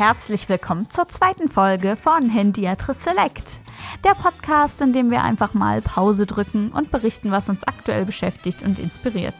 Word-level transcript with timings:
herzlich 0.00 0.48
willkommen 0.48 0.88
zur 0.88 1.10
zweiten 1.10 1.50
Folge 1.50 1.94
von 1.94 2.30
Handiatris 2.30 3.02
Select. 3.02 3.60
Der 4.02 4.14
Podcast, 4.14 4.80
in 4.80 4.94
dem 4.94 5.10
wir 5.10 5.22
einfach 5.22 5.52
mal 5.52 5.82
Pause 5.82 6.24
drücken 6.24 6.70
und 6.70 6.90
berichten, 6.90 7.30
was 7.30 7.50
uns 7.50 7.64
aktuell 7.64 8.06
beschäftigt 8.06 8.62
und 8.62 8.78
inspiriert. 8.78 9.34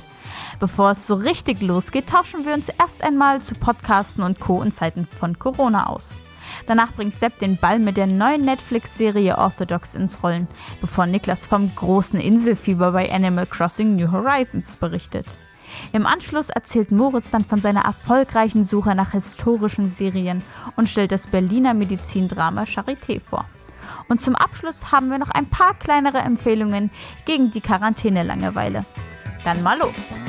Bevor 0.58 0.90
es 0.90 1.06
so 1.06 1.14
richtig 1.14 1.62
losgeht, 1.62 2.10
tauschen 2.10 2.44
wir 2.44 2.52
uns 2.52 2.68
erst 2.68 3.02
einmal 3.02 3.40
zu 3.40 3.54
Podcasten 3.54 4.22
und 4.22 4.38
Co. 4.38 4.60
in 4.60 4.70
Zeiten 4.70 5.08
von 5.18 5.38
Corona 5.38 5.86
aus. 5.86 6.20
Danach 6.66 6.92
bringt 6.92 7.18
Sepp 7.18 7.38
den 7.38 7.56
Ball 7.56 7.78
mit 7.78 7.96
der 7.96 8.06
neuen 8.06 8.44
Netflix-Serie 8.44 9.38
Orthodox 9.38 9.94
ins 9.94 10.22
Rollen, 10.22 10.46
bevor 10.82 11.06
Niklas 11.06 11.46
vom 11.46 11.74
großen 11.74 12.20
Inselfieber 12.20 12.92
bei 12.92 13.10
Animal 13.10 13.46
Crossing 13.46 13.96
New 13.96 14.12
Horizons 14.12 14.76
berichtet. 14.76 15.24
Im 15.92 16.06
Anschluss 16.06 16.48
erzählt 16.50 16.92
Moritz 16.92 17.30
dann 17.30 17.44
von 17.44 17.60
seiner 17.60 17.84
erfolgreichen 17.84 18.64
Suche 18.64 18.94
nach 18.94 19.12
historischen 19.12 19.88
Serien 19.88 20.42
und 20.76 20.88
stellt 20.88 21.12
das 21.12 21.26
Berliner 21.26 21.74
Medizindrama 21.74 22.62
Charité 22.62 23.20
vor. 23.20 23.46
Und 24.08 24.20
zum 24.20 24.34
Abschluss 24.34 24.92
haben 24.92 25.08
wir 25.10 25.18
noch 25.18 25.30
ein 25.30 25.46
paar 25.46 25.74
kleinere 25.74 26.18
Empfehlungen 26.18 26.90
gegen 27.26 27.50
die 27.50 27.60
Quarantäne-Langeweile. 27.60 28.84
Dann 29.44 29.62
mal 29.62 29.78
los! 29.78 30.20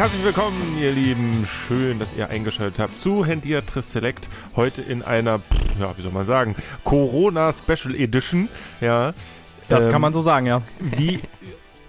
Herzlich 0.00 0.24
willkommen, 0.24 0.78
ihr 0.80 0.92
Lieben. 0.92 1.46
Schön, 1.46 1.98
dass 1.98 2.14
ihr 2.14 2.30
eingeschaltet 2.30 2.78
habt 2.78 2.98
zu 2.98 3.26
Handiatris 3.26 3.92
Select. 3.92 4.30
Heute 4.56 4.80
in 4.80 5.02
einer, 5.02 5.40
ja, 5.78 5.94
wie 5.94 6.00
soll 6.00 6.10
man 6.10 6.24
sagen, 6.24 6.56
Corona 6.84 7.52
Special 7.52 7.94
Edition. 7.94 8.48
Ja. 8.80 9.12
Das 9.70 9.86
ähm, 9.86 9.92
kann 9.92 10.02
man 10.02 10.12
so 10.12 10.20
sagen, 10.20 10.46
ja. 10.46 10.62
Wie 10.78 11.20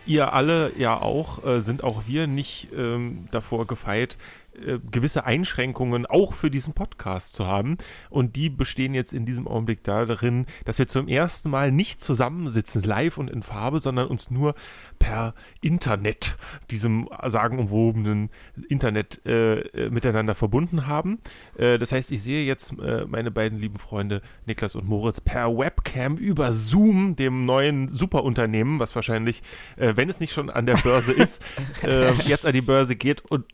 ihr 0.06 0.34
alle 0.34 0.72
ja 0.78 1.00
auch, 1.00 1.44
äh, 1.46 1.62
sind 1.62 1.84
auch 1.84 2.04
wir 2.08 2.28
nicht 2.28 2.70
ähm, 2.76 3.26
davor 3.32 3.68
gefeit, 3.68 4.18
äh, 4.54 4.80
gewisse 4.92 5.26
Einschränkungen 5.26 6.06
auch 6.06 6.34
für 6.34 6.52
diesen 6.52 6.74
Podcast 6.74 7.34
zu 7.34 7.48
haben. 7.48 7.78
Und 8.10 8.36
die 8.36 8.50
bestehen 8.50 8.94
jetzt 8.94 9.14
in 9.14 9.26
diesem 9.26 9.48
Augenblick 9.48 9.84
darin, 9.84 10.46
dass 10.66 10.78
wir 10.80 10.88
zum 10.88 11.08
ersten 11.08 11.50
Mal 11.50 11.72
nicht 11.72 12.02
zusammensitzen, 12.02 12.84
live 12.84 13.18
und 13.18 13.30
in 13.30 13.44
Farbe, 13.44 13.80
sondern 13.80 14.08
uns 14.08 14.30
nur 14.30 14.56
per 15.00 15.36
Internet, 15.62 16.38
diesem 16.70 17.08
sagenumwobenen 17.26 18.30
Internet, 18.68 19.26
äh, 19.26 19.60
äh, 19.60 19.90
miteinander 19.90 20.36
verbunden 20.36 20.88
haben. 20.88 21.20
Äh, 21.58 21.78
das 21.80 21.92
heißt, 21.92 22.12
ich 22.12 22.22
sehe 22.22 22.46
jetzt 22.46 22.74
äh, 22.80 23.06
meine 23.08 23.32
beiden 23.32 23.60
lieben 23.60 23.80
Freunde 23.80 24.22
Niklas 24.46 24.76
und 24.76 24.88
Moritz 24.88 25.22
per 25.22 25.58
Webcam 25.58 26.18
über 26.18 26.54
Zoom, 26.54 27.16
dem 27.16 27.46
neuen 27.46 27.90
Superunternehmen, 27.90 28.80
was 28.80 28.96
wahrscheinlich, 28.96 29.42
wenn 29.78 30.10
es 30.10 30.20
nicht 30.20 30.34
schon 30.34 30.50
an 30.50 30.66
der 30.66 30.76
Börse 30.76 31.12
ist, 31.14 31.42
jetzt 32.26 32.46
an 32.46 32.54
die 32.54 32.62
Börse 32.62 32.96
geht 32.96 33.22
und 33.22 33.46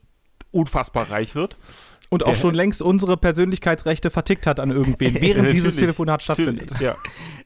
unfassbar 0.57 1.09
reich 1.09 1.35
wird. 1.35 1.57
Und 2.09 2.25
auch 2.25 2.35
schon 2.35 2.53
längst 2.55 2.81
unsere 2.81 3.17
Persönlichkeitsrechte 3.17 4.09
vertickt 4.09 4.47
hat 4.47 4.61
an 4.61 4.71
irgendwen, 4.71 5.15
während 5.21 5.53
dieses 5.53 5.75
Telefonat 5.75 6.23
stattfindet. 6.23 6.79
Ja. 6.79 6.95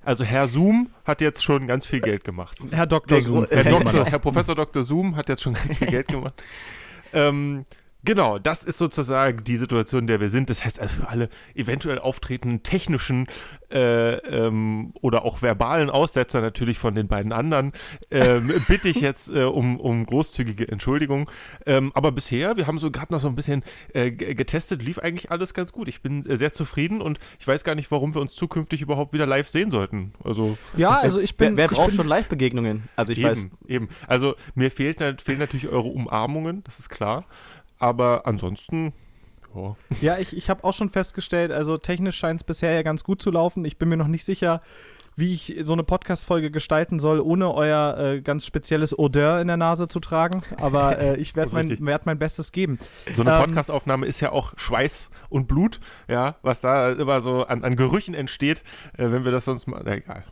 Also 0.04 0.24
Herr 0.24 0.48
Zoom 0.48 0.92
hat 1.04 1.20
jetzt 1.20 1.44
schon 1.44 1.66
ganz 1.68 1.88
viel 1.88 2.00
Geld 2.00 2.24
gemacht. 2.24 2.60
Herr 2.70 2.86
Dr. 2.86 3.22
Zoom. 3.22 3.48
Herr, 3.50 3.64
Doktor, 3.64 4.06
Herr 4.06 4.20
Professor 4.20 4.54
Dr. 4.54 4.84
Zoom 4.84 5.16
hat 5.16 5.30
jetzt 5.30 5.42
schon 5.42 5.54
ganz 5.54 5.78
viel 5.78 5.88
Geld 5.88 6.08
gemacht. 6.10 6.36
ähm, 7.14 7.66
Genau, 8.04 8.40
das 8.40 8.64
ist 8.64 8.80
sozusagen 8.80 9.44
die 9.44 9.58
Situation, 9.58 10.02
in 10.02 10.08
der 10.08 10.20
wir 10.20 10.30
sind. 10.30 10.50
Das 10.50 10.66
heißt 10.66 10.80
also 10.80 11.02
für 11.02 11.10
alle 11.10 11.30
eventuell 11.54 12.00
auftretenden 12.00 12.64
technischen 12.64 13.28
äh, 13.72 14.16
ähm, 14.16 14.92
oder 15.02 15.24
auch 15.24 15.42
verbalen 15.42 15.90
Aussetzer 15.90 16.42
natürlich 16.42 16.80
von 16.80 16.96
den 16.96 17.08
beiden 17.08 17.32
anderen, 17.32 17.74
ähm, 18.10 18.52
bitte 18.68 18.90
ich 18.90 19.02
jetzt 19.02 19.30
äh, 19.34 19.44
um, 19.44 19.80
um 19.80 20.06
großzügige 20.06 20.68
Entschuldigung. 20.68 21.30
Ähm, 21.66 21.92
aber 21.94 22.12
bisher, 22.12 22.58
wir 22.58 22.66
haben 22.66 22.80
so 22.80 22.90
gerade 22.90 23.14
noch 23.14 23.22
so 23.22 23.28
ein 23.28 23.36
bisschen 23.36 23.64
äh, 23.94 24.12
getestet, 24.12 24.82
lief 24.82 24.98
eigentlich 24.98 25.30
alles 25.30 25.54
ganz 25.54 25.72
gut. 25.72 25.88
Ich 25.88 26.02
bin 26.02 26.26
äh, 26.26 26.38
sehr 26.38 26.54
zufrieden 26.54 27.02
und 27.02 27.20
ich 27.40 27.48
weiß 27.48 27.64
gar 27.64 27.76
nicht, 27.76 27.92
warum 27.92 28.16
wir 28.16 28.22
uns 28.22 28.34
zukünftig 28.34 28.82
überhaupt 28.82 29.14
wieder 29.14 29.28
live 29.28 29.48
sehen 29.48 29.70
sollten. 29.70 30.14
Also 30.24 30.58
ja, 30.76 30.90
also 30.90 31.22
ich 31.22 31.38
bin. 31.38 31.56
Wer, 31.56 31.70
wer 31.70 31.76
braucht 31.76 31.90
bin, 31.90 31.98
schon 31.98 32.08
Live-Begegnungen? 32.08 32.90
Also 32.96 33.12
ich 33.12 33.20
eben, 33.20 33.28
weiß. 33.30 33.48
Eben. 33.68 33.90
Also 34.08 34.36
mir 34.56 34.72
fehlt, 34.72 35.22
fehlen 35.22 35.40
natürlich 35.40 35.68
eure 35.68 35.88
Umarmungen, 35.88 36.64
das 36.64 36.80
ist 36.80 36.90
klar. 36.90 37.26
Aber 37.82 38.28
ansonsten, 38.28 38.94
ja. 39.56 39.76
Ja, 40.02 40.18
ich, 40.18 40.38
ich 40.38 40.50
habe 40.50 40.64
auch 40.64 40.74
schon 40.74 40.90
festgestellt, 40.90 41.52
also 41.52 41.78
technisch 41.78 42.16
scheint 42.18 42.40
es 42.40 42.44
bisher 42.44 42.74
ja 42.74 42.84
ganz 42.84 43.04
gut 43.04 43.22
zu 43.22 43.32
laufen. 43.32 43.66
Ich 43.66 43.78
bin 43.78 43.90
mir 43.90 43.98
noch 43.98 44.08
nicht 44.08 44.24
sicher, 44.24 44.62
wie 45.16 45.34
ich 45.34 45.58
so 45.62 45.74
eine 45.74 45.84
Podcast-Folge 45.84 46.52
gestalten 46.52 47.00
soll, 47.00 47.20
ohne 47.20 47.54
euer 47.54 47.98
äh, 47.98 48.22
ganz 48.22 48.46
spezielles 48.46 48.98
Odeur 48.98 49.42
in 49.42 49.48
der 49.48 49.58
Nase 49.58 49.88
zu 49.88 50.00
tragen. 50.00 50.44
Aber 50.58 51.00
äh, 51.00 51.16
ich 51.20 51.36
werde 51.36 51.52
mein, 51.54 51.86
werd 51.86 52.06
mein 52.06 52.20
Bestes 52.20 52.52
geben. 52.52 52.80
So 53.12 53.24
eine 53.24 53.34
ähm, 53.34 53.42
Podcast-Aufnahme 53.46 54.06
ist 54.06 54.22
ja 54.22 54.32
auch 54.32 54.54
Schweiß 54.58 55.10
und 55.30 55.48
Blut, 55.48 55.80
ja, 56.08 56.36
was 56.44 56.62
da 56.62 56.92
immer 56.92 57.20
so 57.20 57.46
an, 57.46 57.64
an 57.64 57.76
Gerüchen 57.76 58.14
entsteht, 58.14 58.64
äh, 58.94 59.12
wenn 59.12 59.26
wir 59.26 59.32
das 59.32 59.46
sonst 59.46 59.68
mal. 59.68 59.86
Egal. 59.88 60.24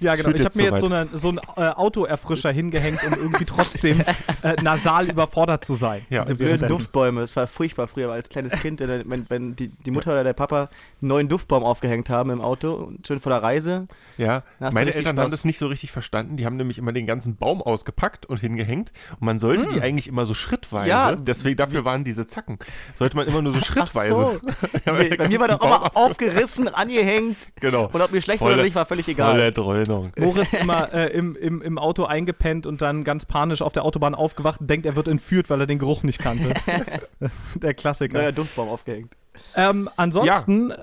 Ja, 0.00 0.14
genau. 0.14 0.30
Ich 0.30 0.44
habe 0.44 0.56
mir 0.56 0.64
jetzt 0.64 0.80
so, 0.80 0.86
eine, 0.86 1.08
so 1.12 1.28
einen 1.28 1.40
äh, 1.56 1.70
Autoerfrischer 1.70 2.52
hingehängt, 2.52 3.02
um 3.04 3.12
irgendwie 3.14 3.44
trotzdem 3.44 4.00
äh, 4.42 4.60
nasal 4.62 5.08
überfordert 5.10 5.64
zu 5.64 5.74
sein. 5.74 6.06
Ja, 6.10 6.22
diese 6.22 6.34
blöden 6.36 6.68
Duftbäume. 6.68 7.22
Das 7.22 7.34
war 7.36 7.46
furchtbar 7.46 7.88
früher 7.88 8.10
als 8.10 8.28
kleines 8.28 8.52
Kind, 8.62 8.80
wenn, 8.80 9.26
wenn 9.28 9.56
die, 9.56 9.68
die 9.68 9.90
Mutter 9.90 10.12
oder 10.12 10.24
der 10.24 10.32
Papa 10.32 10.68
einen 11.00 11.08
neuen 11.08 11.28
Duftbaum 11.28 11.64
aufgehängt 11.64 12.10
haben 12.10 12.30
im 12.30 12.40
Auto, 12.40 12.92
schön 13.06 13.20
vor 13.20 13.30
der 13.30 13.42
Reise. 13.42 13.86
Ja, 14.16 14.42
meine 14.58 14.92
Eltern 14.94 15.14
Spaß. 15.14 15.24
haben 15.24 15.30
das 15.30 15.44
nicht 15.44 15.58
so 15.58 15.66
richtig 15.66 15.90
verstanden. 15.90 16.36
Die 16.36 16.46
haben 16.46 16.56
nämlich 16.56 16.78
immer 16.78 16.92
den 16.92 17.06
ganzen 17.06 17.36
Baum 17.36 17.62
ausgepackt 17.62 18.26
und 18.26 18.38
hingehängt. 18.38 18.92
Und 19.12 19.22
man 19.22 19.38
sollte 19.38 19.66
hm. 19.66 19.74
die 19.74 19.80
eigentlich 19.80 20.08
immer 20.08 20.26
so 20.26 20.34
schrittweise, 20.34 20.88
ja, 20.88 21.14
deswegen 21.14 21.56
dafür 21.56 21.84
waren 21.84 22.04
diese 22.04 22.26
Zacken, 22.26 22.58
sollte 22.94 23.16
man 23.16 23.26
immer 23.26 23.42
nur 23.42 23.52
so 23.52 23.60
schrittweise. 23.60 24.14
So. 24.14 24.40
ja, 24.86 24.92
bei 24.92 25.28
mir 25.28 25.40
war 25.40 25.48
der 25.48 25.60
immer 25.60 25.96
aufgerissen, 25.96 26.68
angehängt. 26.68 27.36
Genau. 27.60 27.88
Und 27.92 28.00
ob 28.00 28.12
mir 28.12 28.20
schlecht 28.20 28.38
Volle, 28.40 28.54
oder 28.54 28.62
nicht, 28.62 28.74
war 28.74 28.86
völlig 28.86 29.08
egal. 29.08 29.32
Volle 29.32 29.52
Dröhnung. 29.88 30.12
Moritz 30.16 30.52
immer 30.54 30.92
äh, 30.92 31.12
im, 31.12 31.36
im, 31.36 31.62
im 31.62 31.78
Auto 31.78 32.04
eingepennt 32.04 32.66
und 32.66 32.82
dann 32.82 33.04
ganz 33.04 33.26
panisch 33.26 33.62
auf 33.62 33.72
der 33.72 33.84
Autobahn 33.84 34.14
aufgewacht 34.14 34.60
und 34.60 34.68
denkt, 34.70 34.86
er 34.86 34.96
wird 34.96 35.08
entführt, 35.08 35.50
weil 35.50 35.60
er 35.60 35.66
den 35.66 35.78
Geruch 35.78 36.02
nicht 36.02 36.18
kannte. 36.18 36.54
das 37.20 37.34
ist 37.34 37.62
der 37.62 37.74
Klassiker. 37.74 38.18
Neuer 38.18 38.32
Duftbaum 38.32 38.68
aufgehängt. 38.68 39.12
Ähm, 39.54 39.88
ansonsten 39.96 40.70
ja. 40.70 40.76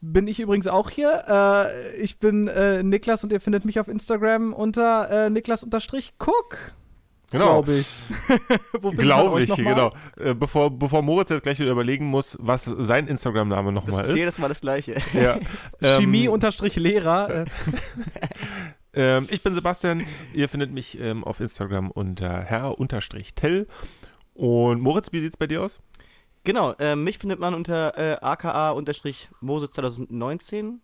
bin 0.00 0.26
ich 0.26 0.40
übrigens 0.40 0.68
auch 0.68 0.90
hier. 0.90 1.24
Äh, 1.28 1.96
ich 1.96 2.18
bin 2.18 2.48
äh, 2.48 2.82
Niklas 2.82 3.24
und 3.24 3.32
ihr 3.32 3.40
findet 3.40 3.64
mich 3.64 3.80
auf 3.80 3.88
Instagram 3.88 4.52
unter 4.52 5.26
äh, 5.26 5.30
Niklas-Cook. 5.30 6.74
Genau. 7.32 7.62
Glaube 7.62 7.78
ich. 7.78 7.86
Glaube 8.98 9.42
ich, 9.42 9.54
genau. 9.54 9.90
Äh, 10.18 10.34
bevor, 10.34 10.70
bevor 10.70 11.02
Moritz 11.02 11.30
jetzt 11.30 11.42
gleich 11.42 11.58
wieder 11.58 11.72
überlegen 11.72 12.06
muss, 12.06 12.36
was 12.40 12.64
sein 12.64 13.08
Instagram-Name 13.08 13.72
nochmal 13.72 14.00
ist. 14.00 14.00
Das 14.00 14.08
ist 14.10 14.16
jedes 14.16 14.38
Mal 14.38 14.48
das 14.48 14.60
gleiche. 14.60 14.96
Ja. 15.14 15.38
Chemie-Lehrer. 15.98 17.44
Ähm, 18.94 19.26
ich 19.30 19.42
bin 19.42 19.54
Sebastian. 19.54 20.04
Ihr 20.34 20.50
findet 20.50 20.70
mich 20.70 21.00
ähm, 21.00 21.24
auf 21.24 21.40
Instagram 21.40 21.90
unter 21.90 22.42
herr-tell. 22.42 23.66
Und 24.34 24.82
Moritz, 24.82 25.12
wie 25.12 25.20
sieht's 25.20 25.38
bei 25.38 25.46
dir 25.46 25.62
aus? 25.62 25.80
Genau, 26.44 26.72
äh, 26.72 26.94
mich 26.94 27.16
findet 27.16 27.38
man 27.38 27.54
unter 27.54 27.96
äh, 27.96 28.18
aka-mose 28.20 29.70
2019, 29.70 30.82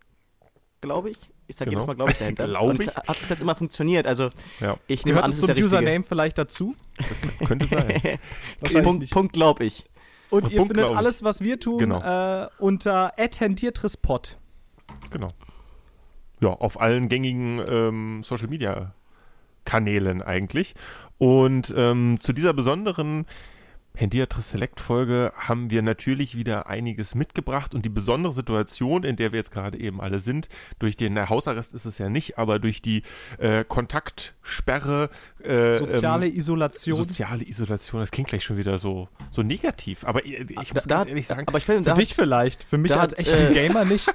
glaube 0.80 1.10
ich. 1.10 1.28
Ich 1.48 1.56
sage 1.56 1.70
genau. 1.70 1.81
jedes 1.81 1.86
Mal, 1.88 1.94
glaube 1.94 2.12
ich, 2.12 2.19
dahinter. 2.19 2.47
glaube 2.48 2.84
ich. 2.84 2.94
Hat 2.94 3.19
bis 3.19 3.28
jetzt 3.28 3.41
immer 3.41 3.56
funktioniert. 3.56 4.06
Also, 4.06 4.31
ja. 4.60 4.76
ich 4.86 5.04
nehme 5.04 5.22
an, 5.22 5.31
das 5.31 5.41
zum 5.41 5.50
Username 5.50 6.04
vielleicht 6.04 6.38
dazu? 6.38 6.76
Das 6.97 7.48
könnte 7.48 7.66
sein. 7.66 8.19
Punkt, 8.84 9.10
Punkt 9.10 9.32
glaube 9.32 9.64
ich. 9.64 9.84
Und, 10.31 10.44
Und 10.44 10.53
ihr 10.53 10.59
Punkt, 10.59 10.76
findet 10.76 10.94
alles, 10.94 11.25
was 11.25 11.41
wir 11.41 11.59
tun, 11.59 11.78
genau. 11.78 12.00
äh, 12.00 12.48
unter 12.59 13.19
attendiertrispot. 13.19 14.36
Genau 15.10 15.30
ja, 16.41 16.50
auf 16.50 16.80
allen 16.80 17.09
gängigen 17.09 17.60
ähm, 17.68 18.22
Social 18.22 18.48
Media 18.48 18.94
Kanälen 19.65 20.22
eigentlich. 20.22 20.74
Und 21.18 21.74
ähm, 21.77 22.18
zu 22.21 22.33
dieser 22.33 22.53
besonderen 22.53 23.27
Hendiatris 23.98 24.50
Select 24.50 24.78
Folge 24.78 25.33
haben 25.36 25.71
wir 25.71 25.83
natürlich 25.83 26.36
wieder 26.36 26.68
einiges 26.68 27.16
mitgebracht 27.16 27.74
und 27.74 27.84
die 27.84 27.89
besondere 27.89 28.33
Situation, 28.33 29.03
in 29.03 29.16
der 29.16 29.33
wir 29.33 29.39
jetzt 29.39 29.50
gerade 29.50 29.77
eben 29.77 30.00
alle 30.00 30.21
sind, 30.21 30.48
durch 30.78 30.97
den 30.97 31.15
na, 31.15 31.28
Hausarrest 31.28 31.74
ist 31.74 31.84
es 31.84 31.98
ja 31.98 32.09
nicht, 32.09 32.39
aber 32.39 32.60
durch 32.60 32.80
die 32.80 33.03
äh, 33.39 33.65
Kontaktsperre, 33.65 35.10
äh, 35.42 35.78
soziale 35.78 36.28
ähm, 36.28 36.36
Isolation. 36.36 36.97
Soziale 36.97 37.45
Isolation, 37.45 38.00
das 38.00 38.12
klingt 38.12 38.28
gleich 38.28 38.45
schon 38.45 38.56
wieder 38.56 38.78
so, 38.78 39.09
so 39.33 39.42
negativ, 39.42 40.04
aber 40.04 40.24
ich, 40.24 40.48
ich 40.48 40.74
muss 40.74 40.84
da, 40.84 40.98
ganz 40.98 41.09
ehrlich 41.09 41.27
sagen, 41.27 41.48
aber 41.48 41.59
ich 41.59 41.65
finde, 41.65 41.91
für 41.91 41.97
dich 41.97 42.15
vielleicht, 42.15 42.62
für 42.62 42.78
mich 42.78 42.94
als 42.94 43.18
echter 43.18 43.51
äh, 43.51 43.53
Gamer 43.53 43.84
nicht. 43.84 44.06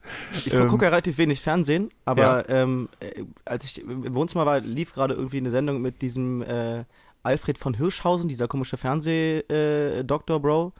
ich 0.34 0.52
ähm, 0.52 0.66
gucke 0.66 0.86
ja 0.86 0.90
relativ 0.90 1.16
wenig 1.18 1.40
Fernsehen, 1.40 1.90
aber 2.04 2.48
ja. 2.48 2.62
ähm, 2.62 2.88
äh, 2.98 3.22
als 3.44 3.64
ich 3.64 3.82
im 3.82 4.14
Wohnzimmer 4.14 4.46
war, 4.46 4.58
lief 4.58 4.94
gerade 4.94 5.14
irgendwie 5.14 5.36
eine 5.36 5.52
Sendung 5.52 5.80
mit 5.80 6.02
diesem 6.02 6.42
äh, 6.42 6.84
Alfred 7.22 7.58
von 7.58 7.74
Hirschhausen, 7.74 8.28
dieser 8.28 8.48
komische 8.48 8.76
Fernseh-Doktor, 8.76 10.36
äh, 10.36 10.40
Bro. 10.40 10.72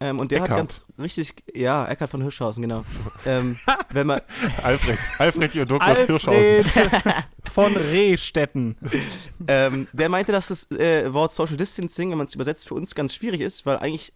Ähm, 0.00 0.18
und 0.18 0.30
der 0.32 0.38
Eckart. 0.38 0.50
hat 0.50 0.56
ganz 0.58 0.84
richtig, 0.98 1.34
ja, 1.54 1.86
Eckhard 1.86 2.10
von 2.10 2.20
Hirschhausen, 2.20 2.62
genau. 2.62 2.82
ähm, 3.26 3.58
wenn 3.90 4.06
man, 4.06 4.20
Alfred, 4.62 4.98
Alfred 5.18 5.54
Ihr 5.54 5.66
Douglas 5.66 6.06
Hirschhausen. 6.06 6.64
Von 7.44 7.76
Rehstetten. 7.76 8.76
ähm, 9.48 9.86
der 9.92 10.08
meinte, 10.08 10.32
dass 10.32 10.48
das 10.48 10.70
äh, 10.72 11.12
Wort 11.12 11.30
Social 11.30 11.56
Distancing, 11.56 12.10
wenn 12.10 12.18
man 12.18 12.26
es 12.26 12.34
übersetzt, 12.34 12.66
für 12.66 12.74
uns 12.74 12.94
ganz 12.94 13.14
schwierig 13.14 13.40
ist, 13.40 13.64
weil 13.66 13.76
eigentlich 13.76 14.12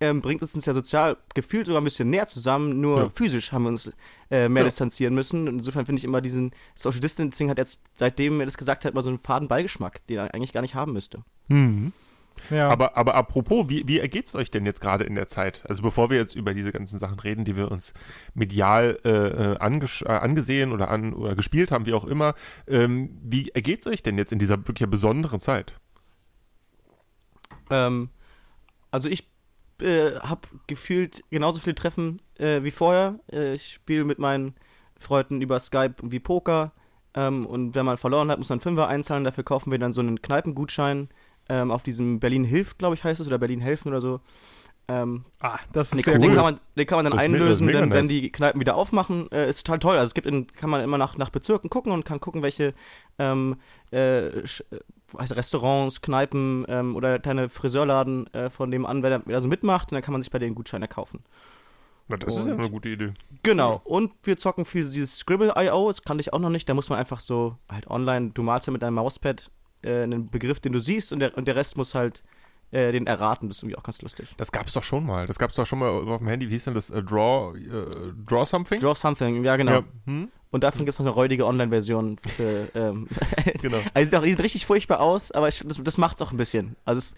ähm, 0.00 0.22
bringt 0.22 0.42
es 0.42 0.54
uns 0.54 0.64
ja 0.66 0.72
sozial 0.74 1.16
gefühlt 1.34 1.66
sogar 1.66 1.80
ein 1.80 1.84
bisschen 1.84 2.10
näher 2.10 2.26
zusammen, 2.26 2.80
nur 2.80 2.98
Ja. 3.02 3.08
physisch 3.10 3.52
haben 3.52 3.64
wir 3.64 3.68
uns 3.70 3.92
äh, 4.30 4.48
mehr 4.48 4.62
Ja. 4.62 4.68
distanzieren 4.68 5.14
müssen. 5.14 5.46
Insofern 5.46 5.86
finde 5.86 5.98
ich 5.98 6.04
immer 6.04 6.20
diesen 6.20 6.52
Social 6.74 7.00
Distancing 7.00 7.50
hat 7.50 7.58
jetzt, 7.58 7.80
seitdem 7.94 8.40
er 8.40 8.46
das 8.46 8.56
gesagt 8.58 8.84
hat, 8.84 8.94
mal 8.94 9.02
so 9.02 9.10
einen 9.10 9.18
faden 9.18 9.48
Beigeschmack, 9.48 10.06
den 10.06 10.18
er 10.18 10.34
eigentlich 10.34 10.52
gar 10.52 10.62
nicht 10.62 10.74
haben 10.74 10.92
müsste. 10.92 11.22
Mhm. 11.48 11.92
Ja. 12.48 12.70
Aber, 12.70 12.96
aber 12.96 13.16
apropos, 13.16 13.68
wie, 13.68 13.86
wie 13.86 13.98
ergeht 13.98 14.28
es 14.28 14.34
euch 14.34 14.50
denn 14.50 14.64
jetzt 14.64 14.80
gerade 14.80 15.04
in 15.04 15.14
der 15.14 15.28
Zeit? 15.28 15.62
Also 15.68 15.82
bevor 15.82 16.08
wir 16.08 16.16
jetzt 16.16 16.34
über 16.34 16.54
diese 16.54 16.72
ganzen 16.72 16.98
Sachen 16.98 17.18
reden, 17.20 17.44
die 17.44 17.54
wir 17.54 17.70
uns 17.70 17.92
medial 18.32 18.96
äh, 19.04 19.08
äh, 19.10 19.56
angesch- 19.58 20.06
äh, 20.06 20.12
angesehen 20.12 20.72
oder, 20.72 20.88
an, 20.90 21.12
oder 21.12 21.34
gespielt 21.34 21.70
haben, 21.70 21.84
wie 21.84 21.92
auch 21.92 22.06
immer, 22.06 22.34
ähm, 22.66 23.18
wie 23.22 23.50
ergeht 23.50 23.80
es 23.84 23.92
euch 23.92 24.02
denn 24.02 24.16
jetzt 24.16 24.32
in 24.32 24.38
dieser 24.38 24.56
wirklich 24.66 24.88
besonderen 24.88 25.40
Zeit? 25.40 25.74
Ähm, 27.68 28.08
also 28.90 29.08
ich 29.08 29.29
äh, 29.82 30.18
habe 30.20 30.42
gefühlt 30.66 31.22
genauso 31.30 31.60
viele 31.60 31.74
Treffen 31.74 32.20
äh, 32.38 32.62
wie 32.62 32.70
vorher. 32.70 33.18
Äh, 33.32 33.54
ich 33.54 33.74
spiele 33.74 34.04
mit 34.04 34.18
meinen 34.18 34.54
Freunden 34.96 35.40
über 35.40 35.58
Skype 35.60 35.94
wie 36.02 36.20
Poker. 36.20 36.72
Ähm, 37.14 37.46
und 37.46 37.74
wenn 37.74 37.86
man 37.86 37.96
verloren 37.96 38.30
hat, 38.30 38.38
muss 38.38 38.48
man 38.48 38.60
Fünfer 38.60 38.88
einzahlen. 38.88 39.24
Dafür 39.24 39.44
kaufen 39.44 39.70
wir 39.70 39.78
dann 39.78 39.92
so 39.92 40.00
einen 40.00 40.22
Kneipengutschein 40.22 41.08
ähm, 41.48 41.70
auf 41.70 41.82
diesem 41.82 42.20
Berlin 42.20 42.44
Hilft, 42.44 42.78
glaube 42.78 42.94
ich, 42.94 43.02
heißt 43.02 43.20
es, 43.20 43.26
oder 43.26 43.38
Berlin 43.38 43.60
Helfen 43.60 43.88
oder 43.88 44.00
so. 44.00 44.20
Ähm, 44.90 45.24
ah, 45.38 45.58
das 45.72 45.88
ist 45.88 45.94
den, 45.94 46.04
sehr 46.04 46.18
den, 46.18 46.30
cool. 46.30 46.34
kann 46.34 46.44
man, 46.44 46.60
den 46.76 46.86
kann 46.86 46.98
man 46.98 47.04
dann 47.04 47.12
Das 47.12 47.22
einlösen, 47.22 47.66
mega 47.66 47.88
wenn, 47.90 48.08
die 48.08 48.32
Kneipen 48.32 48.60
wieder 48.60 48.74
aufmachen. 48.74 49.30
Äh, 49.30 49.48
ist 49.48 49.64
total 49.64 49.78
toll. 49.78 49.96
Also 49.96 50.06
es 50.06 50.14
gibt 50.14 50.26
in, 50.26 50.48
kann 50.48 50.68
man 50.68 50.80
immer 50.80 50.98
nach, 50.98 51.16
nach 51.16 51.30
Bezirken 51.30 51.70
gucken 51.70 51.92
und 51.92 52.04
kann 52.04 52.18
gucken, 52.18 52.42
welche 52.42 52.74
ähm, 53.18 53.56
äh, 53.92 54.26
äh, 54.26 54.42
also 55.16 55.34
Restaurants, 55.34 56.00
Kneipen 56.00 56.64
ähm, 56.68 56.96
oder 56.96 57.18
kleine 57.18 57.48
Friseurladen 57.48 58.32
äh, 58.34 58.50
von 58.50 58.70
dem 58.70 58.86
an, 58.86 59.02
wer 59.02 59.18
da, 59.20 59.40
so 59.40 59.48
mitmacht 59.48 59.90
und 59.90 59.94
dann 59.96 60.02
kann 60.02 60.12
man 60.12 60.22
sich 60.22 60.30
bei 60.30 60.38
denen 60.38 60.54
Gutscheine 60.54 60.88
kaufen. 60.88 61.20
Na, 62.08 62.16
das 62.16 62.36
ist 62.36 62.46
ja 62.46 62.52
Und- 62.54 62.60
eine 62.60 62.70
gute 62.70 62.88
Idee. 62.88 63.12
Genau. 63.42 63.80
Und 63.84 64.12
wir 64.24 64.36
zocken 64.36 64.64
viel 64.64 64.88
dieses 64.88 65.16
Scribble.io, 65.18 65.88
das 65.88 66.02
kannte 66.02 66.20
ich 66.22 66.32
auch 66.32 66.38
noch 66.40 66.50
nicht. 66.50 66.68
Da 66.68 66.74
muss 66.74 66.88
man 66.88 66.98
einfach 66.98 67.20
so 67.20 67.56
halt 67.70 67.88
online, 67.88 68.30
du 68.30 68.42
malst 68.42 68.66
ja 68.66 68.72
mit 68.72 68.82
deinem 68.82 68.94
Mauspad 68.94 69.50
äh, 69.82 70.02
einen 70.02 70.28
Begriff, 70.28 70.60
den 70.60 70.72
du 70.72 70.80
siehst 70.80 71.12
und 71.12 71.20
der, 71.20 71.36
und 71.36 71.46
der 71.46 71.56
Rest 71.56 71.76
muss 71.76 71.94
halt 71.94 72.22
äh, 72.72 72.90
den 72.92 73.06
erraten. 73.06 73.48
Das 73.48 73.58
ist 73.58 73.62
irgendwie 73.62 73.76
auch 73.78 73.82
ganz 73.84 74.02
lustig. 74.02 74.34
Das 74.36 74.50
gab 74.52 74.66
es 74.66 74.72
doch 74.72 74.82
schon 74.84 75.06
mal. 75.06 75.26
Das 75.26 75.38
gab 75.38 75.50
es 75.50 75.56
doch 75.56 75.66
schon 75.66 75.78
mal 75.78 75.88
auf 75.88 76.18
dem 76.18 76.28
Handy. 76.28 76.48
Wie 76.48 76.54
hieß 76.54 76.64
denn 76.64 76.74
das? 76.74 76.90
Äh, 76.90 77.02
Draw, 77.02 77.56
äh, 77.56 78.12
Draw 78.26 78.44
Something? 78.44 78.80
Draw 78.80 78.94
Something, 78.94 79.44
ja 79.44 79.56
genau. 79.56 79.72
Ja. 79.72 79.82
Hm? 80.06 80.28
Und 80.50 80.64
davon 80.64 80.84
gibt 80.84 80.94
es 80.94 80.98
noch 80.98 81.06
eine 81.06 81.14
räudige 81.14 81.46
Online-Version 81.46 82.18
für. 82.18 82.68
Ähm, 82.74 83.08
Genau. 83.60 83.78
also 83.94 84.20
die 84.20 84.30
sieht 84.30 84.42
richtig 84.42 84.66
furchtbar 84.66 85.00
aus, 85.00 85.30
aber 85.32 85.48
ich, 85.48 85.62
das, 85.64 85.80
das 85.82 85.98
macht 85.98 86.16
es 86.16 86.22
auch 86.22 86.32
ein 86.32 86.36
bisschen. 86.36 86.76
Also 86.84 86.98
es, 86.98 87.14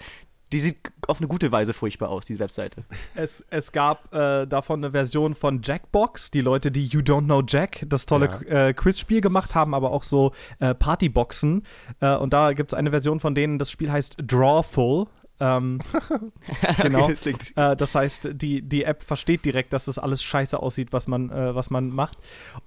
die 0.52 0.60
sieht 0.60 0.76
auf 1.06 1.18
eine 1.18 1.28
gute 1.28 1.50
Weise 1.50 1.72
furchtbar 1.72 2.10
aus, 2.10 2.26
die 2.26 2.38
Webseite. 2.38 2.84
Es, 3.14 3.44
es 3.48 3.72
gab 3.72 4.12
äh, 4.14 4.46
davon 4.46 4.84
eine 4.84 4.90
Version 4.92 5.34
von 5.34 5.62
Jackbox, 5.62 6.30
die 6.30 6.42
Leute, 6.42 6.70
die 6.70 6.84
You 6.84 7.00
Don't 7.00 7.24
Know 7.24 7.42
Jack, 7.46 7.84
das 7.88 8.04
tolle 8.06 8.26
äh, 8.46 8.74
Quizspiel 8.74 9.22
gemacht 9.22 9.54
haben, 9.54 9.74
aber 9.74 9.92
auch 9.92 10.04
so 10.04 10.32
äh, 10.60 10.74
Partyboxen. 10.74 11.64
Äh, 12.00 12.16
und 12.16 12.34
da 12.34 12.52
gibt 12.52 12.72
es 12.72 12.78
eine 12.78 12.90
Version 12.90 13.18
von 13.18 13.34
denen, 13.34 13.58
das 13.58 13.70
Spiel 13.70 13.90
heißt 13.90 14.16
Drawful. 14.26 15.06
Ähm, 15.42 15.80
genau. 16.82 17.08
das 17.08 17.20
klingt, 17.20 17.56
Äh, 17.56 17.74
das 17.74 17.96
heißt, 17.96 18.28
die, 18.34 18.62
die 18.62 18.84
App 18.84 19.02
versteht 19.02 19.44
direkt, 19.44 19.72
dass 19.72 19.86
das 19.86 19.98
alles 19.98 20.22
scheiße 20.22 20.56
aussieht, 20.56 20.92
was 20.92 21.08
man, 21.08 21.30
äh, 21.30 21.52
was 21.52 21.68
man 21.68 21.88
macht. 21.88 22.18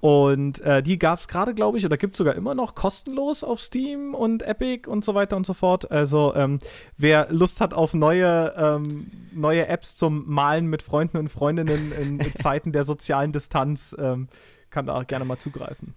Und 0.02 0.60
äh, 0.60 0.84
die 0.84 1.00
gab 1.00 1.20
es 1.20 1.30
gerade, 1.30 1.54
glaube 1.54 1.78
ich, 1.78 1.86
oder 1.86 1.96
gibt 1.96 2.16
es 2.16 2.18
sogar 2.18 2.36
immer 2.36 2.54
noch 2.54 2.76
kostenlos 2.76 3.46
auf 3.46 3.62
Steam 3.62 4.14
und 4.14 4.44
Epic 4.44 4.90
und 4.90 5.06
so 5.06 5.16
weiter 5.16 5.38
und 5.38 5.46
so 5.46 5.54
fort. 5.54 5.90
Also, 5.90 6.36
ähm, 6.36 6.60
wer 6.98 7.32
Lust 7.32 7.62
hat 7.62 7.74
auf 7.74 7.94
neue, 7.94 8.54
ähm, 8.58 9.10
neue 9.32 9.68
Apps 9.68 9.96
zum 9.96 10.28
Malen 10.28 10.68
mit 10.68 10.82
Freunden 10.82 11.16
und 11.16 11.30
Freundinnen 11.30 11.94
in 11.94 12.20
Zeiten 12.36 12.74
der 12.74 12.84
sozialen 12.84 13.32
Distanz, 13.32 13.96
ähm, 13.98 14.28
kann 14.70 14.86
da 14.88 15.02
gerne 15.04 15.24
mal 15.24 15.38
zugreifen. 15.38 15.94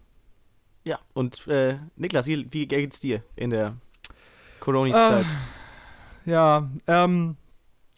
ja. 0.85 1.01
Und 1.13 1.49
äh, 1.49 1.79
Niklas, 1.97 2.27
wie, 2.27 2.47
wie 2.53 2.69
geht's 2.69 3.01
dir 3.01 3.25
in 3.35 3.51
der 3.51 3.75
Coronis-Zeit? 4.61 5.27
Ja, 6.29 6.69
ähm, 6.87 7.37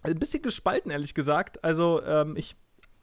ein 0.03 0.19
bisschen 0.19 0.43
gespalten, 0.43 0.91
ehrlich 0.91 1.15
gesagt. 1.15 1.65
Also, 1.65 2.00
ähm, 2.05 2.37
ich 2.37 2.56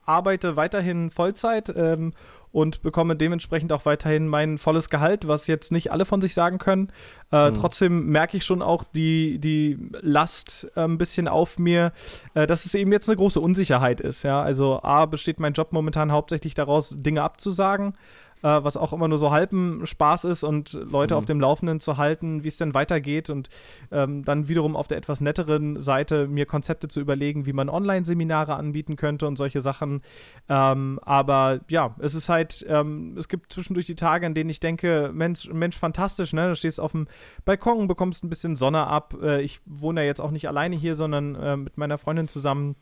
arbeite 0.05 0.55
weiterhin 0.55 1.11
Vollzeit 1.11 1.69
ähm, 1.75 2.13
und 2.53 2.81
bekomme 2.81 3.17
dementsprechend 3.17 3.73
auch 3.73 3.85
weiterhin 3.85 4.29
mein 4.29 4.57
volles 4.57 4.89
Gehalt, 4.89 5.27
was 5.27 5.47
jetzt 5.47 5.69
nicht 5.69 5.91
alle 5.91 6.05
von 6.05 6.21
sich 6.21 6.33
sagen 6.33 6.59
können. 6.59 6.93
Äh, 7.29 7.47
Hm. 7.47 7.55
Trotzdem 7.55 8.05
merke 8.07 8.37
ich 8.37 8.45
schon 8.45 8.61
auch 8.61 8.85
die, 8.85 9.37
die 9.39 9.77
Last 9.99 10.71
äh, 10.77 10.85
ein 10.85 10.97
bisschen 10.97 11.27
auf 11.27 11.59
mir, 11.59 11.91
äh, 12.35 12.47
dass 12.47 12.65
es 12.65 12.73
eben 12.73 12.93
jetzt 12.93 13.09
eine 13.09 13.17
große 13.17 13.41
Unsicherheit 13.41 13.99
ist. 13.99 14.23
Ja? 14.23 14.41
Also 14.41 14.81
A 14.81 15.05
besteht 15.07 15.41
mein 15.41 15.51
Job 15.51 15.73
momentan 15.73 16.13
hauptsächlich 16.13 16.53
daraus, 16.53 16.95
Dinge 16.95 17.21
abzusagen, 17.21 17.95
äh, 18.43 18.47
was 18.63 18.77
auch 18.77 18.93
immer 18.93 19.07
nur 19.07 19.17
so 19.17 19.31
halben 19.31 19.85
Spaß 19.85 20.25
ist 20.25 20.43
und 20.43 20.73
Leute 20.73 21.13
Mhm. 21.13 21.17
auf 21.17 21.25
dem 21.25 21.39
Laufenden 21.39 21.79
zu 21.79 21.97
halten, 21.97 22.43
wie 22.43 22.47
es 22.47 22.57
denn 22.57 22.73
weitergeht 22.73 23.29
und 23.29 23.49
ähm, 23.91 24.23
dann 24.23 24.47
wiederum 24.47 24.75
auf 24.75 24.87
der 24.87 24.97
etwas 24.97 25.21
netteren 25.21 25.81
Seite 25.81 26.27
mir 26.27 26.45
Konzepte 26.45 26.87
zu 26.87 26.99
überlegen, 26.99 27.45
wie 27.45 27.53
man 27.53 27.69
Online-Seminare 27.69 28.55
anbieten 28.55 28.95
könnte 28.95 29.27
und 29.27 29.37
solche 29.37 29.61
Sachen. 29.61 30.01
Ähm, 30.49 30.99
aber 31.03 31.61
ja, 31.69 31.95
es 31.99 32.13
ist 32.15 32.29
halt, 32.29 32.65
ähm, 32.69 33.15
es 33.17 33.27
gibt 33.27 33.51
zwischendurch 33.53 33.85
die 33.85 33.95
Tage, 33.95 34.25
an 34.25 34.33
denen 34.33 34.49
ich 34.49 34.59
denke, 34.59 35.11
Mensch, 35.13 35.49
Mensch, 35.51 35.77
fantastisch, 35.77 36.33
ne? 36.33 36.49
Du 36.49 36.55
stehst 36.55 36.79
auf 36.79 36.91
dem 36.91 37.07
Balkon, 37.45 37.87
bekommst 37.87 38.23
ein 38.23 38.29
bisschen 38.29 38.55
Sonne 38.55 38.87
ab. 38.87 39.15
Äh, 39.21 39.41
ich 39.41 39.59
wohne 39.65 40.01
ja 40.01 40.07
jetzt 40.07 40.21
auch 40.21 40.31
nicht 40.31 40.47
alleine 40.47 40.75
hier, 40.75 40.95
sondern 40.95 41.35
äh, 41.35 41.57
mit 41.57 41.77
meiner 41.77 41.97
Freundin 41.97 42.27
zusammen. 42.27 42.75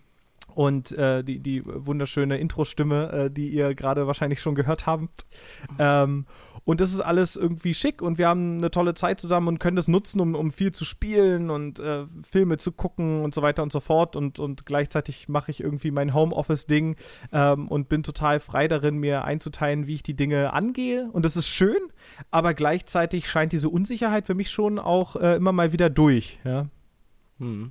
Und 0.55 0.91
äh, 0.93 1.23
die, 1.23 1.39
die 1.39 1.63
wunderschöne 1.65 2.37
Intro-Stimme, 2.37 3.11
äh, 3.11 3.29
die 3.31 3.49
ihr 3.49 3.75
gerade 3.75 4.07
wahrscheinlich 4.07 4.41
schon 4.41 4.55
gehört 4.55 4.85
habt. 4.87 5.25
Ähm, 5.77 6.25
und 6.65 6.81
das 6.81 6.91
ist 6.91 6.99
alles 6.99 7.35
irgendwie 7.35 7.75
schick 7.75 8.01
und 8.01 8.17
wir 8.17 8.27
haben 8.27 8.57
eine 8.57 8.71
tolle 8.71 8.95
Zeit 8.95 9.19
zusammen 9.19 9.47
und 9.47 9.59
können 9.59 9.75
das 9.75 9.87
nutzen, 9.87 10.19
um, 10.19 10.33
um 10.33 10.49
viel 10.49 10.71
zu 10.71 10.83
spielen 10.83 11.51
und 11.51 11.79
äh, 11.79 12.05
Filme 12.27 12.57
zu 12.57 12.71
gucken 12.71 13.21
und 13.21 13.35
so 13.35 13.43
weiter 13.43 13.61
und 13.61 13.71
so 13.71 13.79
fort. 13.79 14.15
Und, 14.15 14.39
und 14.39 14.65
gleichzeitig 14.65 15.29
mache 15.29 15.51
ich 15.51 15.61
irgendwie 15.61 15.91
mein 15.91 16.15
Homeoffice-Ding 16.15 16.95
ähm, 17.31 17.67
und 17.67 17.87
bin 17.87 18.01
total 18.01 18.39
frei 18.39 18.67
darin, 18.67 18.97
mir 18.97 19.25
einzuteilen, 19.25 19.85
wie 19.85 19.93
ich 19.93 20.03
die 20.03 20.15
Dinge 20.15 20.53
angehe. 20.53 21.07
Und 21.11 21.23
das 21.23 21.37
ist 21.37 21.47
schön, 21.47 21.77
aber 22.31 22.55
gleichzeitig 22.55 23.29
scheint 23.29 23.51
diese 23.51 23.69
Unsicherheit 23.69 24.25
für 24.25 24.33
mich 24.33 24.49
schon 24.49 24.79
auch 24.79 25.15
äh, 25.17 25.35
immer 25.35 25.51
mal 25.51 25.71
wieder 25.71 25.91
durch. 25.91 26.39
Ja. 26.43 26.65
Hm. 27.37 27.69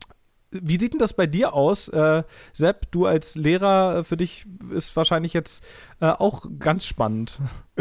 Wie 0.62 0.78
sieht 0.78 0.92
denn 0.92 1.00
das 1.00 1.12
bei 1.14 1.26
dir 1.26 1.54
aus? 1.54 1.88
Äh, 1.88 2.22
Sepp, 2.52 2.90
du 2.90 3.06
als 3.06 3.34
Lehrer, 3.34 3.98
äh, 3.98 4.04
für 4.04 4.16
dich 4.16 4.46
ist 4.70 4.94
wahrscheinlich 4.96 5.32
jetzt 5.32 5.64
äh, 6.00 6.06
auch 6.06 6.46
ganz 6.58 6.86
spannend. 6.86 7.40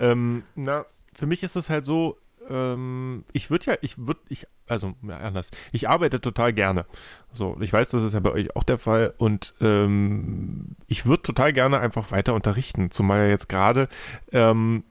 Ähm, 0.00 0.42
na, 0.56 0.84
für 1.14 1.26
mich 1.26 1.44
ist 1.44 1.54
es 1.54 1.70
halt 1.70 1.84
so, 1.84 2.18
ähm, 2.48 3.24
ich 3.32 3.50
würde 3.50 3.66
ja, 3.66 3.76
ich 3.82 3.98
würde, 3.98 4.20
ich, 4.28 4.46
also 4.66 4.94
ja, 5.02 5.18
anders, 5.18 5.50
ich 5.70 5.88
arbeite 5.88 6.20
total 6.20 6.52
gerne. 6.52 6.86
So, 7.30 7.56
ich 7.60 7.72
weiß, 7.72 7.90
das 7.90 8.02
ist 8.02 8.14
ja 8.14 8.20
bei 8.20 8.32
euch 8.32 8.56
auch 8.56 8.64
der 8.64 8.78
Fall 8.78 9.14
und 9.18 9.54
ähm, 9.60 10.76
ich 10.88 11.06
würde 11.06 11.22
total 11.22 11.52
gerne 11.52 11.78
einfach 11.78 12.10
weiter 12.10 12.34
unterrichten, 12.34 12.90
zumal 12.90 13.20
ja 13.20 13.28
jetzt 13.28 13.48
gerade 13.48 13.88
ähm, 14.32 14.84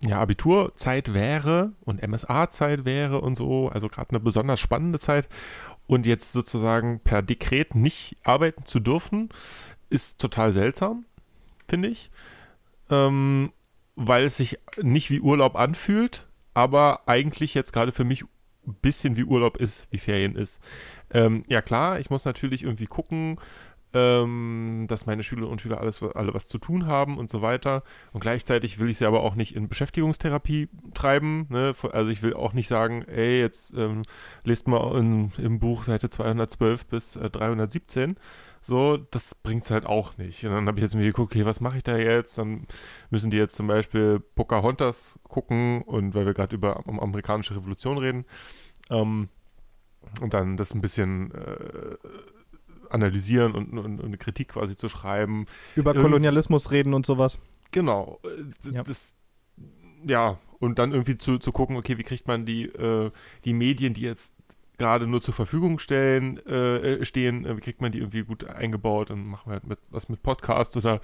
ja, 0.00 0.20
Abiturzeit 0.20 1.12
wäre 1.12 1.72
und 1.84 2.06
MSA-Zeit 2.06 2.84
wäre 2.84 3.20
und 3.20 3.36
so, 3.36 3.68
also 3.68 3.88
gerade 3.88 4.10
eine 4.10 4.20
besonders 4.20 4.60
spannende 4.60 4.98
Zeit. 4.98 5.28
Und 5.88 6.06
jetzt 6.06 6.32
sozusagen 6.32 7.00
per 7.00 7.22
Dekret 7.22 7.74
nicht 7.74 8.16
arbeiten 8.22 8.64
zu 8.66 8.78
dürfen, 8.78 9.30
ist 9.90 10.20
total 10.20 10.52
seltsam, 10.52 11.06
finde 11.66 11.88
ich. 11.88 12.10
Ähm, 12.90 13.52
weil 13.96 14.24
es 14.26 14.36
sich 14.36 14.58
nicht 14.80 15.10
wie 15.10 15.20
Urlaub 15.20 15.56
anfühlt, 15.56 16.26
aber 16.54 17.08
eigentlich 17.08 17.54
jetzt 17.54 17.72
gerade 17.72 17.90
für 17.90 18.04
mich 18.04 18.22
ein 18.66 18.76
bisschen 18.82 19.16
wie 19.16 19.24
Urlaub 19.24 19.56
ist, 19.56 19.88
wie 19.90 19.98
Ferien 19.98 20.36
ist. 20.36 20.60
Ähm, 21.10 21.42
ja 21.48 21.62
klar, 21.62 21.98
ich 21.98 22.10
muss 22.10 22.26
natürlich 22.26 22.62
irgendwie 22.62 22.86
gucken, 22.86 23.40
ähm, 23.94 24.86
dass 24.88 25.06
meine 25.06 25.22
Schüler 25.22 25.48
und 25.48 25.60
Schüler 25.60 25.80
alles, 25.80 26.02
alle 26.02 26.34
was 26.34 26.48
zu 26.48 26.58
tun 26.58 26.86
haben 26.86 27.16
und 27.16 27.30
so 27.30 27.42
weiter. 27.42 27.82
Und 28.12 28.20
gleichzeitig 28.20 28.78
will 28.78 28.90
ich 28.90 28.98
sie 28.98 29.06
aber 29.06 29.22
auch 29.22 29.34
nicht 29.34 29.56
in 29.56 29.68
Beschäftigungstherapie 29.68 30.68
treiben. 30.94 31.46
Ne? 31.48 31.74
Also 31.92 32.10
ich 32.10 32.22
will 32.22 32.34
auch 32.34 32.52
nicht 32.52 32.68
sagen, 32.68 33.02
ey, 33.02 33.40
jetzt 33.40 33.72
ähm, 33.76 34.02
lest 34.44 34.68
mal 34.68 34.98
in, 34.98 35.32
im 35.38 35.58
Buch 35.58 35.84
Seite 35.84 36.10
212 36.10 36.86
bis 36.86 37.16
äh, 37.16 37.30
317. 37.30 38.16
So, 38.60 38.96
das 38.96 39.34
bringt 39.34 39.64
es 39.64 39.70
halt 39.70 39.86
auch 39.86 40.18
nicht. 40.18 40.44
Und 40.44 40.52
dann 40.52 40.66
habe 40.66 40.78
ich 40.78 40.82
jetzt 40.82 40.94
mir 40.94 41.04
geguckt, 41.04 41.32
okay, 41.32 41.46
was 41.46 41.60
mache 41.60 41.78
ich 41.78 41.84
da 41.84 41.96
jetzt? 41.96 42.36
Dann 42.38 42.66
müssen 43.08 43.30
die 43.30 43.36
jetzt 43.36 43.54
zum 43.54 43.66
Beispiel 43.68 44.20
Pocahontas 44.20 45.18
gucken 45.22 45.82
und 45.82 46.14
weil 46.14 46.26
wir 46.26 46.34
gerade 46.34 46.54
über 46.54 46.86
um, 46.86 47.00
amerikanische 47.00 47.56
Revolution 47.56 47.98
reden. 47.98 48.24
Ähm, 48.90 49.28
und 50.20 50.34
dann 50.34 50.56
das 50.56 50.74
ein 50.74 50.80
bisschen 50.80 51.32
äh, 51.32 51.96
analysieren 52.90 53.54
und, 53.54 53.72
und, 53.72 54.00
und, 54.00 54.04
eine 54.04 54.18
Kritik 54.18 54.48
quasi 54.48 54.76
zu 54.76 54.88
schreiben. 54.88 55.46
Über 55.76 55.94
Kolonialismus 55.94 56.70
reden 56.70 56.94
und 56.94 57.06
sowas. 57.06 57.38
Genau. 57.70 58.20
Äh, 58.24 58.74
ja. 58.74 58.82
Das, 58.82 59.14
ja, 60.06 60.38
und 60.58 60.78
dann 60.78 60.92
irgendwie 60.92 61.18
zu, 61.18 61.38
zu 61.38 61.52
gucken, 61.52 61.76
okay, 61.76 61.98
wie 61.98 62.02
kriegt 62.02 62.26
man 62.26 62.46
die, 62.46 62.64
äh, 62.64 63.10
die 63.44 63.52
Medien, 63.52 63.94
die 63.94 64.02
jetzt 64.02 64.34
gerade 64.78 65.06
nur 65.06 65.20
zur 65.20 65.34
Verfügung 65.34 65.78
stellen, 65.78 66.38
äh, 66.46 67.04
stehen, 67.04 67.44
äh, 67.44 67.56
wie 67.56 67.60
kriegt 67.60 67.80
man 67.80 67.92
die 67.92 67.98
irgendwie 67.98 68.22
gut 68.22 68.44
eingebaut? 68.44 69.10
Dann 69.10 69.26
machen 69.26 69.50
wir 69.50 69.54
halt 69.54 69.66
mit, 69.66 69.78
was 69.90 70.08
mit 70.08 70.22
Podcast 70.22 70.76
oder, 70.76 71.00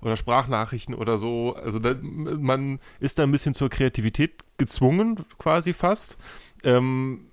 oder 0.00 0.16
Sprachnachrichten 0.16 0.94
oder 0.94 1.18
so. 1.18 1.54
Also 1.54 1.78
da, 1.78 1.94
man 2.02 2.80
ist 2.98 3.18
da 3.18 3.22
ein 3.22 3.32
bisschen 3.32 3.54
zur 3.54 3.68
Kreativität 3.68 4.42
gezwungen, 4.56 5.18
quasi 5.38 5.72
fast. 5.74 6.16
Ähm, 6.64 7.29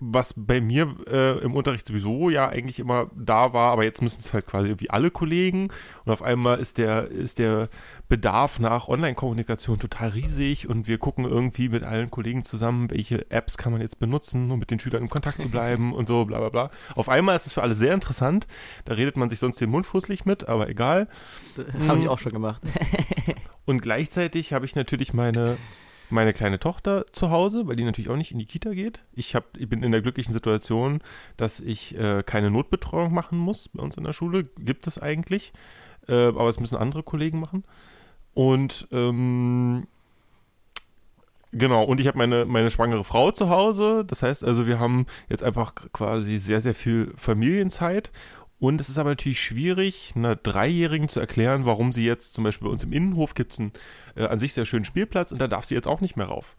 was 0.00 0.34
bei 0.34 0.62
mir 0.62 0.96
äh, 1.10 1.38
im 1.40 1.54
Unterricht 1.54 1.86
sowieso 1.86 2.30
ja 2.30 2.48
eigentlich 2.48 2.78
immer 2.78 3.10
da 3.14 3.52
war, 3.52 3.70
aber 3.70 3.84
jetzt 3.84 4.00
müssen 4.00 4.20
es 4.20 4.32
halt 4.32 4.46
quasi 4.46 4.68
irgendwie 4.68 4.88
alle 4.88 5.10
Kollegen 5.10 5.68
und 6.06 6.12
auf 6.12 6.22
einmal 6.22 6.58
ist 6.58 6.78
der, 6.78 7.08
ist 7.08 7.38
der 7.38 7.68
Bedarf 8.08 8.58
nach 8.58 8.88
Online-Kommunikation 8.88 9.78
total 9.78 10.08
riesig 10.08 10.68
und 10.68 10.88
wir 10.88 10.96
gucken 10.96 11.26
irgendwie 11.26 11.68
mit 11.68 11.84
allen 11.84 12.10
Kollegen 12.10 12.44
zusammen, 12.44 12.90
welche 12.90 13.30
Apps 13.30 13.58
kann 13.58 13.72
man 13.72 13.82
jetzt 13.82 13.98
benutzen, 13.98 14.50
um 14.50 14.58
mit 14.58 14.70
den 14.70 14.78
Schülern 14.78 15.02
in 15.02 15.10
Kontakt 15.10 15.40
zu 15.40 15.50
bleiben 15.50 15.92
und 15.94 16.06
so, 16.06 16.24
bla 16.24 16.38
bla 16.38 16.48
bla. 16.48 16.70
Auf 16.96 17.10
einmal 17.10 17.36
ist 17.36 17.46
es 17.46 17.52
für 17.52 17.62
alle 17.62 17.74
sehr 17.74 17.92
interessant, 17.92 18.46
da 18.86 18.94
redet 18.94 19.18
man 19.18 19.28
sich 19.28 19.38
sonst 19.38 19.60
den 19.60 19.70
Mund 19.70 19.86
fußlich 19.86 20.24
mit, 20.24 20.48
aber 20.48 20.70
egal. 20.70 21.08
Habe 21.86 21.98
ich 21.98 22.04
hm. 22.04 22.08
auch 22.08 22.18
schon 22.18 22.32
gemacht. 22.32 22.62
und 23.66 23.82
gleichzeitig 23.82 24.54
habe 24.54 24.64
ich 24.64 24.74
natürlich 24.74 25.12
meine 25.12 25.58
meine 26.12 26.32
kleine 26.32 26.58
Tochter 26.58 27.06
zu 27.12 27.30
Hause, 27.30 27.66
weil 27.66 27.76
die 27.76 27.84
natürlich 27.84 28.10
auch 28.10 28.16
nicht 28.16 28.32
in 28.32 28.38
die 28.38 28.46
Kita 28.46 28.70
geht. 28.70 29.02
Ich, 29.12 29.34
hab, 29.34 29.56
ich 29.56 29.68
bin 29.68 29.82
in 29.82 29.92
der 29.92 30.02
glücklichen 30.02 30.32
Situation, 30.32 31.00
dass 31.36 31.60
ich 31.60 31.98
äh, 31.98 32.22
keine 32.24 32.50
Notbetreuung 32.50 33.12
machen 33.12 33.38
muss 33.38 33.68
bei 33.68 33.82
uns 33.82 33.96
in 33.96 34.04
der 34.04 34.12
Schule. 34.12 34.44
Gibt 34.58 34.86
es 34.86 34.98
eigentlich. 34.98 35.52
Äh, 36.08 36.28
aber 36.28 36.48
es 36.48 36.60
müssen 36.60 36.76
andere 36.76 37.02
Kollegen 37.02 37.40
machen. 37.40 37.64
Und 38.34 38.88
ähm, 38.92 39.86
Genau, 41.52 41.82
und 41.82 41.98
ich 41.98 42.06
habe 42.06 42.16
meine, 42.16 42.44
meine 42.44 42.70
schwangere 42.70 43.02
Frau 43.02 43.32
zu 43.32 43.50
Hause. 43.50 44.04
Das 44.06 44.22
heißt 44.22 44.44
also, 44.44 44.68
wir 44.68 44.78
haben 44.78 45.06
jetzt 45.28 45.42
einfach 45.42 45.74
quasi 45.92 46.38
sehr, 46.38 46.60
sehr 46.60 46.74
viel 46.74 47.12
Familienzeit. 47.16 48.12
Und 48.60 48.80
es 48.80 48.90
ist 48.90 48.98
aber 48.98 49.10
natürlich 49.10 49.40
schwierig, 49.40 50.12
einer 50.14 50.36
Dreijährigen 50.36 51.08
zu 51.08 51.18
erklären, 51.18 51.64
warum 51.64 51.92
sie 51.92 52.04
jetzt 52.04 52.34
zum 52.34 52.44
Beispiel 52.44 52.68
bei 52.68 52.72
uns 52.72 52.84
im 52.84 52.92
Innenhof 52.92 53.34
gibt 53.34 53.54
es 53.54 53.58
einen 53.58 53.72
äh, 54.14 54.26
an 54.26 54.38
sich 54.38 54.52
sehr 54.52 54.66
schönen 54.66 54.84
Spielplatz 54.84 55.32
und 55.32 55.38
da 55.38 55.48
darf 55.48 55.64
sie 55.64 55.74
jetzt 55.74 55.88
auch 55.88 56.02
nicht 56.02 56.16
mehr 56.16 56.26
rauf. 56.26 56.54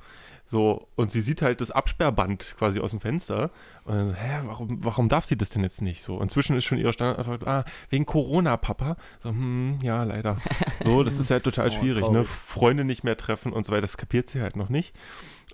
So, 0.52 0.90
und 0.98 1.14
sie 1.14 1.22
sieht 1.22 1.42
halt 1.42 1.62
das 1.62 1.72
Absperrband 1.72 2.56
quasi 2.58 2.82
aus 2.82 2.90
dem 2.90 3.00
Fenster. 3.00 3.52
Und 3.86 3.96
dann, 3.96 4.14
hä, 4.16 4.42
warum, 4.48 4.84
warum 4.84 5.08
darf 5.08 5.24
sie 5.24 5.38
das 5.38 5.50
denn 5.52 5.64
jetzt 5.64 5.82
nicht? 5.82 6.02
So, 6.02 6.20
inzwischen 6.20 6.58
ist 6.58 6.66
schon 6.66 6.78
ihre 6.78 6.92
Standardantwort, 6.92 7.48
ah, 7.48 7.64
wegen 7.90 8.06
Corona, 8.06 8.58
Papa. 8.58 8.98
So, 9.20 9.30
hm, 9.30 9.80
ja, 9.82 10.04
leider. 10.04 10.40
So, 10.84 11.04
das 11.04 11.20
ist 11.20 11.32
halt 11.32 11.46
total 11.46 11.68
oh, 11.70 11.72
schwierig, 11.72 12.10
ne? 12.10 12.26
Freunde 12.26 12.84
nicht 12.84 13.06
mehr 13.06 13.16
treffen 13.16 13.54
und 13.54 13.66
so 13.66 13.72
weiter, 13.72 13.82
das 13.82 13.96
kapiert 13.96 14.30
sie 14.30 14.42
halt 14.42 14.58
noch 14.58 14.68
nicht. 14.68 14.94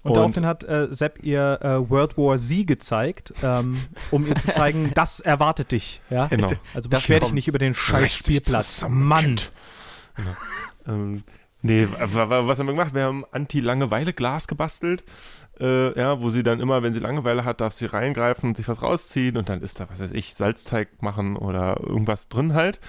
Und, 0.04 0.12
und 0.12 0.18
daraufhin 0.18 0.46
hat 0.46 0.64
äh, 0.64 0.88
Sepp 0.92 1.24
ihr 1.24 1.60
äh, 1.62 1.90
World 1.90 2.18
War 2.18 2.38
Z 2.38 2.68
gezeigt, 2.68 3.34
ähm, 3.44 3.80
um 4.12 4.28
ihr 4.28 4.36
zu 4.36 4.50
zeigen, 4.50 4.92
das 4.96 5.20
erwartet 5.20 5.72
dich. 5.72 6.02
Ja? 6.10 6.28
Genau. 6.28 6.52
Also 6.74 6.90
beschwer 6.90 7.20
dich 7.20 7.34
nicht 7.34 7.48
über 7.48 7.60
den 7.60 7.76
scheiß 7.76 8.14
Spielplatz. 8.14 8.86
Mann. 8.88 9.38
Genau. 10.16 10.30
Ähm, 10.88 11.24
nee, 11.62 11.88
was 11.90 12.60
haben 12.60 12.68
wir 12.68 12.74
gemacht? 12.74 12.94
Wir 12.94 13.04
haben 13.04 13.26
Anti-Langeweile-Glas 13.32 14.48
gebastelt. 14.48 15.04
Äh, 15.60 15.98
ja, 16.00 16.22
wo 16.22 16.30
sie 16.30 16.44
dann 16.44 16.60
immer, 16.60 16.84
wenn 16.84 16.94
sie 16.94 17.00
Langeweile 17.00 17.44
hat, 17.44 17.62
darf 17.62 17.74
sie 17.74 17.86
reingreifen 17.86 18.50
und 18.50 18.58
sich 18.58 18.68
was 18.68 18.84
rausziehen 18.84 19.38
und 19.38 19.50
dann 19.50 19.62
ist 19.62 19.80
da, 19.80 19.90
was 19.90 20.00
weiß 20.00 20.12
ich, 20.12 20.36
Salzteig 20.36 21.02
machen 21.02 21.36
oder 21.36 21.80
irgendwas 21.80 22.30
drin 22.30 22.54
halt. 22.54 22.80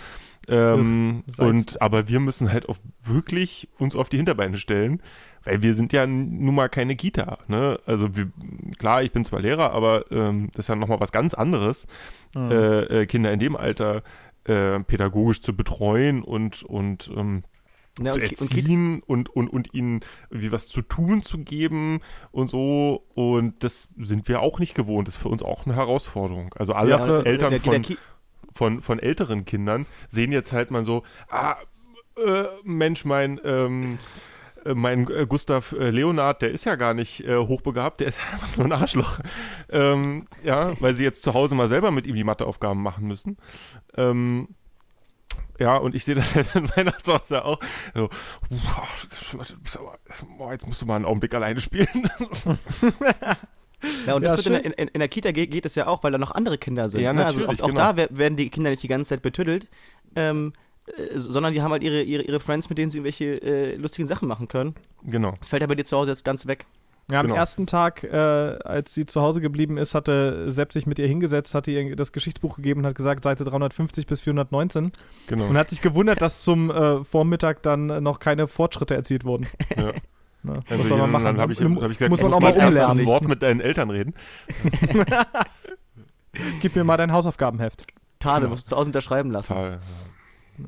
Ähm, 0.49 1.25
und 1.39 1.81
aber 1.81 2.09
wir 2.09 2.21
müssen 2.21 2.53
halt 2.53 2.69
auch 2.69 2.79
wirklich 3.03 3.69
uns 3.79 3.95
auf 3.95 4.09
die 4.09 4.17
Hinterbeine 4.17 4.59
stellen, 4.59 5.03
weil 5.49 5.63
wir 5.63 5.75
sind 5.75 5.93
ja 5.93 6.07
nun 6.07 6.55
mal 6.55 6.69
keine 6.69 6.95
Kita. 6.95 7.39
Ne? 7.49 7.79
Also 7.87 8.15
wir, 8.15 8.31
klar, 8.79 9.03
ich 9.03 9.13
bin 9.13 9.25
zwar 9.25 9.41
Lehrer, 9.41 9.73
aber 9.73 10.05
ähm, 10.11 10.51
das 10.53 10.67
ist 10.67 10.69
ja 10.69 10.77
nochmal 10.77 11.01
was 11.01 11.11
ganz 11.11 11.35
anderes, 11.35 11.87
mhm. 12.35 12.51
äh, 12.51 12.81
äh, 12.81 13.07
Kinder 13.07 13.33
in 13.33 13.39
dem 13.39 13.57
Alter 13.57 14.03
äh, 14.45 14.81
pädagogisch 14.81 15.41
zu 15.41 15.57
betreuen 15.57 16.23
und, 16.23 16.63
und 16.65 17.11
ähm, 17.17 17.45
ja, 18.01 18.11
zu 18.11 18.21
erziehen 18.21 19.03
und, 19.07 19.31
und, 19.31 19.49
und 19.49 19.75
ihnen 19.75 20.01
wie 20.31 20.53
was 20.53 20.69
zu 20.69 20.83
tun 20.83 21.23
zu 21.23 21.39
geben 21.39 22.01
und 22.31 22.49
so. 22.49 23.05
Und 23.15 23.65
das 23.65 23.89
sind 23.97 24.29
wir 24.29 24.41
auch 24.41 24.59
nicht 24.59 24.75
gewohnt. 24.75 25.09
Das 25.09 25.17
ist 25.17 25.23
für 25.23 25.29
uns 25.29 25.43
auch 25.43 25.65
eine 25.65 25.75
Herausforderung. 25.75 26.55
Also 26.59 26.75
alle 26.75 26.91
ja, 26.91 27.21
Eltern 27.23 27.51
der, 27.51 27.61
der, 27.61 27.73
von, 27.73 27.97
von, 28.53 28.83
von 28.83 28.99
älteren 28.99 29.47
Kindern 29.47 29.87
sehen 30.11 30.31
jetzt 30.31 30.53
halt 30.53 30.71
mal 30.71 30.85
so, 30.85 31.03
ah, 31.31 31.57
äh, 32.25 32.45
Mensch, 32.65 33.05
mein 33.05 33.41
ähm, 33.45 33.95
äh, 33.95 33.99
mein 34.75 35.09
äh, 35.11 35.27
Gustav 35.29 35.73
äh, 35.73 35.91
Leonard, 35.91 36.43
der 36.43 36.51
ist 36.51 36.65
ja 36.65 36.77
gar 36.77 36.95
nicht 36.95 37.25
äh, 37.25 37.37
hochbegabt, 37.37 38.01
der 38.01 38.09
ist 38.09 38.21
einfach 38.33 38.57
nur 38.57 38.67
ein 38.67 38.73
Arschloch. 38.73 39.21
Ähm, 39.71 40.27
ja, 40.43 40.81
weil 40.81 40.95
sie 40.95 41.05
jetzt 41.05 41.23
zu 41.23 41.35
Hause 41.35 41.55
mal 41.55 41.69
selber 41.69 41.91
mit 41.91 42.07
ihm 42.07 42.15
die 42.15 42.25
Matheaufgaben 42.25 42.83
machen 42.83 43.07
müssen. 43.07 43.37
Ähm, 43.97 44.49
ja, 45.59 45.77
und 45.77 45.95
ich 45.95 46.05
sehe 46.05 46.15
das 46.15 46.35
in 46.55 46.69
meiner 46.77 46.97
Tochter 46.99 47.45
auch. 47.45 47.59
So, 47.95 48.09
boah, 50.39 50.53
jetzt 50.53 50.67
musst 50.67 50.83
du 50.83 50.87
mal 50.87 50.97
einen 50.97 51.05
Augenblick 51.05 51.35
alleine 51.35 51.61
spielen. 51.61 51.89
Ja, 54.09 54.15
und 54.15 54.23
das 54.23 54.45
ja, 54.45 54.51
wird 54.51 54.65
in, 54.65 54.73
in, 54.73 54.89
in, 54.89 54.99
der 54.99 55.07
Kita 55.07 55.31
geht, 55.31 55.53
geht 55.53 55.65
es 55.65 55.77
ja 55.77 55.87
auch, 55.87 56.03
weil 56.03 56.11
da 56.11 56.19
noch 56.19 56.33
andere 56.33 56.59
Kinder 56.59 56.89
sind. 56.89 57.01
Ja, 57.01 57.13
ne? 57.13 57.25
Also 57.25 57.47
auch, 57.47 57.61
auch 57.61 57.69
genau. 57.69 57.93
da 57.93 57.97
werden 58.11 58.37
die 58.37 58.51
Kinder 58.51 58.71
nicht 58.71 58.83
die 58.83 58.89
ganze 58.89 59.11
Zeit 59.11 59.23
betüttelt. 59.23 59.71
Ähm, 60.17 60.53
äh, 60.53 60.68
sondern 61.15 61.53
die 61.53 61.63
haben 61.63 61.73
halt 61.73 61.83
ihre, 61.83 62.03
ihre, 62.03 62.23
ihre 62.23 62.41
Friends, 62.41 62.69
mit 62.69 62.79
denen 62.79 62.91
sie 62.91 62.99
irgendwelche 62.99 63.43
äh, 63.43 63.77
lustigen 63.77 64.09
Sachen 64.09 64.29
machen 64.29 64.49
können. 64.49 64.75
Genau. 65.05 65.35
Das 65.39 65.49
fällt 65.49 65.63
ja 65.63 65.67
bei 65.67 65.75
dir 65.75 65.85
zu 65.85 65.97
Hause 65.97 66.11
jetzt 66.11 66.25
ganz 66.25 66.47
weg. 66.47 66.67
Ja, 67.11 67.21
am 67.21 67.27
genau. 67.27 67.39
ersten 67.39 67.67
Tag, 67.67 68.05
äh, 68.05 68.17
als 68.17 68.93
sie 68.93 69.07
zu 69.07 69.23
Hause 69.23 69.41
geblieben 69.41 69.79
ist, 69.79 69.95
hatte 69.95 70.51
Sepp 70.51 70.75
sich 70.75 70.87
mit 70.87 70.99
ihr 70.99 71.07
hingesetzt, 71.07 71.55
hatte 71.55 71.71
ihr 71.71 71.97
das 71.97 72.13
Geschichtsbuch 72.13 72.57
gegeben 72.57 72.81
und 72.81 72.87
hat 72.87 72.97
gesagt, 72.97 73.25
Seite 73.25 73.45
350 73.45 74.07
bis 74.07 74.21
419. 74.21 74.93
Genau. 75.27 75.47
Und 75.47 75.57
hat 75.57 75.71
sich 75.71 75.81
gewundert, 75.81 76.21
dass 76.21 76.43
zum 76.43 76.71
äh, 76.71 77.03
Vormittag 77.05 77.63
dann 77.63 78.03
noch 78.03 78.19
keine 78.19 78.47
Fortschritte 78.47 78.95
erzielt 78.95 79.25
wurden. 79.25 79.47
Ja. 79.77 79.93
Na, 80.43 80.61
also 80.69 80.79
was 80.79 80.89
soll 80.89 80.99
man 80.99 81.11
machen? 81.11 81.25
Dann 81.25 81.41
habe 81.41 81.53
ich, 81.53 81.61
hab 81.61 81.91
ich 81.91 81.99
gesagt, 81.99 82.11
muss 82.11 82.23
man 82.23 82.33
auch 82.33 82.41
mal 82.41 82.53
umlernen. 82.53 83.07
Wort 83.07 83.27
mit 83.27 83.43
deinen 83.43 83.61
Eltern 83.61 83.91
reden. 83.91 84.15
Gib 86.61 86.77
mir 86.77 86.85
mal 86.85 86.97
dein 86.97 87.11
Hausaufgabenheft. 87.11 87.87
Tade, 88.19 88.43
genau. 88.43 88.51
musst 88.51 88.67
du 88.67 88.71
zu 88.71 88.77
Hause 88.77 88.89
unterschreiben 88.89 89.31
lassen. 89.31 89.55
Tal, 89.55 89.81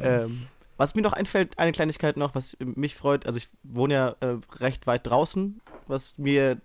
ähm, 0.00 0.46
was 0.76 0.94
mir 0.94 1.02
noch 1.02 1.12
einfällt, 1.12 1.58
eine 1.58 1.72
Kleinigkeit 1.72 2.16
noch, 2.16 2.34
was 2.34 2.56
mich 2.60 2.94
freut, 2.94 3.26
also 3.26 3.36
ich 3.36 3.48
wohne 3.62 3.94
ja 3.94 4.16
äh, 4.20 4.38
recht 4.60 4.86
weit 4.86 5.06
draußen, 5.06 5.60
was 5.86 6.18
mir 6.18 6.60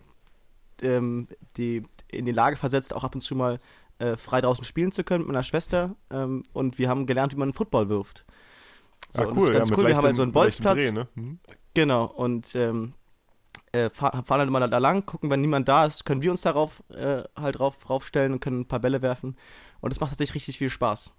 ähm, 0.82 1.28
die 1.58 1.84
in 2.10 2.26
die 2.26 2.32
Lage 2.32 2.56
versetzt, 2.56 2.94
auch 2.94 3.04
ab 3.04 3.16
und 3.16 3.22
zu 3.22 3.36
mal 3.36 3.60
äh, 4.00 4.16
frei 4.16 4.42
draußen 4.42 4.66
spielen 4.66 4.92
zu 4.92 5.04
können 5.04 5.22
mit 5.22 5.34
meiner 5.34 5.44
Schwester. 5.44 5.96
Ähm, 6.10 6.44
und 6.54 6.78
wir 6.78 6.90
haben 6.90 7.06
gelernt, 7.06 7.34
wie 7.34 7.38
man 7.38 7.50
einen 7.50 7.54
Football 7.54 7.90
wirft. 7.90 8.26
So, 9.10 9.22
ah, 9.22 9.34
cool, 9.36 9.54
ganz 9.54 9.70
ja, 9.70 9.78
cool. 9.78 9.88
Wir 9.88 9.96
haben 9.96 10.06
halt 10.06 10.16
so 10.16 10.22
einen 10.22 10.32
Bolzplatz. 10.32 10.78
Dreh, 10.78 10.92
ne? 10.92 11.08
mhm. 11.16 11.40
Genau, 11.74 12.06
und 12.06 12.56
ähm, 12.56 12.94
äh, 13.72 13.90
fahren 13.90 14.24
halt 14.28 14.48
immer 14.48 14.68
da 14.68 14.78
lang, 14.78 15.06
gucken, 15.06 15.30
wenn 15.30 15.42
niemand 15.42 15.68
da 15.68 15.86
ist, 15.86 16.06
können 16.06 16.22
wir 16.22 16.32
uns 16.32 16.42
darauf 16.42 16.84
äh, 16.90 17.24
halt 17.36 17.60
drauf, 17.60 17.78
draufstellen 17.80 18.34
und 18.34 18.40
können 18.40 18.62
ein 18.62 18.68
paar 18.68 18.80
Bälle 18.80 19.02
werfen. 19.02 19.36
Und 19.82 19.92
es 19.92 20.00
macht 20.00 20.12
tatsächlich 20.12 20.36
richtig 20.36 20.58
viel 20.58 20.70
Spaß. 20.70 21.12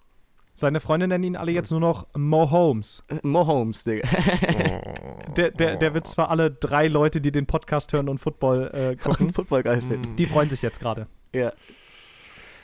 Seine 0.58 0.80
Freunde 0.80 1.06
nennen 1.06 1.22
ihn 1.22 1.36
alle 1.36 1.52
jetzt 1.52 1.70
nur 1.70 1.80
noch 1.80 2.06
Mo 2.16 2.50
Holmes. 2.50 3.04
Äh, 3.08 3.16
Mo 3.22 3.46
Holmes, 3.46 3.84
Digga. 3.84 4.08
der, 5.36 5.50
der, 5.50 5.76
der 5.76 5.92
wird 5.92 6.06
zwar 6.06 6.30
alle 6.30 6.50
drei 6.50 6.88
Leute, 6.88 7.20
die 7.20 7.30
den 7.30 7.46
Podcast 7.46 7.92
hören 7.92 8.08
und 8.08 8.18
Football 8.18 8.70
äh, 8.72 8.96
gucken. 9.02 9.34
Football 9.34 9.62
geil 9.62 9.82
finden. 9.82 10.16
Die 10.16 10.24
freuen 10.24 10.48
sich 10.48 10.62
jetzt 10.62 10.80
gerade. 10.80 11.08
Ja. 11.34 11.52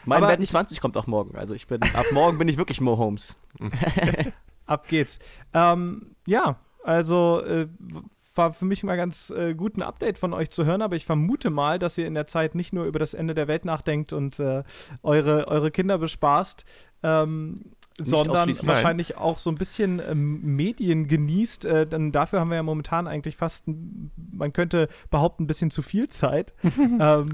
Mein 0.06 0.22
Madden 0.22 0.46
20 0.46 0.80
kommt 0.80 0.96
auch 0.96 1.06
morgen. 1.06 1.36
Also 1.36 1.52
ich 1.52 1.66
bin, 1.66 1.82
ab 1.82 2.06
morgen 2.12 2.38
bin 2.38 2.48
ich 2.48 2.56
wirklich 2.56 2.80
Mo 2.80 2.96
Holmes. 2.96 3.36
ab 4.66 4.88
geht's. 4.88 5.18
Ähm, 5.52 6.16
ja, 6.26 6.56
also 6.82 7.42
äh, 7.44 7.68
war 8.34 8.54
für 8.54 8.64
mich 8.64 8.82
mal 8.82 8.96
ganz 8.96 9.28
äh, 9.30 9.54
gut, 9.54 9.76
ein 9.76 9.82
Update 9.82 10.18
von 10.18 10.32
euch 10.32 10.50
zu 10.50 10.64
hören, 10.64 10.80
aber 10.80 10.96
ich 10.96 11.04
vermute 11.04 11.50
mal, 11.50 11.78
dass 11.78 11.98
ihr 11.98 12.06
in 12.06 12.14
der 12.14 12.26
Zeit 12.26 12.54
nicht 12.54 12.72
nur 12.72 12.86
über 12.86 12.98
das 12.98 13.12
Ende 13.12 13.34
der 13.34 13.48
Welt 13.48 13.66
nachdenkt 13.66 14.14
und 14.14 14.38
äh, 14.38 14.64
eure, 15.02 15.48
eure 15.48 15.70
Kinder 15.70 15.98
bespaßt, 15.98 16.64
ähm, 17.02 17.72
sondern 17.98 18.48
wahrscheinlich 18.66 19.10
Nein. 19.10 19.18
auch 19.18 19.38
so 19.38 19.50
ein 19.50 19.56
bisschen 19.56 20.00
ähm, 20.00 20.40
Medien 20.56 21.08
genießt. 21.08 21.64
Äh, 21.64 21.86
denn 21.86 22.12
dafür 22.12 22.40
haben 22.40 22.50
wir 22.50 22.56
ja 22.56 22.62
momentan 22.62 23.06
eigentlich 23.06 23.36
fast, 23.36 23.64
man 23.66 24.52
könnte 24.52 24.88
behaupten, 25.10 25.44
ein 25.44 25.46
bisschen 25.46 25.70
zu 25.70 25.82
viel 25.82 26.08
Zeit. 26.08 26.54
ähm, 26.62 27.28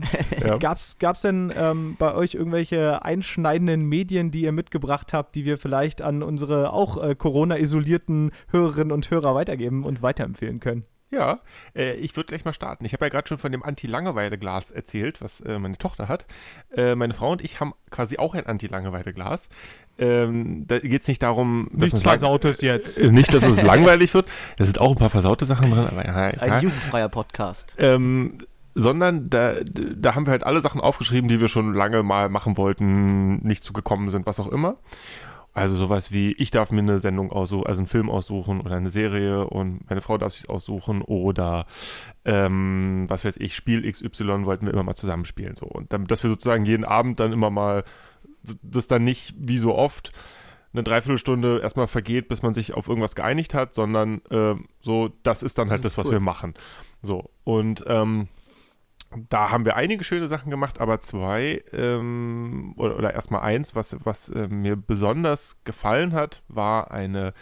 ja. 0.45 0.59
Gab 0.59 0.79
es 0.79 1.23
denn 1.23 1.53
ähm, 1.57 1.97
bei 1.99 2.15
euch 2.15 2.35
irgendwelche 2.35 3.03
einschneidenden 3.03 3.83
Medien, 3.83 4.31
die 4.31 4.43
ihr 4.43 4.53
mitgebracht 4.53 5.13
habt, 5.13 5.35
die 5.35 5.45
wir 5.45 5.59
vielleicht 5.59 6.03
an 6.03 6.23
unsere 6.23 6.73
auch 6.73 7.03
äh, 7.03 7.15
Corona-isolierten 7.15 8.33
Hörerinnen 8.51 8.93
und 8.93 9.11
Hörer 9.11 9.35
weitergeben 9.35 9.85
und 9.85 10.03
weiterempfehlen 10.03 10.61
können? 10.61 10.85
Ja, 11.11 11.41
äh, 11.75 11.95
ich 11.95 12.15
würde 12.17 12.29
gleich 12.29 12.45
mal 12.45 12.53
starten. 12.53 12.85
Ich 12.85 12.93
habe 12.93 13.07
ja 13.07 13.09
gerade 13.09 13.27
schon 13.27 13.39
von 13.39 13.51
dem 13.51 13.63
Anti-Langeweile-Glas 13.63 14.71
erzählt, 14.71 15.23
was 15.23 15.41
äh, 15.41 15.59
meine 15.59 15.79
Tochter 15.79 16.07
hat. 16.07 16.27
Äh, 16.71 16.95
meine 16.97 17.15
Frau 17.15 17.33
und 17.33 17.43
ich 17.43 17.61
haben 17.61 17.73
quasi 17.91 18.19
auch 18.19 18.35
ein 18.35 18.45
Anti-Langeweile-Glas. 18.45 19.49
Ähm, 19.99 20.65
da 20.69 20.79
geht 20.79 21.03
es 21.03 21.09
nicht 21.09 21.23
darum, 21.23 21.69
dass 21.73 21.93
Nichts 21.93 22.03
Versautes 22.03 22.61
jetzt. 22.61 23.03
nicht, 23.03 23.33
dass 23.35 23.45
uns 23.45 23.63
langweilig 23.63 24.15
wird. 24.15 24.29
Da 24.57 24.65
sind 24.65 24.81
auch 24.81 24.91
ein 24.91 24.97
paar 24.97 25.11
versaute 25.11 25.45
Sachen 25.45 25.71
drin, 25.71 25.87
aber 25.87 26.05
ja, 26.05 26.15
Ein 26.15 26.49
ja. 26.49 26.61
jugendfreier 26.61 27.09
Podcast. 27.09 27.75
Ähm, 27.79 28.39
sondern 28.75 29.29
da, 29.29 29.55
da 29.65 30.15
haben 30.15 30.27
wir 30.27 30.31
halt 30.31 30.45
alle 30.45 30.61
Sachen 30.61 30.81
aufgeschrieben, 30.81 31.29
die 31.29 31.41
wir 31.41 31.49
schon 31.49 31.75
lange 31.75 32.05
mal 32.05 32.29
machen 32.29 32.57
wollten, 32.57 33.39
nicht 33.47 33.65
zugekommen 33.65 34.09
sind, 34.09 34.25
was 34.27 34.39
auch 34.39 34.47
immer. 34.47 34.77
Also 35.59 35.75
sowas 35.75 36.13
wie, 36.13 36.33
ich 36.35 36.53
darf 36.53 36.71
mir 36.71 36.83
eine 36.83 37.01
Sendung 37.01 37.33
aussuchen, 37.33 37.67
also 37.67 37.81
einen 37.81 37.89
Film 37.89 38.09
aussuchen 38.09 38.61
oder 38.61 38.77
eine 38.77 38.91
Serie 38.91 39.49
und 39.49 39.89
meine 39.89 40.01
Frau 40.01 40.17
darf 40.17 40.33
sich 40.33 40.49
aussuchen 40.49 41.03
oder 41.03 41.67
ähm, 42.25 43.07
was 43.09 43.25
weiß 43.25 43.39
ich, 43.39 43.57
Spiel 43.57 43.91
XY 43.91 44.45
wollten 44.45 44.67
wir 44.67 44.73
immer 44.73 44.85
mal 44.85 44.95
zusammenspielen. 44.95 45.57
So. 45.57 45.67
Und 45.67 45.93
damit, 45.93 46.13
dass 46.13 46.23
wir 46.23 46.31
sozusagen 46.31 46.65
jeden 46.65 46.85
Abend 46.85 47.19
dann 47.19 47.33
immer 47.33 47.51
mal, 47.51 47.83
das 48.63 48.89
dann 48.89 49.05
nicht 49.05 49.35
wie 49.39 49.59
so 49.59 49.75
oft 49.75 50.13
eine 50.73 50.83
Dreiviertelstunde 50.83 51.61
erstmal 51.61 51.89
vergeht, 51.89 52.29
bis 52.29 52.43
man 52.43 52.55
sich 52.55 52.75
auf 52.75 52.89
irgendwas 52.89 53.15
geeinigt 53.15 53.55
hat, 53.55 53.75
sondern 53.75 54.21
ähm, 54.31 54.69
so, 54.81 55.11
das 55.23 55.43
ist 55.43 55.59
dann 55.59 55.71
halt 55.71 55.85
Das 55.85 55.93
das, 55.93 55.99
was 55.99 56.07
cool. 56.07 56.15
wir 56.15 56.21
machen. 56.21 56.55
So, 57.03 57.31
und 57.45 57.85
ähm, 57.87 58.29
da 59.31 59.51
haben 59.51 59.65
wir 59.65 59.77
einige 59.77 60.05
schöne 60.05 60.29
Sachen 60.29 60.51
gemacht, 60.51 60.81
aber 60.81 61.01
zwei, 61.01 61.63
ähm, 61.73 62.75
oder, 62.77 62.97
oder 62.97 63.15
erstmal 63.15 63.41
eins, 63.41 63.75
was, 63.75 63.97
was 64.05 64.29
äh, 64.29 64.49
mir 64.49 64.77
besonders 64.77 65.57
gefallen 65.65 66.13
hat, 66.13 66.43
war 66.49 66.91
eine 66.91 67.33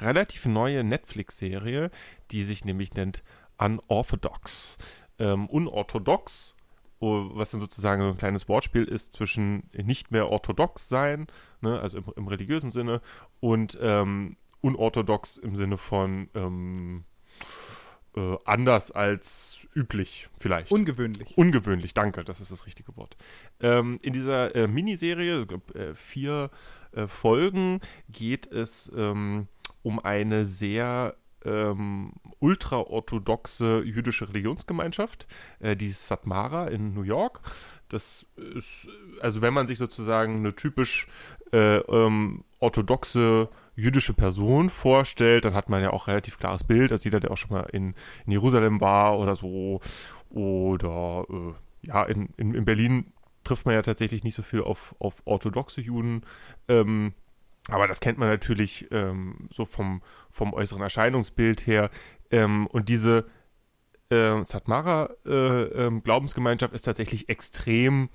relativ 0.00 0.46
neue 0.46 0.84
Netflix-Serie, 0.84 1.90
die 2.30 2.44
sich 2.44 2.64
nämlich 2.64 2.94
nennt 2.94 3.24
Unorthodox. 3.58 4.78
Ähm, 5.18 5.46
unorthodox, 5.46 6.54
was 7.00 7.50
dann 7.50 7.60
sozusagen 7.60 8.02
so 8.02 8.08
ein 8.08 8.16
kleines 8.16 8.48
Wortspiel 8.48 8.84
ist 8.84 9.12
zwischen 9.12 9.68
nicht 9.72 10.10
mehr 10.10 10.30
orthodox 10.30 10.88
sein, 10.88 11.26
ne, 11.60 11.78
also 11.80 11.98
im, 11.98 12.04
im 12.16 12.28
religiösen 12.28 12.70
Sinne, 12.70 13.00
und 13.40 13.78
ähm, 13.80 14.36
unorthodox 14.60 15.36
im 15.36 15.56
Sinne 15.56 15.76
von 15.76 16.28
ähm, 16.34 17.04
äh, 18.16 18.36
anders 18.44 18.90
als 18.90 19.66
üblich 19.74 20.28
vielleicht. 20.38 20.72
Ungewöhnlich. 20.72 21.36
Ungewöhnlich, 21.36 21.94
danke, 21.94 22.24
das 22.24 22.40
ist 22.40 22.50
das 22.50 22.66
richtige 22.66 22.96
Wort. 22.96 23.16
Ähm, 23.60 23.98
in 24.02 24.12
dieser 24.12 24.54
äh, 24.54 24.66
Miniserie, 24.66 25.42
ich 25.42 25.48
glaub, 25.48 25.74
äh, 25.74 25.94
vier 25.94 26.50
äh, 26.92 27.06
Folgen, 27.06 27.80
geht 28.08 28.46
es 28.46 28.90
ähm, 28.96 29.48
um 29.82 29.98
eine 29.98 30.44
sehr 30.46 31.14
ähm, 31.44 32.12
ultraorthodoxe 32.40 33.82
jüdische 33.84 34.28
Religionsgemeinschaft, 34.28 35.26
äh, 35.60 35.76
die 35.76 35.90
Satmara 35.90 36.66
in 36.68 36.94
New 36.94 37.02
York. 37.02 37.40
Das 37.88 38.26
ist, 38.36 38.88
also 39.20 39.42
wenn 39.42 39.54
man 39.54 39.66
sich 39.66 39.78
sozusagen 39.78 40.38
eine 40.38 40.54
typisch 40.54 41.06
äh, 41.52 41.76
ähm, 41.76 42.44
orthodoxe 42.58 43.48
jüdische 43.76 44.14
Person 44.14 44.70
vorstellt, 44.70 45.44
dann 45.44 45.54
hat 45.54 45.68
man 45.68 45.82
ja 45.82 45.92
auch 45.92 46.08
relativ 46.08 46.38
klares 46.38 46.64
Bild. 46.64 46.90
Also 46.90 47.04
jeder, 47.04 47.20
der 47.20 47.30
auch 47.30 47.36
schon 47.36 47.56
mal 47.56 47.68
in, 47.72 47.94
in 48.24 48.32
Jerusalem 48.32 48.80
war 48.80 49.18
oder 49.18 49.36
so, 49.36 49.80
oder 50.30 51.26
äh, 51.30 51.86
ja, 51.86 52.02
in, 52.04 52.30
in, 52.36 52.54
in 52.54 52.64
Berlin 52.64 53.12
trifft 53.44 53.66
man 53.66 53.74
ja 53.74 53.82
tatsächlich 53.82 54.24
nicht 54.24 54.34
so 54.34 54.42
viel 54.42 54.62
auf, 54.62 54.96
auf 54.98 55.22
orthodoxe 55.24 55.80
Juden. 55.80 56.22
Ähm, 56.68 57.14
aber 57.68 57.88
das 57.88 58.00
kennt 58.00 58.18
man 58.18 58.28
natürlich 58.28 58.86
ähm, 58.92 59.48
so 59.52 59.64
vom, 59.64 60.02
vom 60.30 60.52
äußeren 60.52 60.82
Erscheinungsbild 60.82 61.66
her. 61.66 61.90
Ähm, 62.30 62.66
und 62.68 62.88
diese 62.88 63.26
äh, 64.10 64.44
Satmara 64.44 65.10
äh, 65.26 65.30
ähm, 65.32 66.02
Glaubensgemeinschaft 66.02 66.74
ist 66.74 66.82
tatsächlich 66.82 67.28
extrem 67.28 68.08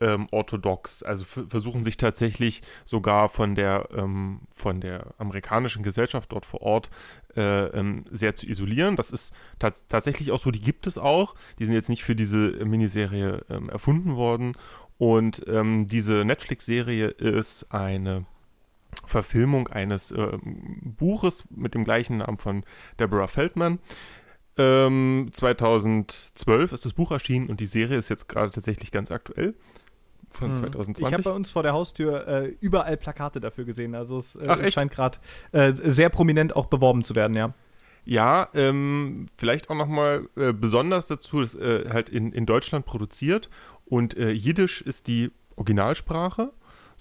ähm, 0.00 0.26
orthodox. 0.30 1.02
Also 1.02 1.24
versuchen 1.24 1.84
sich 1.84 1.96
tatsächlich 1.96 2.62
sogar 2.84 3.28
von 3.28 3.54
der, 3.54 3.88
ähm, 3.94 4.40
von 4.50 4.80
der 4.80 5.14
amerikanischen 5.18 5.82
Gesellschaft 5.82 6.32
dort 6.32 6.46
vor 6.46 6.62
Ort 6.62 6.90
äh, 7.36 7.66
ähm, 7.66 8.04
sehr 8.10 8.34
zu 8.34 8.46
isolieren. 8.46 8.96
Das 8.96 9.10
ist 9.10 9.34
tats 9.58 9.86
tatsächlich 9.86 10.32
auch 10.32 10.40
so, 10.40 10.50
die 10.50 10.60
gibt 10.60 10.86
es 10.86 10.98
auch. 10.98 11.34
Die 11.58 11.66
sind 11.66 11.74
jetzt 11.74 11.88
nicht 11.88 12.02
für 12.02 12.16
diese 12.16 12.64
Miniserie 12.64 13.44
ähm, 13.50 13.68
erfunden 13.68 14.16
worden. 14.16 14.56
Und 14.96 15.44
ähm, 15.48 15.86
diese 15.88 16.24
Netflix-Serie 16.24 17.08
ist 17.08 17.72
eine 17.72 18.26
Verfilmung 19.06 19.68
eines 19.68 20.10
ähm, 20.10 20.94
Buches 20.96 21.44
mit 21.50 21.74
dem 21.74 21.84
gleichen 21.84 22.18
Namen 22.18 22.36
von 22.36 22.64
Deborah 22.98 23.26
Feldman. 23.28 23.78
Ähm, 24.56 25.30
2012 25.32 26.72
ist 26.72 26.84
das 26.84 26.92
Buch 26.92 27.10
erschienen 27.10 27.48
und 27.48 27.60
die 27.60 27.66
Serie 27.66 27.98
ist 27.98 28.08
jetzt 28.08 28.28
gerade 28.28 28.50
tatsächlich 28.50 28.90
ganz 28.90 29.10
aktuell. 29.10 29.54
Von 30.28 30.50
Mhm. 30.50 30.54
2020. 30.54 31.06
Ich 31.06 31.12
habe 31.12 31.22
bei 31.22 31.30
uns 31.30 31.50
vor 31.50 31.62
der 31.62 31.72
Haustür 31.74 32.26
äh, 32.26 32.56
überall 32.60 32.96
Plakate 32.96 33.40
dafür 33.40 33.64
gesehen. 33.64 33.94
Also 33.94 34.16
es 34.18 34.36
äh, 34.36 34.46
Ach, 34.48 34.58
scheint 34.70 34.90
gerade 34.90 35.18
äh, 35.52 35.72
sehr 35.74 36.08
prominent 36.08 36.56
auch 36.56 36.66
beworben 36.66 37.04
zu 37.04 37.14
werden, 37.14 37.36
ja. 37.36 37.52
Ja, 38.06 38.48
ähm, 38.54 39.26
vielleicht 39.36 39.70
auch 39.70 39.76
nochmal 39.76 40.28
äh, 40.36 40.52
besonders 40.52 41.06
dazu, 41.06 41.40
ist 41.40 41.54
äh, 41.54 41.88
halt 41.90 42.08
in, 42.10 42.32
in 42.32 42.46
Deutschland 42.46 42.84
produziert 42.84 43.48
und 43.86 44.16
äh, 44.16 44.30
Jiddisch 44.30 44.82
ist 44.82 45.06
die 45.06 45.30
Originalsprache, 45.56 46.52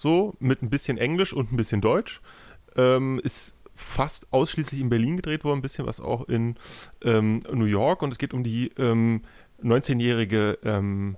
so 0.03 0.35
mit 0.39 0.61
ein 0.61 0.69
bisschen 0.69 0.99
Englisch 0.99 1.33
und 1.33 1.51
ein 1.51 1.57
bisschen 1.57 1.81
Deutsch. 1.81 2.21
Ähm, 2.75 3.19
ist 3.23 3.55
fast 3.73 4.31
ausschließlich 4.31 4.79
in 4.81 4.89
Berlin 4.89 5.15
gedreht 5.15 5.43
worden, 5.43 5.59
ein 5.59 5.63
bisschen 5.63 5.87
was 5.87 5.99
auch 5.99 6.27
in 6.27 6.55
ähm, 7.03 7.39
New 7.51 7.65
York 7.65 8.03
und 8.03 8.11
es 8.11 8.19
geht 8.19 8.33
um 8.33 8.43
die 8.43 8.69
ähm, 8.77 9.21
19-jährige 9.63 10.59
ähm, 10.63 11.15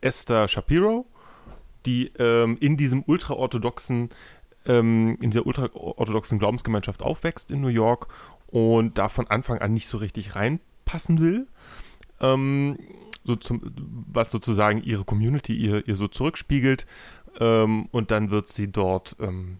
Esther 0.00 0.48
Shapiro, 0.48 1.06
die 1.84 2.12
ähm, 2.18 2.56
in 2.60 2.76
diesem 2.76 3.02
ultraorthodoxen, 3.04 4.08
ähm, 4.66 5.18
in 5.20 5.30
dieser 5.32 5.44
ultraorthodoxen 5.44 6.38
Glaubensgemeinschaft 6.38 7.02
aufwächst 7.02 7.50
in 7.50 7.60
New 7.60 7.68
York 7.68 8.06
und 8.46 8.96
da 8.96 9.08
von 9.08 9.26
Anfang 9.26 9.58
an 9.58 9.74
nicht 9.74 9.88
so 9.88 9.98
richtig 9.98 10.36
reinpassen 10.36 11.20
will. 11.20 11.46
So 12.20 13.36
zum, 13.36 13.60
was 14.10 14.30
sozusagen 14.30 14.82
ihre 14.82 15.04
Community 15.04 15.54
ihr, 15.54 15.86
ihr 15.86 15.94
so 15.94 16.08
zurückspiegelt. 16.08 16.86
Ähm, 17.40 17.86
und 17.90 18.10
dann 18.10 18.30
wird 18.30 18.48
sie 18.48 18.70
dort, 18.70 19.16
ähm, 19.20 19.58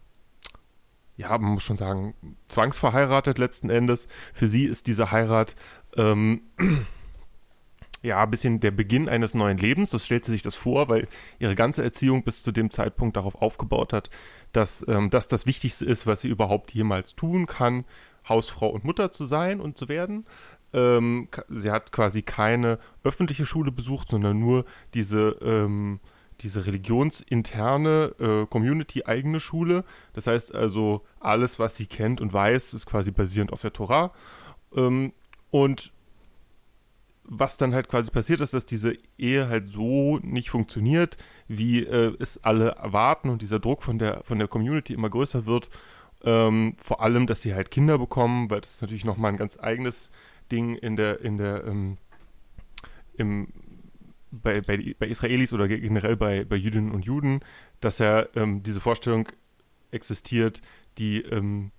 ja, 1.16 1.36
man 1.38 1.52
muss 1.52 1.64
schon 1.64 1.76
sagen, 1.76 2.14
zwangsverheiratet 2.48 3.38
letzten 3.38 3.70
Endes. 3.70 4.06
Für 4.32 4.46
sie 4.46 4.64
ist 4.64 4.86
diese 4.86 5.10
Heirat 5.10 5.54
ähm, 5.96 6.42
ja 8.02 8.22
ein 8.22 8.30
bisschen 8.30 8.60
der 8.60 8.70
Beginn 8.70 9.08
eines 9.08 9.34
neuen 9.34 9.58
Lebens. 9.58 9.90
Das 9.90 10.06
stellt 10.06 10.24
sie 10.24 10.32
sich 10.32 10.42
das 10.42 10.54
vor, 10.54 10.88
weil 10.88 11.08
ihre 11.38 11.54
ganze 11.54 11.82
Erziehung 11.82 12.22
bis 12.22 12.42
zu 12.42 12.52
dem 12.52 12.70
Zeitpunkt 12.70 13.16
darauf 13.16 13.34
aufgebaut 13.34 13.92
hat, 13.92 14.10
dass 14.52 14.86
ähm, 14.88 15.10
das 15.10 15.28
das 15.28 15.46
Wichtigste 15.46 15.84
ist, 15.84 16.06
was 16.06 16.20
sie 16.20 16.28
überhaupt 16.28 16.72
jemals 16.72 17.14
tun 17.14 17.46
kann, 17.46 17.84
Hausfrau 18.28 18.68
und 18.68 18.84
Mutter 18.84 19.10
zu 19.10 19.26
sein 19.26 19.60
und 19.60 19.76
zu 19.76 19.88
werden. 19.88 20.26
Ähm, 20.72 21.28
sie 21.48 21.70
hat 21.70 21.92
quasi 21.92 22.22
keine 22.22 22.78
öffentliche 23.02 23.46
Schule 23.46 23.72
besucht, 23.72 24.08
sondern 24.08 24.38
nur 24.38 24.64
diese, 24.94 25.36
ähm, 25.40 26.00
diese 26.40 26.66
religionsinterne, 26.66 28.14
äh, 28.18 28.46
community-eigene 28.46 29.40
Schule. 29.40 29.84
Das 30.12 30.26
heißt 30.26 30.54
also, 30.54 31.04
alles, 31.20 31.58
was 31.58 31.76
sie 31.76 31.86
kennt 31.86 32.20
und 32.20 32.32
weiß, 32.32 32.74
ist 32.74 32.86
quasi 32.86 33.10
basierend 33.10 33.52
auf 33.52 33.62
der 33.62 33.72
Torah. 33.72 34.12
Ähm, 34.74 35.12
und 35.50 35.92
was 37.24 37.58
dann 37.58 37.74
halt 37.74 37.88
quasi 37.88 38.10
passiert 38.10 38.40
ist, 38.40 38.54
dass 38.54 38.64
diese 38.64 38.96
Ehe 39.18 39.48
halt 39.48 39.68
so 39.68 40.18
nicht 40.22 40.50
funktioniert, 40.50 41.18
wie 41.46 41.84
äh, 41.84 42.14
es 42.18 42.42
alle 42.42 42.70
erwarten 42.70 43.28
und 43.28 43.42
dieser 43.42 43.60
Druck 43.60 43.82
von 43.82 43.98
der, 43.98 44.22
von 44.24 44.38
der 44.38 44.48
Community 44.48 44.94
immer 44.94 45.10
größer 45.10 45.44
wird. 45.44 45.68
Ähm, 46.24 46.74
vor 46.78 47.02
allem, 47.02 47.26
dass 47.26 47.42
sie 47.42 47.54
halt 47.54 47.70
Kinder 47.70 47.98
bekommen, 47.98 48.50
weil 48.50 48.62
das 48.62 48.76
ist 48.76 48.82
natürlich 48.82 49.04
nochmal 49.04 49.32
ein 49.32 49.36
ganz 49.36 49.58
eigenes 49.58 50.10
Ding 50.50 50.74
in 50.74 50.96
der, 50.96 51.20
in 51.20 51.36
der, 51.38 51.64
ähm, 51.64 51.98
im, 53.16 53.48
bei, 54.30 54.60
bei, 54.60 54.94
bei 54.98 55.06
Israelis 55.06 55.52
oder 55.52 55.68
generell 55.68 56.16
bei, 56.16 56.44
bei 56.44 56.56
Jüdinnen 56.56 56.92
und 56.92 57.04
Juden, 57.04 57.40
dass 57.80 57.98
ja 57.98 58.26
ähm, 58.34 58.62
diese 58.62 58.80
Vorstellung 58.80 59.28
existiert, 59.90 60.60
die 60.98 61.22
ähm, 61.22 61.70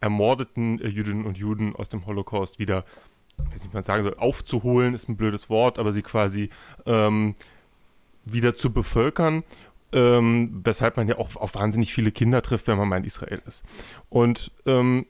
ermordeten 0.00 0.80
äh, 0.80 0.88
Jüdinnen 0.88 1.24
und 1.24 1.38
Juden 1.38 1.74
aus 1.74 1.88
dem 1.88 2.06
Holocaust 2.06 2.58
wieder, 2.58 2.84
ich 3.38 3.54
weiß 3.54 3.62
nicht, 3.62 3.72
wie 3.72 3.76
man 3.76 3.84
sagen 3.84 4.04
soll, 4.04 4.14
aufzuholen, 4.14 4.94
ist 4.94 5.08
ein 5.08 5.16
blödes 5.16 5.48
Wort, 5.48 5.78
aber 5.78 5.92
sie 5.92 6.02
quasi 6.02 6.50
ähm, 6.86 7.34
wieder 8.24 8.56
zu 8.56 8.72
bevölkern, 8.72 9.44
ähm, 9.92 10.60
weshalb 10.64 10.96
man 10.96 11.08
ja 11.08 11.18
auch 11.18 11.36
auf 11.36 11.54
wahnsinnig 11.54 11.92
viele 11.92 12.12
Kinder 12.12 12.42
trifft, 12.42 12.66
wenn 12.66 12.78
man 12.78 12.88
mal 12.88 12.98
in 12.98 13.04
Israel 13.04 13.40
ist. 13.46 13.64
Und 14.10 14.52
ähm, 14.66 15.06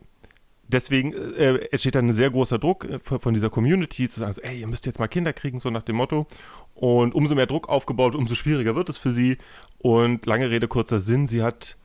deswegen 0.68 1.12
äh, 1.12 1.56
entsteht 1.70 1.94
dann 1.94 2.08
ein 2.08 2.12
sehr 2.12 2.30
großer 2.30 2.58
Druck 2.58 2.84
äh, 2.84 2.98
von 3.00 3.34
dieser 3.34 3.50
Community 3.50 4.08
zu 4.08 4.20
sagen, 4.20 4.32
so, 4.32 4.42
ey, 4.42 4.60
ihr 4.60 4.66
müsst 4.66 4.86
jetzt 4.86 4.98
mal 4.98 5.08
Kinder 5.08 5.32
kriegen, 5.32 5.60
so 5.60 5.70
nach 5.70 5.82
dem 5.82 5.96
Motto. 5.96 6.26
Und 6.74 7.14
umso 7.14 7.34
mehr 7.34 7.46
Druck 7.46 7.68
aufgebaut, 7.68 8.14
umso 8.14 8.34
schwieriger 8.34 8.76
wird 8.76 8.88
es 8.88 8.96
für 8.96 9.10
sie. 9.10 9.38
Und 9.78 10.26
lange 10.26 10.50
Rede, 10.50 10.68
kurzer 10.68 11.00
Sinn, 11.00 11.26
sie 11.26 11.42
hat 11.42 11.76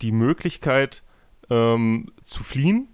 die 0.00 0.12
Möglichkeit 0.12 1.02
ähm, 1.50 2.10
zu 2.24 2.42
fliehen 2.42 2.88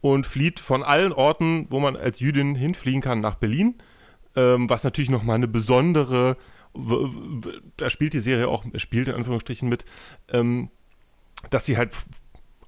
und 0.00 0.26
flieht 0.26 0.60
von 0.60 0.82
allen 0.82 1.12
Orten, 1.12 1.66
wo 1.70 1.80
man 1.80 1.96
als 1.96 2.20
Jüdin 2.20 2.54
hinfliegen 2.54 3.00
kann, 3.00 3.20
nach 3.20 3.36
Berlin. 3.36 3.76
Ähm, 4.34 4.68
was 4.68 4.84
natürlich 4.84 5.10
nochmal 5.10 5.36
eine 5.36 5.48
besondere, 5.48 6.36
da 7.76 7.90
spielt 7.90 8.14
die 8.14 8.20
Serie 8.20 8.48
auch, 8.48 8.64
spielt 8.76 9.08
in 9.08 9.14
Anführungsstrichen 9.14 9.68
mit, 9.68 9.84
ähm, 10.30 10.70
dass 11.50 11.66
sie 11.66 11.76
halt 11.76 11.92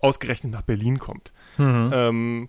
ausgerechnet 0.04 0.52
nach 0.52 0.62
Berlin 0.62 0.98
kommt. 0.98 1.32
Mhm. 1.56 1.90
Ähm, 1.92 2.48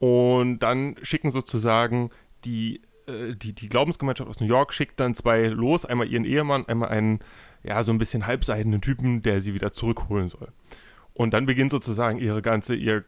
und 0.00 0.58
dann 0.60 0.96
schicken 1.02 1.30
sozusagen 1.30 2.10
die, 2.44 2.82
äh, 3.06 3.34
die, 3.34 3.52
die 3.52 3.68
Glaubensgemeinschaft 3.68 4.28
aus 4.28 4.40
New 4.40 4.46
York, 4.46 4.74
schickt 4.74 5.00
dann 5.00 5.14
zwei 5.14 5.46
los, 5.46 5.84
einmal 5.84 6.08
ihren 6.08 6.24
Ehemann, 6.24 6.66
einmal 6.66 6.88
einen, 6.90 7.20
ja, 7.62 7.82
so 7.82 7.92
ein 7.92 7.98
bisschen 7.98 8.26
halbseidenen 8.26 8.80
Typen, 8.80 9.22
der 9.22 9.40
sie 9.40 9.54
wieder 9.54 9.72
zurückholen 9.72 10.28
soll. 10.28 10.48
Und 11.14 11.34
dann 11.34 11.46
beginnt 11.46 11.70
sozusagen 11.70 12.18
ihre 12.18 12.42
ganze, 12.42 12.74
ihr, 12.74 13.04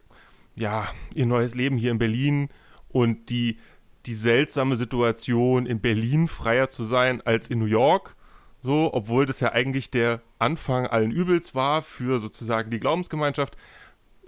ja, 0.54 0.88
ihr 1.14 1.26
neues 1.26 1.54
Leben 1.54 1.76
hier 1.76 1.90
in 1.90 1.98
Berlin 1.98 2.48
und 2.88 3.30
die, 3.30 3.58
die 4.06 4.14
seltsame 4.14 4.76
Situation, 4.76 5.66
in 5.66 5.80
Berlin 5.80 6.28
freier 6.28 6.68
zu 6.68 6.84
sein 6.84 7.20
als 7.22 7.50
in 7.50 7.58
New 7.58 7.66
York. 7.66 8.16
So, 8.62 8.92
obwohl 8.92 9.26
das 9.26 9.40
ja 9.40 9.52
eigentlich 9.52 9.90
der 9.90 10.20
Anfang 10.38 10.86
allen 10.86 11.12
Übels 11.12 11.54
war 11.54 11.82
für 11.82 12.20
sozusagen 12.20 12.70
die 12.70 12.80
Glaubensgemeinschaft. 12.80 13.56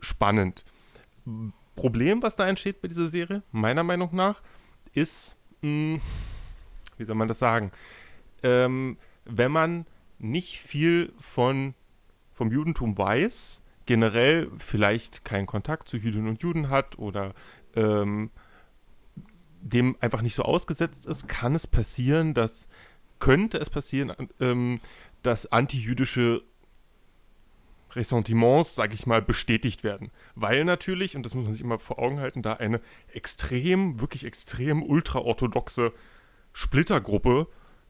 Spannend. 0.03 0.65
Problem, 1.77 2.23
was 2.23 2.37
da 2.37 2.47
entsteht 2.47 2.83
bei 2.83 2.89
dieser 2.89 3.09
Serie, 3.09 3.43
meiner 3.53 3.85
Meinung 3.85 4.15
nach, 4.15 4.43
ist, 4.93 5.37
mh, 5.63 5.95
hm, 5.95 6.01
wie 6.99 7.05
soll 7.05 7.15
man 7.15 7.29
das 7.29 7.39
sagen, 7.39 7.73
ähm, 8.43 8.99
wenn 9.25 9.53
man 9.53 9.87
nicht 10.19 10.59
viel 10.59 11.13
von, 11.19 11.75
vom 12.33 12.51
Judentum 12.51 12.99
weiß, 12.99 13.63
generell 13.87 14.51
vielleicht 14.59 15.25
keinen 15.25 15.47
Kontakt 15.47 15.89
zu 15.89 15.97
Jüdinnen 15.97 16.29
und 16.29 16.43
Juden 16.43 16.69
hat 16.69 16.99
oder 16.99 17.35
ähm, 17.75 18.31
dem 19.61 19.97
einfach 20.01 20.23
nicht 20.23 20.35
so 20.35 20.43
ausgesetzt 20.43 21.07
ist, 21.07 21.29
kann 21.29 21.55
es 21.55 21.67
passieren, 21.67 22.35
dass, 22.35 22.69
könnte 23.21 23.59
es 23.59 23.71
passieren, 23.71 24.29
ähm, 24.41 24.81
dass 25.23 25.51
antijüdische 25.51 26.43
Ressentiments, 27.95 28.75
sage 28.75 28.95
ich 28.95 29.07
mal, 29.07 29.23
bestätigt 29.23 29.85
werden. 29.85 30.11
Weil 30.35 30.65
natürlich, 30.65 31.17
und 31.17 31.25
das 31.25 31.35
muss 31.35 31.45
man 31.45 31.55
sich 31.55 31.63
immer 31.63 31.79
vor 31.79 31.99
Augen 31.99 32.21
halten, 32.21 32.43
da 32.43 32.55
eine 32.55 32.81
extrem, 33.13 34.01
wirklich 34.01 34.25
extrem 34.25 34.83
ultraorthodoxe 34.83 35.93
Splittergruppe 36.53 37.47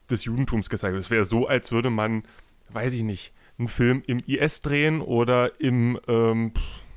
des 0.09 0.25
Judentums 0.25 0.69
gezeigt 0.69 0.93
wird. 0.93 1.03
Es 1.03 1.09
wäre 1.11 1.25
so, 1.25 1.47
als 1.47 1.71
würde 1.71 1.89
man, 1.89 2.23
weiß 2.69 2.93
ich 2.93 3.03
nicht, 3.03 3.33
einen 3.57 3.67
Film 3.67 4.03
im 4.07 4.19
IS 4.25 4.61
drehen 4.61 5.01
oder 5.01 5.59
im, 5.59 5.99
ähm, 6.07 6.51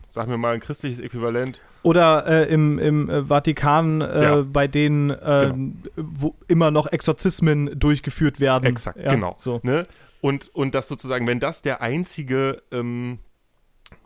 sagen 0.08 0.30
wir 0.30 0.38
mal, 0.38 0.54
ein 0.54 0.60
christliches 0.60 1.00
Äquivalent. 1.00 1.60
Oder 1.82 2.26
äh, 2.26 2.52
im, 2.52 2.78
im 2.78 3.08
äh, 3.08 3.24
Vatikan, 3.24 4.00
äh, 4.00 4.22
ja. 4.22 4.42
bei 4.42 4.66
denen 4.66 5.10
äh, 5.10 5.52
genau. 5.52 5.72
wo 5.96 6.34
immer 6.48 6.70
noch 6.70 6.88
Exorzismen 6.88 7.78
durchgeführt 7.78 8.40
werden. 8.40 8.64
Exakt, 8.64 8.98
ja, 8.98 9.12
genau. 9.12 9.36
So. 9.38 9.60
Ne? 9.62 9.84
Und, 10.20 10.54
und 10.54 10.74
das 10.74 10.88
sozusagen, 10.88 11.26
wenn 11.26 11.40
das 11.40 11.62
der 11.62 11.82
einzige, 11.82 12.62
ähm, 12.72 13.18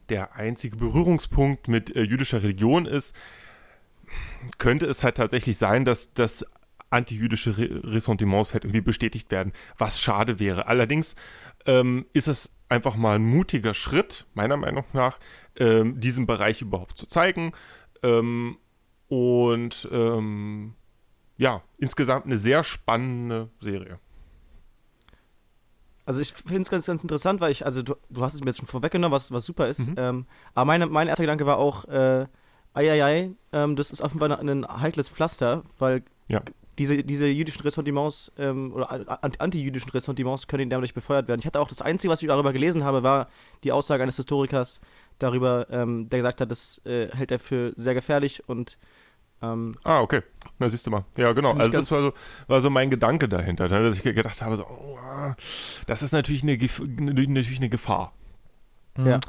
der 0.08 0.34
einzige 0.34 0.76
Berührungspunkt 0.76 1.68
mit 1.68 1.94
äh, 1.94 2.02
jüdischer 2.02 2.42
Religion 2.42 2.86
ist, 2.86 3.14
könnte 4.58 4.86
es 4.86 5.04
halt 5.04 5.16
tatsächlich 5.16 5.56
sein, 5.56 5.84
dass 5.84 6.12
das 6.14 6.44
antijüdische 6.90 7.56
Ressentiments 7.84 8.52
halt 8.52 8.64
irgendwie 8.64 8.80
bestätigt 8.80 9.30
werden, 9.30 9.52
was 9.78 10.00
schade 10.00 10.40
wäre. 10.40 10.66
Allerdings 10.66 11.14
ähm, 11.66 12.06
ist 12.12 12.26
es 12.26 12.56
einfach 12.68 12.96
mal 12.96 13.16
ein 13.16 13.24
mutiger 13.24 13.74
Schritt, 13.74 14.26
meiner 14.34 14.56
Meinung 14.56 14.84
nach, 14.92 15.18
ähm, 15.58 16.00
diesen 16.00 16.26
Bereich 16.26 16.62
überhaupt 16.62 16.98
zu 16.98 17.06
zeigen. 17.06 17.52
Ähm, 18.02 18.58
und 19.08 19.88
ähm, 19.90 20.74
ja, 21.36 21.62
insgesamt 21.78 22.26
eine 22.26 22.36
sehr 22.36 22.64
spannende 22.64 23.50
Serie. 23.60 23.98
Also 26.10 26.22
ich 26.22 26.32
finde 26.32 26.62
es 26.62 26.70
ganz, 26.70 26.86
ganz 26.86 27.04
interessant, 27.04 27.40
weil 27.40 27.52
ich, 27.52 27.64
also 27.64 27.82
du, 27.82 27.94
du 28.08 28.24
hast 28.24 28.34
es 28.34 28.40
mir 28.40 28.46
jetzt 28.46 28.58
schon 28.58 28.66
vorweggenommen, 28.66 29.14
was, 29.14 29.30
was 29.30 29.44
super 29.44 29.68
ist. 29.68 29.78
Mhm. 29.78 29.94
Ähm, 29.96 30.26
aber 30.54 30.64
meine, 30.64 30.86
mein 30.86 31.06
erster 31.06 31.22
Gedanke 31.22 31.46
war 31.46 31.58
auch, 31.58 31.84
äh, 31.84 32.26
ei, 32.74 33.30
ähm, 33.52 33.76
das 33.76 33.92
ist 33.92 34.00
offenbar 34.00 34.36
ein 34.36 34.66
heikles 34.66 35.08
Pflaster, 35.08 35.62
weil 35.78 36.02
ja 36.26 36.42
diese, 36.80 37.04
diese 37.04 37.26
jüdischen 37.26 37.62
Ressentiments 37.62 38.32
ähm, 38.38 38.72
oder 38.72 38.90
antijüdischen 39.38 39.90
Ressentiments 39.90 40.48
können 40.48 40.68
dadurch 40.68 40.94
befeuert 40.94 41.28
werden. 41.28 41.38
Ich 41.38 41.46
hatte 41.46 41.60
auch 41.60 41.68
das 41.68 41.80
Einzige, 41.80 42.10
was 42.10 42.22
ich 42.22 42.28
darüber 42.28 42.52
gelesen 42.52 42.82
habe, 42.82 43.04
war 43.04 43.28
die 43.62 43.70
Aussage 43.70 44.02
eines 44.02 44.16
Historikers 44.16 44.80
darüber, 45.20 45.68
ähm, 45.70 46.08
der 46.08 46.18
gesagt 46.18 46.40
hat, 46.40 46.50
das 46.50 46.80
äh, 46.86 47.08
hält 47.14 47.30
er 47.30 47.38
für 47.38 47.72
sehr 47.76 47.94
gefährlich 47.94 48.48
und 48.48 48.78
ähm, 49.42 49.74
ah, 49.84 50.00
okay. 50.00 50.22
Na, 50.58 50.68
siehst 50.68 50.86
du 50.86 50.90
mal. 50.90 51.04
Ja, 51.16 51.32
genau. 51.32 51.52
Also 51.52 51.72
das 51.72 51.90
war 51.90 52.00
so, 52.00 52.12
war 52.46 52.60
so 52.60 52.70
mein 52.70 52.90
Gedanke 52.90 53.28
dahinter, 53.28 53.68
dass 53.68 53.96
ich 53.96 54.02
gedacht 54.02 54.42
habe, 54.42 54.56
so, 54.56 54.64
oh, 54.64 54.98
das 55.86 56.02
ist 56.02 56.12
natürlich 56.12 56.42
eine, 56.42 56.58
natürlich 56.98 57.58
eine 57.58 57.70
Gefahr. 57.70 58.12
Ja. 58.98 59.20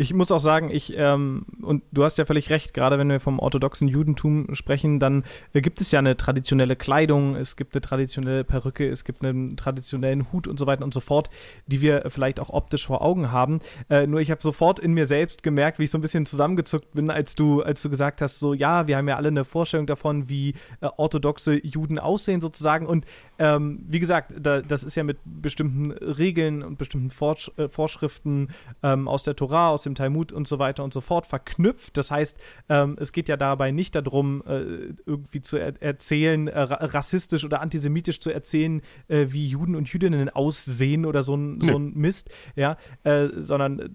Ich 0.00 0.14
muss 0.14 0.32
auch 0.32 0.38
sagen, 0.38 0.70
ich, 0.72 0.94
ähm, 0.96 1.44
und 1.60 1.82
du 1.92 2.04
hast 2.04 2.16
ja 2.16 2.24
völlig 2.24 2.48
recht, 2.48 2.72
gerade 2.72 2.98
wenn 2.98 3.10
wir 3.10 3.20
vom 3.20 3.38
orthodoxen 3.38 3.86
Judentum 3.86 4.54
sprechen, 4.54 4.98
dann 4.98 5.24
äh, 5.52 5.60
gibt 5.60 5.78
es 5.82 5.90
ja 5.90 5.98
eine 5.98 6.16
traditionelle 6.16 6.74
Kleidung, 6.74 7.36
es 7.36 7.54
gibt 7.54 7.74
eine 7.74 7.82
traditionelle 7.82 8.42
Perücke, 8.42 8.88
es 8.88 9.04
gibt 9.04 9.22
einen 9.22 9.58
traditionellen 9.58 10.32
Hut 10.32 10.48
und 10.48 10.58
so 10.58 10.66
weiter 10.66 10.84
und 10.84 10.94
so 10.94 11.00
fort, 11.00 11.28
die 11.66 11.82
wir 11.82 12.04
vielleicht 12.08 12.40
auch 12.40 12.48
optisch 12.48 12.86
vor 12.86 13.02
Augen 13.02 13.30
haben. 13.30 13.60
Äh, 13.90 14.06
nur 14.06 14.22
ich 14.22 14.30
habe 14.30 14.40
sofort 14.40 14.78
in 14.78 14.94
mir 14.94 15.06
selbst 15.06 15.42
gemerkt, 15.42 15.78
wie 15.78 15.84
ich 15.84 15.90
so 15.90 15.98
ein 15.98 16.00
bisschen 16.00 16.24
zusammengezuckt 16.24 16.92
bin, 16.92 17.10
als 17.10 17.34
du, 17.34 17.60
als 17.60 17.82
du 17.82 17.90
gesagt 17.90 18.22
hast, 18.22 18.38
so 18.38 18.54
ja, 18.54 18.86
wir 18.88 18.96
haben 18.96 19.06
ja 19.06 19.16
alle 19.16 19.28
eine 19.28 19.44
Vorstellung 19.44 19.86
davon, 19.86 20.30
wie 20.30 20.54
äh, 20.80 20.88
orthodoxe 20.96 21.62
Juden 21.62 21.98
aussehen 21.98 22.40
sozusagen. 22.40 22.86
Und 22.86 23.04
ähm, 23.40 23.80
wie 23.88 24.00
gesagt, 24.00 24.34
da, 24.38 24.60
das 24.60 24.84
ist 24.84 24.96
ja 24.96 25.02
mit 25.02 25.16
bestimmten 25.24 25.92
Regeln 25.92 26.62
und 26.62 26.76
bestimmten 26.76 27.10
Vorsch 27.10 27.50
äh, 27.56 27.68
Vorschriften 27.68 28.48
ähm, 28.82 29.08
aus 29.08 29.22
der 29.22 29.34
Torah, 29.34 29.70
aus 29.70 29.82
dem 29.82 29.94
Talmud 29.94 30.30
und 30.30 30.46
so 30.46 30.58
weiter 30.58 30.84
und 30.84 30.92
so 30.92 31.00
fort 31.00 31.26
verknüpft. 31.26 31.96
Das 31.96 32.10
heißt, 32.10 32.36
ähm, 32.68 32.98
es 33.00 33.12
geht 33.12 33.30
ja 33.30 33.38
dabei 33.38 33.70
nicht 33.70 33.94
darum, 33.94 34.42
äh, 34.46 34.92
irgendwie 35.06 35.40
zu 35.40 35.56
er 35.56 35.80
erzählen, 35.80 36.48
äh, 36.48 36.60
rassistisch 36.60 37.42
oder 37.42 37.62
antisemitisch 37.62 38.20
zu 38.20 38.30
erzählen, 38.30 38.82
äh, 39.08 39.28
wie 39.30 39.48
Juden 39.48 39.74
und 39.74 39.90
Jüdinnen 39.90 40.28
aussehen 40.28 41.06
oder 41.06 41.22
so 41.22 41.34
ein, 41.34 41.62
so 41.62 41.78
ein 41.78 41.94
Mist, 41.94 42.28
ja, 42.56 42.76
äh, 43.04 43.28
sondern 43.36 43.80
äh, 43.80 43.88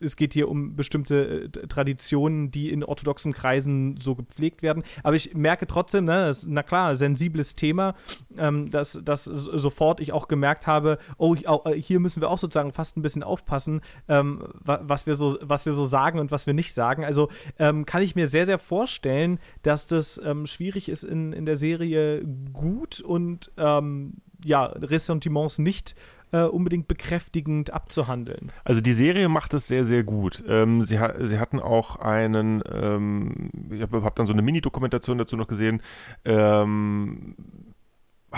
es 0.00 0.16
geht 0.16 0.32
hier 0.32 0.48
um 0.48 0.74
bestimmte 0.74 1.48
Traditionen, 1.68 2.50
die 2.50 2.70
in 2.70 2.82
orthodoxen 2.82 3.32
Kreisen 3.32 4.00
so 4.00 4.16
gepflegt 4.16 4.62
werden. 4.62 4.82
Aber 5.04 5.14
ich 5.14 5.32
merke 5.34 5.68
trotzdem, 5.68 6.06
ne, 6.06 6.26
das 6.26 6.44
na 6.44 6.64
klar, 6.64 6.96
sensibles 6.96 7.54
Thema, 7.54 7.94
ähm, 8.36 8.63
dass, 8.68 9.00
dass 9.02 9.24
sofort 9.24 10.00
ich 10.00 10.12
auch 10.12 10.28
gemerkt 10.28 10.66
habe, 10.66 10.98
oh, 11.16 11.34
ich, 11.34 11.48
auch, 11.48 11.66
hier 11.72 12.00
müssen 12.00 12.20
wir 12.20 12.28
auch 12.28 12.38
sozusagen 12.38 12.72
fast 12.72 12.96
ein 12.96 13.02
bisschen 13.02 13.22
aufpassen, 13.22 13.80
ähm, 14.08 14.44
was 14.60 15.06
wir 15.06 15.14
wir 15.14 15.30
so, 15.30 15.38
was 15.40 15.66
wir 15.66 15.72
so 15.72 15.84
sagen 15.84 16.18
und 16.18 16.30
was 16.30 16.46
wir 16.46 16.54
nicht 16.54 16.74
sagen. 16.74 17.04
Also 17.04 17.28
ähm, 17.58 17.86
kann 17.86 18.02
ich 18.02 18.14
mir 18.14 18.26
sehr, 18.26 18.46
sehr 18.46 18.58
vorstellen, 18.58 19.38
dass 19.62 19.86
das 19.86 20.20
ähm, 20.24 20.46
schwierig 20.46 20.88
ist 20.88 21.04
in, 21.04 21.32
in 21.32 21.46
der 21.46 21.56
Serie 21.56 22.24
gut 22.52 23.00
und 23.00 23.50
ähm, 23.56 24.14
ja, 24.44 24.64
Ressentiments 24.66 25.58
nicht 25.58 25.94
äh, 26.32 26.42
unbedingt 26.42 26.88
bekräftigend 26.88 27.72
abzuhandeln. 27.72 28.50
Also 28.64 28.80
die 28.80 28.92
Serie 28.92 29.28
macht 29.28 29.54
es 29.54 29.68
sehr, 29.68 29.84
sehr 29.84 30.02
gut. 30.02 30.42
Ähm, 30.48 30.84
sie, 30.84 30.98
ha 30.98 31.14
sie 31.20 31.38
hatten 31.38 31.60
auch 31.60 31.96
einen, 31.96 32.62
ähm, 32.70 33.50
ich 33.70 33.82
habe 33.82 34.02
hab 34.02 34.16
dann 34.16 34.26
so 34.26 34.32
eine 34.32 34.42
Mini-Dokumentation 34.42 35.16
dazu 35.16 35.36
noch 35.36 35.46
gesehen, 35.46 35.80
ähm, 36.24 37.36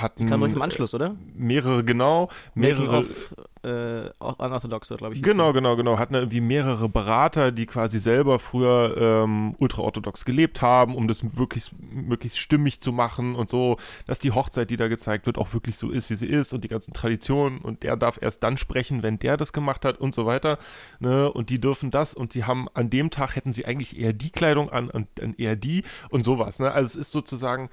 hatten. 0.01 0.25
Die 0.25 0.31
kam 0.31 0.41
durch 0.41 0.53
im 0.53 0.63
Anschluss, 0.63 0.95
oder? 0.95 1.17
Mehrere, 1.35 1.85
genau. 1.85 2.29
Mehrere. 2.55 2.99
Of, 2.99 3.35
äh, 3.67 4.11
Unorthodoxe, 4.21 4.97
glaube 4.97 5.15
ich. 5.15 5.23
Genau, 5.23 5.53
genau, 5.53 5.77
genau. 5.77 5.99
Hatten 5.99 6.15
irgendwie 6.15 6.41
mehrere 6.41 6.89
Berater, 6.89 7.51
die 7.51 7.67
quasi 7.67 7.99
selber 7.99 8.39
früher 8.39 8.97
ähm, 8.97 9.57
ultraorthodox 9.59 10.25
gelebt 10.25 10.63
haben, 10.63 10.95
um 10.95 11.09
das 11.09 11.37
wirklich 11.37 11.71
möglichst 11.81 12.39
stimmig 12.39 12.81
zu 12.81 12.93
machen 12.93 13.35
und 13.35 13.49
so, 13.49 13.77
dass 14.07 14.21
die 14.21 14.31
Hochzeit, 14.31 14.71
die 14.71 14.77
da 14.77 14.89
gezeigt 14.89 15.27
wird, 15.27 15.37
auch 15.37 15.53
wirklich 15.53 15.79
so 15.79 15.91
ist, 15.91 16.11
wie 16.11 16.15
sie 16.15 16.27
ist 16.27 16.55
und 16.55 16.63
die 16.63 16.69
ganzen 16.69 16.93
Traditionen 16.93 17.59
und 17.59 17.83
der 17.83 17.97
darf 17.97 18.19
erst 18.23 18.43
dann 18.43 18.57
sprechen, 18.57 19.03
wenn 19.03 19.19
der 19.19 19.37
das 19.37 19.53
gemacht 19.53 19.85
hat 19.85 19.99
und 19.99 20.15
so 20.15 20.27
weiter. 20.27 20.59
Ne? 21.01 21.31
Und 21.33 21.51
die 21.51 21.61
dürfen 21.61 21.91
das 21.91 22.15
und 22.15 22.35
die 22.35 22.45
haben 22.45 22.69
an 22.75 22.89
dem 22.89 23.11
Tag 23.11 23.35
hätten 23.35 23.53
sie 23.53 23.67
eigentlich 23.67 23.99
eher 23.99 24.13
die 24.13 24.31
Kleidung 24.31 24.71
an 24.71 24.91
und 24.91 25.09
eher 25.39 25.57
die 25.57 25.83
und 26.11 26.25
sowas. 26.25 26.61
Ne? 26.61 26.71
Also 26.71 26.87
es 26.87 26.97
ist 26.97 27.11
sozusagen 27.11 27.69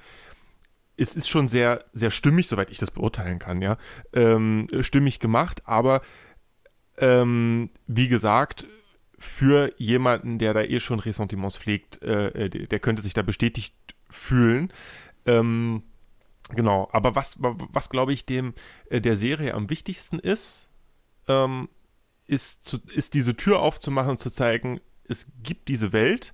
es 0.97 1.15
ist 1.15 1.27
schon 1.27 1.47
sehr, 1.47 1.83
sehr 1.93 2.11
stimmig, 2.11 2.47
soweit 2.47 2.69
ich 2.69 2.77
das 2.77 2.91
beurteilen 2.91 3.39
kann, 3.39 3.61
ja, 3.61 3.77
ähm, 4.13 4.67
stimmig 4.81 5.19
gemacht, 5.19 5.63
aber 5.65 6.01
ähm, 6.97 7.69
wie 7.87 8.07
gesagt, 8.07 8.65
für 9.17 9.71
jemanden, 9.77 10.37
der 10.37 10.53
da 10.53 10.61
eh 10.61 10.79
schon 10.79 10.99
Ressentiments 10.99 11.57
pflegt, 11.57 12.01
äh, 12.01 12.49
der 12.49 12.79
könnte 12.79 13.01
sich 13.01 13.13
da 13.13 13.21
bestätigt 13.21 13.73
fühlen. 14.09 14.71
Ähm, 15.25 15.83
genau, 16.49 16.89
aber 16.91 17.15
was, 17.15 17.37
was 17.39 17.89
glaube 17.89 18.13
ich 18.13 18.25
dem 18.25 18.53
äh, 18.89 18.99
der 18.99 19.15
Serie 19.15 19.53
am 19.53 19.69
wichtigsten 19.69 20.19
ist, 20.19 20.67
ähm, 21.27 21.69
ist, 22.27 22.65
zu, 22.65 22.79
ist 22.93 23.13
diese 23.13 23.35
Tür 23.35 23.59
aufzumachen 23.59 24.11
und 24.11 24.19
zu 24.19 24.29
zeigen, 24.29 24.81
es 25.07 25.27
gibt 25.41 25.69
diese 25.69 25.93
Welt 25.93 26.33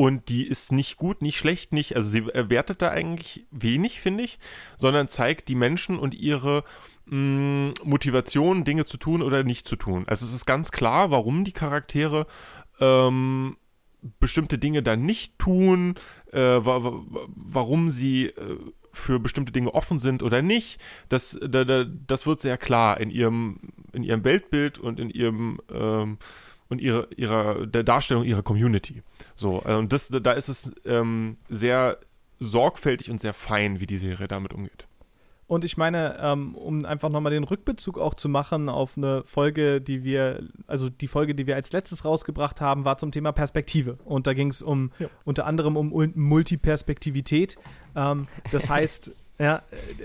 Und 0.00 0.30
die 0.30 0.46
ist 0.46 0.72
nicht 0.72 0.96
gut, 0.96 1.20
nicht 1.20 1.36
schlecht, 1.36 1.74
nicht, 1.74 1.94
also 1.94 2.08
sie 2.08 2.24
wertet 2.24 2.80
da 2.80 2.88
eigentlich 2.88 3.46
wenig, 3.50 4.00
finde 4.00 4.24
ich, 4.24 4.38
sondern 4.78 5.08
zeigt 5.08 5.50
die 5.50 5.54
Menschen 5.54 5.98
und 5.98 6.14
ihre 6.14 6.64
mh, 7.04 7.74
Motivation, 7.84 8.64
Dinge 8.64 8.86
zu 8.86 8.96
tun 8.96 9.20
oder 9.20 9.44
nicht 9.44 9.66
zu 9.66 9.76
tun. 9.76 10.04
Also 10.06 10.24
es 10.24 10.32
ist 10.32 10.46
ganz 10.46 10.70
klar, 10.70 11.10
warum 11.10 11.44
die 11.44 11.52
Charaktere 11.52 12.26
ähm, 12.80 13.58
bestimmte 14.20 14.56
Dinge 14.56 14.82
dann 14.82 15.04
nicht 15.04 15.38
tun, 15.38 15.96
äh, 16.32 16.38
wa 16.40 16.82
wa 16.82 17.02
warum 17.26 17.90
sie 17.90 18.28
äh, 18.28 18.56
für 18.92 19.20
bestimmte 19.20 19.52
Dinge 19.52 19.74
offen 19.74 20.00
sind 20.00 20.22
oder 20.22 20.40
nicht. 20.40 20.80
Das, 21.10 21.38
da, 21.46 21.64
da, 21.64 21.84
das 21.84 22.26
wird 22.26 22.40
sehr 22.40 22.56
klar 22.56 22.98
in 23.00 23.10
ihrem, 23.10 23.60
in 23.92 24.02
ihrem 24.02 24.24
Weltbild 24.24 24.78
und 24.78 24.98
in 24.98 25.10
ihrem 25.10 25.60
ähm, 25.70 26.16
und 26.70 26.80
ihre, 26.80 27.08
ihrer, 27.16 27.66
der 27.66 27.82
Darstellung 27.82 28.24
ihrer 28.24 28.42
Community. 28.42 29.02
So, 29.36 29.62
äh, 29.66 29.74
und 29.74 29.92
das, 29.92 30.08
da 30.08 30.32
ist 30.32 30.48
es 30.48 30.70
ähm, 30.86 31.36
sehr 31.50 31.98
sorgfältig 32.38 33.10
und 33.10 33.20
sehr 33.20 33.34
fein, 33.34 33.80
wie 33.80 33.86
die 33.86 33.98
Serie 33.98 34.28
damit 34.28 34.54
umgeht. 34.54 34.86
Und 35.50 35.64
ich 35.64 35.76
meine, 35.76 36.16
ähm, 36.20 36.54
um 36.54 36.84
einfach 36.84 37.08
nochmal 37.08 37.32
den 37.32 37.42
Rückbezug 37.42 37.98
auch 37.98 38.14
zu 38.14 38.28
machen 38.28 38.68
auf 38.68 38.96
eine 38.96 39.24
Folge, 39.24 39.80
die 39.80 40.04
wir, 40.04 40.44
also 40.68 40.88
die 40.88 41.08
Folge, 41.08 41.34
die 41.34 41.48
wir 41.48 41.56
als 41.56 41.72
letztes 41.72 42.04
rausgebracht 42.04 42.60
haben, 42.60 42.84
war 42.84 42.98
zum 42.98 43.10
Thema 43.10 43.32
Perspektive. 43.32 43.98
Und 44.04 44.28
da 44.28 44.32
ging 44.32 44.50
es 44.50 44.62
um 44.62 44.92
ja. 45.00 45.08
unter 45.24 45.46
anderem 45.46 45.76
um 45.76 46.12
Multiperspektivität. 46.14 47.56
Ähm, 47.96 48.28
das 48.52 48.68
heißt, 48.70 49.10
ja, 49.40 49.62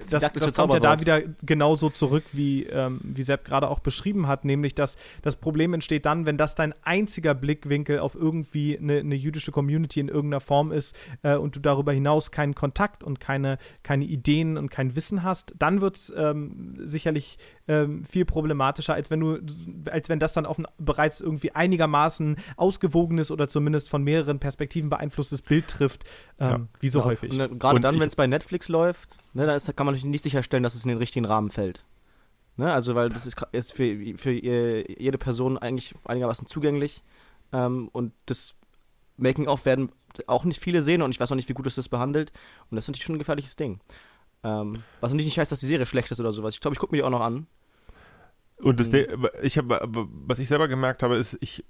das, 0.09 0.31
das 0.31 0.53
kommt 0.53 0.73
ja 0.73 0.79
da 0.79 1.01
wieder 1.01 1.21
genauso 1.45 1.89
zurück, 1.89 2.23
wie, 2.31 2.63
ähm, 2.63 3.01
wie 3.03 3.23
Sepp 3.23 3.43
gerade 3.43 3.69
auch 3.69 3.79
beschrieben 3.79 4.27
hat, 4.27 4.45
nämlich 4.45 4.75
dass 4.75 4.95
das 5.23 5.35
Problem 5.35 5.73
entsteht 5.73 6.05
dann, 6.05 6.25
wenn 6.25 6.37
das 6.37 6.55
dein 6.55 6.73
einziger 6.83 7.33
Blickwinkel 7.33 7.99
auf 7.99 8.15
irgendwie 8.15 8.77
eine, 8.77 8.99
eine 8.99 9.15
jüdische 9.15 9.51
Community 9.51 9.99
in 9.99 10.07
irgendeiner 10.07 10.39
Form 10.39 10.71
ist 10.71 10.95
äh, 11.21 11.35
und 11.35 11.53
du 11.57 11.59
darüber 11.59 11.91
hinaus 11.91 12.31
keinen 12.31 12.55
Kontakt 12.55 13.03
und 13.03 13.19
keine, 13.19 13.57
keine 13.83 14.05
Ideen 14.05 14.57
und 14.57 14.69
kein 14.69 14.95
Wissen 14.95 15.23
hast, 15.23 15.53
dann 15.59 15.81
wird 15.81 15.97
es 15.97 16.13
ähm, 16.15 16.75
sicherlich 16.85 17.37
ähm, 17.67 18.05
viel 18.05 18.23
problematischer, 18.23 18.93
als 18.93 19.11
wenn 19.11 19.19
du, 19.19 19.39
als 19.91 20.07
wenn 20.07 20.19
das 20.19 20.31
dann 20.31 20.45
auf 20.45 20.59
ein 20.59 20.65
bereits 20.77 21.19
irgendwie 21.19 21.51
einigermaßen 21.51 22.37
ausgewogenes 22.55 23.31
oder 23.31 23.49
zumindest 23.49 23.89
von 23.89 24.01
mehreren 24.01 24.39
Perspektiven 24.39 24.89
beeinflusstes 24.89 25.41
Bild 25.41 25.67
trifft, 25.67 26.05
ähm, 26.39 26.47
ja. 26.47 26.59
wie 26.79 26.87
so 26.87 26.99
ja, 26.99 27.05
häufig. 27.05 27.31
Gerade 27.31 27.81
dann, 27.81 27.99
wenn 27.99 28.07
es 28.07 28.15
bei 28.15 28.27
Netflix 28.27 28.69
läuft, 28.69 29.17
ne, 29.35 29.45
da, 29.45 29.55
ist, 29.55 29.67
da 29.67 29.73
kann 29.73 29.85
man 29.85 29.93
natürlich 29.93 30.11
nicht 30.11 30.23
sicherstellen, 30.23 30.63
dass 30.63 30.73
es 30.73 30.83
in 30.83 30.89
den 30.89 30.97
richtigen 30.97 31.25
Rahmen 31.25 31.51
fällt. 31.51 31.85
Ne, 32.57 32.73
also, 32.73 32.95
weil 32.95 33.09
das 33.09 33.25
ist, 33.25 33.35
ist 33.51 33.73
für, 33.73 34.17
für 34.17 34.31
jede 34.31 35.17
Person 35.17 35.57
eigentlich 35.57 35.93
einigermaßen 36.05 36.47
zugänglich. 36.47 37.03
Ähm, 37.51 37.89
und 37.91 38.13
das 38.25 38.55
Making-of 39.17 39.65
werden 39.65 39.91
auch 40.27 40.45
nicht 40.45 40.61
viele 40.61 40.81
sehen 40.81 41.01
und 41.01 41.11
ich 41.11 41.19
weiß 41.19 41.31
auch 41.31 41.35
nicht, 41.35 41.49
wie 41.49 41.53
gut 41.53 41.67
es 41.67 41.75
das 41.75 41.89
behandelt. 41.89 42.31
Und 42.69 42.77
das 42.77 42.85
ist 42.85 42.87
natürlich 42.87 43.05
schon 43.05 43.15
ein 43.15 43.19
gefährliches 43.19 43.57
Ding. 43.57 43.81
Ähm, 44.43 44.77
was 45.01 45.11
natürlich 45.11 45.25
nicht 45.25 45.39
heißt, 45.39 45.51
dass 45.51 45.59
die 45.59 45.65
Serie 45.65 45.85
schlecht 45.85 46.11
ist 46.11 46.19
oder 46.19 46.31
sowas. 46.31 46.55
Ich 46.55 46.61
glaube, 46.61 46.73
ich 46.73 46.79
gucke 46.79 46.93
mir 46.93 46.99
die 46.99 47.03
auch 47.03 47.09
noch 47.09 47.21
an. 47.21 47.47
Und 48.57 48.79
das, 48.79 48.89
mhm. 48.89 49.27
ich 49.43 49.57
hab, 49.57 49.65
was 49.67 50.39
ich 50.39 50.47
selber 50.47 50.69
gemerkt 50.69 51.03
habe, 51.03 51.17
ist, 51.17 51.37
ich 51.41 51.65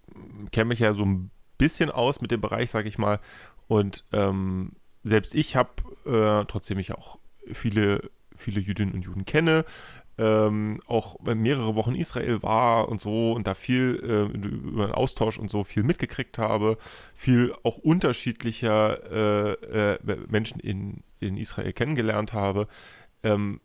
kenne 0.52 0.66
mich 0.66 0.80
ja 0.80 0.94
so 0.94 1.04
ein 1.04 1.32
bisschen 1.58 1.90
aus 1.90 2.22
mit 2.22 2.30
dem 2.30 2.42
Bereich, 2.42 2.70
sage 2.70 2.88
ich 2.88 3.00
mal. 3.00 3.20
Und 3.68 4.06
ähm, 4.12 4.74
selbst 5.04 5.34
ich 5.34 5.56
habe, 5.56 5.72
äh, 6.06 6.46
trotzdem 6.46 6.78
ich 6.78 6.94
auch 6.94 7.18
viele, 7.54 8.10
viele 8.36 8.60
Jüdinnen 8.60 8.94
und 8.94 9.02
Juden 9.04 9.26
kenne, 9.26 9.66
ähm, 10.18 10.80
auch 10.88 11.20
mehrere 11.22 11.76
Wochen 11.76 11.96
Israel 11.96 12.42
war 12.42 12.88
und 12.88 13.02
so 13.02 13.34
und 13.34 13.48
da 13.48 13.54
viel 13.54 14.00
äh, 14.02 14.38
über 14.38 14.88
den 14.88 14.94
Austausch 14.94 15.38
und 15.38 15.50
so 15.50 15.64
viel 15.64 15.84
mitgekriegt 15.84 16.38
habe, 16.38 16.78
viel 17.16 17.54
auch 17.64 17.78
unterschiedlicher 17.78 19.12
äh, 19.12 19.94
äh, 19.94 20.18
Menschen 20.30 20.60
in, 20.60 21.04
in 21.20 21.36
Israel 21.38 21.74
kennengelernt 21.74 22.32
habe, 22.32 22.68
ähm, 23.24 23.60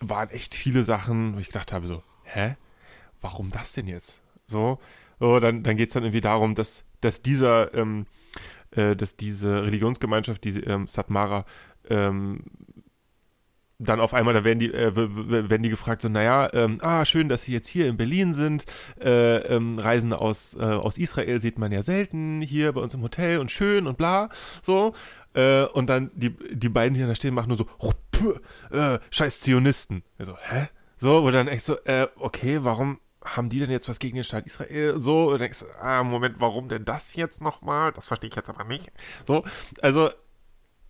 waren 0.00 0.30
echt 0.30 0.54
viele 0.54 0.84
Sachen, 0.84 1.34
wo 1.36 1.40
ich 1.40 1.48
gedacht 1.48 1.72
habe, 1.72 1.86
so, 1.86 2.02
hä? 2.24 2.56
Warum 3.20 3.50
das 3.50 3.72
denn 3.72 3.88
jetzt? 3.88 4.22
So, 4.46 4.78
so 5.18 5.40
dann, 5.40 5.64
dann 5.64 5.76
geht 5.76 5.88
es 5.88 5.94
dann 5.94 6.04
irgendwie 6.04 6.20
darum, 6.20 6.54
dass, 6.54 6.84
dass 7.00 7.20
dieser, 7.20 7.74
ähm, 7.74 8.06
äh, 8.70 8.94
dass 8.94 9.16
diese 9.16 9.64
Religionsgemeinschaft, 9.64 10.44
diese 10.44 10.60
ähm, 10.60 10.86
Satmara, 10.86 11.44
ähm, 11.90 12.44
dann 13.78 14.00
auf 14.00 14.12
einmal, 14.12 14.34
da 14.34 14.42
werden 14.42 14.58
die, 14.58 14.72
äh, 14.72 14.92
werden 14.94 15.62
die 15.62 15.68
gefragt, 15.68 16.02
so, 16.02 16.08
naja, 16.08 16.50
ähm, 16.52 16.78
ah, 16.82 17.04
schön, 17.04 17.28
dass 17.28 17.42
Sie 17.42 17.52
jetzt 17.52 17.68
hier 17.68 17.86
in 17.86 17.96
Berlin 17.96 18.34
sind. 18.34 18.64
Äh, 19.00 19.36
ähm, 19.54 19.78
Reisende 19.78 20.20
aus, 20.20 20.54
äh, 20.54 20.64
aus 20.64 20.98
Israel 20.98 21.40
sieht 21.40 21.58
man 21.58 21.70
ja 21.70 21.84
selten 21.84 22.40
hier 22.40 22.72
bei 22.72 22.80
uns 22.80 22.94
im 22.94 23.02
Hotel 23.02 23.38
und 23.38 23.52
schön 23.52 23.86
und 23.86 23.96
bla. 23.96 24.30
So. 24.62 24.94
Äh, 25.34 25.64
und 25.64 25.88
dann 25.88 26.10
die, 26.14 26.30
die 26.30 26.68
beiden, 26.68 26.94
die 26.94 27.00
da 27.00 27.14
stehen, 27.14 27.34
machen 27.34 27.48
nur 27.48 27.58
so, 27.58 27.68
oh, 27.78 27.92
äh, 28.74 28.98
scheiß 29.10 29.40
Zionisten. 29.40 30.02
Also, 30.18 30.36
hä? 30.36 30.68
So, 30.96 31.22
wo 31.22 31.30
dann 31.30 31.46
echt 31.46 31.64
so, 31.64 31.76
äh, 31.84 32.08
okay, 32.16 32.58
warum 32.62 32.98
haben 33.24 33.48
die 33.48 33.60
denn 33.60 33.70
jetzt 33.70 33.88
was 33.88 34.00
gegen 34.00 34.16
den 34.16 34.24
Staat 34.24 34.46
Israel? 34.46 35.00
So, 35.00 35.30
und 35.30 35.38
denkst, 35.38 35.64
ah, 35.80 36.02
Moment, 36.02 36.40
warum 36.40 36.68
denn 36.68 36.84
das 36.84 37.14
jetzt 37.14 37.40
nochmal? 37.40 37.92
Das 37.92 38.06
verstehe 38.06 38.28
ich 38.28 38.34
jetzt 38.34 38.48
aber 38.48 38.64
nicht. 38.64 38.90
So, 39.24 39.44
also, 39.82 40.10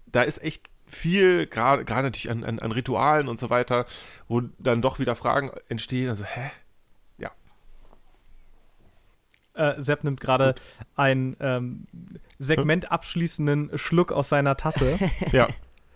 da 0.06 0.22
ist 0.22 0.42
echt 0.42 0.70
viel, 0.88 1.46
gerade 1.46 1.84
natürlich 1.84 2.30
an, 2.30 2.44
an, 2.44 2.58
an 2.58 2.72
Ritualen 2.72 3.28
und 3.28 3.38
so 3.38 3.50
weiter, 3.50 3.86
wo 4.26 4.42
dann 4.58 4.82
doch 4.82 4.98
wieder 4.98 5.16
Fragen 5.16 5.50
entstehen. 5.68 6.08
Also, 6.08 6.24
hä? 6.24 6.50
Ja. 7.18 7.30
Äh, 9.54 9.80
Sepp 9.82 10.04
nimmt 10.04 10.20
gerade 10.20 10.54
einen 10.96 11.36
ähm, 11.40 11.86
Segment 12.38 12.90
abschließenden 12.90 13.78
Schluck 13.78 14.12
aus 14.12 14.28
seiner 14.28 14.56
Tasse. 14.56 14.98
ja, 15.32 15.48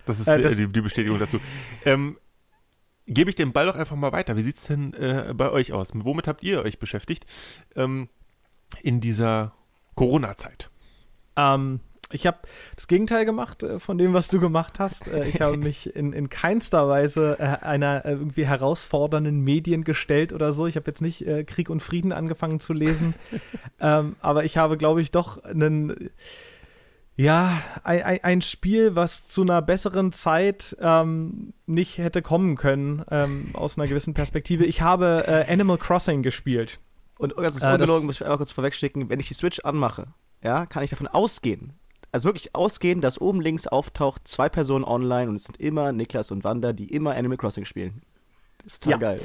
das 0.07 0.20
ist 0.20 0.28
äh, 0.28 0.40
das 0.40 0.57
die, 0.57 0.66
die, 0.66 0.81
Bestätigung 0.81 1.18
dazu. 1.18 1.40
Ähm, 1.85 2.18
Gebe 3.07 3.31
ich 3.31 3.37
den 3.37 3.52
Ball 3.52 3.66
doch 3.66 3.74
einfach 3.74 3.96
mal 3.96 4.12
weiter. 4.12 4.37
Wie 4.37 4.42
sieht 4.42 4.57
es 4.57 4.64
denn 4.64 4.94
äh, 4.94 5.35
bei 5.35 5.50
euch 5.50 5.72
aus? 5.72 5.90
Womit 5.92 6.28
habt 6.28 6.42
ihr 6.44 6.62
euch 6.62 6.78
beschäftigt 6.78 7.26
ähm, 7.74 8.09
in 8.81 9.00
dieser 9.00 9.52
Corona-Zeit? 9.96 10.70
Ähm, 11.37 11.81
ich 12.12 12.27
habe 12.27 12.38
das 12.77 12.87
Gegenteil 12.87 13.25
gemacht 13.25 13.62
äh, 13.62 13.79
von 13.79 13.98
dem, 13.98 14.14
was 14.14 14.29
du 14.29 14.40
gemacht 14.40 14.79
hast. 14.79 15.09
Äh, 15.09 15.29
ich 15.29 15.40
habe 15.40 15.57
mich 15.59 15.94
in, 15.94 16.12
in 16.12 16.29
keinster 16.29 16.88
Weise 16.88 17.37
äh, 17.38 17.64
einer 17.64 18.05
äh, 18.05 18.12
irgendwie 18.12 18.46
herausfordernden 18.46 19.40
Medien 19.40 19.85
gestellt 19.85 20.33
oder 20.33 20.53
so. 20.53 20.66
Ich 20.66 20.77
habe 20.77 20.87
jetzt 20.87 21.03
nicht 21.03 21.27
äh, 21.27 21.44
Krieg 21.44 21.70
und 21.70 21.81
Frieden 21.81 22.12
angefangen 22.12 22.61
zu 22.61 22.72
lesen. 22.72 23.14
ähm, 23.81 24.16
aber 24.20 24.44
ich 24.44 24.57
habe, 24.57 24.77
glaube 24.77 25.01
ich, 25.01 25.11
doch 25.11 25.42
einen. 25.42 26.11
Ja, 27.14 27.62
ein, 27.85 28.25
ein, 28.25 28.40
Spiel, 28.40 28.96
was 28.96 29.29
zu 29.29 29.42
einer 29.42 29.61
besseren 29.61 30.12
Zeit 30.12 30.75
ähm, 30.81 31.53
nicht 31.66 31.98
hätte 31.98 32.22
kommen 32.22 32.57
können, 32.57 33.05
ähm, 33.11 33.51
aus 33.53 33.77
einer 33.77 33.87
gewissen 33.87 34.14
Perspektive. 34.14 34.64
Ich 34.64 34.81
habe 34.81 35.25
äh, 35.27 35.53
Animal 35.53 35.77
Crossing 35.77 36.22
gespielt. 36.22 36.81
Und 37.18 37.37
ganz 37.37 37.62
äh, 37.62 37.70
ungelogen, 37.70 38.07
muss 38.07 38.16
ich 38.16 38.22
einmal 38.22 38.38
kurz 38.38 38.51
vorwegschicken, 38.51 39.11
wenn 39.11 39.20
ich 39.20 39.29
die 39.29 39.35
Switch 39.35 39.61
anmache, 39.61 40.09
ja, 40.42 40.66
kann 40.66 40.83
ich 40.83 40.90
davon 40.90 41.07
ausgehen, 41.07 41.75
also 42.12 42.29
wirklich 42.29 42.55
ausgehen, 42.55 43.01
dass 43.01 43.20
oben 43.20 43.40
links 43.40 43.66
auftaucht 43.66 44.29
zwei 44.29 44.48
Personen 44.48 44.85
online 44.85 45.29
und 45.29 45.37
es 45.37 45.44
sind 45.44 45.59
immer 45.59 45.92
Niklas 45.92 46.31
und 46.31 46.44
Wanda, 46.44 46.72
die 46.72 46.92
immer 46.92 47.14
Animal 47.16 47.38
Crossing 47.38 47.64
spielen. 47.64 48.03
Das 48.62 48.75
ist 48.75 48.83
total 48.83 49.01
ja. 49.01 49.09
geil. 49.09 49.20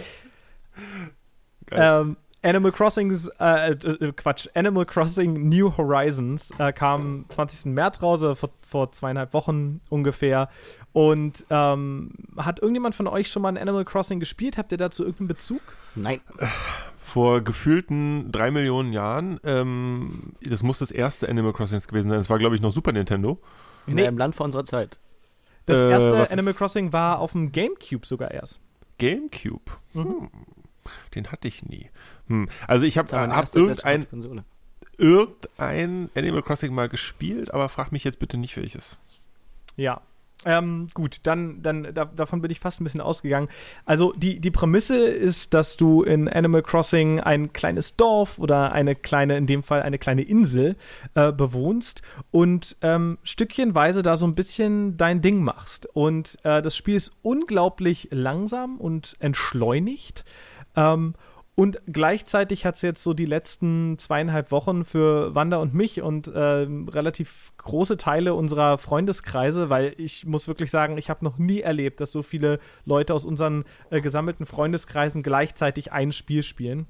geil. 1.67 2.01
Ähm, 2.01 2.17
Animal 2.43 2.71
Crossing, 2.71 3.11
äh, 3.39 3.71
äh, 3.71 4.13
Quatsch, 4.13 4.47
Animal 4.53 4.85
Crossing 4.85 5.49
New 5.49 5.75
Horizons 5.75 6.51
äh, 6.59 6.71
kam 6.71 7.25
20. 7.29 7.73
März 7.73 8.01
raus, 8.01 8.23
also 8.23 8.35
vor, 8.35 8.49
vor 8.65 8.91
zweieinhalb 8.91 9.33
Wochen 9.33 9.81
ungefähr. 9.89 10.49
Und 10.93 11.45
ähm, 11.49 12.11
hat 12.37 12.59
irgendjemand 12.59 12.95
von 12.95 13.07
euch 13.07 13.29
schon 13.29 13.41
mal 13.41 13.49
ein 13.49 13.57
Animal 13.57 13.85
Crossing 13.85 14.19
gespielt? 14.19 14.57
Habt 14.57 14.71
ihr 14.71 14.77
dazu 14.77 15.03
irgendeinen 15.03 15.27
Bezug? 15.27 15.61
Nein 15.95 16.21
vor 17.07 17.41
gefühlten 17.41 18.31
drei 18.31 18.51
Millionen 18.51 18.91
Jahren. 18.91 19.39
Ähm, 19.43 20.33
das 20.41 20.61
muss 20.61 20.79
das 20.79 20.91
erste 20.91 21.29
Animal 21.29 21.53
Crossing 21.53 21.79
gewesen 21.79 22.09
sein. 22.09 22.19
Das 22.19 22.29
war, 22.29 22.37
glaube 22.37 22.55
ich, 22.55 22.61
noch 22.61 22.71
Super 22.71 22.91
Nintendo. 22.91 23.39
In 23.87 23.97
einem 23.97 24.17
Land 24.17 24.35
vor 24.35 24.45
unserer 24.45 24.65
Zeit. 24.65 24.99
Das 25.65 25.77
äh, 25.77 25.89
erste 25.89 26.31
Animal 26.31 26.53
Crossing 26.53 26.91
war 26.91 27.19
auf 27.19 27.31
dem 27.31 27.53
GameCube 27.53 28.05
sogar 28.05 28.31
erst. 28.31 28.59
GameCube? 28.97 29.71
Mhm. 29.93 30.03
Hm. 30.03 30.29
Den 31.15 31.31
hatte 31.31 31.47
ich 31.47 31.63
nie. 31.63 31.89
Hm. 32.27 32.49
Also 32.67 32.85
ich 32.85 32.97
habe 32.97 33.09
hab 33.09 33.55
irgendein, 33.55 34.05
irgendein 34.97 36.09
Animal 36.15 36.43
Crossing 36.43 36.73
mal 36.73 36.89
gespielt, 36.89 37.53
aber 37.53 37.69
frag 37.69 37.93
mich 37.93 38.03
jetzt 38.03 38.19
bitte 38.19 38.37
nicht 38.37 38.57
welches. 38.57 38.97
Ja, 39.77 40.01
ähm, 40.47 40.87
gut, 40.93 41.17
dann, 41.23 41.61
dann 41.61 41.93
da, 41.93 42.05
davon 42.05 42.41
bin 42.41 42.49
ich 42.51 42.61
fast 42.61 42.79
ein 42.79 42.85
bisschen 42.85 43.01
ausgegangen. 43.01 43.49
Also 43.83 44.13
die, 44.13 44.39
die 44.39 44.49
Prämisse 44.49 44.95
ist, 44.95 45.53
dass 45.53 45.75
du 45.75 46.03
in 46.03 46.29
Animal 46.29 46.63
Crossing 46.63 47.19
ein 47.19 47.51
kleines 47.51 47.97
Dorf 47.97 48.39
oder 48.39 48.71
eine 48.71 48.95
kleine, 48.95 49.35
in 49.35 49.45
dem 49.45 49.61
Fall 49.61 49.81
eine 49.81 49.97
kleine 49.97 50.21
Insel 50.21 50.77
äh, 51.15 51.33
bewohnst 51.33 52.01
und 52.31 52.77
ähm, 52.81 53.17
stückchenweise 53.23 54.03
da 54.03 54.15
so 54.15 54.25
ein 54.25 54.35
bisschen 54.35 54.95
dein 54.95 55.21
Ding 55.21 55.43
machst. 55.43 55.85
Und 55.93 56.37
äh, 56.43 56.61
das 56.61 56.77
Spiel 56.77 56.95
ist 56.95 57.11
unglaublich 57.23 58.07
langsam 58.11 58.77
und 58.77 59.17
entschleunigt. 59.19 60.23
Ähm, 60.77 61.15
Und 61.59 61.81
gleichzeitig 61.87 62.67
hat 62.67 62.75
es 62.75 62.83
jetzt 62.83 63.01
so 63.01 63.15
die 63.15 63.25
letzten 63.25 63.97
zweieinhalb 63.97 64.51
Wochen 64.51 64.85
für 64.85 65.33
Wanda 65.33 65.57
und 65.57 65.73
mich 65.73 66.03
und 66.03 66.27
äh, 66.27 66.39
relativ 66.39 67.51
große 67.57 67.97
Teile 67.97 68.35
unserer 68.35 68.77
Freundeskreise, 68.77 69.67
weil 69.71 69.95
ich 69.97 70.27
muss 70.27 70.47
wirklich 70.47 70.69
sagen, 70.69 70.99
ich 70.99 71.09
habe 71.09 71.25
noch 71.25 71.39
nie 71.39 71.61
erlebt, 71.61 71.99
dass 71.99 72.11
so 72.11 72.21
viele 72.21 72.59
Leute 72.85 73.15
aus 73.15 73.25
unseren 73.25 73.65
äh, 73.89 74.01
gesammelten 74.01 74.45
Freundeskreisen 74.45 75.23
gleichzeitig 75.23 75.91
ein 75.91 76.11
Spiel 76.11 76.43
spielen 76.43 76.85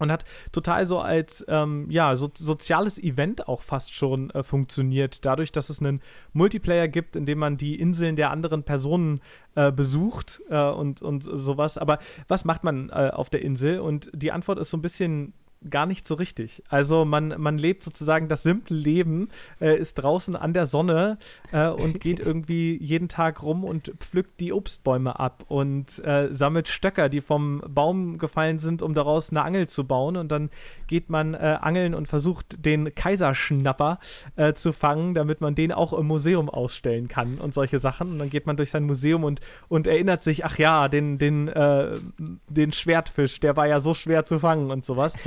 und 0.00 0.10
hat 0.10 0.24
total 0.50 0.84
so 0.84 0.98
als 0.98 1.44
ähm, 1.48 1.86
ja, 1.90 2.16
so, 2.16 2.30
soziales 2.34 2.98
Event 2.98 3.46
auch 3.48 3.62
fast 3.62 3.94
schon 3.94 4.30
äh, 4.30 4.42
funktioniert, 4.42 5.24
dadurch, 5.24 5.52
dass 5.52 5.70
es 5.70 5.80
einen 5.80 6.00
Multiplayer 6.32 6.88
gibt, 6.88 7.14
in 7.14 7.26
dem 7.26 7.38
man 7.38 7.56
die 7.56 7.78
Inseln 7.78 8.16
der 8.16 8.30
anderen 8.30 8.64
Personen 8.64 9.20
äh, 9.54 9.70
besucht 9.70 10.42
äh, 10.50 10.68
und, 10.70 11.02
und 11.02 11.22
sowas. 11.22 11.78
Aber 11.78 11.98
was 12.26 12.44
macht 12.44 12.64
man 12.64 12.90
äh, 12.90 13.10
auf 13.12 13.30
der 13.30 13.42
Insel? 13.42 13.80
Und 13.80 14.10
die 14.14 14.32
Antwort 14.32 14.58
ist 14.58 14.70
so 14.70 14.76
ein 14.76 14.82
bisschen 14.82 15.34
gar 15.68 15.86
nicht 15.86 16.06
so 16.06 16.14
richtig. 16.14 16.62
Also 16.68 17.04
man, 17.04 17.34
man 17.38 17.58
lebt 17.58 17.84
sozusagen 17.84 18.28
das 18.28 18.42
simple 18.42 18.76
Leben, 18.76 19.28
äh, 19.60 19.76
ist 19.76 19.94
draußen 19.94 20.34
an 20.34 20.54
der 20.54 20.66
Sonne 20.66 21.18
äh, 21.52 21.68
und 21.68 22.00
geht 22.00 22.20
irgendwie 22.30 22.78
jeden 22.82 23.08
Tag 23.08 23.42
rum 23.42 23.64
und 23.64 23.92
pflückt 23.98 24.40
die 24.40 24.52
Obstbäume 24.52 25.18
ab 25.20 25.44
und 25.48 25.98
äh, 26.04 26.32
sammelt 26.32 26.68
Stöcker, 26.68 27.08
die 27.08 27.20
vom 27.20 27.62
Baum 27.68 28.18
gefallen 28.18 28.58
sind, 28.58 28.82
um 28.82 28.94
daraus 28.94 29.30
eine 29.30 29.42
Angel 29.42 29.66
zu 29.66 29.86
bauen. 29.86 30.16
Und 30.16 30.32
dann 30.32 30.50
geht 30.90 31.08
man 31.08 31.34
äh, 31.34 31.56
angeln 31.60 31.94
und 31.94 32.08
versucht, 32.08 32.66
den 32.66 32.92
Kaiserschnapper 32.92 34.00
äh, 34.34 34.54
zu 34.54 34.72
fangen, 34.72 35.14
damit 35.14 35.40
man 35.40 35.54
den 35.54 35.70
auch 35.70 35.92
im 35.92 36.08
Museum 36.08 36.50
ausstellen 36.50 37.06
kann 37.06 37.38
und 37.38 37.54
solche 37.54 37.78
Sachen. 37.78 38.10
Und 38.10 38.18
dann 38.18 38.28
geht 38.28 38.44
man 38.48 38.56
durch 38.56 38.72
sein 38.72 38.82
Museum 38.82 39.22
und, 39.22 39.40
und 39.68 39.86
erinnert 39.86 40.24
sich, 40.24 40.44
ach 40.44 40.58
ja, 40.58 40.88
den, 40.88 41.18
den, 41.18 41.46
äh, 41.46 41.92
den 42.48 42.72
Schwertfisch, 42.72 43.38
der 43.38 43.56
war 43.56 43.68
ja 43.68 43.78
so 43.78 43.94
schwer 43.94 44.24
zu 44.24 44.40
fangen 44.40 44.70
und 44.70 44.84
sowas. 44.84 45.14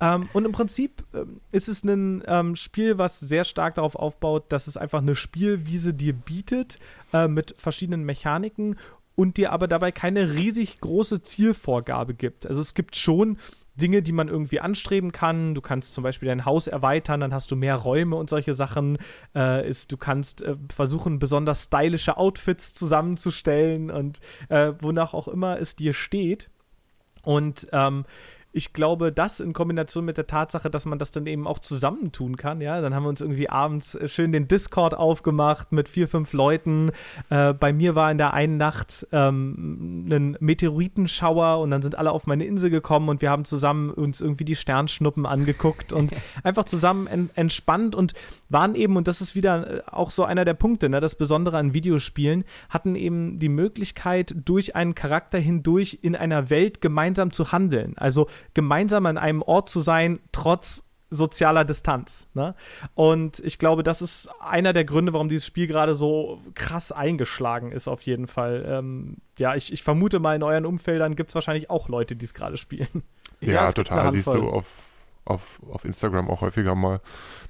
Ähm, 0.00 0.28
und 0.32 0.44
im 0.44 0.52
Prinzip 0.52 1.02
ähm, 1.12 1.40
ist 1.50 1.66
es 1.66 1.82
ein 1.82 2.22
ähm, 2.28 2.54
Spiel, 2.54 2.98
was 2.98 3.18
sehr 3.18 3.42
stark 3.42 3.74
darauf 3.74 3.96
aufbaut, 3.96 4.44
dass 4.52 4.68
es 4.68 4.76
einfach 4.76 5.00
eine 5.00 5.16
Spielwiese 5.16 5.92
dir 5.92 6.12
bietet 6.12 6.78
äh, 7.12 7.26
mit 7.26 7.56
verschiedenen 7.58 8.04
Mechaniken 8.04 8.76
und 9.18 9.36
dir 9.36 9.50
aber 9.50 9.66
dabei 9.66 9.90
keine 9.90 10.34
riesig 10.34 10.80
große 10.80 11.22
Zielvorgabe 11.22 12.14
gibt. 12.14 12.46
Also 12.46 12.60
es 12.60 12.74
gibt 12.74 12.94
schon 12.94 13.38
Dinge, 13.80 14.02
die 14.02 14.12
man 14.12 14.28
irgendwie 14.28 14.60
anstreben 14.60 15.12
kann. 15.12 15.54
Du 15.54 15.60
kannst 15.60 15.94
zum 15.94 16.04
Beispiel 16.04 16.28
dein 16.28 16.44
Haus 16.44 16.66
erweitern, 16.66 17.20
dann 17.20 17.32
hast 17.32 17.50
du 17.50 17.56
mehr 17.56 17.76
Räume 17.76 18.16
und 18.16 18.28
solche 18.28 18.54
Sachen. 18.54 18.98
Äh, 19.34 19.68
ist, 19.68 19.90
du 19.92 19.96
kannst 19.96 20.42
äh, 20.42 20.56
versuchen, 20.74 21.18
besonders 21.18 21.64
stylische 21.64 22.16
Outfits 22.16 22.74
zusammenzustellen 22.74 23.90
und 23.90 24.20
äh, 24.48 24.72
wonach 24.80 25.14
auch 25.14 25.28
immer 25.28 25.58
es 25.58 25.76
dir 25.76 25.92
steht. 25.92 26.50
Und 27.22 27.68
ähm, 27.72 28.04
ich 28.50 28.72
glaube, 28.72 29.12
das 29.12 29.40
in 29.40 29.52
Kombination 29.52 30.06
mit 30.06 30.16
der 30.16 30.26
Tatsache, 30.26 30.70
dass 30.70 30.86
man 30.86 30.98
das 30.98 31.10
dann 31.10 31.26
eben 31.26 31.46
auch 31.46 31.58
zusammentun 31.58 32.36
kann, 32.36 32.62
ja, 32.62 32.80
dann 32.80 32.94
haben 32.94 33.02
wir 33.02 33.10
uns 33.10 33.20
irgendwie 33.20 33.50
abends 33.50 33.94
äh, 33.94 34.08
schön 34.08 34.32
den 34.32 34.48
Discord 34.48 34.94
aufgemacht 34.94 35.70
mit 35.70 35.88
vier, 35.88 36.08
fünf 36.08 36.32
Leuten. 36.32 36.90
Äh, 37.28 37.52
bei 37.52 37.74
mir 37.74 37.94
war 37.94 38.10
in 38.10 38.16
der 38.16 38.32
einen 38.32 38.56
Nacht 38.56 39.06
ähm, 39.12 40.08
ein 40.10 40.36
Meteoritenschauer 40.40 41.60
und 41.60 41.70
dann 41.70 41.82
sind 41.82 41.98
alle 41.98 42.10
auf 42.10 42.26
meine 42.26 42.46
Insel 42.46 42.70
gekommen 42.70 43.10
und 43.10 43.20
wir 43.20 43.30
haben 43.30 43.44
zusammen 43.44 43.90
uns 43.90 44.20
irgendwie 44.22 44.44
die 44.44 44.56
Sternschnuppen 44.56 45.26
angeguckt 45.26 45.92
und 45.92 46.12
einfach 46.42 46.64
zusammen 46.64 47.06
en 47.06 47.30
entspannt 47.34 47.94
und 47.94 48.14
waren 48.48 48.74
eben, 48.74 48.96
und 48.96 49.08
das 49.08 49.20
ist 49.20 49.34
wieder 49.34 49.78
äh, 49.78 49.82
auch 49.86 50.10
so 50.10 50.24
einer 50.24 50.46
der 50.46 50.54
Punkte, 50.54 50.88
ne, 50.88 51.00
das 51.00 51.16
Besondere 51.16 51.58
an 51.58 51.74
Videospielen, 51.74 52.44
hatten 52.70 52.96
eben 52.96 53.38
die 53.38 53.50
Möglichkeit, 53.50 54.34
durch 54.44 54.74
einen 54.74 54.94
Charakter 54.94 55.38
hindurch 55.38 55.98
in 56.00 56.16
einer 56.16 56.48
Welt 56.48 56.80
gemeinsam 56.80 57.30
zu 57.30 57.52
handeln. 57.52 57.92
Also 57.98 58.26
gemeinsam 58.54 59.06
an 59.06 59.18
einem 59.18 59.42
Ort 59.42 59.68
zu 59.68 59.80
sein, 59.80 60.20
trotz 60.32 60.84
sozialer 61.10 61.64
Distanz. 61.64 62.28
Ne? 62.34 62.54
Und 62.94 63.40
ich 63.40 63.58
glaube, 63.58 63.82
das 63.82 64.02
ist 64.02 64.30
einer 64.40 64.72
der 64.72 64.84
Gründe, 64.84 65.12
warum 65.12 65.28
dieses 65.28 65.46
Spiel 65.46 65.66
gerade 65.66 65.94
so 65.94 66.40
krass 66.54 66.92
eingeschlagen 66.92 67.72
ist, 67.72 67.88
auf 67.88 68.02
jeden 68.02 68.26
Fall. 68.26 68.64
Ähm, 68.68 69.16
ja, 69.38 69.54
ich, 69.54 69.72
ich, 69.72 69.82
vermute 69.82 70.18
mal, 70.18 70.36
in 70.36 70.42
euren 70.42 70.66
Umfeldern 70.66 71.16
gibt 71.16 71.30
es 71.30 71.34
wahrscheinlich 71.34 71.70
auch 71.70 71.88
Leute, 71.88 72.16
die 72.16 72.24
es 72.24 72.34
gerade 72.34 72.56
spielen. 72.56 72.88
Ja, 73.40 73.52
ja 73.52 73.72
total. 73.72 74.10
Siehst 74.10 74.26
du 74.26 74.48
auf, 74.48 74.66
auf, 75.24 75.60
auf 75.70 75.84
Instagram 75.84 76.28
auch 76.28 76.40
häufiger 76.40 76.74
mal, 76.74 77.00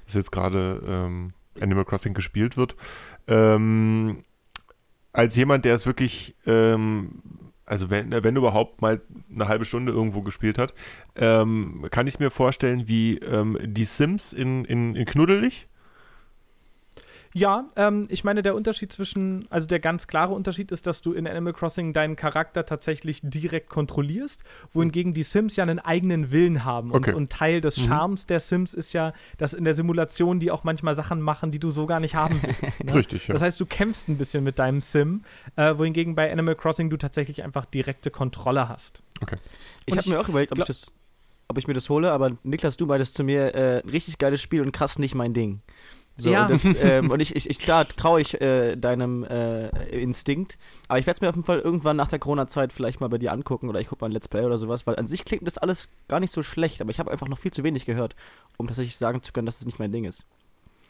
dass 0.05 0.13
jetzt 0.13 0.31
gerade 0.31 0.83
ähm, 0.87 1.33
Animal 1.59 1.83
Crossing 1.83 2.13
gespielt 2.13 2.57
wird. 2.57 2.75
Ähm, 3.27 4.23
als 5.11 5.35
jemand, 5.35 5.65
der 5.65 5.73
es 5.73 5.87
wirklich 5.87 6.35
ähm, 6.45 7.23
also 7.69 7.89
wenn, 7.89 8.11
wenn 8.11 8.35
überhaupt 8.35 8.81
mal 8.81 9.01
eine 9.33 9.47
halbe 9.47 9.63
Stunde 9.63 9.91
irgendwo 9.91 10.21
gespielt 10.21 10.57
hat, 10.57 10.73
ähm, 11.15 11.85
kann 11.91 12.07
ich 12.07 12.19
mir 12.19 12.31
vorstellen, 12.31 12.87
wie 12.87 13.19
ähm, 13.19 13.57
die 13.61 13.85
Sims 13.85 14.33
in, 14.33 14.65
in, 14.65 14.95
in 14.95 15.05
Knuddelig. 15.05 15.68
Ja, 17.33 17.69
ähm, 17.75 18.07
ich 18.09 18.23
meine, 18.23 18.41
der 18.41 18.55
Unterschied 18.55 18.91
zwischen, 18.91 19.45
also 19.49 19.67
der 19.67 19.79
ganz 19.79 20.07
klare 20.07 20.33
Unterschied 20.33 20.71
ist, 20.71 20.87
dass 20.87 21.01
du 21.01 21.13
in 21.13 21.27
Animal 21.27 21.53
Crossing 21.53 21.93
deinen 21.93 22.15
Charakter 22.15 22.65
tatsächlich 22.65 23.21
direkt 23.23 23.69
kontrollierst, 23.69 24.43
wohingegen 24.73 25.13
die 25.13 25.23
Sims 25.23 25.55
ja 25.55 25.63
einen 25.63 25.79
eigenen 25.79 26.31
Willen 26.31 26.65
haben. 26.65 26.91
Und, 26.91 27.07
okay. 27.07 27.13
und 27.13 27.31
Teil 27.31 27.61
des 27.61 27.77
mhm. 27.77 27.87
Charmes 27.87 28.23
mhm. 28.23 28.27
der 28.27 28.39
Sims 28.39 28.73
ist 28.73 28.93
ja, 28.93 29.13
dass 29.37 29.53
in 29.53 29.63
der 29.63 29.73
Simulation 29.73 30.39
die 30.39 30.49
auch 30.49 30.63
manchmal 30.63 30.95
Sachen 30.95 31.21
machen, 31.21 31.51
die 31.51 31.59
du 31.59 31.69
so 31.69 31.85
gar 31.85 31.99
nicht 31.99 32.15
haben 32.15 32.41
willst. 32.41 32.83
Ne? 32.89 32.93
Richtig, 32.93 33.27
ja. 33.27 33.33
Das 33.33 33.41
heißt, 33.41 33.59
du 33.59 33.65
kämpfst 33.65 34.07
ein 34.07 34.17
bisschen 34.17 34.43
mit 34.43 34.57
deinem 34.57 34.81
Sim, 34.81 35.23
äh, 35.55 35.77
wohingegen 35.77 36.15
bei 36.15 36.31
Animal 36.31 36.55
Crossing 36.55 36.89
du 36.89 36.97
tatsächlich 36.97 37.43
einfach 37.43 37.65
direkte 37.65 38.09
Kontrolle 38.09 38.69
hast. 38.69 39.03
Okay. 39.21 39.35
Ich 39.85 39.97
habe 39.97 40.09
mir 40.09 40.19
auch 40.19 40.29
überlegt, 40.29 40.51
ob 40.53 40.59
ich 40.59 40.65
das 40.65 40.91
ob 41.49 41.57
ich 41.57 41.67
mir 41.67 41.73
das 41.73 41.89
hole, 41.89 42.11
aber 42.11 42.37
Niklas, 42.43 42.77
du 42.77 42.85
meintest 42.85 43.15
zu 43.15 43.23
mir, 43.23 43.55
äh, 43.55 43.77
richtig 43.77 44.19
geiles 44.19 44.39
Spiel 44.39 44.61
und 44.61 44.71
krass 44.71 44.99
nicht 44.99 45.15
mein 45.15 45.33
Ding. 45.33 45.61
So, 46.19 46.29
ja. 46.29 46.45
Und, 46.45 46.51
das, 46.51 46.75
ähm, 46.81 47.09
und 47.11 47.19
ich, 47.19 47.35
ich, 47.35 47.49
ich, 47.49 47.59
klar, 47.59 47.87
traue 47.87 48.21
ich 48.21 48.39
äh, 48.41 48.75
deinem 48.75 49.23
äh, 49.23 49.69
Instinkt. 49.89 50.57
Aber 50.87 50.99
ich 50.99 51.05
werde 51.05 51.17
es 51.17 51.21
mir 51.21 51.29
auf 51.29 51.35
jeden 51.35 51.45
Fall 51.45 51.59
irgendwann 51.59 51.97
nach 51.97 52.07
der 52.07 52.19
Corona-Zeit 52.19 52.73
vielleicht 52.73 52.99
mal 52.99 53.09
bei 53.09 53.17
dir 53.17 53.31
angucken 53.31 53.69
oder 53.69 53.79
ich 53.79 53.87
gucke 53.87 54.03
mal 54.03 54.09
ein 54.09 54.13
Let's 54.13 54.27
Play 54.27 54.43
oder 54.43 54.57
sowas, 54.57 54.85
weil 54.87 54.95
an 54.97 55.07
sich 55.07 55.25
klingt 55.25 55.47
das 55.47 55.57
alles 55.57 55.89
gar 56.07 56.19
nicht 56.19 56.33
so 56.33 56.43
schlecht, 56.43 56.81
aber 56.81 56.91
ich 56.91 56.99
habe 56.99 57.11
einfach 57.11 57.27
noch 57.27 57.37
viel 57.37 57.51
zu 57.51 57.63
wenig 57.63 57.85
gehört, 57.85 58.15
um 58.57 58.67
tatsächlich 58.67 58.97
sagen 58.97 59.23
zu 59.23 59.31
können, 59.31 59.45
dass 59.45 59.59
es 59.59 59.65
nicht 59.65 59.79
mein 59.79 59.91
Ding 59.91 60.05
ist. 60.05 60.25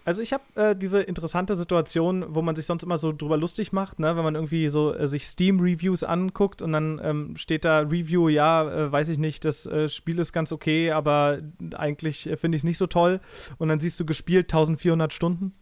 Also 0.09 0.23
ich 0.23 0.33
habe 0.33 0.43
äh, 0.55 0.75
diese 0.75 1.01
interessante 1.01 1.55
Situation, 1.55 2.25
wo 2.29 2.41
man 2.41 2.55
sich 2.55 2.65
sonst 2.65 2.81
immer 2.81 2.97
so 2.97 3.13
drüber 3.13 3.37
lustig 3.37 3.73
macht, 3.73 3.99
ne? 3.99 4.17
wenn 4.17 4.23
man 4.23 4.33
irgendwie 4.33 4.67
so 4.69 4.91
äh, 4.91 5.07
sich 5.07 5.27
Steam-Reviews 5.27 6.01
anguckt 6.01 6.63
und 6.63 6.71
dann 6.71 6.99
ähm, 7.03 7.35
steht 7.35 7.63
da 7.63 7.81
Review, 7.81 8.27
ja, 8.27 8.67
äh, 8.67 8.91
weiß 8.91 9.09
ich 9.09 9.19
nicht, 9.19 9.45
das 9.45 9.67
äh, 9.67 9.87
Spiel 9.87 10.17
ist 10.17 10.33
ganz 10.33 10.51
okay, 10.51 10.89
aber 10.89 11.41
eigentlich 11.75 12.25
äh, 12.27 12.37
finde 12.37 12.55
ich 12.55 12.61
es 12.61 12.63
nicht 12.63 12.79
so 12.79 12.87
toll. 12.87 13.19
Und 13.59 13.67
dann 13.67 13.79
siehst 13.79 13.99
du 13.99 14.05
gespielt 14.07 14.45
1400 14.45 15.13
Stunden 15.13 15.53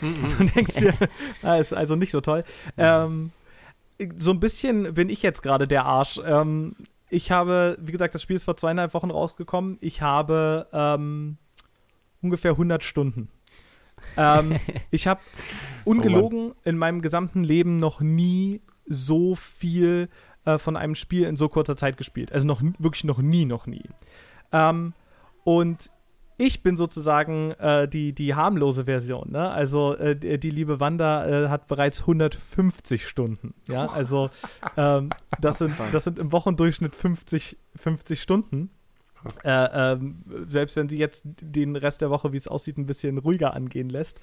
und 0.40 0.52
denkst 0.56 0.78
dir, 0.78 0.94
ah, 1.44 1.58
ist 1.58 1.72
also 1.72 1.94
nicht 1.94 2.10
so 2.10 2.20
toll. 2.20 2.42
Ähm, 2.76 3.30
so 4.16 4.32
ein 4.32 4.40
bisschen 4.40 4.94
bin 4.94 5.10
ich 5.10 5.22
jetzt 5.22 5.42
gerade 5.42 5.68
der 5.68 5.84
Arsch. 5.84 6.20
Ähm, 6.26 6.74
ich 7.08 7.30
habe, 7.30 7.78
wie 7.80 7.92
gesagt, 7.92 8.16
das 8.16 8.22
Spiel 8.22 8.34
ist 8.34 8.42
vor 8.42 8.56
zweieinhalb 8.56 8.94
Wochen 8.94 9.12
rausgekommen. 9.12 9.78
Ich 9.80 10.02
habe 10.02 10.66
ähm, 10.72 11.36
ungefähr 12.20 12.50
100 12.50 12.82
Stunden 12.82 13.28
ähm, 14.16 14.58
ich 14.90 15.06
habe 15.06 15.20
ungelogen 15.84 16.52
oh 16.52 16.56
in 16.64 16.76
meinem 16.76 17.02
gesamten 17.02 17.42
Leben 17.42 17.76
noch 17.76 18.00
nie 18.00 18.60
so 18.86 19.34
viel 19.34 20.08
äh, 20.44 20.58
von 20.58 20.76
einem 20.76 20.94
Spiel 20.94 21.24
in 21.24 21.36
so 21.36 21.48
kurzer 21.48 21.76
Zeit 21.76 21.96
gespielt. 21.96 22.32
Also 22.32 22.46
noch 22.46 22.62
wirklich 22.78 23.04
noch 23.04 23.18
nie, 23.18 23.44
noch 23.44 23.66
nie. 23.66 23.84
Ähm, 24.52 24.92
und 25.44 25.90
ich 26.38 26.62
bin 26.62 26.76
sozusagen 26.76 27.52
äh, 27.52 27.88
die, 27.88 28.12
die 28.12 28.34
harmlose 28.34 28.84
Version. 28.84 29.30
Ne? 29.30 29.50
Also 29.50 29.94
äh, 29.96 30.16
die, 30.16 30.38
die, 30.38 30.50
liebe 30.50 30.80
Wanda 30.80 31.26
äh, 31.26 31.48
hat 31.48 31.68
bereits 31.68 32.00
150 32.00 33.06
Stunden. 33.06 33.54
Ja, 33.68 33.86
also 33.86 34.30
ähm, 34.76 35.10
das, 35.40 35.58
sind, 35.58 35.74
das 35.92 36.04
sind 36.04 36.18
im 36.18 36.32
Wochendurchschnitt 36.32 36.96
50, 36.96 37.58
50 37.76 38.20
Stunden. 38.20 38.70
Äh, 39.44 39.92
ähm, 39.92 40.22
selbst 40.48 40.76
wenn 40.76 40.88
sie 40.88 40.98
jetzt 40.98 41.24
den 41.24 41.76
Rest 41.76 42.00
der 42.00 42.10
Woche, 42.10 42.32
wie 42.32 42.36
es 42.36 42.48
aussieht, 42.48 42.78
ein 42.78 42.86
bisschen 42.86 43.18
ruhiger 43.18 43.54
angehen 43.54 43.88
lässt. 43.88 44.20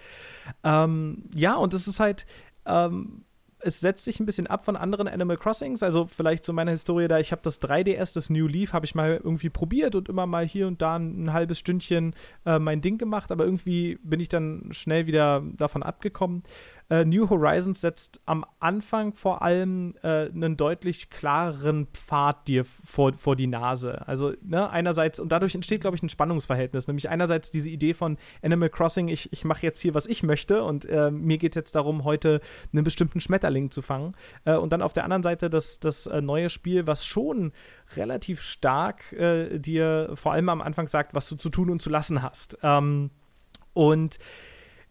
Ähm, 0.63 1.23
ja, 1.33 1.55
und 1.55 1.73
es 1.73 1.87
ist 1.87 1.99
halt, 1.99 2.25
ähm, 2.65 3.23
es 3.61 3.79
setzt 3.79 4.05
sich 4.05 4.19
ein 4.19 4.25
bisschen 4.25 4.47
ab 4.47 4.63
von 4.63 4.75
anderen 4.75 5.07
Animal 5.07 5.37
Crossings. 5.37 5.83
Also 5.83 6.07
vielleicht 6.07 6.45
zu 6.45 6.53
meiner 6.53 6.71
Historie 6.71 7.07
da, 7.07 7.19
ich 7.19 7.31
habe 7.31 7.41
das 7.43 7.61
3DS, 7.61 8.13
das 8.13 8.29
New 8.29 8.47
Leaf, 8.47 8.73
habe 8.73 8.85
ich 8.85 8.95
mal 8.95 9.19
irgendwie 9.23 9.49
probiert 9.49 9.95
und 9.95 10.09
immer 10.09 10.25
mal 10.25 10.47
hier 10.47 10.67
und 10.67 10.81
da 10.81 10.95
ein, 10.95 11.25
ein 11.25 11.33
halbes 11.33 11.59
Stündchen 11.59 12.15
äh, 12.45 12.59
mein 12.59 12.81
Ding 12.81 12.97
gemacht, 12.97 13.31
aber 13.31 13.43
irgendwie 13.43 13.99
bin 14.01 14.19
ich 14.19 14.29
dann 14.29 14.69
schnell 14.71 15.07
wieder 15.07 15.43
davon 15.57 15.83
abgekommen. 15.83 16.41
Äh, 16.89 17.05
New 17.05 17.29
Horizons 17.29 17.81
setzt 17.81 18.19
am 18.25 18.45
Anfang 18.59 19.13
vor 19.13 19.41
allem 19.41 19.93
äh, 20.01 20.29
einen 20.29 20.57
deutlich 20.57 21.09
klareren 21.09 21.87
Pfad 21.93 22.47
dir 22.47 22.65
vor, 22.65 23.13
vor 23.13 23.35
die 23.35 23.47
Nase. 23.47 24.07
Also 24.07 24.33
ne, 24.41 24.69
einerseits, 24.69 25.19
und 25.19 25.31
dadurch 25.31 25.53
entsteht, 25.53 25.81
glaube 25.81 25.95
ich, 25.95 26.03
ein 26.03 26.09
Spannungsverhältnis. 26.09 26.87
Nämlich 26.87 27.09
einerseits 27.09 27.51
diese 27.51 27.69
Idee 27.69 27.93
von 27.93 28.17
Animal 28.41 28.69
Crossing, 28.69 29.07
ich, 29.07 29.31
ich 29.31 29.45
mache 29.45 29.61
jetzt 29.63 29.79
hier, 29.79 29.93
was 29.93 30.07
ich 30.07 30.23
möchte 30.23 30.63
und 30.63 30.85
äh, 30.85 31.11
mir 31.11 31.37
geht 31.37 31.55
jetzt 31.55 31.75
darum, 31.75 32.03
heute 32.03 32.41
einen 32.73 32.83
bestimmten 32.83 33.21
Schmetterling 33.21 33.69
zu 33.69 33.81
fangen. 33.81 34.13
Äh, 34.45 34.55
und 34.55 34.73
dann 34.73 34.81
auf 34.81 34.93
der 34.93 35.03
anderen 35.03 35.23
Seite 35.23 35.49
das, 35.49 35.79
das 35.79 36.07
äh, 36.07 36.21
neue 36.21 36.49
Spiel, 36.49 36.87
was 36.87 37.05
schon 37.05 37.51
relativ 37.95 38.41
stark 38.41 39.11
äh, 39.13 39.59
dir 39.59 40.11
vor 40.15 40.33
allem 40.33 40.49
am 40.49 40.61
Anfang 40.61 40.87
sagt, 40.87 41.13
was 41.13 41.29
du 41.29 41.35
zu 41.35 41.49
tun 41.49 41.69
und 41.69 41.81
zu 41.81 41.89
lassen 41.89 42.23
hast. 42.23 42.57
Ähm, 42.63 43.11
und 43.73 44.17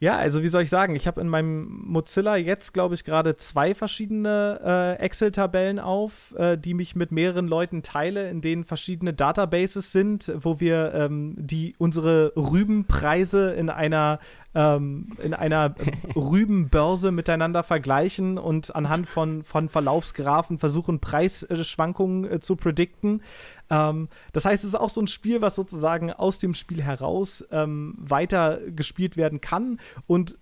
ja, 0.01 0.17
also 0.17 0.45
wie 0.45 0.49
soll 0.49 0.63
ich 0.63 0.71
sagen, 0.71 0.95
ich 0.95 1.09
habe 1.09 1.21
in 1.21 1.29
meinem 1.29 1.83
Mozilla 1.85 2.37
jetzt, 2.37 2.73
glaube 2.73 2.95
ich, 2.95 3.03
gerade 3.03 3.37
zwei 3.37 3.75
verschiedene 3.75 4.97
äh, 4.99 5.03
Excel-Tabellen 5.03 5.81
auf, 5.81 6.35
äh, 6.37 6.57
die 6.57 6.75
mich 6.75 6.95
mit 6.95 7.11
mehreren 7.11 7.49
Leuten 7.49 7.83
teile, 7.83 8.31
in 8.31 8.41
denen 8.41 8.63
verschiedene 8.63 9.13
Databases 9.13 9.91
sind, 9.91 10.33
wo 10.37 10.61
wir 10.61 10.95
ähm, 10.95 11.35
die 11.37 11.75
unsere 11.79 12.33
Rübenpreise 12.37 13.55
in 13.55 13.71
einer 13.71 14.21
ähm, 14.55 15.09
in 15.23 15.35
einer 15.35 15.75
Rübenbörse 16.17 17.13
miteinander 17.13 17.63
vergleichen 17.63 18.39
und 18.39 18.75
anhand 18.75 19.09
von, 19.09 19.43
von 19.43 19.69
Verlaufsgrafen 19.69 20.59
versuchen, 20.59 21.01
Preisschwankungen 21.01 22.31
äh, 22.31 22.41
zu 22.41 22.57
predikten. 22.57 23.23
Ähm, 23.71 24.09
das 24.33 24.45
heißt, 24.45 24.65
es 24.65 24.71
ist 24.71 24.81
auch 24.81 24.91
so 24.91 25.01
ein 25.01 25.07
Spiel, 25.07 25.41
was 25.41 25.57
sozusagen 25.57 26.13
aus 26.13 26.39
dem 26.39 26.55
Spiel 26.55 26.83
heraus 26.83 27.45
ähm, 27.51 27.95
weiter 27.99 28.61
gespielt 28.71 29.17
werden 29.17 29.41
kann 29.41 29.81
und 30.07 30.39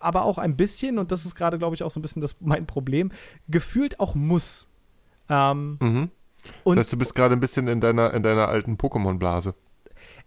aber 0.00 0.24
auch 0.24 0.38
ein 0.38 0.56
bisschen, 0.56 0.98
und 0.98 1.10
das 1.12 1.24
ist 1.24 1.34
gerade, 1.34 1.58
glaube 1.58 1.74
ich, 1.74 1.82
auch 1.82 1.90
so 1.90 1.98
ein 1.98 2.02
bisschen 2.02 2.20
das, 2.20 2.36
mein 2.40 2.66
Problem, 2.66 3.10
gefühlt 3.48 4.00
auch 4.00 4.14
muss. 4.14 4.68
Ähm, 5.28 5.78
mhm. 5.80 6.10
Das 6.64 6.76
heißt, 6.76 6.92
du 6.92 6.98
bist 6.98 7.14
gerade 7.14 7.34
ein 7.34 7.40
bisschen 7.40 7.68
in 7.68 7.80
deiner, 7.80 8.12
in 8.12 8.22
deiner 8.22 8.48
alten 8.48 8.76
Pokémon-Blase. 8.76 9.54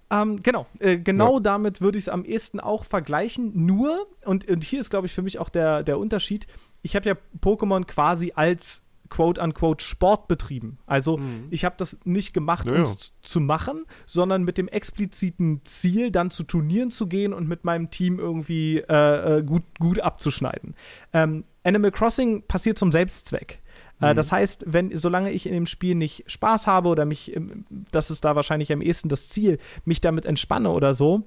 Ähm, 0.09 0.41
genau, 0.41 0.65
äh, 0.79 0.97
genau 0.97 1.35
ja. 1.35 1.39
damit 1.41 1.81
würde 1.81 1.97
ich 1.97 2.05
es 2.05 2.09
am 2.09 2.23
ehesten 2.25 2.59
auch 2.59 2.85
vergleichen. 2.85 3.51
Nur, 3.65 4.07
und, 4.25 4.49
und 4.49 4.63
hier 4.63 4.79
ist, 4.79 4.89
glaube 4.89 5.05
ich, 5.07 5.13
für 5.13 5.21
mich 5.21 5.37
auch 5.37 5.49
der, 5.49 5.83
der 5.83 5.99
Unterschied, 5.99 6.47
ich 6.81 6.95
habe 6.95 7.09
ja 7.09 7.15
Pokémon 7.41 7.85
quasi 7.85 8.31
als 8.35 8.83
quote-unquote 9.09 9.83
Sport 9.83 10.27
betrieben. 10.27 10.77
Also 10.85 11.17
mhm. 11.17 11.47
ich 11.49 11.65
habe 11.65 11.75
das 11.77 11.97
nicht 12.03 12.33
gemacht, 12.33 12.67
um 12.67 12.75
es 12.75 13.13
zu 13.21 13.39
machen, 13.39 13.85
sondern 14.05 14.43
mit 14.43 14.57
dem 14.57 14.67
expliziten 14.67 15.61
Ziel, 15.63 16.11
dann 16.11 16.31
zu 16.31 16.43
Turnieren 16.43 16.91
zu 16.91 17.07
gehen 17.07 17.33
und 17.33 17.47
mit 17.47 17.63
meinem 17.65 17.89
Team 17.89 18.19
irgendwie 18.19 18.79
äh, 18.79 19.37
äh 19.37 19.43
gut, 19.43 19.63
gut 19.79 19.99
abzuschneiden. 19.99 20.75
Ähm, 21.13 21.43
Animal 21.63 21.91
Crossing 21.91 22.43
passiert 22.47 22.77
zum 22.77 22.91
Selbstzweck. 22.91 23.61
Äh, 24.01 24.11
mhm. 24.11 24.15
das 24.15 24.31
heißt, 24.31 24.65
wenn, 24.67 24.95
solange 24.95 25.31
ich 25.31 25.45
in 25.47 25.53
dem 25.53 25.65
Spiel 25.65 25.95
nicht 25.95 26.23
Spaß 26.29 26.67
habe 26.67 26.89
oder 26.89 27.05
mich, 27.05 27.39
das 27.91 28.11
ist 28.11 28.25
da 28.25 28.35
wahrscheinlich 28.35 28.71
am 28.71 28.81
ehesten 28.81 29.09
das 29.09 29.29
Ziel, 29.29 29.57
mich 29.85 30.01
damit 30.01 30.25
entspanne 30.25 30.69
oder 30.69 30.93
so, 30.93 31.23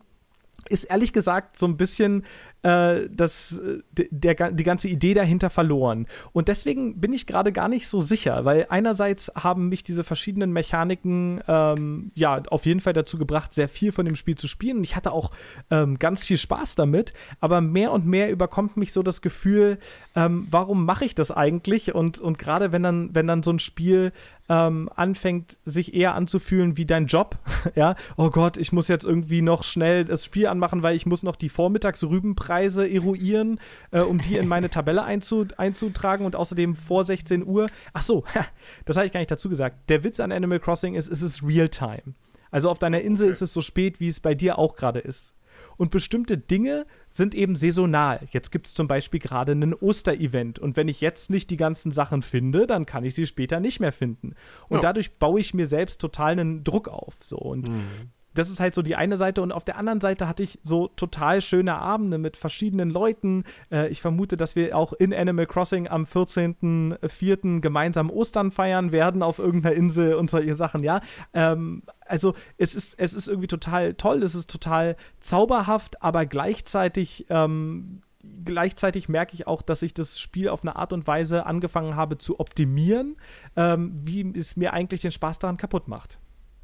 ist 0.69 0.85
ehrlich 0.85 1.13
gesagt 1.13 1.57
so 1.57 1.67
ein 1.67 1.77
bisschen 1.77 2.25
äh, 2.63 3.09
das, 3.11 3.59
äh, 3.59 3.79
der, 4.11 4.53
die 4.53 4.65
ganze 4.65 4.89
Idee 4.89 5.15
dahinter 5.15 5.51
verloren. 5.51 6.07
Und 6.33 6.49
deswegen 6.49 7.01
bin 7.01 7.13
ich 7.13 7.27
gerade 7.27 7.53
gar 7.53 7.69
nicht 7.69 7.89
so 7.89 8.01
sicher, 8.01 8.45
weil 8.45 8.67
einerseits 8.69 9.33
haben 9.35 9.69
mich 9.69 9.83
diese 9.83 10.05
verschiedenen 10.05 10.53
Mechaniken 10.53 11.41
ähm, 11.49 12.13
ja 12.15 12.43
auf 12.51 12.67
jeden 12.67 12.81
Fall 12.81 12.93
dazu 12.93 13.19
gebracht, 13.19 13.55
sehr 13.55 13.69
viel 13.69 13.93
von 13.93 14.07
dem 14.07 14.17
Spiel 14.17 14.37
zu 14.37 14.49
spielen. 14.49 14.79
Und 14.79 14.85
ich 14.85 14.97
hatte 14.97 15.13
auch 15.13 15.31
ähm, 15.71 15.99
ganz 15.99 16.25
viel 16.25 16.37
Spaß 16.37 16.75
damit, 16.75 17.13
aber 17.41 17.61
mehr 17.61 17.93
und 17.93 18.07
mehr 18.07 18.31
überkommt 18.31 18.77
mich 18.77 18.93
so 18.93 19.03
das 19.03 19.23
Gefühl, 19.23 19.79
ähm, 20.17 20.47
warum 20.51 20.85
mache 20.85 21.05
ich 21.05 21.15
das 21.15 21.31
eigentlich? 21.31 21.95
Und, 21.95 22.19
und 22.19 22.39
gerade 22.39 22.73
wenn 22.73 22.83
dann, 22.83 23.15
wenn 23.15 23.27
dann 23.27 23.43
so 23.43 23.53
ein 23.53 23.59
Spiel 23.61 24.13
ähm, 24.49 24.91
anfängt, 24.95 25.59
sich 25.65 25.95
eher 25.95 26.15
anzufühlen 26.15 26.77
wie 26.77 26.85
dein 26.85 27.07
Job. 27.07 27.39
ja, 27.77 27.95
oh 28.17 28.31
Gott, 28.31 28.57
ich 28.57 28.73
muss 28.73 28.89
jetzt 28.89 29.05
irgendwie 29.05 29.43
noch 29.43 29.63
schnell 29.63 30.05
das 30.05 30.25
Spiel 30.25 30.49
anmachen, 30.49 30.83
weil 30.83 30.97
ich 30.97 31.07
muss 31.07 31.23
noch 31.23 31.37
die 31.37 31.49
Vormittagsrübenpreise 31.49 32.91
eruieren, 32.91 33.61
äh, 33.93 34.01
um 34.01 34.19
die 34.19 34.37
in 34.37 34.49
meine 34.49 34.71
Tabelle 34.71 35.05
einzu 35.05 35.47
einzutragen 35.57 36.27
und 36.27 36.35
außerdem 36.35 36.75
vor 36.75 37.05
16 37.05 37.47
Uhr. 37.47 37.67
Ach 37.93 38.03
so, 38.03 38.25
das 38.85 38.97
habe 38.97 39.07
ich 39.07 39.13
gar 39.13 39.21
nicht 39.21 39.31
dazu 39.31 39.49
gesagt. 39.49 39.89
Der 39.89 40.03
Witz 40.03 40.19
an 40.19 40.33
Animal 40.33 40.59
Crossing 40.59 40.95
ist, 40.95 41.09
es 41.09 41.23
ist 41.23 41.43
Real-Time. 41.45 42.15
Also 42.51 42.69
auf 42.69 42.81
deiner 42.81 43.01
Insel 43.01 43.27
okay. 43.27 43.33
ist 43.33 43.43
es 43.43 43.53
so 43.53 43.61
spät, 43.61 44.01
wie 44.01 44.09
es 44.09 44.19
bei 44.19 44.35
dir 44.35 44.59
auch 44.59 44.75
gerade 44.75 44.99
ist. 44.99 45.35
Und 45.77 45.91
bestimmte 45.91 46.37
Dinge 46.37 46.87
sind 47.13 47.35
eben 47.35 47.57
saisonal. 47.57 48.21
Jetzt 48.31 48.51
gibt 48.51 48.67
es 48.67 48.75
zum 48.75 48.89
Beispiel 48.89 49.21
gerade 49.21 49.53
ein 49.53 49.75
Osterevent. 49.75 50.59
Und 50.59 50.77
wenn 50.77 50.89
ich 50.89 51.01
jetzt 51.01 51.31
nicht 51.31 51.51
die 51.51 51.57
ganzen 51.57 51.93
Sachen 51.93 52.23
finde, 52.23 52.67
dann 52.67 52.87
kann 52.87 53.05
ich 53.05 53.15
sie 53.15 53.27
später 53.27 53.61
nicht 53.61 53.81
mehr 53.81 53.93
finden. 53.93 54.35
Und 54.69 54.77
ja. 54.77 54.83
dadurch 54.83 55.19
baue 55.19 55.41
ich 55.41 55.55
mir 55.55 55.67
selbst 55.67 56.01
total 56.01 56.33
einen 56.33 56.65
Druck 56.65 56.89
auf. 56.89 57.17
So. 57.23 57.37
Und 57.37 57.69
mhm 57.69 58.11
das 58.41 58.49
ist 58.49 58.59
halt 58.59 58.75
so 58.75 58.81
die 58.81 58.97
eine 58.97 59.19
Seite 59.19 59.43
und 59.43 59.53
auf 59.53 59.67
der 59.67 59.77
anderen 59.77 60.01
Seite 60.01 60.27
hatte 60.27 60.43
ich 60.43 60.59
so 60.63 60.89
total 60.89 61.43
schöne 61.43 61.75
Abende 61.75 62.17
mit 62.17 62.39
verschiedenen 62.39 62.89
Leuten. 62.89 63.45
Äh, 63.71 63.89
ich 63.89 64.01
vermute, 64.01 64.39
dass 64.39 64.57
wir 64.57 64.75
auch 64.75 64.95
in 64.95 65.13
Animal 65.13 65.45
Crossing 65.45 65.89
am 65.89 66.05
14.04. 66.05 67.61
gemeinsam 67.61 68.09
Ostern 68.09 68.51
feiern 68.51 68.93
werden 68.93 69.23
auf 69.23 69.39
irgendeiner 69.39 69.77
Insel 69.77 70.15
und 70.15 70.31
solche 70.31 70.55
Sachen, 70.55 70.83
ja. 70.83 71.03
Ähm, 71.35 71.83
also 72.07 72.33
es 72.57 72.75
ist, 72.75 72.99
es 72.99 73.13
ist 73.13 73.29
irgendwie 73.29 73.47
total 73.47 73.93
toll, 73.93 74.23
es 74.23 74.35
ist 74.35 74.51
total 74.51 74.97
zauberhaft, 75.21 76.03
aber 76.03 76.25
gleichzeitig 76.25 77.27
ähm, 77.29 78.01
gleichzeitig 78.43 79.11
merke 79.11 79.35
ich 79.35 79.47
auch, 79.47 79.61
dass 79.61 79.83
ich 79.83 79.93
das 79.93 80.19
Spiel 80.19 80.49
auf 80.49 80.63
eine 80.63 80.77
Art 80.77 80.95
und 80.95 81.07
Weise 81.07 81.45
angefangen 81.45 81.95
habe 81.95 82.17
zu 82.17 82.41
optimieren, 82.41 83.17
ähm, 83.55 83.95
wie 84.01 84.33
es 84.35 84.57
mir 84.57 84.73
eigentlich 84.73 85.03
den 85.03 85.13
Spaß 85.13 85.41
daran 85.41 85.59
kaputt 85.59 85.89
macht. 85.89 86.19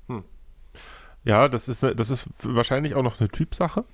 Hm. 0.09 0.24
Ja, 1.27 1.49
das 1.49 1.68
ist, 1.68 1.83
das 1.83 2.11
ist 2.11 2.29
wahrscheinlich 2.43 2.95
auch 2.95 3.03
noch 3.03 3.18
eine 3.18 3.29
Typsache. 3.29 3.85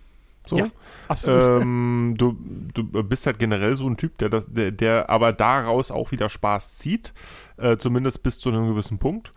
So. 0.47 0.59
Ja, 0.59 0.66
absolut. 1.09 1.62
Ähm, 1.62 2.14
du, 2.18 2.37
du 2.74 2.85
bist 2.85 3.26
halt 3.26 3.39
generell 3.39 3.74
so 3.74 3.89
ein 3.89 3.97
Typ, 3.97 4.18
der, 4.18 4.28
das, 4.28 4.45
der, 4.49 4.70
der 4.70 5.09
aber 5.09 5.33
daraus 5.33 5.91
auch 5.91 6.12
wieder 6.12 6.28
Spaß 6.28 6.74
zieht, 6.76 7.14
äh, 7.57 7.78
zumindest 7.78 8.22
bis 8.22 8.39
zu 8.39 8.51
einem 8.51 8.68
gewissen 8.68 8.99
Punkt. 8.99 9.33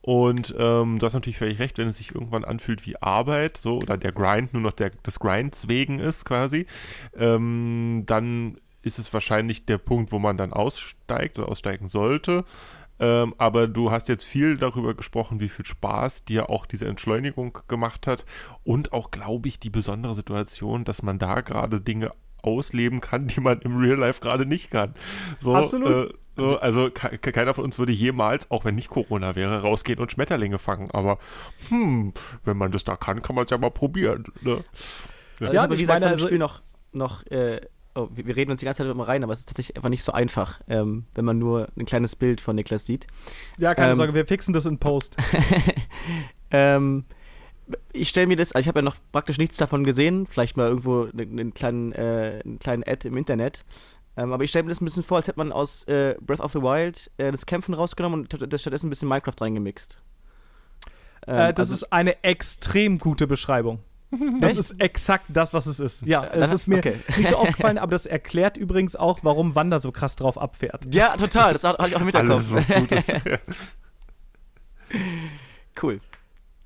Und 0.00 0.54
ähm, 0.58 0.98
du 0.98 1.06
hast 1.06 1.14
natürlich 1.14 1.38
völlig 1.38 1.58
recht, 1.58 1.76
wenn 1.78 1.88
es 1.88 1.98
sich 1.98 2.14
irgendwann 2.14 2.44
anfühlt 2.44 2.86
wie 2.86 2.96
Arbeit, 3.02 3.56
so 3.56 3.78
oder 3.78 3.96
der 3.96 4.12
Grind 4.12 4.54
nur 4.54 4.62
noch 4.62 4.72
der, 4.72 4.90
des 4.90 5.18
Grinds 5.18 5.68
wegen 5.68 5.98
ist 5.98 6.24
quasi, 6.24 6.66
ähm, 7.16 8.04
dann 8.06 8.58
ist 8.82 8.98
es 8.98 9.12
wahrscheinlich 9.12 9.66
der 9.66 9.78
Punkt, 9.78 10.12
wo 10.12 10.18
man 10.18 10.36
dann 10.36 10.52
aussteigt 10.52 11.38
oder 11.38 11.48
aussteigen 11.48 11.88
sollte. 11.88 12.44
Ähm, 13.00 13.34
aber 13.38 13.66
du 13.66 13.90
hast 13.90 14.08
jetzt 14.08 14.24
viel 14.24 14.56
darüber 14.58 14.94
gesprochen, 14.94 15.40
wie 15.40 15.48
viel 15.48 15.64
Spaß 15.64 16.24
dir 16.24 16.50
auch 16.50 16.66
diese 16.66 16.86
Entschleunigung 16.86 17.58
gemacht 17.66 18.06
hat 18.06 18.24
und 18.62 18.92
auch, 18.92 19.10
glaube 19.10 19.48
ich, 19.48 19.58
die 19.58 19.70
besondere 19.70 20.14
Situation, 20.14 20.84
dass 20.84 21.02
man 21.02 21.18
da 21.18 21.40
gerade 21.40 21.80
Dinge 21.80 22.10
ausleben 22.42 23.00
kann, 23.00 23.26
die 23.28 23.40
man 23.40 23.60
im 23.60 23.78
Real 23.78 23.98
Life 23.98 24.20
gerade 24.20 24.46
nicht 24.46 24.70
kann. 24.70 24.94
So, 25.40 25.54
Absolut. 25.54 26.10
Äh, 26.10 26.14
so, 26.36 26.58
also 26.58 26.90
keiner 26.90 27.52
von 27.52 27.64
uns 27.64 27.78
würde 27.78 27.92
jemals, 27.92 28.50
auch 28.50 28.64
wenn 28.64 28.74
nicht 28.74 28.88
Corona 28.88 29.36
wäre, 29.36 29.60
rausgehen 29.60 29.98
und 29.98 30.10
Schmetterlinge 30.12 30.58
fangen. 30.58 30.90
Aber 30.92 31.18
hm, 31.68 32.14
wenn 32.44 32.56
man 32.56 32.72
das 32.72 32.84
da 32.84 32.96
kann, 32.96 33.20
kann 33.20 33.36
man 33.36 33.44
es 33.44 33.50
ja 33.50 33.58
mal 33.58 33.70
probieren. 33.70 34.24
Ne? 34.40 34.64
Ja, 35.40 35.52
ja 35.52 35.64
aber 35.64 35.76
wie 35.76 35.82
gesagt, 35.82 36.02
also, 36.02 36.26
Spiel 36.26 36.38
noch, 36.38 36.62
noch 36.92 37.26
äh, 37.26 37.60
oh, 37.94 38.08
wir 38.10 38.36
reden 38.36 38.50
uns 38.50 38.60
die 38.60 38.66
ganze 38.66 38.82
Zeit 38.82 38.90
immer 38.90 39.08
rein, 39.08 39.22
aber 39.22 39.32
es 39.32 39.40
ist 39.40 39.48
tatsächlich 39.48 39.76
einfach 39.76 39.88
nicht 39.88 40.02
so 40.02 40.12
einfach, 40.12 40.60
ähm, 40.68 41.06
wenn 41.14 41.24
man 41.24 41.38
nur 41.38 41.68
ein 41.78 41.86
kleines 41.86 42.16
Bild 42.16 42.40
von 42.40 42.56
Niklas 42.56 42.86
sieht. 42.86 43.06
Ja, 43.58 43.74
keine 43.74 43.92
ähm, 43.92 43.96
Sorge, 43.96 44.14
wir 44.14 44.26
fixen 44.26 44.52
das 44.52 44.66
in 44.66 44.78
Post. 44.78 45.16
ähm, 46.50 47.04
ich 47.92 48.08
stelle 48.08 48.26
mir 48.26 48.36
das, 48.36 48.52
also 48.52 48.62
ich 48.62 48.68
habe 48.68 48.80
ja 48.80 48.82
noch 48.82 48.96
praktisch 49.12 49.38
nichts 49.38 49.56
davon 49.56 49.84
gesehen, 49.84 50.26
vielleicht 50.26 50.56
mal 50.56 50.68
irgendwo 50.68 51.08
einen 51.16 51.54
kleinen, 51.54 51.92
äh, 51.92 52.40
einen 52.44 52.58
kleinen 52.58 52.84
Ad 52.84 53.06
im 53.06 53.16
Internet. 53.16 53.64
Ähm, 54.16 54.32
aber 54.32 54.44
ich 54.44 54.50
stelle 54.50 54.64
mir 54.64 54.70
das 54.70 54.80
ein 54.80 54.84
bisschen 54.84 55.02
vor, 55.02 55.18
als 55.18 55.28
hätte 55.28 55.38
man 55.38 55.52
aus 55.52 55.84
äh, 55.84 56.16
Breath 56.20 56.40
of 56.40 56.52
the 56.52 56.60
Wild 56.60 57.10
äh, 57.16 57.30
das 57.30 57.46
Kämpfen 57.46 57.74
rausgenommen 57.74 58.22
und 58.22 58.52
das 58.52 58.60
stattdessen 58.60 58.88
ein 58.88 58.90
bisschen 58.90 59.08
Minecraft 59.08 59.40
reingemixt. 59.40 59.98
Äh, 61.26 61.54
das 61.54 61.70
also, 61.70 61.74
ist 61.74 61.92
eine 61.92 62.22
extrem 62.24 62.98
gute 62.98 63.26
Beschreibung. 63.26 63.80
Das 64.40 64.56
ist 64.56 64.80
exakt 64.80 65.26
das, 65.28 65.54
was 65.54 65.66
es 65.66 65.80
ist. 65.80 66.06
Ja, 66.06 66.26
das 66.26 66.52
ist 66.52 66.66
mir 66.66 66.78
okay. 66.78 66.94
nicht 67.16 67.30
so 67.30 67.36
aufgefallen, 67.36 67.78
aber 67.78 67.92
das 67.92 68.06
erklärt 68.06 68.56
übrigens 68.56 68.96
auch, 68.96 69.20
warum 69.22 69.54
Wanda 69.54 69.78
so 69.78 69.92
krass 69.92 70.16
drauf 70.16 70.36
abfährt. 70.36 70.92
Ja, 70.92 71.16
total. 71.16 71.52
Das 71.52 71.64
hatte 71.64 71.86
ich 71.86 71.96
auch 71.96 72.00
im 72.00 72.06
Hinterkopf. 72.06 72.52
Alles, 72.52 72.68
was 72.68 72.76
Gutes. 72.76 73.08
cool. 75.82 76.00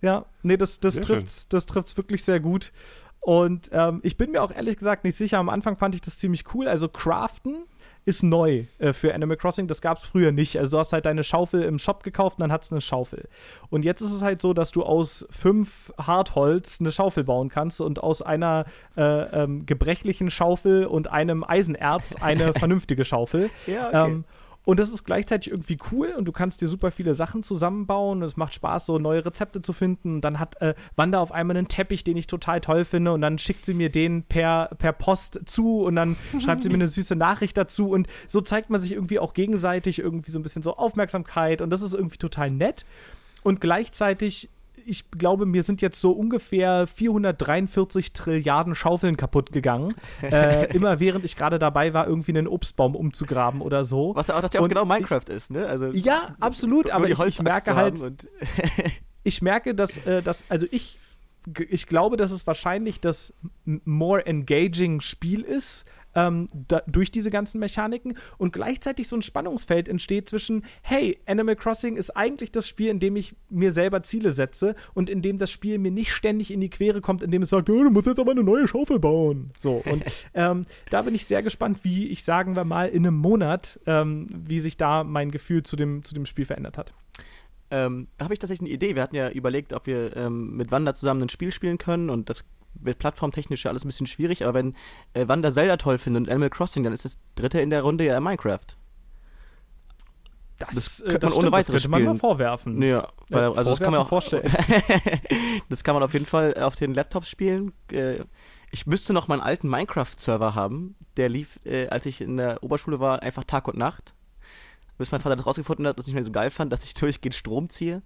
Ja, 0.01 0.27
nee, 0.43 0.57
das, 0.57 0.81
das 0.81 1.01
trifft 1.01 1.53
das 1.53 1.67
trifft's 1.67 1.97
wirklich 1.97 2.25
sehr 2.25 2.41
gut. 2.41 2.73
Und 3.21 3.71
ähm, 3.73 4.01
ich 4.03 4.19
bin 4.19 4.33
mir 4.33 4.43
auch 4.43 4.51
ehrlich 4.51 4.77
gesagt 4.77 5.05
nicht 5.05 5.17
sicher. 5.17 5.39
Am 5.39 5.49
Anfang 5.49 5.77
fand 5.77 5.95
ich 5.95 6.03
das 6.03 6.19
ziemlich 6.19 6.45
cool. 6.55 6.69
Also 6.69 6.89
Craften 6.89 7.65
ist 8.05 8.23
neu 8.23 8.65
äh, 8.79 8.93
für 8.93 9.15
Animal 9.15 9.37
Crossing. 9.37 9.67
Das 9.67 9.81
gab 9.81 9.99
es 9.99 10.05
früher 10.05 10.33
nicht. 10.33 10.59
Also 10.59 10.73
du 10.73 10.79
hast 10.79 10.93
halt 10.93 11.07
deine 11.07 11.25
Schaufel 11.25 11.63
im 11.63 11.79
Shop 11.79 12.03
gekauft 12.03 12.39
und 12.39 12.43
dann 12.43 12.53
hat 12.53 12.65
es 12.65 12.73
eine 12.73 12.81
Schaufel. 12.81 13.29
Und 13.71 13.85
jetzt 13.85 14.01
ist 14.01 14.13
es 14.13 14.23
halt 14.23 14.43
so, 14.43 14.53
dass 14.53 14.71
du 14.71 14.83
aus 14.83 15.27
fünf 15.31 15.93
Hartholz 15.99 16.81
eine 16.81 16.93
Schaufel 16.93 17.25
bauen 17.25 17.49
kannst 17.49 17.81
und 17.81 18.03
aus 18.03 18.23
einer 18.23 18.67
äh, 18.97 19.03
ähm, 19.03 19.67
gebrechlichen 19.67 20.31
Schaufel 20.31 20.87
und 20.87 21.11
einem 21.11 21.45
Eisenerz 21.45 22.17
eine 22.17 22.53
vernünftige 22.59 23.05
Schaufel. 23.05 23.51
Ja, 23.67 23.89
okay. 23.89 24.13
Ähm, 24.13 24.25
und 24.65 24.81
das 24.81 24.91
ist 24.91 25.05
gleichzeitig 25.05 25.53
irgendwie 25.53 25.77
cool 25.93 26.15
und 26.17 26.25
du 26.25 26.33
kannst 26.33 26.63
dir 26.63 26.69
super 26.69 26.91
viele 26.91 27.13
Sachen 27.13 27.43
zusammenbauen. 27.43 28.19
Und 28.19 28.25
es 28.25 28.37
macht 28.37 28.55
Spaß, 28.55 28.87
so 28.87 28.99
neue 28.99 29.25
Rezepte 29.25 29.61
zu 29.61 29.75
finden. 29.75 30.17
Und 30.17 30.21
dann 30.23 30.41
hat 30.41 30.61
äh, 30.63 30.75
Wanda 30.97 31.21
auf 31.21 31.33
einmal 31.33 31.57
einen 31.57 31.69
Teppich, 31.69 32.03
den 32.03 32.17
ich 32.17 32.27
total 32.27 32.63
toll 32.63 32.87
finde. 32.87 33.13
Und 33.13 33.21
dann 33.21 33.37
schickt 33.39 33.67
sie 33.67 33.75
mir 33.75 33.91
den 33.91 34.23
per, 34.23 34.71
per 34.79 34.93
Post 34.93 35.43
zu 35.45 35.83
und 35.83 35.97
dann 35.97 36.17
schreibt 36.43 36.63
sie 36.63 36.71
mir 36.71 36.77
eine 36.77 36.89
süße 36.89 37.15
Nachricht 37.15 37.59
dazu. 37.59 37.91
Und 37.91 38.09
so 38.27 38.41
zeigt 38.41 38.71
man 38.71 38.81
sich 38.81 38.93
irgendwie 38.93 39.19
auch 39.19 39.35
gegenseitig 39.35 39.99
irgendwie 39.99 40.31
so 40.31 40.39
ein 40.39 40.43
bisschen 40.43 40.63
so 40.63 40.77
Aufmerksamkeit. 40.77 41.61
Und 41.61 41.69
das 41.69 41.83
ist 41.83 41.93
irgendwie 41.93 42.19
total 42.19 42.51
nett. 42.51 42.87
Und 43.43 43.61
gleichzeitig 43.61 44.49
ich 44.87 45.11
glaube, 45.11 45.47
mir 45.47 45.63
sind 45.63 45.83
jetzt 45.83 46.01
so 46.01 46.13
ungefähr 46.13 46.87
443 46.87 48.13
Trilliarden 48.13 48.75
Schaufeln 48.75 49.17
kaputt 49.17 49.53
gegangen. 49.53 49.95
äh, 50.23 50.67
immer 50.75 51.01
während 51.01 51.25
ich 51.25 51.37
gerade 51.37 51.59
dabei 51.59 51.95
war, 51.95 52.07
irgendwie 52.07 52.33
einen 52.33 52.49
Obstbaum 52.49 52.95
umzugraben 52.95 53.61
oder 53.61 53.85
so. 53.85 54.15
Was 54.15 54.29
ja 54.29 54.37
auch, 54.37 54.41
das 54.41 54.53
ja 54.53 54.61
auch 54.61 54.65
Und 54.65 54.71
genau 54.71 54.85
Minecraft 54.85 55.29
ist, 55.29 55.51
ne? 55.51 55.67
Also, 55.67 55.87
Ja, 55.87 56.35
absolut, 56.41 56.91
aber 56.91 57.09
ich, 57.09 57.19
ich 57.19 57.43
merke 57.43 57.75
halt, 57.75 58.01
ich 59.23 59.43
merke, 59.43 59.75
dass, 59.75 59.99
äh, 60.07 60.23
dass 60.23 60.45
also 60.49 60.67
ich, 60.71 60.99
ich 61.69 61.87
glaube, 61.87 62.17
dass 62.17 62.31
es 62.31 62.47
wahrscheinlich 62.47 63.01
das 63.01 63.35
more 63.65 64.25
engaging 64.27 65.01
Spiel 65.01 65.41
ist. 65.43 65.85
Ähm, 66.15 66.49
da, 66.53 66.83
durch 66.87 67.11
diese 67.11 67.31
ganzen 67.31 67.59
Mechaniken 67.59 68.17
und 68.39 68.53
gleichzeitig 68.53 69.09
so 69.09 69.17
ein 69.17 69.23
Spannungsfeld 69.23 69.89
entsteht 69.89 70.29
zwischen, 70.29 70.65
hey, 70.83 71.19
Animal 71.27 71.57
Crossing 71.57 71.97
ist 71.97 72.11
eigentlich 72.11 72.53
das 72.53 72.69
Spiel, 72.69 72.91
in 72.91 73.01
dem 73.01 73.17
ich 73.17 73.35
mir 73.51 73.73
selber 73.73 74.03
Ziele 74.03 74.33
setze 74.33 74.75
und 74.95 75.11
in 75.11 75.23
dem 75.23 75.39
das 75.39 75.51
Spiel 75.51 75.79
mir 75.79 75.91
nicht 75.91 76.13
ständig 76.13 76.53
in 76.53 76.61
die 76.61 76.71
Quere 76.71 77.01
kommt, 77.01 77.23
in 77.23 77.31
dem 77.31 77.43
es 77.43 77.51
sagt, 77.51 77.69
oh, 77.71 77.83
du 77.83 77.91
musst 77.91 78.07
jetzt 78.07 78.19
aber 78.19 78.33
eine 78.33 78.43
neue 78.43 78.69
Schaufel 78.69 78.99
bauen. 78.99 79.53
So, 79.59 79.83
und 79.85 80.05
ähm, 80.35 80.65
da 80.91 81.03
bin 81.03 81.15
ich 81.15 81.27
sehr 81.27 81.43
gespannt, 81.43 81.81
wie 81.83 82.09
ich, 82.09 82.25
sagen 82.25 82.57
wir 82.57 82.65
mal, 82.65 82.89
in 82.89 83.07
einem 83.07 83.17
Monat, 83.17 83.81
ähm, 83.87 84.27
wie 84.31 84.61
sich 84.61 84.77
da 84.77 85.05
mein 85.05 85.31
Gefühl 85.31 85.63
zu 85.63 85.77
dem, 85.77 86.05
zu 86.05 86.15
dem 86.15 86.27
Spiel 86.27 86.45
verändert 86.45 86.79
hat. 86.79 86.93
ähm, 87.71 88.09
da 88.19 88.25
habe 88.25 88.35
ich 88.35 88.41
tatsächlich 88.41 88.69
eine 88.69 88.75
Idee. 88.75 88.95
Wir 88.95 89.03
hatten 89.03 89.17
ja 89.17 89.31
überlegt, 89.31 89.73
ob 89.73 89.87
wir 89.87 90.17
ähm, 90.17 90.57
mit 90.57 90.71
Wanda 90.71 90.95
zusammen 90.95 91.23
ein 91.23 91.29
Spiel 91.29 91.51
spielen 91.51 91.79
können 91.79 92.11
und 92.11 92.31
das 92.31 92.45
wird 92.75 92.99
plattformtechnisch 92.99 93.65
ja 93.65 93.71
alles 93.71 93.85
ein 93.85 93.89
bisschen 93.89 94.07
schwierig, 94.07 94.43
aber 94.45 94.55
wenn 94.55 94.75
äh, 95.15 95.27
Wanda 95.29 95.51
Zelda 95.51 95.77
toll 95.77 95.99
findet 95.99 96.25
und 96.25 96.31
Animal 96.31 96.51
Crossing, 96.51 96.83
dann 96.85 96.93
ist 96.93 97.05
das 97.05 97.19
dritte 97.35 97.61
in 97.61 97.71
der 97.71 97.83
Runde 97.83 98.05
ja 98.05 98.21
Minecraft. 98.21 98.59
Das, 100.59 100.69
Das 100.75 101.01
äh, 101.01 101.09
könnte 101.09 101.27
man 101.27 101.33
ohne 101.35 101.41
stimmt, 101.43 101.45
das 101.45 101.53
weiteres 101.53 101.83
könnte 101.83 101.89
man 101.89 102.03
mal 102.03 102.09
spielen. 102.11 102.21
vorwerfen. 102.21 102.83
Ja, 102.83 103.09
weil, 103.29 103.43
Ja, 103.43 103.53
also 103.53 103.71
das 103.71 103.81
kann 103.81 103.93
man 103.93 104.01
auch 104.03 104.09
vorwerfen, 104.09 104.51
das 105.69 105.83
kann 105.85 105.95
man 105.95 106.03
auf 106.03 106.13
jeden 106.13 106.27
Fall 106.27 106.55
auf 106.55 106.77
den 106.77 106.95
Laptops 106.95 107.29
spielen. 107.29 107.73
Äh, 107.91 108.21
ich 108.71 108.87
müsste 108.87 109.13
noch 109.13 109.29
meinen 109.29 109.41
alten 109.41 109.69
Minecraft-Server 109.69 110.55
haben. 110.55 110.97
Der 111.17 111.29
lief, 111.29 111.61
äh, 111.65 111.89
als 111.89 112.07
ich 112.07 112.21
in 112.21 112.37
der 112.37 112.63
Oberschule 112.63 112.99
war, 113.01 113.23
einfach 113.23 113.45
Tag 113.45 113.69
und 113.69 113.77
Nacht. 113.77 114.15
Bis 114.99 115.11
mein 115.11 115.21
Vater 115.21 115.37
das 115.37 115.47
rausgefunden 115.47 115.87
hat, 115.87 115.99
dass 115.99 116.07
ich 116.07 116.13
nicht 116.13 116.15
mehr 116.15 116.25
so 116.25 116.31
geil 116.33 116.51
fand, 116.51 116.73
dass 116.73 116.85
ich 116.85 116.95
durchgehend 116.95 117.35
Strom 117.35 117.69
ziehe. 117.69 118.03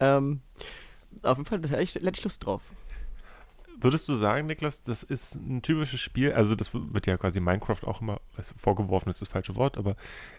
Ähm, 0.00 0.40
auf 1.22 1.38
jeden 1.38 1.46
Fall, 1.46 1.60
da 1.60 1.68
hätte 1.68 1.82
ich, 1.82 1.94
hätte 1.94 2.10
ich 2.10 2.24
Lust 2.24 2.44
drauf. 2.44 2.62
Würdest 3.80 4.08
du 4.08 4.14
sagen, 4.14 4.46
Niklas, 4.46 4.82
das 4.82 5.02
ist 5.02 5.34
ein 5.34 5.62
typisches 5.62 6.00
Spiel, 6.00 6.32
also 6.32 6.54
das 6.54 6.70
wird 6.72 7.06
ja 7.06 7.16
quasi 7.16 7.40
Minecraft 7.40 7.84
auch 7.84 8.00
immer 8.00 8.20
vorgeworfen, 8.56 9.10
ist 9.10 9.20
das 9.20 9.28
falsche 9.28 9.54
Wort, 9.56 9.76
aber 9.76 9.94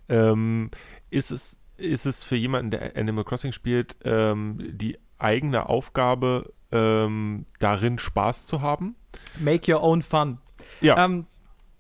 ähm, 0.10 0.72
ist, 1.10 1.32
es, 1.32 1.60
ist 1.78 2.06
es 2.06 2.24
für 2.24 2.36
jemanden, 2.36 2.72
der 2.72 2.98
Animal 2.98 3.24
Crossing 3.24 3.52
spielt, 3.52 3.96
ähm, 4.04 4.58
die 4.72 4.98
eigene 5.20 5.70
Aufgabe, 5.70 6.54
ähm, 6.72 7.46
darin 7.60 8.00
Spaß 8.00 8.48
zu 8.48 8.62
haben? 8.62 8.96
Make 9.40 9.74
your 9.74 9.84
own 9.84 10.02
fun. 10.02 10.40
Ja. 10.82 11.04
Ähm, 11.04 11.26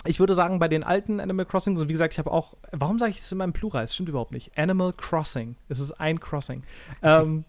ich 0.06 0.20
würde 0.20 0.34
sagen, 0.34 0.60
bei 0.60 0.68
den 0.68 0.84
alten 0.84 1.20
Animal 1.20 1.46
Crossing, 1.46 1.76
so 1.76 1.90
wie 1.90 1.94
gesagt, 1.94 2.14
ich 2.14 2.20
habe 2.20 2.32
auch, 2.32 2.56
warum 2.72 2.98
sage 2.98 3.12
ich 3.12 3.18
das 3.18 3.32
immer 3.32 3.44
im 3.44 3.54
Plural? 3.54 3.84
Es 3.84 3.94
stimmt 3.94 4.10
überhaupt 4.10 4.32
nicht. 4.32 4.58
Animal 4.58 4.94
Crossing. 4.94 5.56
Es 5.68 5.80
ist 5.80 5.92
ein 5.92 6.20
Crossing. 6.20 6.64
ähm, 7.02 7.44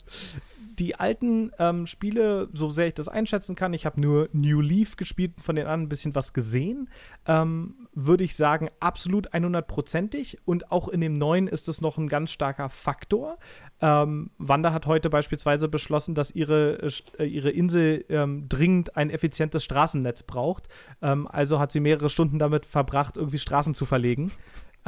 die 0.78 0.94
alten 0.94 1.50
ähm, 1.58 1.86
Spiele, 1.86 2.48
so 2.52 2.70
sehr 2.70 2.86
ich 2.86 2.94
das 2.94 3.08
einschätzen 3.08 3.56
kann, 3.56 3.72
ich 3.72 3.86
habe 3.86 4.00
nur 4.00 4.28
New 4.32 4.60
Leaf 4.60 4.96
gespielt, 4.96 5.32
von 5.40 5.56
den 5.56 5.66
anderen 5.66 5.82
ein 5.82 5.88
bisschen 5.88 6.14
was 6.14 6.32
gesehen, 6.32 6.88
ähm, 7.26 7.88
würde 7.94 8.24
ich 8.24 8.36
sagen, 8.36 8.68
absolut 8.80 9.32
100%ig. 9.32 10.38
Und 10.44 10.70
auch 10.70 10.88
in 10.88 11.00
dem 11.00 11.14
neuen 11.14 11.48
ist 11.48 11.68
es 11.68 11.80
noch 11.80 11.98
ein 11.98 12.08
ganz 12.08 12.30
starker 12.30 12.68
Faktor. 12.68 13.38
Ähm, 13.80 14.30
Wanda 14.38 14.72
hat 14.72 14.86
heute 14.86 15.10
beispielsweise 15.10 15.68
beschlossen, 15.68 16.14
dass 16.14 16.30
ihre, 16.30 16.82
äh, 16.82 16.90
äh, 17.18 17.26
ihre 17.26 17.50
Insel 17.50 18.04
ähm, 18.08 18.48
dringend 18.48 18.96
ein 18.96 19.10
effizientes 19.10 19.64
Straßennetz 19.64 20.22
braucht. 20.22 20.68
Ähm, 21.02 21.26
also 21.26 21.58
hat 21.58 21.72
sie 21.72 21.80
mehrere 21.80 22.10
Stunden 22.10 22.38
damit 22.38 22.66
verbracht, 22.66 23.16
irgendwie 23.16 23.38
Straßen 23.38 23.74
zu 23.74 23.84
verlegen. 23.84 24.30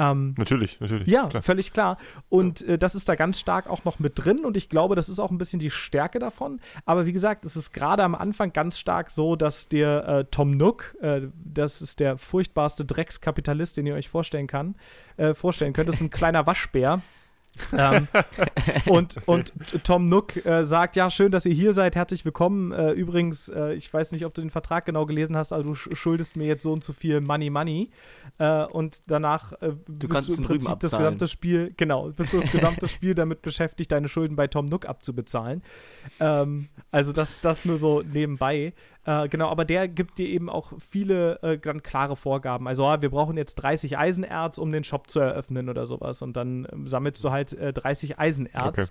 Ähm, 0.00 0.34
Natürlich, 0.38 0.80
natürlich. 0.80 1.08
ja, 1.08 1.26
klar. 1.26 1.42
völlig 1.42 1.74
klar. 1.74 1.98
Und 2.30 2.62
äh, 2.62 2.78
das 2.78 2.94
ist 2.94 3.08
da 3.08 3.16
ganz 3.16 3.38
stark 3.38 3.68
auch 3.68 3.84
noch 3.84 3.98
mit 3.98 4.12
drin 4.16 4.46
und 4.46 4.56
ich 4.56 4.70
glaube, 4.70 4.96
das 4.96 5.10
ist 5.10 5.20
auch 5.20 5.30
ein 5.30 5.36
bisschen 5.36 5.60
die 5.60 5.70
Stärke 5.70 6.18
davon. 6.18 6.60
Aber 6.86 7.04
wie 7.04 7.12
gesagt, 7.12 7.44
es 7.44 7.54
ist 7.54 7.72
gerade 7.72 8.02
am 8.02 8.14
Anfang 8.14 8.54
ganz 8.54 8.78
stark 8.78 9.10
so, 9.10 9.36
dass 9.36 9.68
dir 9.68 10.04
äh, 10.06 10.24
Tom 10.30 10.56
Nook, 10.56 10.96
äh, 11.02 11.28
das 11.34 11.82
ist 11.82 12.00
der 12.00 12.16
furchtbarste 12.16 12.86
Dreckskapitalist, 12.86 13.76
den 13.76 13.86
ihr 13.86 13.94
euch 13.94 14.08
vorstellen 14.08 14.46
kann, 14.46 14.74
äh, 15.18 15.34
vorstellen 15.34 15.74
könnt, 15.74 15.88
das 15.90 15.96
ist 15.96 16.02
ein 16.02 16.10
kleiner 16.10 16.46
Waschbär. 16.46 17.02
Ähm, 17.76 18.08
und, 18.86 19.16
und 19.26 19.52
Tom 19.84 20.06
Nook 20.06 20.44
äh, 20.44 20.64
sagt, 20.64 20.96
ja, 20.96 21.10
schön, 21.10 21.30
dass 21.32 21.46
ihr 21.46 21.54
hier 21.54 21.72
seid, 21.72 21.96
herzlich 21.96 22.24
willkommen. 22.24 22.72
Äh, 22.72 22.92
übrigens, 22.92 23.48
äh, 23.48 23.74
ich 23.74 23.92
weiß 23.92 24.12
nicht, 24.12 24.24
ob 24.24 24.34
du 24.34 24.40
den 24.40 24.50
Vertrag 24.50 24.86
genau 24.86 25.06
gelesen 25.06 25.36
hast, 25.36 25.52
aber 25.52 25.64
du 25.64 25.72
sch- 25.72 25.94
schuldest 25.94 26.36
mir 26.36 26.46
jetzt 26.46 26.62
so 26.62 26.72
und 26.72 26.82
so 26.84 26.92
viel 26.92 27.20
Money 27.20 27.50
Money. 27.50 27.90
Äh, 28.38 28.64
und 28.66 29.00
danach 29.06 29.52
äh, 29.60 29.72
bist 29.86 30.12
kannst 30.12 30.28
du 30.30 30.34
im 30.34 30.44
Prinzip 30.44 30.68
das 30.80 30.94
abzahlen. 30.94 31.04
gesamte 31.04 31.28
Spiel, 31.28 31.74
genau, 31.76 32.10
bist 32.10 32.32
du 32.32 32.38
das 32.38 32.50
gesamte 32.50 32.88
Spiel 32.88 33.14
damit 33.14 33.42
beschäftigt, 33.42 33.92
deine 33.92 34.08
Schulden 34.08 34.36
bei 34.36 34.46
Tom 34.46 34.66
Nook 34.66 34.86
abzubezahlen. 34.86 35.62
Ähm, 36.20 36.68
also 36.90 37.12
das, 37.12 37.40
das 37.40 37.64
nur 37.64 37.78
so 37.78 38.00
nebenbei. 38.00 38.72
Äh, 39.04 39.28
genau, 39.28 39.48
aber 39.48 39.64
der 39.64 39.88
gibt 39.88 40.18
dir 40.18 40.28
eben 40.28 40.50
auch 40.50 40.72
viele 40.78 41.42
äh, 41.42 41.58
ganz 41.58 41.82
klare 41.82 42.16
Vorgaben. 42.16 42.68
Also, 42.68 42.84
ah, 42.86 43.00
wir 43.00 43.10
brauchen 43.10 43.36
jetzt 43.36 43.54
30 43.56 43.96
Eisenerz, 43.96 44.58
um 44.58 44.72
den 44.72 44.84
Shop 44.84 45.08
zu 45.08 45.20
eröffnen 45.20 45.68
oder 45.68 45.86
sowas. 45.86 46.20
Und 46.22 46.36
dann 46.36 46.66
ähm, 46.70 46.86
sammelst 46.86 47.24
du 47.24 47.30
halt 47.30 47.52
äh, 47.54 47.72
30 47.72 48.18
Eisenerz. 48.18 48.56
Okay. 48.58 48.86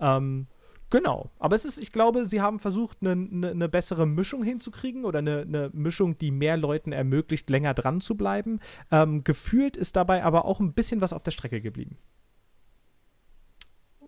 Ähm, 0.00 0.46
genau. 0.88 1.30
Aber 1.38 1.56
es 1.56 1.66
ist, 1.66 1.78
ich 1.78 1.92
glaube, 1.92 2.24
sie 2.24 2.40
haben 2.40 2.58
versucht, 2.58 2.98
eine 3.02 3.16
ne, 3.16 3.54
ne 3.54 3.68
bessere 3.68 4.06
Mischung 4.06 4.42
hinzukriegen 4.42 5.04
oder 5.04 5.18
eine 5.18 5.44
ne 5.44 5.70
Mischung, 5.74 6.16
die 6.16 6.30
mehr 6.30 6.56
Leuten 6.56 6.92
ermöglicht, 6.92 7.50
länger 7.50 7.74
dran 7.74 8.00
zu 8.00 8.16
bleiben. 8.16 8.60
Ähm, 8.90 9.24
gefühlt 9.24 9.76
ist 9.76 9.94
dabei 9.94 10.24
aber 10.24 10.46
auch 10.46 10.60
ein 10.60 10.72
bisschen 10.72 11.02
was 11.02 11.12
auf 11.12 11.22
der 11.22 11.32
Strecke 11.32 11.60
geblieben. 11.60 11.98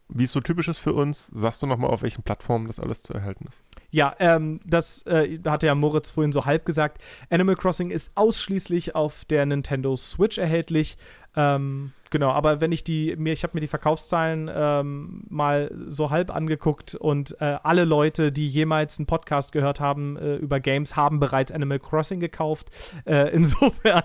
Wie 0.08 0.24
es 0.24 0.32
so 0.32 0.40
typisch 0.40 0.68
ist 0.68 0.78
für 0.78 0.92
uns, 0.92 1.28
sagst 1.28 1.62
du 1.62 1.66
nochmal, 1.66 1.90
auf 1.90 2.02
welchen 2.02 2.22
Plattformen 2.22 2.66
das 2.66 2.80
alles 2.80 3.02
zu 3.02 3.14
erhalten 3.14 3.46
ist? 3.48 3.62
Ja, 3.92 4.16
ähm, 4.20 4.60
das 4.64 5.02
äh, 5.02 5.38
hatte 5.46 5.66
ja 5.66 5.74
Moritz 5.74 6.08
vorhin 6.08 6.32
so 6.32 6.46
halb 6.46 6.64
gesagt. 6.64 7.00
Animal 7.28 7.56
Crossing 7.56 7.90
ist 7.90 8.10
ausschließlich 8.14 8.94
auf 8.94 9.26
der 9.26 9.44
Nintendo 9.44 9.96
Switch 9.96 10.38
erhältlich. 10.38 10.96
Ähm, 11.36 11.92
genau, 12.08 12.30
aber 12.30 12.62
wenn 12.62 12.72
ich 12.72 12.84
die 12.84 13.14
mir, 13.16 13.34
ich 13.34 13.42
habe 13.42 13.54
mir 13.54 13.60
die 13.60 13.68
Verkaufszahlen 13.68 14.50
ähm, 14.52 15.24
mal 15.28 15.70
so 15.88 16.08
halb 16.08 16.34
angeguckt 16.34 16.94
und 16.94 17.38
äh, 17.40 17.58
alle 17.62 17.84
Leute, 17.84 18.32
die 18.32 18.48
jemals 18.48 18.98
einen 18.98 19.06
Podcast 19.06 19.52
gehört 19.52 19.78
haben 19.78 20.16
äh, 20.16 20.36
über 20.36 20.58
Games, 20.58 20.96
haben 20.96 21.20
bereits 21.20 21.52
Animal 21.52 21.78
Crossing 21.78 22.18
gekauft. 22.18 22.70
Äh, 23.04 23.30
insofern 23.34 24.04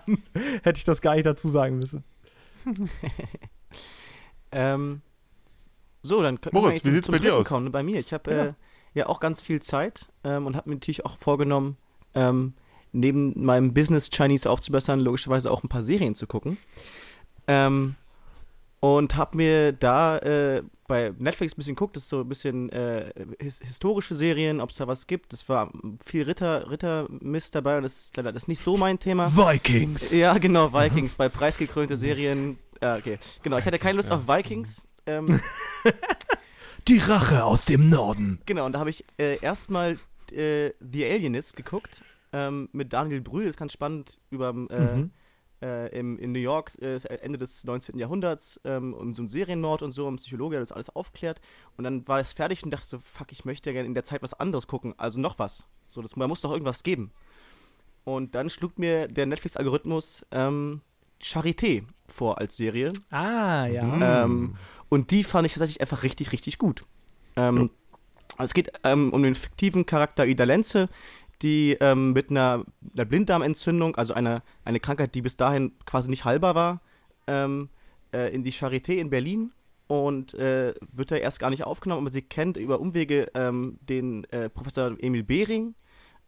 hätte 0.63 0.77
ich 0.77 0.83
das 0.83 1.01
gar 1.01 1.15
nicht 1.15 1.25
dazu 1.25 1.47
sagen 1.47 1.79
müssen. 1.79 2.03
Ähm, 4.51 5.01
so, 6.01 6.21
dann 6.21 6.39
können 6.39 6.53
Moritz, 6.55 6.69
wir 6.69 6.75
jetzt 6.75 6.85
wie 6.85 6.91
sieht's 6.91 7.05
zum 7.07 7.13
bei 7.13 7.19
dir 7.19 7.35
aus? 7.35 7.47
Kommen. 7.47 7.71
Bei 7.71 7.83
mir, 7.83 7.99
ich 7.99 8.13
habe 8.13 8.33
Ja. 8.33 8.55
Äh, 8.97 8.99
ja 8.99 9.07
auch 9.07 9.19
ganz 9.19 9.41
viel 9.41 9.61
Zeit 9.61 10.07
ähm, 10.23 10.45
und 10.45 10.55
habe 10.55 10.69
mir 10.69 10.75
natürlich 10.75 11.05
auch 11.05 11.17
vorgenommen, 11.17 11.77
ähm, 12.13 12.53
neben 12.91 13.43
meinem 13.43 13.73
Business 13.73 14.09
Chinese 14.09 14.49
aufzubessern, 14.49 14.99
logischerweise 14.99 15.51
auch 15.51 15.63
ein 15.63 15.69
paar 15.69 15.83
Serien 15.83 16.15
zu 16.15 16.27
gucken. 16.27 16.57
Ähm, 17.47 17.95
und 18.79 19.15
habe 19.15 19.37
mir 19.37 19.71
da 19.71 20.17
äh, 20.19 20.63
bei 20.87 21.11
Netflix 21.17 21.53
ein 21.53 21.57
bisschen 21.57 21.75
geguckt, 21.75 21.95
das 21.95 22.03
ist 22.03 22.09
so 22.09 22.21
ein 22.21 22.29
bisschen 22.29 22.69
äh, 22.69 23.11
his 23.39 23.59
historische 23.59 24.15
Serien, 24.15 24.61
ob 24.61 24.69
es 24.69 24.77
da 24.77 24.87
was 24.87 25.07
gibt. 25.07 25.33
Es 25.33 25.49
war 25.49 25.71
viel 26.05 26.23
Ritter, 26.23 26.69
Rittermist 26.69 27.55
dabei 27.55 27.77
und 27.77 27.83
das 27.83 27.99
ist 27.99 28.17
leider 28.17 28.31
das 28.31 28.43
ist 28.43 28.47
nicht 28.47 28.61
so 28.61 28.77
mein 28.77 28.99
Thema. 28.99 29.35
Vikings. 29.35 30.15
Ja, 30.15 30.37
genau, 30.37 30.71
Vikings, 30.73 31.15
bei 31.15 31.27
preisgekrönte 31.27 31.97
Serien. 31.97 32.59
Ja, 32.81 32.97
okay. 32.97 33.17
Genau, 33.41 33.57
ich 33.57 33.65
hatte 33.65 33.79
keine 33.79 33.97
Lust 33.97 34.11
auf 34.11 34.27
Vikings. 34.27 34.83
Ähm, 35.07 35.39
Die 36.87 36.99
Rache 36.99 37.43
aus 37.43 37.65
dem 37.65 37.89
Norden. 37.89 38.39
genau, 38.45 38.65
und 38.65 38.71
da 38.73 38.79
habe 38.79 38.89
ich 38.89 39.03
äh, 39.19 39.39
erstmal 39.41 39.97
äh, 40.31 40.71
The 40.79 41.05
Alienist 41.05 41.55
geguckt 41.55 42.01
ähm, 42.31 42.69
mit 42.71 42.93
Daniel 42.93 43.21
Brühl. 43.21 43.43
Das 43.45 43.51
ist 43.51 43.57
ganz 43.59 43.73
spannend 43.73 44.19
über 44.29 44.49
äh, 44.69 44.95
Mhm. 44.95 45.11
äh, 45.61 45.87
im, 45.97 46.17
in 46.17 46.31
New 46.31 46.39
York, 46.39 46.77
äh, 46.81 46.95
Ende 47.21 47.37
des 47.37 47.63
19. 47.65 47.97
Jahrhunderts, 47.97 48.61
ähm, 48.63 48.93
um 48.93 49.13
so 49.13 49.21
einen 49.23 49.29
Serienmord 49.29 49.81
und 49.81 49.91
so, 49.91 50.07
ein 50.09 50.15
Psychologe, 50.15 50.53
der 50.53 50.59
das 50.61 50.71
alles 50.71 50.89
aufklärt. 50.89 51.41
Und 51.75 51.83
dann 51.83 52.07
war 52.07 52.19
es 52.19 52.31
fertig 52.31 52.63
und 52.63 52.71
dachte 52.71 52.87
so, 52.87 52.99
fuck, 52.99 53.31
ich 53.31 53.43
möchte 53.43 53.73
gerne 53.73 53.87
in 53.87 53.93
der 53.93 54.03
Zeit 54.03 54.21
was 54.23 54.33
anderes 54.33 54.67
gucken, 54.67 54.93
also 54.97 55.19
noch 55.19 55.39
was. 55.39 55.65
So, 55.89 56.01
das, 56.01 56.11
da 56.11 56.27
muss 56.27 56.41
doch 56.41 56.51
irgendwas 56.51 56.83
geben. 56.83 57.11
Und 58.05 58.35
dann 58.35 58.49
schlug 58.49 58.79
mir 58.79 59.07
der 59.09 59.25
Netflix-Algorithmus 59.25 60.25
ähm, 60.31 60.81
Charité 61.21 61.83
vor 62.07 62.37
als 62.39 62.57
Serie. 62.57 62.93
Ah, 63.09 63.65
ja. 63.65 64.23
Ähm, 64.23 64.55
und 64.89 65.11
die 65.11 65.23
fand 65.23 65.45
ich 65.45 65.53
tatsächlich 65.53 65.81
einfach 65.81 66.03
richtig, 66.03 66.31
richtig 66.31 66.57
gut. 66.57 66.83
Ähm, 67.35 67.69
Es 68.39 68.53
geht 68.53 68.71
ähm, 68.83 69.11
um 69.13 69.23
den 69.23 69.35
fiktiven 69.35 69.85
Charakter 69.85 70.25
Ida 70.27 70.43
Lenze, 70.43 70.89
die 71.41 71.75
ähm, 71.81 72.13
mit 72.13 72.29
einer, 72.29 72.63
einer 72.93 73.05
Blinddarmentzündung, 73.05 73.95
also 73.95 74.13
einer 74.13 74.43
eine 74.63 74.79
Krankheit, 74.79 75.15
die 75.15 75.21
bis 75.21 75.37
dahin 75.37 75.73
quasi 75.85 76.09
nicht 76.09 76.23
heilbar 76.25 76.53
war, 76.55 76.81
ähm, 77.25 77.69
äh, 78.13 78.33
in 78.33 78.43
die 78.43 78.53
Charité 78.53 78.93
in 78.93 79.09
Berlin 79.09 79.51
und 79.87 80.33
äh, 80.35 80.73
wird 80.91 81.11
da 81.11 81.15
erst 81.15 81.39
gar 81.39 81.49
nicht 81.49 81.63
aufgenommen, 81.63 82.05
aber 82.05 82.13
sie 82.13 82.21
kennt 82.21 82.57
über 82.57 82.79
Umwege 82.79 83.31
ähm, 83.33 83.79
den 83.81 84.23
äh, 84.25 84.49
Professor 84.49 84.95
Emil 84.99 85.23
Behring, 85.23 85.75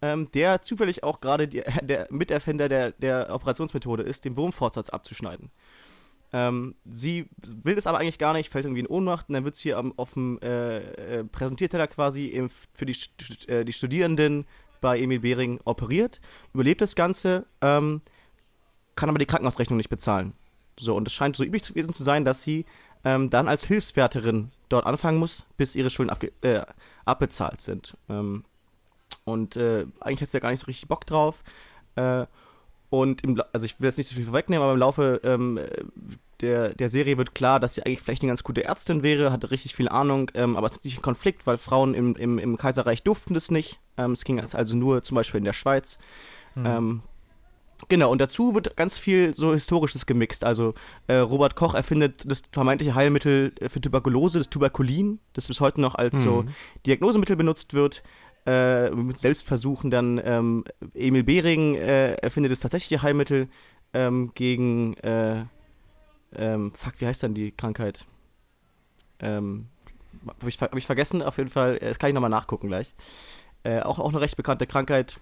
ähm, 0.01 0.31
der 0.31 0.61
zufällig 0.61 1.03
auch 1.03 1.21
gerade 1.21 1.47
der 1.81 2.07
Miterfinder 2.09 2.69
der, 2.69 2.91
der 2.91 3.33
Operationsmethode 3.33 4.03
ist, 4.03 4.25
den 4.25 4.37
Wurmfortsatz 4.37 4.89
abzuschneiden. 4.89 5.51
Ähm, 6.31 6.75
sie 6.85 7.27
will 7.41 7.75
das 7.75 7.87
aber 7.87 7.97
eigentlich 7.97 8.19
gar 8.19 8.33
nicht, 8.33 8.51
fällt 8.51 8.65
irgendwie 8.65 8.81
in 8.81 8.87
Ohnmacht 8.87 9.29
und 9.29 9.33
dann 9.33 9.45
wird 9.45 9.55
sie 9.55 9.73
am, 9.73 9.97
auf 9.97 10.13
dem 10.13 10.39
äh, 10.41 10.77
äh, 11.19 11.23
Präsentierteller 11.23 11.87
quasi 11.87 12.47
für 12.73 12.85
die, 12.85 12.95
äh, 13.47 13.65
die 13.65 13.73
Studierenden 13.73 14.45
bei 14.79 14.99
Emil 14.99 15.19
Behring 15.19 15.59
operiert, 15.65 16.21
überlebt 16.53 16.81
das 16.81 16.95
Ganze, 16.95 17.45
ähm, 17.61 18.01
kann 18.95 19.09
aber 19.09 19.17
die 19.17 19.25
Krankenhausrechnung 19.25 19.77
nicht 19.77 19.89
bezahlen. 19.89 20.33
So, 20.79 20.95
und 20.95 21.07
es 21.07 21.13
scheint 21.13 21.35
so 21.35 21.43
üblich 21.43 21.67
gewesen 21.67 21.93
zu 21.93 22.03
sein, 22.03 22.25
dass 22.25 22.43
sie 22.43 22.65
ähm, 23.03 23.29
dann 23.29 23.47
als 23.47 23.65
Hilfswärterin 23.65 24.51
dort 24.69 24.85
anfangen 24.85 25.17
muss, 25.17 25.45
bis 25.57 25.75
ihre 25.75 25.89
Schulden 25.89 26.11
abge 26.11 26.31
äh, 26.41 26.61
abbezahlt 27.05 27.61
sind. 27.61 27.97
Ähm, 28.07 28.43
und 29.29 29.55
äh, 29.55 29.85
eigentlich 29.99 30.21
hat 30.21 30.29
sie 30.29 30.37
ja 30.37 30.41
gar 30.41 30.51
nicht 30.51 30.61
so 30.61 30.65
richtig 30.65 30.87
Bock 30.87 31.05
drauf. 31.05 31.43
Äh, 31.95 32.25
und 32.89 33.23
im, 33.23 33.41
also 33.53 33.65
ich 33.65 33.79
will 33.79 33.87
jetzt 33.87 33.97
nicht 33.97 34.09
so 34.09 34.15
viel 34.15 34.25
vorwegnehmen, 34.25 34.63
aber 34.63 34.73
im 34.73 34.79
Laufe 34.79 35.21
ähm, 35.23 35.57
äh, 35.57 35.67
der, 36.41 36.69
der 36.69 36.89
Serie 36.89 37.17
wird 37.17 37.35
klar, 37.35 37.59
dass 37.59 37.75
sie 37.75 37.83
eigentlich 37.83 38.01
vielleicht 38.01 38.23
eine 38.23 38.29
ganz 38.29 38.43
gute 38.43 38.63
Ärztin 38.63 39.03
wäre, 39.03 39.31
hatte 39.31 39.51
richtig 39.51 39.75
viel 39.75 39.89
Ahnung, 39.89 40.31
ähm, 40.33 40.55
aber 40.55 40.67
es 40.67 40.73
ist 40.73 40.77
natürlich 40.79 40.99
ein 40.99 41.03
Konflikt, 41.03 41.45
weil 41.45 41.57
Frauen 41.57 41.93
im, 41.93 42.15
im, 42.15 42.39
im 42.39 42.57
Kaiserreich 42.57 43.03
durften 43.03 43.33
das 43.33 43.51
nicht. 43.51 43.79
Ähm, 43.97 44.13
es 44.13 44.23
ging 44.23 44.39
also 44.39 44.75
nur 44.75 45.03
zum 45.03 45.15
Beispiel 45.15 45.39
in 45.39 45.45
der 45.45 45.53
Schweiz. 45.53 45.99
Ähm, 46.55 47.01
genau, 47.89 48.11
und 48.11 48.19
dazu 48.19 48.55
wird 48.55 48.75
ganz 48.75 48.97
viel 48.97 49.33
so 49.33 49.53
Historisches 49.53 50.05
gemixt. 50.05 50.43
Also 50.43 50.73
äh, 51.07 51.15
Robert 51.15 51.55
Koch 51.55 51.73
erfindet 51.73 52.23
das 52.25 52.43
vermeintliche 52.51 52.95
Heilmittel 52.95 53.53
für 53.67 53.81
Tuberkulose, 53.81 54.39
das 54.39 54.49
Tuberkulin, 54.49 55.19
das 55.33 55.47
bis 55.47 55.59
heute 55.59 55.81
noch 55.81 55.95
als 55.95 56.21
so 56.21 56.45
Diagnosemittel 56.85 57.35
benutzt 57.35 57.73
wird. 57.73 58.01
Äh, 58.49 58.89
mit 58.95 59.19
Selbstversuchen 59.19 59.91
dann 59.91 60.19
ähm, 60.23 60.63
Emil 60.95 61.23
Behring 61.23 61.75
äh, 61.75 62.13
erfindet 62.13 62.51
das 62.51 62.61
tatsächliche 62.61 63.03
Heilmittel 63.03 63.47
ähm, 63.93 64.31
gegen 64.33 64.95
äh, 65.03 65.43
ähm, 66.33 66.71
fuck, 66.71 66.93
wie 66.97 67.05
heißt 67.05 67.21
dann 67.21 67.35
die 67.35 67.51
Krankheit? 67.51 68.05
Ähm, 69.19 69.67
hab 70.25 70.47
ich, 70.47 70.59
hab 70.59 70.75
ich 70.75 70.85
vergessen, 70.87 71.21
auf 71.21 71.37
jeden 71.37 71.51
Fall, 71.51 71.77
das 71.77 71.99
kann 71.99 72.09
ich 72.09 72.15
nochmal 72.15 72.31
nachgucken 72.31 72.69
gleich. 72.69 72.95
Äh, 73.63 73.81
auch, 73.81 73.99
auch 73.99 74.09
eine 74.09 74.21
recht 74.21 74.37
bekannte 74.37 74.65
Krankheit. 74.65 75.19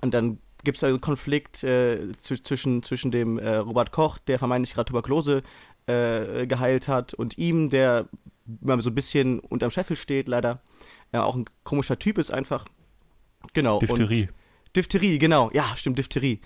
Und 0.00 0.12
dann 0.14 0.38
gibt 0.64 0.78
es 0.78 0.84
einen 0.84 1.00
Konflikt 1.00 1.62
äh, 1.62 2.12
zw- 2.18 2.42
zwischen, 2.42 2.82
zwischen 2.82 3.12
dem 3.12 3.38
äh, 3.38 3.56
Robert 3.56 3.92
Koch, 3.92 4.18
der 4.18 4.38
vermeintlich 4.40 4.74
gerade 4.74 4.88
Tuberkulose 4.88 5.42
äh, 5.86 6.46
geheilt 6.46 6.88
hat, 6.88 7.14
und 7.14 7.38
ihm, 7.38 7.70
der 7.70 8.08
immer 8.62 8.80
so 8.80 8.90
ein 8.90 8.96
bisschen 8.96 9.38
unterm 9.38 9.70
Scheffel 9.70 9.96
steht, 9.96 10.26
leider. 10.26 10.60
Ja, 11.12 11.24
auch 11.24 11.34
ein 11.36 11.44
komischer 11.64 11.98
Typ 11.98 12.18
ist 12.18 12.30
einfach. 12.30 12.66
Genau. 13.54 13.78
Und 13.78 13.82
Diphtherie. 13.88 14.28
Diphtherie, 14.76 15.18
genau. 15.18 15.50
Ja, 15.52 15.74
stimmt, 15.76 15.98
Diphtherie. 15.98 16.40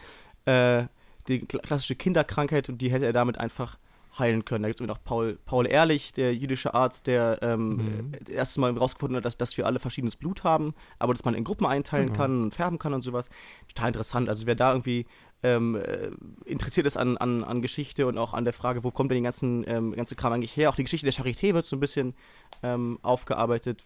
Äh, 0.45 0.85
die 1.29 1.41
kla- 1.45 1.61
klassische 1.63 1.95
Kinderkrankheit 1.97 2.69
und 2.69 2.79
die 2.79 2.91
hätte 2.91 3.07
er 3.07 3.13
damit 3.13 3.39
einfach 3.39 3.79
heilen 4.19 4.45
können. 4.45 4.63
Da 4.63 4.69
gibt 4.69 4.81
es 4.81 4.87
noch 4.87 5.03
Paul, 5.03 5.39
Paul 5.47 5.67
Ehrlich, 5.67 6.13
der 6.13 6.35
jüdische 6.35 6.75
Arzt, 6.75 7.07
der 7.07 7.39
ähm, 7.43 7.77
Mhm. 7.77 8.13
äh, 8.29 8.33
erstes 8.33 8.59
Mal 8.59 8.75
herausgefunden 8.75 9.17
hat, 9.17 9.25
dass, 9.25 9.39
dass 9.39 9.57
wir 9.57 9.65
alle 9.67 9.79
verschiedenes 9.79 10.17
Blut 10.17 10.45
haben, 10.45 10.75
aber 10.99 11.15
dass 11.15 11.25
man 11.25 11.35
in 11.35 11.45
Gruppen 11.45 11.67
einteilen 11.67 12.09
Genau. 12.09 12.19
kann 12.19 12.43
und 12.43 12.55
färben 12.55 12.79
kann 12.79 12.93
und 12.93 13.01
sowas. 13.01 13.31
Total 13.69 13.89
interessant. 13.89 14.29
Also 14.29 14.47
wer 14.47 14.55
da 14.55 14.71
irgendwie 14.73 15.07
ähm, 15.43 15.77
äh, 15.77 16.11
interessiert 16.45 16.87
ist 16.87 16.97
an, 16.97 17.17
an, 17.17 17.43
an 17.43 17.63
Geschichte 17.63 18.07
und 18.07 18.17
auch 18.19 18.33
an 18.35 18.45
der 18.45 18.53
Frage, 18.53 18.85
wo 18.85 18.91
kommt 18.93 19.11
denn 19.11 19.17
die 19.19 19.25
ganzen, 19.25 19.65
ähm, 19.67 19.93
ganze 19.97 20.15
Kram 20.15 20.33
eigentlich 20.35 20.57
her, 20.57 20.69
auch 20.71 20.77
die 20.77 20.85
Geschichte 20.85 21.07
der 21.07 21.15
Charité 21.15 21.55
wird 21.55 21.67
so 21.67 21.75
ein 21.75 21.81
bisschen 21.81 22.15
ähm, 22.63 22.99
aufgearbeitet, 23.03 23.83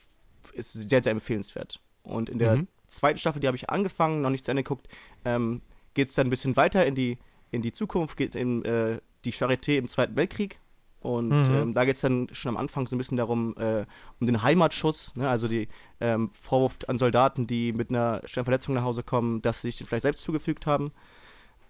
ist 0.50 0.72
sehr, 0.72 1.02
sehr 1.02 1.12
empfehlenswert. 1.12 1.80
Und 2.02 2.28
in 2.30 2.38
der 2.38 2.56
Mhm. 2.56 2.68
zweiten 2.86 3.18
Staffel, 3.18 3.40
die 3.40 3.46
habe 3.46 3.56
ich 3.56 3.70
angefangen, 3.70 4.22
noch 4.22 4.30
nicht 4.30 4.44
zu 4.44 4.50
Ende 4.50 4.62
geguckt, 4.62 4.88
ähm, 5.24 5.62
geht 5.94 6.08
es 6.08 6.14
dann 6.14 6.26
ein 6.26 6.30
bisschen 6.30 6.56
weiter 6.56 6.86
in 6.86 6.94
die, 6.94 7.18
in 7.50 7.62
die 7.62 7.72
Zukunft, 7.72 8.16
geht 8.16 8.36
in 8.36 8.64
äh, 8.64 9.00
die 9.24 9.32
Charité 9.32 9.76
im 9.76 9.88
Zweiten 9.88 10.16
Weltkrieg. 10.16 10.60
Und 11.00 11.30
Mhm. 11.30 11.54
ähm, 11.54 11.72
da 11.72 11.84
geht 11.84 11.94
es 11.94 12.00
dann 12.00 12.28
schon 12.32 12.50
am 12.50 12.56
Anfang 12.56 12.86
so 12.86 12.96
ein 12.96 12.98
bisschen 12.98 13.16
darum, 13.16 13.56
äh, 13.58 13.86
um 14.20 14.26
den 14.26 14.42
Heimatschutz, 14.42 15.14
ne? 15.14 15.28
also 15.28 15.46
die 15.46 15.68
ähm, 16.00 16.30
Vorwurf 16.30 16.78
an 16.88 16.98
Soldaten, 16.98 17.46
die 17.46 17.72
mit 17.72 17.90
einer 17.90 18.22
schweren 18.24 18.44
Verletzung 18.44 18.74
nach 18.74 18.82
Hause 18.82 19.02
kommen, 19.04 19.40
dass 19.42 19.60
sie 19.62 19.68
sich 19.68 19.78
den 19.78 19.86
vielleicht 19.86 20.02
selbst 20.02 20.22
zugefügt 20.22 20.66
haben. 20.66 20.90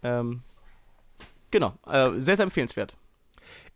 Ähm, 0.02 0.42
genau, 1.50 1.74
äh, 1.86 2.12
sehr, 2.18 2.36
sehr 2.36 2.44
empfehlenswert. 2.44 2.96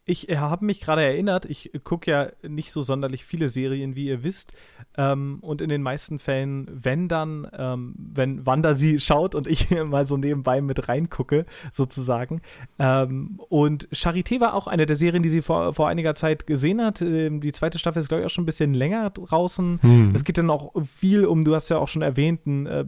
Ich 0.04 0.28
äh, 0.28 0.38
habe 0.38 0.64
mich 0.64 0.80
gerade 0.80 1.04
erinnert, 1.04 1.44
ich 1.44 1.70
gucke 1.84 2.10
ja 2.10 2.28
nicht 2.42 2.72
so 2.72 2.82
sonderlich 2.82 3.24
viele 3.24 3.48
Serien, 3.48 3.94
wie 3.96 4.06
ihr 4.06 4.22
wisst. 4.22 4.52
Ähm, 4.96 5.38
und 5.40 5.62
in 5.62 5.68
den 5.68 5.82
meisten 5.82 6.18
Fällen, 6.18 6.68
wenn 6.70 7.06
dann, 7.06 7.46
ähm, 7.56 7.94
wenn 7.96 8.44
Wanda 8.44 8.74
sie 8.74 8.98
schaut 8.98 9.34
und 9.34 9.46
ich 9.46 9.70
mal 9.86 10.06
so 10.06 10.16
nebenbei 10.16 10.60
mit 10.60 10.88
reingucke, 10.88 11.46
sozusagen. 11.70 12.40
Ähm, 12.78 13.38
und 13.48 13.88
Charité 13.90 14.40
war 14.40 14.54
auch 14.54 14.66
eine 14.66 14.86
der 14.86 14.96
Serien, 14.96 15.22
die 15.22 15.30
sie 15.30 15.42
vor, 15.42 15.74
vor 15.74 15.88
einiger 15.88 16.14
Zeit 16.14 16.46
gesehen 16.46 16.80
hat. 16.80 17.02
Ähm, 17.02 17.40
die 17.40 17.52
zweite 17.52 17.78
Staffel 17.78 18.00
ist, 18.00 18.08
glaube 18.08 18.22
ich, 18.22 18.26
auch 18.26 18.30
schon 18.30 18.42
ein 18.42 18.46
bisschen 18.46 18.74
länger 18.74 19.10
draußen. 19.10 19.78
Mhm. 19.82 20.12
Es 20.14 20.24
geht 20.24 20.38
dann 20.38 20.50
auch 20.50 20.72
viel 20.84 21.24
um, 21.24 21.44
du 21.44 21.54
hast 21.54 21.68
ja 21.68 21.78
auch 21.78 21.88
schon 21.88 22.02
erwähnt, 22.02 22.46
ein, 22.46 22.66
äh, 22.66 22.84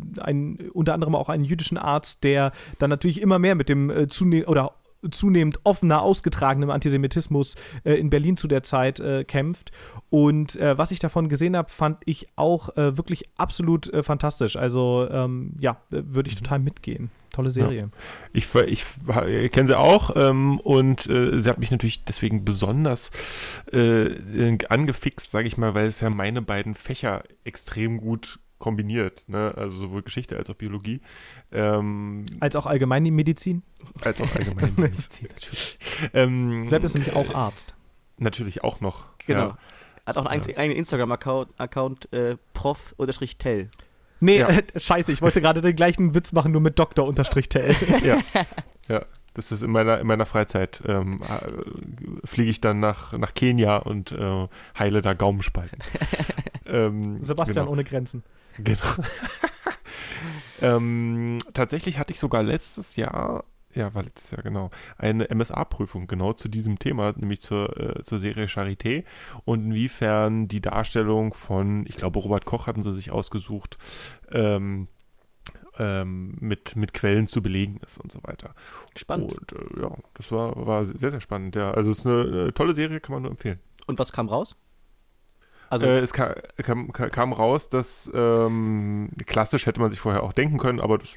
unter 0.73 0.95
anderem 0.95 1.15
auch 1.15 1.29
einen 1.29 1.45
jüdischen 1.45 1.79
Arzt, 1.79 2.25
der 2.25 2.53
dann 2.79 2.91
natürlich 2.91 3.21
immer 3.21 3.39
mehr 3.39 3.55
mit 3.55 3.69
dem 3.69 3.91
äh, 3.91 4.09
zunehmend 4.09 4.49
oder 4.49 4.73
zunehmend 5.11 5.59
offener 5.65 6.03
ausgetragenem 6.03 6.71
Antisemitismus 6.71 7.57
äh, 7.85 7.95
in 7.95 8.11
Berlin 8.11 8.37
zu 8.37 8.49
der 8.49 8.63
Zeit 8.63 9.01
äh, 9.01 9.25
kämpft. 9.25 9.73
Und 10.11 10.57
äh, 10.57 10.79
was 10.79 10.91
ich 10.91 10.99
davon 10.99 11.29
gesehen 11.29 11.57
habe, 11.57 11.69
fand 11.69 11.99
ich 12.05 12.29
auch 12.37 12.77
äh, 12.77 12.97
wirklich 12.97 13.31
absolut 13.37 13.93
äh, 13.93 14.03
fantastisch. 14.03 14.57
Also 14.57 15.09
ähm, 15.11 15.55
ja, 15.59 15.79
äh, 15.91 16.03
würde 16.05 16.29
ich 16.29 16.37
total 16.37 16.59
mitgehen. 16.59 17.11
Tolle 17.31 17.51
Serie. 17.51 17.91
Ich, 18.35 18.47
ver- 18.47 18.69
ich, 18.69 18.85
ich 19.27 19.53
kenne 19.53 19.67
sie 19.67 19.79
auch 19.79 20.15
ähm, 20.17 20.61
und 20.61 21.09
äh, 21.09 21.41
sie 21.41 21.49
hat 21.49 21.59
mich 21.59 21.71
natürlich 21.71 22.05
deswegen 22.05 22.45
besonders 22.45 23.11
äh, 23.73 24.59
angefixt, 24.69 25.31
sage 25.31 25.49
ich 25.49 25.57
mal, 25.57 25.75
weil 25.75 25.87
es 25.87 26.01
ja 26.01 26.11
meine 26.11 26.43
beiden 26.43 26.75
Fächer 26.75 27.23
extrem 27.45 27.97
gut 27.97 28.39
kombiniert, 28.63 29.25
ne? 29.29 29.53
also 29.57 29.77
sowohl 29.77 30.03
Geschichte 30.03 30.37
als 30.39 30.49
auch 30.49 30.55
Biologie, 30.55 31.01
ähm, 31.53 32.25
Als 32.41 32.57
auch 32.57 32.65
allgemein 32.65 33.05
die 33.05 33.11
Medizin. 33.11 33.63
als 34.03 34.21
auch 34.23 34.35
allgemeine 34.35 34.73
Medizin 34.79 35.29
natürlich. 35.31 35.79
Ähm, 36.15 36.67
Sepp 36.69 36.83
ist 36.85 36.95
nämlich 36.95 37.13
auch 37.15 37.35
Arzt. 37.35 37.75
natürlich 38.19 38.65
auch 38.65 38.81
noch. 38.81 39.05
Genau. 39.27 39.49
Ja. 39.49 39.59
Hat 40.07 40.17
auch 40.17 40.27
einen, 40.27 40.43
einen 40.57 40.73
Instagram-Account, 40.73 41.51
Account, 41.59 42.13
äh, 42.13 42.37
prof-tell. 42.55 43.69
Nee, 44.21 44.39
Ja. 44.39 44.49
äh, 44.49 44.63
scheiße, 44.81 45.13
ich 45.13 45.21
wollte 45.23 45.41
gerade 45.41 45.61
den 45.61 45.77
gleichen 45.77 46.15
Witz 46.15 46.33
machen, 46.33 46.53
nur 46.53 46.61
mit 46.61 46.79
Doktor 46.79 47.07
unterstrich 47.07 47.49
Tell. 47.49 47.75
ja, 48.05 48.19
ja. 48.89 49.05
Das 49.35 49.51
ist 49.51 49.63
in 49.63 49.71
meiner, 49.71 49.99
in 49.99 50.07
meiner 50.07 50.27
Freizeit. 50.27 50.83
Ähm, 50.87 51.23
äh, 51.23 52.27
fliege 52.27 52.51
ich 52.51 52.61
dann 52.61 52.81
nach, 52.81 53.13
nach 53.15 53.33
Kenia 53.33 53.79
und 53.79 54.13
äh, 54.13 54.47
heile 54.79 55.01
da 55.01 55.15
Gaumenspalten. 55.15 55.79
ähm, 56.67 57.23
Sebastian 57.23 57.65
genau. 57.65 57.73
ohne 57.73 57.83
Grenzen. 57.85 58.23
Genau. 58.59 58.81
ähm, 60.63 61.39
tatsächlich 61.55 61.99
hatte 61.99 62.13
ich 62.13 62.19
sogar 62.19 62.43
letztes 62.43 62.97
Jahr, 62.97 63.45
ja, 63.75 63.95
war 63.95 64.03
letztes 64.03 64.31
Jahr 64.31 64.43
genau, 64.43 64.71
eine 64.99 65.29
MSA-Prüfung 65.35 66.07
genau 66.07 66.33
zu 66.33 66.49
diesem 66.49 66.79
Thema, 66.79 67.13
nämlich 67.17 67.41
zur, 67.41 67.77
äh, 67.79 68.03
zur 68.03 68.19
Serie 68.19 68.47
Charité 68.47 69.05
und 69.45 69.65
inwiefern 69.67 70.49
die 70.49 70.61
Darstellung 70.61 71.35
von, 71.35 71.87
ich 71.87 71.97
glaube, 71.97 72.19
Robert 72.19 72.45
Koch 72.45 72.67
hatten 72.67 72.83
sie 72.83 72.95
sich 72.95 73.11
ausgesucht, 73.11 73.79
ähm, 74.31 74.89
ähm, 75.79 76.37
mit, 76.41 76.77
mit 76.77 76.93
Quellen 76.93 77.27
zu 77.27 77.43
belegen 77.43 77.81
ist 77.85 77.99
und 77.99 78.13
so 78.13 78.23
weiter. 78.23 78.55
Spannend. 78.97 79.33
Und 79.33 79.53
äh, 79.53 79.83
ja, 79.83 79.91
das 80.15 80.31
war, 80.31 80.67
war 80.67 80.85
sehr, 80.85 81.11
sehr 81.11 81.21
spannend. 81.21 81.57
Ja, 81.57 81.73
also 81.73 81.91
es 81.91 82.01
ist 82.01 82.07
eine, 82.07 82.23
eine 82.23 82.55
tolle 82.55 82.75
Serie, 82.75 83.01
kann 83.01 83.15
man 83.15 83.23
nur 83.23 83.31
empfehlen. 83.31 83.59
Und 83.87 83.99
was 83.99 84.13
kam 84.13 84.29
raus? 84.29 84.57
Also, 85.73 85.87
äh, 85.87 86.01
es 86.01 86.12
kam, 86.12 86.35
kam, 86.93 86.93
kam 86.93 87.33
raus, 87.33 87.70
dass 87.70 88.11
ähm, 88.14 89.09
klassisch 89.25 89.64
hätte 89.64 89.81
man 89.81 89.89
sich 89.89 90.01
vorher 90.01 90.23
auch 90.23 90.35
denken 90.35 90.59
können, 90.59 90.81
aber 90.81 90.99
das 90.99 91.16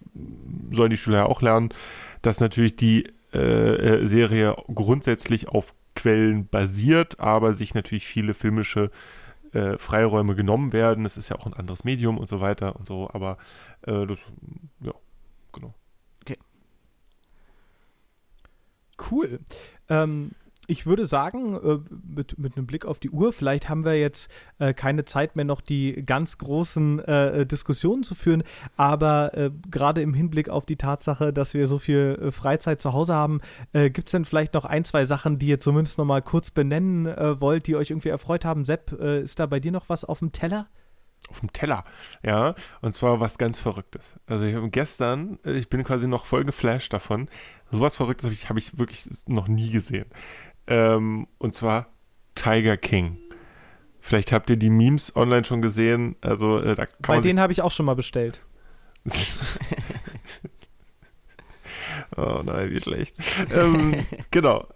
sollen 0.72 0.92
die 0.92 0.98
Schüler 0.98 1.18
ja 1.18 1.26
auch 1.26 1.42
lernen, 1.42 1.74
dass 2.22 2.40
natürlich 2.40 2.78
die 2.78 3.06
äh, 3.34 3.38
äh, 3.38 4.08
Serie 4.08 4.56
grundsätzlich 4.74 5.50
auf 5.50 5.74
Quellen 5.94 6.48
basiert, 6.48 7.20
aber 7.20 7.54
sich 7.54 7.74
natürlich 7.74 8.08
viele 8.08 8.34
filmische 8.34 8.92
äh, 9.52 9.78
Freiräume 9.78 10.36
genommen 10.36 10.72
werden. 10.72 11.04
Es 11.04 11.18
ist 11.18 11.28
ja 11.28 11.36
auch 11.36 11.48
ein 11.48 11.54
anderes 11.54 11.84
Medium 11.84 12.18
und 12.18 12.30
so 12.30 12.40
weiter 12.40 12.78
und 12.78 12.88
so, 12.88 13.10
aber 13.12 13.38
äh, 13.82 14.08
das, 14.08 14.20
ja, 14.80 14.94
genau. 15.52 15.74
Cool. 18.98 19.40
Ähm, 19.90 20.32
ich 20.68 20.86
würde 20.86 21.06
sagen, 21.06 21.56
äh, 21.56 21.80
mit, 22.06 22.38
mit 22.38 22.58
einem 22.58 22.68
Blick 22.68 22.86
auf 22.86 23.00
die 23.00 23.10
Uhr, 23.10 23.34
vielleicht 23.34 23.70
haben 23.70 23.86
wir 23.86 24.00
jetzt 24.00 24.32
äh, 24.60 24.74
keine 24.74 25.06
Zeit 25.06 25.36
mehr, 25.36 25.46
noch 25.46 25.62
die 25.62 26.04
ganz 26.06 26.38
großen 26.38 27.00
äh, 27.00 27.46
Diskussionen 27.46 28.04
zu 28.04 28.16
führen, 28.16 28.44
aber 28.78 29.36
äh, 29.38 29.52
gerade 29.70 30.02
im 30.02 30.14
Hinblick 30.14 30.50
auf 30.50 30.66
die 30.66 30.78
Tatsache, 30.78 31.34
dass 31.34 31.54
wir 31.54 31.68
so 31.68 31.80
viel 31.80 32.20
äh, 32.22 32.32
Freizeit 32.32 32.82
zu 32.82 32.94
Hause 32.94 33.14
haben, 33.14 33.42
äh, 33.74 33.90
gibt 33.90 34.08
es 34.08 34.12
denn 34.12 34.26
vielleicht 34.26 34.54
noch 34.54 34.66
ein, 34.66 34.84
zwei 34.84 35.06
Sachen, 35.06 35.40
die 35.40 35.48
ihr 35.48 35.60
zumindest 35.60 35.98
noch 35.98 36.06
mal 36.06 36.22
kurz 36.22 36.52
benennen 36.52 37.06
wollt, 37.06 37.68
die 37.68 37.76
euch 37.76 37.90
irgendwie 37.90 38.10
erfreut 38.10 38.46
haben? 38.46 38.66
Sepp, 38.66 38.92
ist 38.92 39.40
da 39.40 39.46
bei 39.46 39.60
dir 39.60 39.72
noch 39.72 39.90
was 39.90 40.04
auf 40.06 40.20
dem 40.20 40.32
Teller? 40.32 40.68
auf 41.30 41.40
dem 41.40 41.52
Teller, 41.54 41.84
ja, 42.24 42.56
und 42.82 42.94
zwar 42.94 43.20
was 43.20 43.38
ganz 43.38 43.60
Verrücktes. 43.60 44.20
Also 44.28 44.46
ich 44.46 44.56
habe 44.56 44.70
gestern, 44.70 45.40
ich 45.44 45.70
bin 45.70 45.84
quasi 45.84 46.08
noch 46.08 46.26
voll 46.26 46.46
geflasht 46.46 46.94
davon, 46.94 47.30
sowas 47.72 47.96
Verrücktes 47.96 48.26
habe 48.26 48.34
ich, 48.34 48.50
hab 48.50 48.58
ich 48.58 48.78
wirklich 48.78 49.08
noch 49.28 49.48
nie 49.48 49.72
gesehen. 49.72 50.06
Ähm, 50.68 51.28
und 51.38 51.54
zwar 51.54 51.88
Tiger 52.36 52.78
King. 52.78 53.18
Vielleicht 54.00 54.32
habt 54.32 54.50
ihr 54.50 54.58
die 54.58 54.70
Memes 54.70 55.16
online 55.16 55.44
schon 55.46 55.62
gesehen. 55.62 56.16
Also, 56.22 56.60
äh, 56.60 56.76
da 56.76 56.86
kann 56.86 56.96
Bei 57.02 57.16
man 57.16 57.24
denen 57.24 57.40
habe 57.40 57.54
ich 57.54 57.62
auch 57.62 57.72
schon 57.72 57.88
mal 57.88 57.96
bestellt. 57.96 58.42
oh 62.16 62.42
nein, 62.44 62.70
wie 62.72 62.80
schlecht. 62.82 63.16
ähm, 63.52 64.06
genau. 64.32 64.68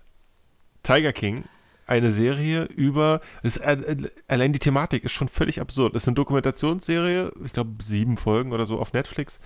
Tiger 0.83 1.13
King, 1.13 1.43
eine 1.85 2.11
Serie 2.11 2.63
über. 2.63 3.21
Ist, 3.43 3.57
äh, 3.57 3.97
allein 4.27 4.53
die 4.53 4.59
Thematik 4.59 5.03
ist 5.03 5.11
schon 5.11 5.27
völlig 5.27 5.61
absurd. 5.61 5.95
Es 5.95 6.03
ist 6.03 6.07
eine 6.07 6.15
Dokumentationsserie, 6.15 7.31
ich 7.45 7.53
glaube 7.53 7.83
sieben 7.83 8.17
Folgen 8.17 8.51
oder 8.51 8.65
so 8.65 8.79
auf 8.79 8.93
Netflix, 8.93 9.39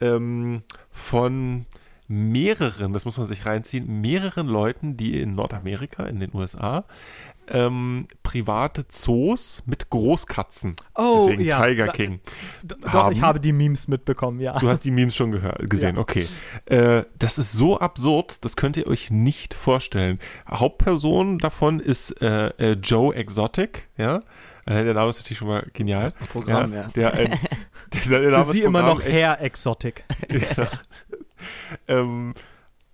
ähm, 0.00 0.62
von 0.90 1.66
mehreren, 2.12 2.92
das 2.92 3.04
muss 3.04 3.16
man 3.16 3.26
sich 3.28 3.46
reinziehen, 3.46 4.00
mehreren 4.00 4.46
Leuten, 4.46 4.96
die 4.96 5.20
in 5.20 5.34
Nordamerika, 5.34 6.04
in 6.04 6.20
den 6.20 6.30
USA, 6.34 6.84
ähm, 7.50 8.06
private 8.22 8.86
Zoos 8.88 9.62
mit 9.66 9.90
Großkatzen, 9.90 10.76
Oh, 10.94 11.24
deswegen 11.26 11.42
ja. 11.44 11.60
Tiger 11.66 11.86
Da- 11.86 11.92
King, 11.92 12.20
D 12.62 12.74
doch, 12.80 12.92
Haben. 12.92 13.12
ich 13.12 13.20
habe 13.22 13.40
die 13.40 13.52
Memes 13.52 13.88
mitbekommen, 13.88 14.38
ja. 14.40 14.58
Du 14.58 14.68
hast 14.68 14.80
die 14.84 14.90
Memes 14.92 15.16
schon 15.16 15.32
gehör- 15.34 15.58
gesehen, 15.66 15.96
Ja. 15.96 16.00
okay. 16.02 16.28
Äh, 16.66 17.02
das 17.18 17.38
ist 17.38 17.52
so 17.52 17.80
absurd, 17.80 18.44
das 18.44 18.54
könnt 18.56 18.76
ihr 18.76 18.86
euch 18.86 19.10
nicht 19.10 19.54
vorstellen. 19.54 20.20
Hauptperson 20.48 21.38
davon 21.38 21.80
ist 21.80 22.22
äh, 22.22 22.48
äh, 22.58 22.72
Joe 22.74 23.14
Exotic, 23.14 23.88
ja. 23.96 24.20
Äh, 24.64 24.84
der 24.84 24.94
Name 24.94 25.10
ist 25.10 25.18
natürlich 25.18 25.38
schon 25.38 25.48
mal 25.48 25.66
genial. 25.72 26.12
Programm, 26.30 26.72
ja. 26.72 26.84
Der, 26.94 27.12
ein, 27.14 27.36
der, 28.08 28.20
der 28.20 28.30
Name 28.30 28.44
Für 28.44 28.52
sie 28.52 28.60
ist 28.60 28.64
immer 28.66 28.82
noch 28.82 29.02
Herr 29.02 29.40
Exotic. 29.40 30.04
ja. 30.30 30.68
Ähm, 31.88 32.34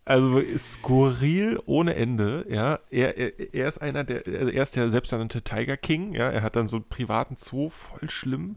also 0.05 0.38
ist 0.38 0.72
skurril 0.72 1.61
ohne 1.66 1.94
Ende, 1.94 2.46
ja. 2.49 2.78
Er, 2.90 3.18
er, 3.18 3.55
er 3.55 3.68
ist 3.68 3.78
einer 3.78 4.05
der, 4.05 4.22
also 4.26 4.51
er 4.51 4.62
ist 4.62 4.74
der 4.74 4.90
selbsternannte 4.90 5.42
Tiger 5.42 5.76
King, 5.76 6.14
ja. 6.14 6.30
Er 6.30 6.42
hat 6.42 6.57
dann 6.57 6.66
so 6.66 6.76
einen 6.76 6.88
privaten 6.88 7.36
Zoo, 7.36 7.68
voll 7.68 8.09
schlimm, 8.09 8.55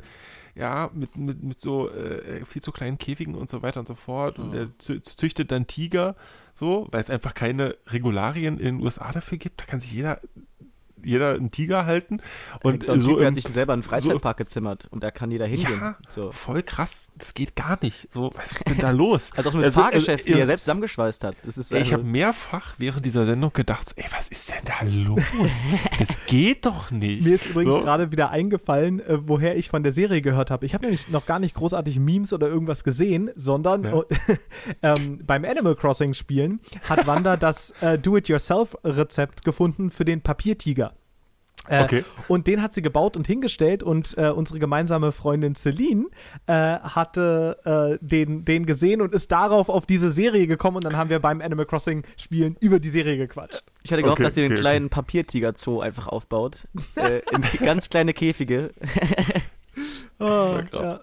ja, 0.55 0.89
mit, 0.93 1.17
mit, 1.17 1.43
mit 1.43 1.59
so 1.59 1.89
äh, 1.89 2.45
viel 2.45 2.61
zu 2.61 2.71
kleinen 2.71 2.97
Käfigen 2.97 3.35
und 3.35 3.49
so 3.49 3.61
weiter 3.61 3.79
und 3.81 3.87
so 3.87 3.95
fort. 3.95 4.39
Und 4.39 4.53
er 4.53 4.67
zü- 4.79 5.01
züchtet 5.03 5.51
dann 5.51 5.67
Tiger, 5.67 6.15
so, 6.53 6.87
weil 6.91 7.01
es 7.01 7.09
einfach 7.09 7.33
keine 7.33 7.75
Regularien 7.87 8.57
in 8.57 8.65
den 8.77 8.81
USA 8.81 9.11
dafür 9.11 9.37
gibt. 9.37 9.61
Da 9.61 9.65
kann 9.65 9.81
sich 9.81 9.91
jeder, 9.91 10.19
jeder 11.04 11.36
einen 11.36 11.52
Tiger 11.52 11.86
halten. 11.86 12.22
Und 12.64 12.86
so 12.86 12.93
Typ 12.93 13.06
der 13.06 13.18
im- 13.20 13.26
hat 13.28 13.36
sich 13.36 13.43
selber 13.45 13.74
einen 13.74 13.84
Freizeitpark 13.84 14.38
gezimmert 14.38 14.88
und 14.91 15.04
da 15.04 15.12
kann 15.12 15.32
jeder 15.32 15.45
hingehen. 15.45 15.80
ja, 15.80 15.95
So. 16.10 16.32
voll 16.32 16.64
krass. 16.64 17.12
Das 17.18 17.34
geht 17.34 17.56
gar 17.56 17.78
nicht. 17.82 18.08
So, 18.12 18.32
was 18.36 18.52
ist 18.52 18.68
denn 18.70 18.78
da 18.80 18.91
los? 18.91 19.32
Also 19.38 19.49
auch 19.49 19.54
mit 19.54 19.66
Also, 19.66 19.82
Fahrgeschäft, 19.82 20.24
also, 20.26 20.34
die 20.34 20.39
er 20.39 20.45
selbst 20.45 20.64
zusammengeschweißt 20.66 21.24
hat. 21.24 21.36
Das 21.43 21.58
ist 21.58 21.72
Ey, 21.72 21.80
ich 21.80 21.84
also- 21.86 21.93
habe 21.93 22.04
mehrfach 22.04 22.76
während 22.78 23.06
dieser 23.06 23.26
Sendung 23.26 23.52
gedacht, 23.54 23.89
so, 23.89 23.95
ey, 23.97 24.06
was 24.16 24.28
ist 24.30 24.52
denn 24.52 24.64
da 24.66 24.86
los? 24.86 25.22
Das 25.99 26.18
geht 26.26 26.66
doch 26.66 26.89
nicht. 26.91 27.26
Mir 27.26 27.36
ist 27.36 27.47
übrigens 27.47 27.76
so. 27.76 27.82
gerade 27.82 28.12
wieder 28.12 28.32
eingefallen, 28.32 28.99
äh, 28.99 29.28
woher 29.28 29.56
ich 29.58 29.70
von 29.70 29.84
der 29.84 29.91
Serie 29.91 30.22
gehört 30.22 30.49
habe. 30.52 30.66
Ich 30.66 30.74
habe 30.74 30.84
nämlich 30.86 31.10
noch 31.10 31.26
gar 31.26 31.39
nicht 31.39 31.54
großartig 31.56 31.99
Memes 31.99 32.34
oder 32.34 32.47
irgendwas 32.47 32.84
gesehen, 32.84 33.30
sondern 33.36 33.84
Ja. 33.84 34.04
ähm, 34.95 35.20
beim 35.26 35.45
Animal 35.45 35.76
Crossing 35.76 36.14
Spielen 36.14 36.60
hat 36.89 37.06
Wanda 37.08 37.38
das 37.38 37.72
äh, 37.82 37.97
Do-it-yourself-Rezept 37.99 39.43
gefunden 39.43 39.91
für 39.91 40.06
den 40.06 40.22
Papiertiger. 40.22 40.90
Äh, 41.68 41.84
Okay. 41.84 42.03
Und 42.28 42.47
den 42.47 42.62
hat 42.62 42.74
sie 42.74 42.82
gebaut 42.82 43.16
und 43.16 43.28
hingestellt 43.28 43.84
und 43.84 44.18
äh, 44.18 44.30
unsere 44.30 44.59
gemeinsame 44.59 45.12
Freundin 45.12 45.55
Celine 45.55 46.05
äh, 46.47 46.53
hatte 46.53 47.57
äh, 48.01 48.05
den, 48.05 48.45
den 48.45 48.66
gesehen 48.66 49.01
und 49.01 49.14
ist 49.14 49.32
darauf 49.32 49.70
auf 49.70 49.86
diese 49.86 50.09
Serie 50.09 50.47
gekommen 50.47 50.78
und 50.78 50.84
dann 50.86 50.97
haben 50.97 51.09
wir 51.09 51.20
beim 51.20 51.39
Animal 51.41 51.66
Crossing 51.66 52.03
Spielen 52.18 52.57
über 52.59 52.80
die 52.80 52.89
Serie 52.89 53.18
gequatscht. 53.18 53.64
Ich 53.84 53.91
hatte 53.91 54.01
gehofft, 54.01 54.20
Okay, 54.20 54.24
dass 54.24 54.36
sie 54.36 54.41
den 54.41 54.47
okay, 54.51 54.55
okay. 54.55 54.62
kleinen 54.62 54.89
Papiertiger-Zoo 54.89 55.82
einfach 55.82 56.07
aufbaut. 56.07 56.68
äh, 56.95 57.22
in 57.32 57.41
ganz 57.66 57.89
kleine 57.89 58.14
Käfige. 58.14 58.72
Oh, 60.20 60.59
krass. 60.70 60.70
ja. 60.72 60.91
Und- 60.93 61.01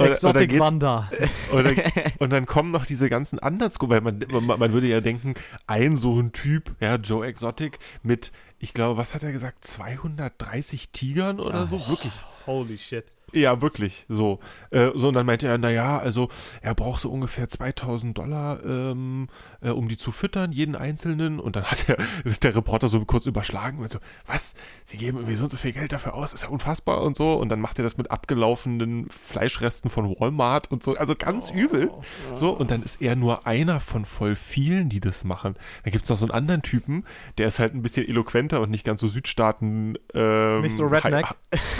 und 0.00 0.06
dann 0.06 0.12
Exotic 0.12 0.50
geht's- 0.50 0.60
Wanda. 0.60 1.10
Und 1.52 1.64
dann, 1.64 1.76
und 2.18 2.30
dann 2.32 2.46
kommen 2.46 2.70
noch 2.70 2.86
diese 2.86 3.08
ganzen 3.08 3.38
anderen 3.40 3.72
weil 3.80 4.00
man, 4.00 4.22
man, 4.30 4.58
man 4.58 4.72
würde 4.72 4.86
ja 4.86 5.00
denken, 5.00 5.34
ein 5.66 5.96
so 5.96 6.20
ein 6.20 6.32
Typ, 6.32 6.72
ja, 6.80 6.96
Joe 6.96 7.26
Exotic 7.26 7.78
mit, 8.02 8.30
ich 8.58 8.74
glaube, 8.74 8.96
was 8.96 9.14
hat 9.14 9.22
er 9.22 9.32
gesagt, 9.32 9.64
230 9.64 10.90
Tigern 10.90 11.40
oder 11.40 11.66
so? 11.66 11.86
Wirklich. 11.88 12.12
Holy 12.46 12.78
shit. 12.78 13.06
Ja, 13.32 13.60
wirklich, 13.60 14.06
so. 14.08 14.38
Äh, 14.70 14.90
so, 14.94 15.08
und 15.08 15.14
dann 15.14 15.26
meinte 15.26 15.46
er, 15.46 15.58
naja, 15.58 15.98
also 15.98 16.28
er 16.62 16.74
braucht 16.74 17.00
so 17.00 17.10
ungefähr 17.10 17.48
2000 17.48 18.16
Dollar, 18.16 18.64
ähm, 18.64 19.28
äh, 19.60 19.70
um 19.70 19.88
die 19.88 19.96
zu 19.96 20.12
füttern, 20.12 20.52
jeden 20.52 20.74
einzelnen. 20.76 21.38
Und 21.40 21.56
dann 21.56 21.64
hat 21.64 21.88
er, 21.88 21.96
ist 22.24 22.44
der 22.44 22.54
Reporter 22.54 22.88
so 22.88 23.04
kurz 23.04 23.26
überschlagen 23.26 23.78
und 23.80 23.90
so, 23.90 23.98
was? 24.26 24.54
Sie 24.84 24.96
geben 24.96 25.18
irgendwie 25.18 25.36
so 25.36 25.44
und 25.44 25.50
so 25.50 25.56
viel 25.56 25.72
Geld 25.72 25.92
dafür 25.92 26.14
aus, 26.14 26.32
ist 26.32 26.42
ja 26.42 26.48
unfassbar 26.48 27.02
und 27.02 27.16
so. 27.16 27.34
Und 27.34 27.48
dann 27.50 27.60
macht 27.60 27.78
er 27.78 27.82
das 27.82 27.96
mit 27.96 28.10
abgelaufenen 28.10 29.08
Fleischresten 29.10 29.90
von 29.90 30.08
Walmart 30.18 30.70
und 30.70 30.82
so, 30.82 30.96
also 30.96 31.14
ganz 31.14 31.50
übel. 31.50 31.90
So, 32.34 32.50
und 32.50 32.70
dann 32.70 32.82
ist 32.82 33.02
er 33.02 33.16
nur 33.16 33.46
einer 33.46 33.80
von 33.80 34.04
voll 34.04 34.34
vielen, 34.36 34.88
die 34.88 35.00
das 35.00 35.24
machen. 35.24 35.56
Dann 35.84 35.92
gibt 35.92 36.04
es 36.04 36.10
noch 36.10 36.16
so 36.16 36.24
einen 36.24 36.32
anderen 36.32 36.62
Typen, 36.62 37.04
der 37.36 37.48
ist 37.48 37.58
halt 37.58 37.74
ein 37.74 37.82
bisschen 37.82 38.08
eloquenter 38.08 38.60
und 38.60 38.70
nicht 38.70 38.84
ganz 38.84 39.00
so 39.00 39.08
Südstaaten. 39.08 39.98
Ähm, 40.14 40.60
Nicht 40.62 40.76
so 40.76 40.86
Redneck. 40.86 41.26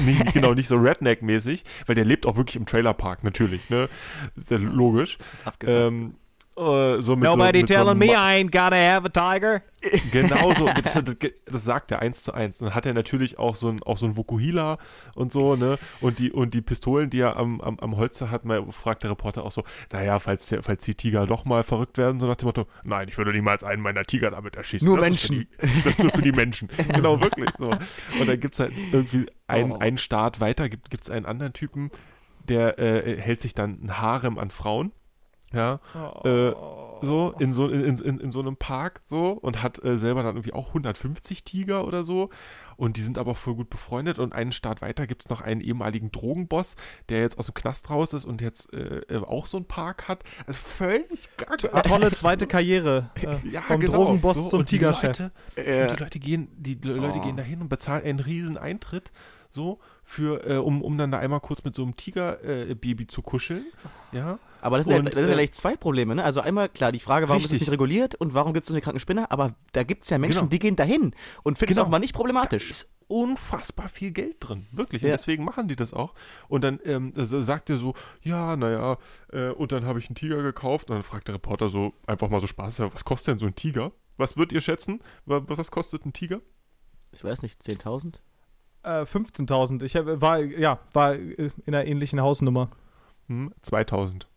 Nee, 0.04 0.18
genau, 0.32 0.54
nicht 0.54 0.68
so 0.68 0.76
Redneck-mäßig, 0.76 1.37
weil 1.86 1.94
der 1.94 2.04
lebt 2.04 2.26
auch 2.26 2.36
wirklich 2.36 2.56
im 2.56 2.66
Trailerpark, 2.66 3.24
natürlich, 3.24 3.70
ne? 3.70 3.88
Ist 4.36 4.50
ja 4.50 4.56
logisch. 4.58 5.18
Das 5.18 5.34
ist 5.34 5.46
abgefahren. 5.46 5.86
Ähm, 5.86 6.14
äh, 6.58 7.02
so 7.02 7.16
mit 7.16 7.24
Nobody 7.24 7.58
so, 7.58 7.62
mit 7.62 7.68
so 7.68 7.74
telling 7.74 7.90
einem 7.90 7.98
me 7.98 8.06
I 8.06 8.42
ain't 8.42 8.50
gotta 8.50 8.76
have 8.76 9.06
a 9.06 9.08
tiger. 9.08 9.62
Genau 10.10 10.52
so, 10.54 10.68
das, 10.82 11.00
das, 11.44 11.64
sagt 11.64 11.92
er 11.92 12.00
eins 12.00 12.24
zu 12.24 12.34
eins. 12.34 12.58
Dann 12.58 12.74
hat 12.74 12.84
er 12.84 12.94
natürlich 12.94 13.38
auch 13.38 13.54
so 13.54 13.68
ein, 13.68 13.80
auch 13.84 13.96
so 13.96 14.06
ein 14.06 14.16
Vokuhila 14.16 14.78
und 15.14 15.30
so, 15.30 15.54
ne? 15.54 15.78
Und 16.00 16.18
die, 16.18 16.32
und 16.32 16.52
die 16.52 16.62
Pistolen, 16.62 17.10
die 17.10 17.20
er 17.20 17.36
am, 17.36 17.60
am, 17.60 17.78
am 17.78 17.96
Holster 17.96 18.32
hat, 18.32 18.44
mal 18.44 18.64
fragt 18.72 19.04
der 19.04 19.10
Reporter 19.12 19.44
auch 19.44 19.52
so, 19.52 19.62
naja, 19.92 20.18
falls, 20.18 20.48
der, 20.48 20.64
falls 20.64 20.84
die 20.84 20.96
Tiger 20.96 21.26
doch 21.26 21.44
mal 21.44 21.62
verrückt 21.62 21.96
werden, 21.96 22.18
so 22.18 22.26
nach 22.26 22.34
dem 22.34 22.46
Motto, 22.46 22.66
nein, 22.82 23.06
ich 23.08 23.16
würde 23.18 23.32
niemals 23.32 23.62
einen 23.62 23.80
meiner 23.80 24.02
Tiger 24.02 24.32
damit 24.32 24.56
erschießen. 24.56 24.86
Nur 24.86 24.96
das 24.96 25.06
Menschen. 25.06 25.38
Die, 25.38 25.48
das 25.84 25.92
ist 25.92 26.02
nur 26.02 26.10
für 26.10 26.22
die 26.22 26.32
Menschen. 26.32 26.68
genau, 26.92 27.20
wirklich. 27.20 27.50
So. 27.56 27.70
Und 27.70 28.28
dann 28.28 28.40
gibt 28.40 28.54
es 28.54 28.60
halt 28.60 28.72
irgendwie 28.90 29.26
einen, 29.46 29.72
Oh. 29.72 29.78
einen 29.78 29.98
Start 29.98 30.40
weiter, 30.40 30.68
gibt 30.68 31.00
es 31.00 31.10
einen 31.10 31.26
anderen 31.26 31.52
Typen, 31.52 31.90
der 32.48 32.78
äh, 32.78 33.20
hält 33.20 33.40
sich 33.42 33.54
dann 33.54 33.78
ein 33.84 33.98
Harem 33.98 34.38
an 34.38 34.50
Frauen. 34.50 34.92
Ja, 35.52 35.80
äh, 36.24 36.52
so 37.00 37.34
in 37.38 37.52
so 37.52 37.68
in, 37.68 37.96
in, 37.96 38.20
in 38.20 38.30
so 38.30 38.40
einem 38.40 38.56
Park 38.56 39.00
so 39.06 39.30
und 39.32 39.62
hat 39.62 39.82
äh, 39.82 39.96
selber 39.96 40.22
dann 40.22 40.36
irgendwie 40.36 40.52
auch 40.52 40.68
150 40.68 41.42
Tiger 41.44 41.86
oder 41.86 42.04
so 42.04 42.28
und 42.76 42.96
die 42.96 43.00
sind 43.00 43.16
aber 43.18 43.34
voll 43.34 43.54
gut 43.54 43.70
befreundet 43.70 44.18
und 44.18 44.34
einen 44.34 44.52
Start 44.52 44.82
weiter 44.82 45.06
gibt 45.06 45.24
es 45.24 45.30
noch 45.30 45.40
einen 45.40 45.60
ehemaligen 45.60 46.10
Drogenboss, 46.12 46.76
der 47.08 47.20
jetzt 47.20 47.38
aus 47.38 47.46
dem 47.46 47.54
Knast 47.54 47.88
raus 47.88 48.12
ist 48.12 48.24
und 48.24 48.40
jetzt 48.42 48.74
äh, 48.74 49.00
äh, 49.08 49.24
auch 49.24 49.46
so 49.46 49.56
einen 49.56 49.66
Park 49.66 50.06
hat. 50.08 50.22
Also 50.46 50.60
völlig 50.60 51.28
gar 51.36 51.56
Eine 51.72 51.82
tolle 51.82 52.12
zweite 52.12 52.46
Karriere. 52.46 53.10
Äh, 53.18 53.36
ja, 53.50 53.62
vom 53.62 53.80
genau. 53.80 54.04
Drogenboss 54.04 54.36
so, 54.36 54.48
zum 54.48 54.60
und 54.60 54.70
die 54.70 54.76
Tigerchef. 54.78 55.18
Leute, 55.18 55.30
Äh, 55.56 55.82
und 55.82 55.90
die 55.98 56.02
Leute 56.04 56.18
gehen, 56.18 56.48
die 56.56 56.74
Leute 56.82 57.18
Oh. 57.18 57.22
gehen 57.22 57.36
da 57.36 57.42
hin 57.42 57.60
und 57.60 57.68
bezahlen 57.68 58.04
einen 58.04 58.20
riesen 58.20 58.56
Eintritt, 58.56 59.10
so, 59.50 59.78
für, 60.04 60.46
äh, 60.48 60.56
um, 60.56 60.82
um 60.82 60.96
dann 60.98 61.10
da 61.10 61.18
einmal 61.18 61.40
kurz 61.40 61.64
mit 61.64 61.74
so 61.74 61.82
einem 61.82 61.96
Tiger-Baby 61.96 63.06
zu 63.08 63.22
kuscheln. 63.22 63.66
Ja. 64.12 64.38
Aber 64.60 64.76
das 64.78 64.86
sind, 64.86 64.92
ja, 64.94 64.98
Und, 65.00 65.06
das 65.06 65.14
sind 65.14 65.24
ja 65.24 65.30
äh, 65.30 65.34
gleich 65.34 65.52
zwei 65.52 65.76
Probleme, 65.76 66.14
ne? 66.14 66.24
Also 66.24 66.40
einmal, 66.40 66.68
klar, 66.68 66.92
die 66.92 67.00
Frage, 67.00 67.28
warum 67.28 67.38
ist 67.40 67.46
es 67.46 67.52
Richtig. 67.52 67.68
nicht 67.68 67.72
reguliert 67.72 68.14
und 68.16 68.34
warum 68.34 68.52
gibt 68.54 68.64
es 68.64 68.68
so 68.68 68.74
eine 68.74 68.80
kranken 68.80 69.00
Spinner? 69.00 69.30
Aber 69.30 69.54
da 69.72 69.82
gibt 69.84 70.04
es 70.04 70.10
ja 70.10 70.18
Menschen, 70.18 70.38
Genau. 70.40 70.48
die 70.50 70.58
gehen 70.58 70.76
dahin 70.76 71.14
und 71.42 71.58
finden 71.58 71.72
es 71.72 71.76
Genau. 71.76 71.86
auch 71.86 71.90
mal 71.90 71.98
nicht 71.98 72.14
problematisch. 72.14 72.70
ist 72.70 72.88
unfassbar 73.10 73.88
viel 73.88 74.10
Geld 74.10 74.36
drin, 74.40 74.66
wirklich. 74.70 75.02
Und 75.02 75.08
Ja. 75.08 75.14
deswegen 75.16 75.42
machen 75.44 75.66
die 75.68 75.76
das 75.76 75.94
auch. 75.94 76.12
Und 76.48 76.62
dann 76.62 76.78
ähm, 76.84 77.12
sagt 77.16 77.70
er 77.70 77.78
so, 77.78 77.94
ja, 78.22 78.54
naja, 78.56 78.98
äh, 79.32 79.48
und 79.48 79.72
dann 79.72 79.86
habe 79.86 79.98
ich 79.98 80.08
einen 80.08 80.14
Tiger 80.14 80.42
gekauft. 80.42 80.90
Und 80.90 80.96
dann 80.96 81.02
fragt 81.02 81.26
der 81.28 81.34
Reporter 81.36 81.68
so 81.70 81.94
einfach 82.06 82.28
mal 82.28 82.40
so 82.40 82.46
Spaß, 82.46 82.78
ja, 82.78 82.92
was 82.92 83.04
kostet 83.04 83.32
denn 83.32 83.38
so 83.38 83.46
ein 83.46 83.54
Tiger? 83.54 83.92
Was 84.18 84.36
würdet 84.36 84.52
ihr 84.52 84.60
schätzen? 84.60 85.00
Wa- 85.24 85.42
Was 85.46 85.70
kostet 85.70 86.04
ein 86.04 86.12
Tiger? 86.12 86.40
Ich 87.12 87.24
weiß 87.24 87.40
nicht, 87.42 87.62
10.000? 87.62 88.20
Äh, 88.82 89.06
15.000. 89.06 89.82
Ich 89.84 89.96
hab, 89.96 90.04
war, 90.20 90.40
ja, 90.40 90.78
war 90.92 91.14
in 91.14 91.50
einer 91.66 91.86
ähnlichen 91.86 92.20
Hausnummer. 92.20 92.68
Hm, 93.28 93.52
2000. 93.62 94.28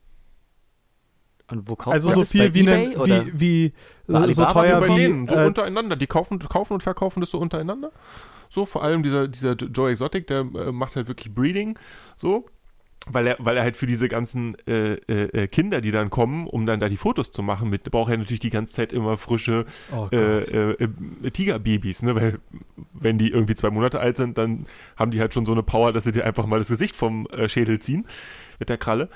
Und 1.52 1.70
wo 1.70 1.76
kauft 1.76 1.94
Also 1.94 2.10
man 2.10 2.16
so 2.16 2.22
das? 2.22 2.32
viel 2.32 2.54
wie, 2.54 2.62
eBay, 2.62 2.96
ne, 2.96 3.32
wie, 3.34 3.74
wie 3.74 3.74
so, 4.08 4.32
so 4.32 4.46
teuer 4.46 4.80
bei 4.80 4.90
wie 4.90 4.96
denen, 4.96 5.28
so 5.28 5.36
äh, 5.36 5.46
untereinander. 5.46 5.96
Die 5.96 6.08
kaufen, 6.08 6.40
kaufen 6.40 6.74
und 6.74 6.84
verkaufen 6.84 7.20
das 7.20 7.30
so 7.32 7.40
untereinander. 7.40 7.92
So, 8.50 8.66
vor 8.66 8.84
allem 8.84 9.04
dieser, 9.04 9.28
dieser 9.28 9.54
Joe 9.54 9.92
Exotic, 9.92 10.28
der 10.28 10.40
äh, 10.40 10.72
macht 10.72 10.96
halt 10.96 11.08
wirklich 11.08 11.34
Breeding. 11.34 11.78
So. 12.18 12.46
Weil 13.08 13.26
er, 13.26 13.36
weil 13.40 13.58
er 13.58 13.64
halt 13.64 13.78
für 13.78 13.88
diese 13.88 14.08
ganzen 14.08 14.56
äh, 14.68 14.94
äh, 14.94 15.44
äh, 15.46 15.48
Kinder, 15.48 15.82
die 15.82 15.90
dann 15.90 16.12
kommen, 16.12 16.46
um 16.46 16.68
dann 16.68 16.80
da 16.80 16.88
die 16.88 16.98
Fotos 16.98 17.32
zu 17.32 17.42
machen, 17.42 17.68
mit 17.72 17.90
braucht 17.90 18.12
er 18.12 18.18
natürlich 18.20 18.42
die 18.42 18.52
ganze 18.52 18.76
Zeit 18.76 18.94
immer 18.94 19.18
frische 19.18 19.66
Oh 19.92 20.08
äh, 20.12 20.74
äh, 20.74 20.88
Tigerbabys, 21.32 22.04
ne? 22.04 22.14
Weil 22.14 22.40
wenn 22.94 23.18
die 23.18 23.32
irgendwie 23.32 23.56
zwei 23.56 23.72
Monate 23.72 24.00
alt 24.00 24.18
sind, 24.18 24.38
dann 24.38 24.68
haben 24.96 25.10
die 25.10 25.20
halt 25.20 25.34
schon 25.34 25.48
so 25.48 25.52
eine 25.52 25.64
Power, 25.64 25.94
dass 25.94 26.04
sie 26.04 26.12
dir 26.12 26.26
einfach 26.26 26.46
mal 26.46 26.60
das 26.60 26.68
Gesicht 26.68 26.96
vom 26.96 27.26
Schädel 27.48 27.80
ziehen 27.80 28.06
mit 28.60 28.70
der 28.70 28.78
Kralle. 28.78 29.10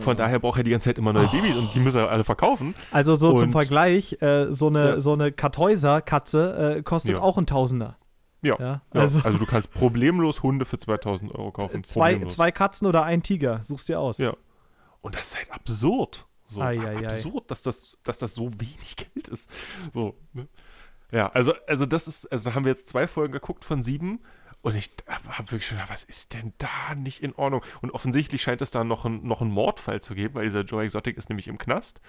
Von 0.00 0.16
daher 0.16 0.38
braucht 0.38 0.58
er 0.58 0.64
die 0.64 0.70
ganze 0.70 0.90
Zeit 0.90 0.98
immer 0.98 1.12
neue 1.12 1.28
Babys 1.28 1.56
und 1.56 1.74
die 1.74 1.80
müssen 1.80 1.98
er 1.98 2.10
alle 2.10 2.24
verkaufen. 2.24 2.74
Also 2.90 3.16
so 3.16 3.32
zum 3.32 3.44
und- 3.48 3.52
Vergleich, 3.52 4.20
äh, 4.20 4.52
so 4.52 4.66
eine, 4.66 4.88
Ja. 4.90 5.00
so 5.00 5.12
eine 5.14 5.32
Kartäuser-Katze 5.32 6.76
äh, 6.78 6.82
kostet 6.82 7.12
Ja. 7.14 7.20
auch 7.20 7.38
ein 7.38 7.46
Tausender. 7.46 7.96
Ja. 8.42 8.56
Ja, 8.60 8.82
also, 8.92 9.20
also, 9.24 9.38
du 9.38 9.46
kannst 9.46 9.72
problemlos 9.72 10.42
Hunde 10.44 10.64
für 10.64 10.78
2000 10.78 11.34
Euro 11.34 11.50
kaufen. 11.50 11.82
zwei, 11.82 12.10
problemlos. 12.12 12.34
zwei 12.34 12.52
Katzen 12.52 12.86
oder 12.86 13.02
ein 13.02 13.22
Tiger, 13.22 13.60
suchst 13.64 13.88
dir 13.88 13.98
aus. 13.98 14.18
Ja. 14.18 14.34
Und 15.00 15.14
das 15.16 15.28
ist 15.32 15.36
halt 15.38 15.50
absurd. 15.52 16.26
So 16.46 16.60
ei, 16.62 16.78
ei. 16.80 17.04
absurd, 17.04 17.50
dass 17.50 17.62
das, 17.62 17.98
dass 18.04 18.18
das 18.18 18.34
so 18.34 18.50
wenig 18.60 18.96
Geld 19.14 19.28
ist. 19.28 19.50
So, 19.92 20.14
ne? 20.32 20.48
Ja, 21.10 21.28
also, 21.32 21.52
also 21.66 21.84
das 21.86 22.06
ist, 22.06 22.26
also 22.30 22.50
da 22.50 22.54
haben 22.54 22.64
wir 22.64 22.72
jetzt 22.72 22.88
zwei 22.88 23.06
Folgen 23.08 23.32
geguckt 23.32 23.64
von 23.64 23.82
sieben 23.82 24.20
und 24.62 24.74
ich 24.74 24.90
habe 25.06 25.50
wirklich 25.50 25.66
schon 25.66 25.78
gedacht, 25.78 25.92
was 25.92 26.02
ist 26.04 26.34
denn 26.34 26.52
da 26.58 26.94
nicht 26.96 27.22
in 27.22 27.34
Ordnung? 27.34 27.62
Und 27.80 27.92
offensichtlich 27.92 28.42
scheint 28.42 28.60
es 28.60 28.70
da 28.70 28.84
noch, 28.84 29.04
ein, 29.04 29.24
noch 29.26 29.40
einen 29.40 29.50
Mordfall 29.52 30.00
zu 30.02 30.14
geben, 30.14 30.34
weil 30.34 30.46
dieser 30.46 30.62
Joe 30.62 30.82
Exotic 30.84 31.16
ist 31.16 31.28
nämlich 31.28 31.48
im 31.48 31.58
Knast, 31.58 32.00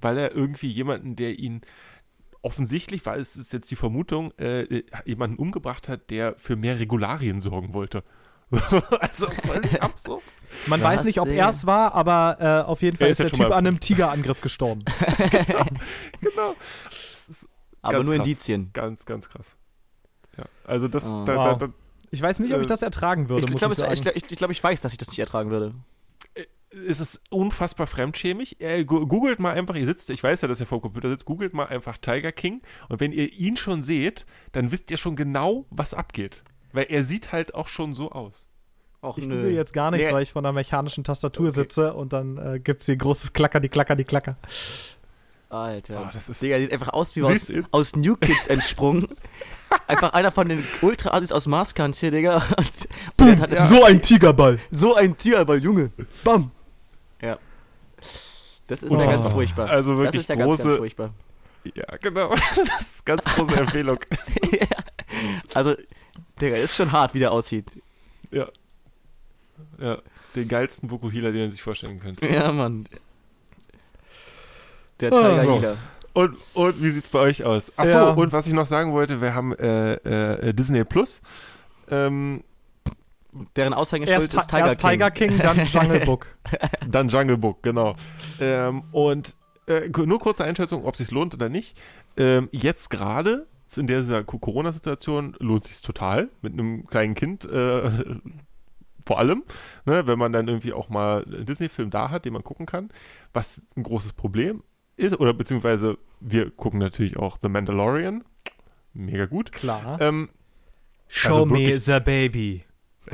weil 0.00 0.16
er 0.18 0.34
irgendwie 0.34 0.70
jemanden, 0.70 1.16
der 1.16 1.38
ihn 1.38 1.60
offensichtlich, 2.40 3.04
weil 3.06 3.20
es 3.20 3.36
ist 3.36 3.52
jetzt 3.52 3.70
die 3.70 3.76
Vermutung, 3.76 4.32
äh, 4.38 4.82
jemanden 5.04 5.36
umgebracht 5.36 5.88
hat, 5.88 6.10
der 6.10 6.34
für 6.38 6.56
mehr 6.56 6.78
Regularien 6.78 7.40
sorgen 7.40 7.72
wollte. 7.74 8.02
also 9.00 9.30
völlig 9.30 9.80
absurd. 9.82 10.22
Man 10.66 10.80
Was 10.80 10.96
weiß 10.98 11.04
nicht, 11.04 11.20
ob 11.20 11.28
er 11.28 11.48
es 11.50 11.66
war, 11.66 11.94
aber 11.94 12.36
äh, 12.40 12.68
auf 12.68 12.82
jeden 12.82 12.96
Fall 12.96 13.06
Er 13.06 13.10
ist 13.12 13.20
ist 13.20 13.32
der 13.32 13.38
Typ 13.38 13.46
an 13.46 13.66
einem. 13.66 13.80
Tigerangriff 13.80 14.40
gestorben. 14.40 14.84
genau. 16.20 16.54
Ist 17.12 17.48
Aber 17.80 18.02
nur 18.04 18.14
krass. 18.16 18.26
Indizien. 18.26 18.70
Ganz, 18.72 19.06
ganz 19.06 19.28
krass. 19.28 19.56
Ja, 20.36 20.44
also 20.64 20.88
das, 20.88 21.06
Oh. 21.06 21.24
da, 21.24 21.36
Wow. 21.36 21.58
da, 21.58 21.66
da, 21.68 21.72
Ich 22.12 22.22
weiß 22.22 22.38
nicht, 22.38 22.52
ob 22.54 22.60
ich 22.60 22.66
Äh, 22.66 22.68
das 22.68 22.82
ertragen 22.82 23.28
würde, 23.28 23.46
Ich 23.50 23.56
glaube, 23.56 23.74
ich 23.74 23.80
ich, 23.80 24.02
glaub, 24.02 24.14
ich, 24.16 24.30
ich, 24.30 24.38
glaub, 24.38 24.50
ich 24.50 24.62
weiß, 24.62 24.80
dass 24.82 24.92
ich 24.92 24.98
das 24.98 25.08
nicht 25.08 25.18
ertragen 25.18 25.50
würde. 25.50 25.74
ist 26.70 27.00
es 27.00 27.20
unfassbar 27.30 27.86
fremdschämig. 27.86 28.60
Äh, 28.60 28.84
googelt 28.84 29.40
mal 29.40 29.52
einfach, 29.54 29.74
ihr 29.74 29.84
sitzt, 29.86 30.08
ich 30.10 30.22
weiß 30.22 30.40
ja, 30.42 30.48
dass 30.48 30.60
ihr 30.60 30.66
vor 30.66 30.78
dem 30.78 30.82
Computer 30.82 31.10
sitzt, 31.10 31.24
googelt 31.24 31.52
mal 31.54 31.66
einfach 31.66 31.98
Tiger 31.98 32.30
King 32.32 32.62
und 32.88 33.00
wenn 33.00 33.12
ihr 33.12 33.32
ihn 33.32 33.56
schon 33.56 33.82
seht, 33.82 34.24
dann 34.52 34.70
wisst 34.72 34.90
ihr 34.90 34.96
schon 34.98 35.16
genau, 35.16 35.66
was 35.70 35.92
abgeht. 35.94 36.42
Weil 36.72 36.86
er 36.88 37.04
sieht 37.04 37.32
halt 37.32 37.54
auch 37.54 37.68
schon 37.68 37.94
so 37.94 38.10
aus. 38.12 38.46
Auch 39.02 39.18
ich 39.18 39.24
google 39.24 39.50
jetzt 39.50 39.72
gar 39.72 39.90
nichts, 39.90 40.08
Nee. 40.08 40.14
weil 40.14 40.22
ich 40.22 40.32
von 40.32 40.46
einer 40.46 40.52
mechanischen 40.52 41.02
Tastatur 41.04 41.48
Okay. 41.48 41.54
sitze 41.54 41.92
und 41.92 42.12
dann 42.12 42.36
äh, 42.38 42.60
gibt 42.60 42.82
es 42.82 42.86
hier 42.86 42.96
großes 42.96 43.32
Klacker, 43.32 43.58
die 43.60 43.68
Klacker, 43.68 43.96
die 43.96 44.04
Klacker. 44.04 44.36
Alter. 45.52 46.06
Oh, 46.06 46.10
das 46.12 46.28
ist- 46.28 46.42
Digga, 46.42 46.58
sieht 46.58 46.72
einfach 46.72 46.88
aus 46.88 47.14
wie 47.16 47.22
aus, 47.22 47.52
aus 47.70 47.94
New 47.96 48.16
Kids 48.16 48.46
entsprungen. 48.46 49.08
einfach 49.86 50.12
einer 50.12 50.30
von 50.30 50.48
den 50.48 50.64
Ultra-Assis 50.80 51.32
aus 51.32 51.46
Marskantje, 51.46 52.10
Digga. 52.10 52.42
Und, 52.56 53.28
und 53.28 53.40
hat 53.40 53.50
er 53.52 53.66
So 53.66 53.84
ein 53.84 54.00
Tigerball. 54.02 54.58
so 54.70 54.94
ein 54.94 55.16
Tierball, 55.16 55.62
Junge. 55.62 55.90
Bam. 56.24 56.50
Ja. 57.20 57.38
Das 58.66 58.82
ist 58.82 58.90
ja 58.92 58.98
Oh. 58.98 59.10
ganz 59.10 59.28
furchtbar. 59.28 59.68
Also 59.70 59.92
das 59.92 60.00
wirklich 60.02 60.20
ist 60.22 60.28
ja 60.28 60.34
ganz, 60.36 60.56
ganz 60.56 60.64
große- 60.72 60.76
furchtbar. 60.78 61.14
Ja, 61.74 61.96
genau. 62.00 62.30
Das 62.56 62.80
ist 62.94 63.04
ganz 63.06 63.24
große 63.24 63.54
Empfehlung. 63.56 63.98
Also, 65.54 65.74
Digga, 66.40 66.56
ist 66.56 66.74
schon 66.74 66.90
hart, 66.90 67.12
wie 67.12 67.18
der 67.18 67.32
aussieht. 67.32 67.66
Ja. 68.30 68.48
Ja, 69.78 69.98
den 70.34 70.48
geilsten 70.48 70.90
Vokuhila, 70.90 71.30
den 71.30 71.42
man 71.42 71.50
sich 71.50 71.62
vorstellen 71.62 72.00
könnte. 72.00 72.26
Ja, 72.26 72.50
Mann. 72.50 72.88
Der 75.00 75.10
Tiger 75.10 75.42
so. 75.42 75.76
Und, 76.14 76.36
und 76.54 76.82
wie 76.82 76.90
sieht's 76.90 77.08
bei 77.08 77.20
euch 77.20 77.44
aus? 77.44 77.72
Achso, 77.78 77.96
Ja. 77.98 78.10
und 78.10 78.32
was 78.32 78.46
ich 78.46 78.52
noch 78.52 78.66
sagen 78.66 78.92
wollte, 78.92 79.20
wir 79.20 79.34
haben 79.34 79.54
äh, 79.54 79.94
äh, 79.94 80.52
Disney 80.52 80.84
Plus. 80.84 81.20
Ähm, 81.90 82.42
Deren 83.56 83.72
Aushängeschild 83.72 84.20
Erst, 84.20 84.34
ist 84.34 84.50
Tiger 84.50 84.66
erst 84.66 84.80
King. 84.80 84.90
Tiger 84.90 85.10
King, 85.10 85.38
dann 85.38 85.64
Jungle 85.72 86.00
Book. 86.00 86.26
Dann 86.86 87.08
Jungle 87.08 87.38
Book, 87.38 87.62
genau. 87.62 87.94
Ähm, 88.40 88.82
und 88.92 89.34
äh, 89.66 89.88
nur 90.04 90.20
kurze 90.20 90.44
Einschätzung, 90.44 90.84
ob 90.84 90.94
es 90.94 90.98
sich 90.98 91.10
lohnt 91.10 91.32
oder 91.32 91.48
nicht. 91.48 91.74
Ähm, 92.18 92.50
jetzt 92.52 92.90
gerade, 92.90 93.46
in 93.74 93.86
dieser 93.86 94.22
Co- 94.22 94.38
Corona-Situation, 94.38 95.34
lohnt 95.38 95.64
sich 95.64 95.80
total. 95.80 96.28
Mit 96.42 96.52
einem 96.52 96.86
kleinen 96.86 97.14
Kind 97.14 97.46
äh, 97.46 97.90
vor 99.06 99.18
allem. 99.18 99.44
Ne, 99.86 100.06
wenn 100.06 100.18
man 100.18 100.32
dann 100.34 100.46
irgendwie 100.48 100.74
auch 100.74 100.90
mal 100.90 101.24
einen 101.24 101.46
Disney-Film 101.46 101.88
da 101.88 102.10
hat, 102.10 102.26
den 102.26 102.34
man 102.34 102.44
gucken 102.44 102.66
kann. 102.66 102.90
Was 103.32 103.62
ein 103.78 103.82
großes 103.82 104.12
Problem 104.12 104.62
ist, 104.96 105.18
oder 105.18 105.34
beziehungsweise 105.34 105.98
wir 106.20 106.50
gucken 106.50 106.78
natürlich 106.78 107.16
auch 107.16 107.38
The 107.40 107.48
Mandalorian. 107.48 108.24
Mega 108.94 109.26
gut. 109.26 109.52
Klar. 109.52 110.00
Ähm, 110.00 110.28
Show 111.08 111.28
also 111.28 111.46
me 111.46 111.78
the 111.78 112.00
baby. 112.00 112.64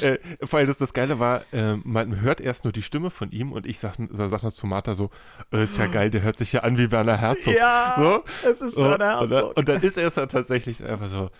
äh, 0.00 0.18
vor 0.42 0.58
allem 0.58 0.68
das, 0.68 0.78
das 0.78 0.92
Geile 0.92 1.18
war, 1.18 1.42
äh, 1.52 1.76
man 1.82 2.20
hört 2.20 2.40
erst 2.40 2.64
nur 2.64 2.72
die 2.72 2.82
Stimme 2.82 3.10
von 3.10 3.30
ihm 3.30 3.52
und 3.52 3.66
ich 3.66 3.78
sag, 3.78 3.94
sag 4.10 4.42
noch 4.42 4.52
zu 4.52 4.66
Martha 4.66 4.94
so, 4.94 5.10
äh, 5.52 5.64
ist 5.64 5.78
ja 5.78 5.86
geil, 5.86 6.10
der 6.10 6.22
hört 6.22 6.38
sich 6.38 6.52
ja 6.52 6.60
an 6.60 6.78
wie 6.78 6.90
Werner 6.90 7.16
Herzog. 7.16 7.54
Ja, 7.54 7.94
So, 7.98 8.24
es 8.48 8.60
ist 8.60 8.74
so, 8.76 8.84
Werner 8.84 9.20
und, 9.20 9.30
dann, 9.30 9.38
Herzog. 9.38 9.56
und 9.56 9.68
dann 9.68 9.82
ist 9.82 9.98
er 9.98 10.06
es 10.06 10.14
dann 10.14 10.28
tatsächlich 10.28 10.84
einfach 10.84 11.08
so, 11.08 11.30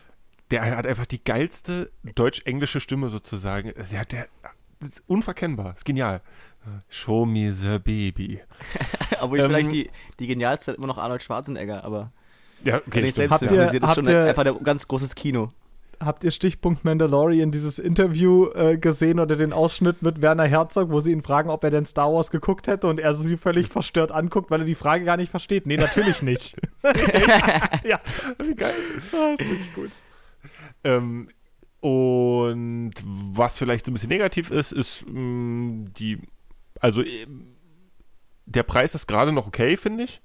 der 0.50 0.76
hat 0.76 0.86
einfach 0.86 1.06
die 1.06 1.22
geilste 1.22 1.90
deutsch-englische 2.02 2.80
Stimme 2.80 3.08
sozusagen. 3.08 3.72
Der, 3.90 4.04
der, 4.04 4.28
das 4.80 4.90
ist 4.90 5.02
unverkennbar, 5.06 5.74
ist 5.76 5.84
genial. 5.84 6.20
Show 6.88 7.24
me 7.26 7.52
the 7.52 7.78
baby. 7.78 8.40
Aber 9.20 9.36
ich 9.36 9.42
Ähm, 9.42 9.48
vielleicht 9.50 9.72
die, 9.72 9.90
die 10.18 10.26
genialste 10.26 10.72
immer 10.72 10.86
noch 10.86 10.98
Arnold 10.98 11.22
Schwarzenegger, 11.22 11.84
aber 11.84 12.12
Ja, 12.64 12.74
wenn 12.74 12.82
okay, 12.86 13.00
ich 13.00 13.10
stimmt. 13.12 13.14
selbst 13.14 13.32
Habt 13.32 13.50
ihr- 13.52 13.82
ist 13.82 13.94
schon 13.94 14.06
ihr- 14.08 14.24
einfach 14.24 14.44
ein 14.44 14.62
ganz 14.64 14.86
großes 14.88 15.14
Kino. 15.14 15.48
Habt 16.00 16.24
ihr 16.24 16.32
Stichpunkt 16.32 16.84
Mandalorian 16.84 17.50
dieses 17.52 17.78
Interview 17.78 18.48
äh, 18.50 18.76
gesehen 18.76 19.20
oder 19.20 19.36
den 19.36 19.52
Ausschnitt 19.52 20.02
mit 20.02 20.20
Werner 20.20 20.44
Herzog, 20.46 20.90
wo 20.90 20.98
sie 21.00 21.12
ihn 21.12 21.22
fragen, 21.22 21.48
ob 21.48 21.62
er 21.64 21.70
denn 21.70 21.86
Star 21.86 22.12
Wars 22.12 22.30
geguckt 22.32 22.66
hätte 22.66 22.88
und 22.88 22.98
er 22.98 23.14
sie 23.14 23.36
völlig 23.36 23.68
verstört 23.68 24.10
anguckt, 24.12 24.50
weil 24.50 24.60
er 24.60 24.66
die 24.66 24.74
Frage 24.74 25.04
gar 25.04 25.16
nicht 25.16 25.30
versteht? 25.30 25.66
Nee, 25.66 25.76
natürlich 25.76 26.20
nicht. 26.22 26.56
ja, 27.84 28.00
Wie 28.42 28.54
geil. 28.54 28.74
das 29.12 29.40
ist 29.40 29.50
richtig 29.52 29.74
gut. 29.74 29.90
Ähm, 30.82 31.28
und 31.80 32.92
was 33.04 33.58
vielleicht 33.58 33.86
so 33.86 33.90
ein 33.90 33.94
bisschen 33.94 34.08
negativ 34.08 34.50
ist, 34.50 34.72
ist 34.72 35.04
mh, 35.06 35.90
die, 35.96 36.18
also 36.84 37.02
ähm, 37.02 37.56
der 38.44 38.62
Preis 38.62 38.94
ist 38.94 39.06
gerade 39.06 39.32
noch 39.32 39.46
okay, 39.46 39.78
finde 39.78 40.04
ich. 40.04 40.20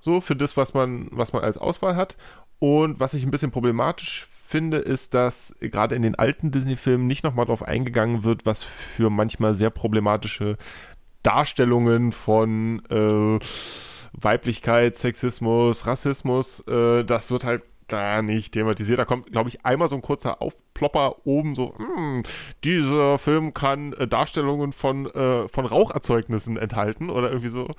So, 0.00 0.22
für 0.22 0.34
das, 0.34 0.56
was 0.56 0.72
man, 0.72 1.08
was 1.10 1.34
man 1.34 1.42
als 1.42 1.58
Auswahl 1.58 1.96
hat. 1.96 2.16
Und 2.60 2.98
was 2.98 3.12
ich 3.12 3.24
ein 3.24 3.30
bisschen 3.30 3.50
problematisch 3.50 4.26
finde, 4.30 4.78
ist, 4.78 5.12
dass 5.12 5.54
gerade 5.60 5.96
in 5.96 6.00
den 6.02 6.14
alten 6.14 6.50
Disney-Filmen 6.50 7.06
nicht 7.06 7.24
nochmal 7.24 7.44
darauf 7.44 7.62
eingegangen 7.62 8.24
wird, 8.24 8.46
was 8.46 8.62
für 8.62 9.10
manchmal 9.10 9.52
sehr 9.52 9.68
problematische 9.68 10.56
Darstellungen 11.22 12.12
von 12.12 12.82
äh, 12.88 13.38
Weiblichkeit, 14.14 14.96
Sexismus, 14.96 15.86
Rassismus, 15.86 16.60
äh, 16.68 17.04
das 17.04 17.30
wird 17.30 17.44
halt 17.44 17.64
gar 17.88 18.22
nicht 18.22 18.52
thematisiert. 18.52 18.98
Da 18.98 19.04
kommt, 19.04 19.30
glaube 19.32 19.48
ich, 19.48 19.64
einmal 19.64 19.88
so 19.88 19.96
ein 19.96 20.02
kurzer 20.02 20.40
Aufplopper 20.42 21.26
oben, 21.26 21.54
so, 21.54 21.74
hm, 21.76 22.22
dieser 22.64 23.18
Film 23.18 23.54
kann 23.54 23.92
äh, 23.94 24.06
Darstellungen 24.08 24.72
von, 24.72 25.06
äh, 25.06 25.48
von 25.48 25.66
Raucherzeugnissen 25.66 26.56
enthalten 26.56 27.10
oder 27.10 27.28
irgendwie 27.28 27.48
so. 27.50 27.70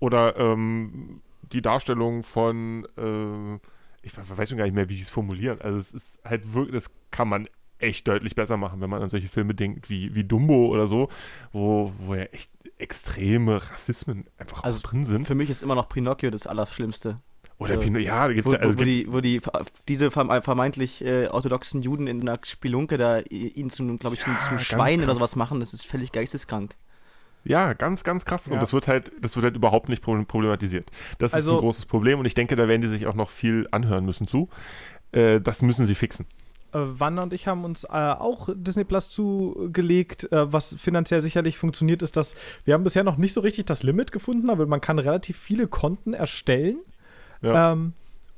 Oder 0.00 0.36
ähm, 0.38 1.20
die 1.52 1.62
Darstellung 1.62 2.22
von, 2.22 2.84
äh, 2.96 3.54
ich 4.02 4.16
we- 4.16 4.38
weiß 4.38 4.48
schon 4.48 4.58
gar 4.58 4.64
nicht 4.64 4.74
mehr, 4.74 4.88
wie 4.88 4.96
sie 4.96 5.02
es 5.02 5.10
formulieren. 5.10 5.60
Also 5.60 5.78
es 5.78 5.92
ist 5.92 6.20
halt 6.24 6.52
wirklich, 6.52 6.74
das 6.74 6.90
kann 7.10 7.28
man 7.28 7.48
echt 7.78 8.08
deutlich 8.08 8.34
besser 8.34 8.56
machen, 8.56 8.80
wenn 8.80 8.90
man 8.90 9.02
an 9.02 9.10
solche 9.10 9.28
Filme 9.28 9.54
denkt 9.54 9.88
wie, 9.88 10.14
wie 10.14 10.24
Dumbo 10.24 10.66
oder 10.66 10.86
so, 10.86 11.08
wo, 11.52 11.92
wo 11.98 12.14
ja 12.14 12.22
echt 12.24 12.50
extreme 12.78 13.56
Rassismen 13.70 14.26
einfach 14.36 14.62
Also 14.62 14.78
auch 14.78 14.82
drin 14.82 15.04
sind. 15.04 15.26
Für 15.26 15.34
mich 15.34 15.50
ist 15.50 15.62
immer 15.62 15.74
noch 15.74 15.88
Pinocchio 15.88 16.30
das 16.30 16.46
Allerschlimmste. 16.46 17.20
Oder 17.58 17.74
so, 17.74 17.80
Pino, 17.80 17.98
ja, 17.98 18.28
da 18.28 18.32
gibt's 18.32 18.48
Wo, 18.48 18.54
ja, 18.54 18.60
also 18.60 18.74
wo, 18.74 18.76
gibt, 18.76 18.88
die, 18.88 19.12
wo 19.12 19.20
die 19.20 19.40
diese 19.88 20.08
verme- 20.08 20.42
vermeintlich 20.42 21.04
äh, 21.04 21.26
orthodoxen 21.26 21.82
Juden 21.82 22.06
in 22.06 22.20
einer 22.20 22.38
Spelunke 22.44 22.96
da 22.98 23.18
i- 23.18 23.48
ihn 23.48 23.68
zum, 23.70 23.98
glaube 23.98 24.14
ich, 24.14 24.22
zum, 24.22 24.32
Ja, 24.34 24.38
zum 24.40 24.50
ganz 24.50 24.62
Schwein 24.62 25.02
oder 25.02 25.16
sowas 25.16 25.34
machen, 25.34 25.58
das 25.60 25.74
ist 25.74 25.84
völlig 25.84 26.12
geisteskrank. 26.12 26.76
ja, 27.44 27.72
ganz, 27.72 28.04
ganz 28.04 28.24
krass. 28.24 28.46
Ja. 28.46 28.52
Und 28.52 28.62
das 28.62 28.72
wird 28.72 28.86
halt, 28.86 29.10
das 29.20 29.34
wird 29.36 29.44
halt 29.44 29.56
überhaupt 29.56 29.88
nicht 29.88 30.02
problem- 30.02 30.26
problematisiert. 30.26 30.88
Das 31.18 31.32
ist 31.32 31.34
Also- 31.34 31.54
ein 31.54 31.60
großes 31.60 31.86
Problem 31.86 32.20
und 32.20 32.26
ich 32.26 32.34
denke, 32.34 32.54
da 32.54 32.68
werden 32.68 32.80
die 32.82 32.88
sich 32.88 33.06
auch 33.06 33.14
noch 33.14 33.30
viel 33.30 33.66
anhören 33.72 34.04
müssen 34.04 34.28
zu. 34.28 34.48
Äh, 35.12 35.40
das 35.40 35.60
müssen 35.62 35.84
sie 35.86 35.94
fixen. 35.96 36.26
Äh, 36.72 36.78
Wanda 36.80 37.22
und 37.22 37.32
ich 37.32 37.46
haben 37.48 37.64
uns 37.64 37.84
äh, 37.84 37.88
auch 37.88 38.50
Disney 38.54 38.84
Plus 38.84 39.08
zugelegt, 39.10 40.30
äh, 40.30 40.52
was 40.52 40.74
finanziell 40.78 41.22
sicherlich 41.22 41.58
funktioniert, 41.58 42.02
ist, 42.02 42.16
dass 42.16 42.34
wir 42.64 42.74
haben 42.74 42.84
bisher 42.84 43.02
noch 43.04 43.16
nicht 43.16 43.32
so 43.32 43.40
richtig 43.40 43.66
das 43.66 43.82
Limit 43.82 44.12
gefunden, 44.12 44.50
aber 44.50 44.66
man 44.66 44.80
kann 44.80 44.98
relativ 44.98 45.38
viele 45.38 45.66
Konten 45.66 46.12
erstellen. 46.14 46.78
Ja. 47.42 47.72
Ähm, 47.72 47.92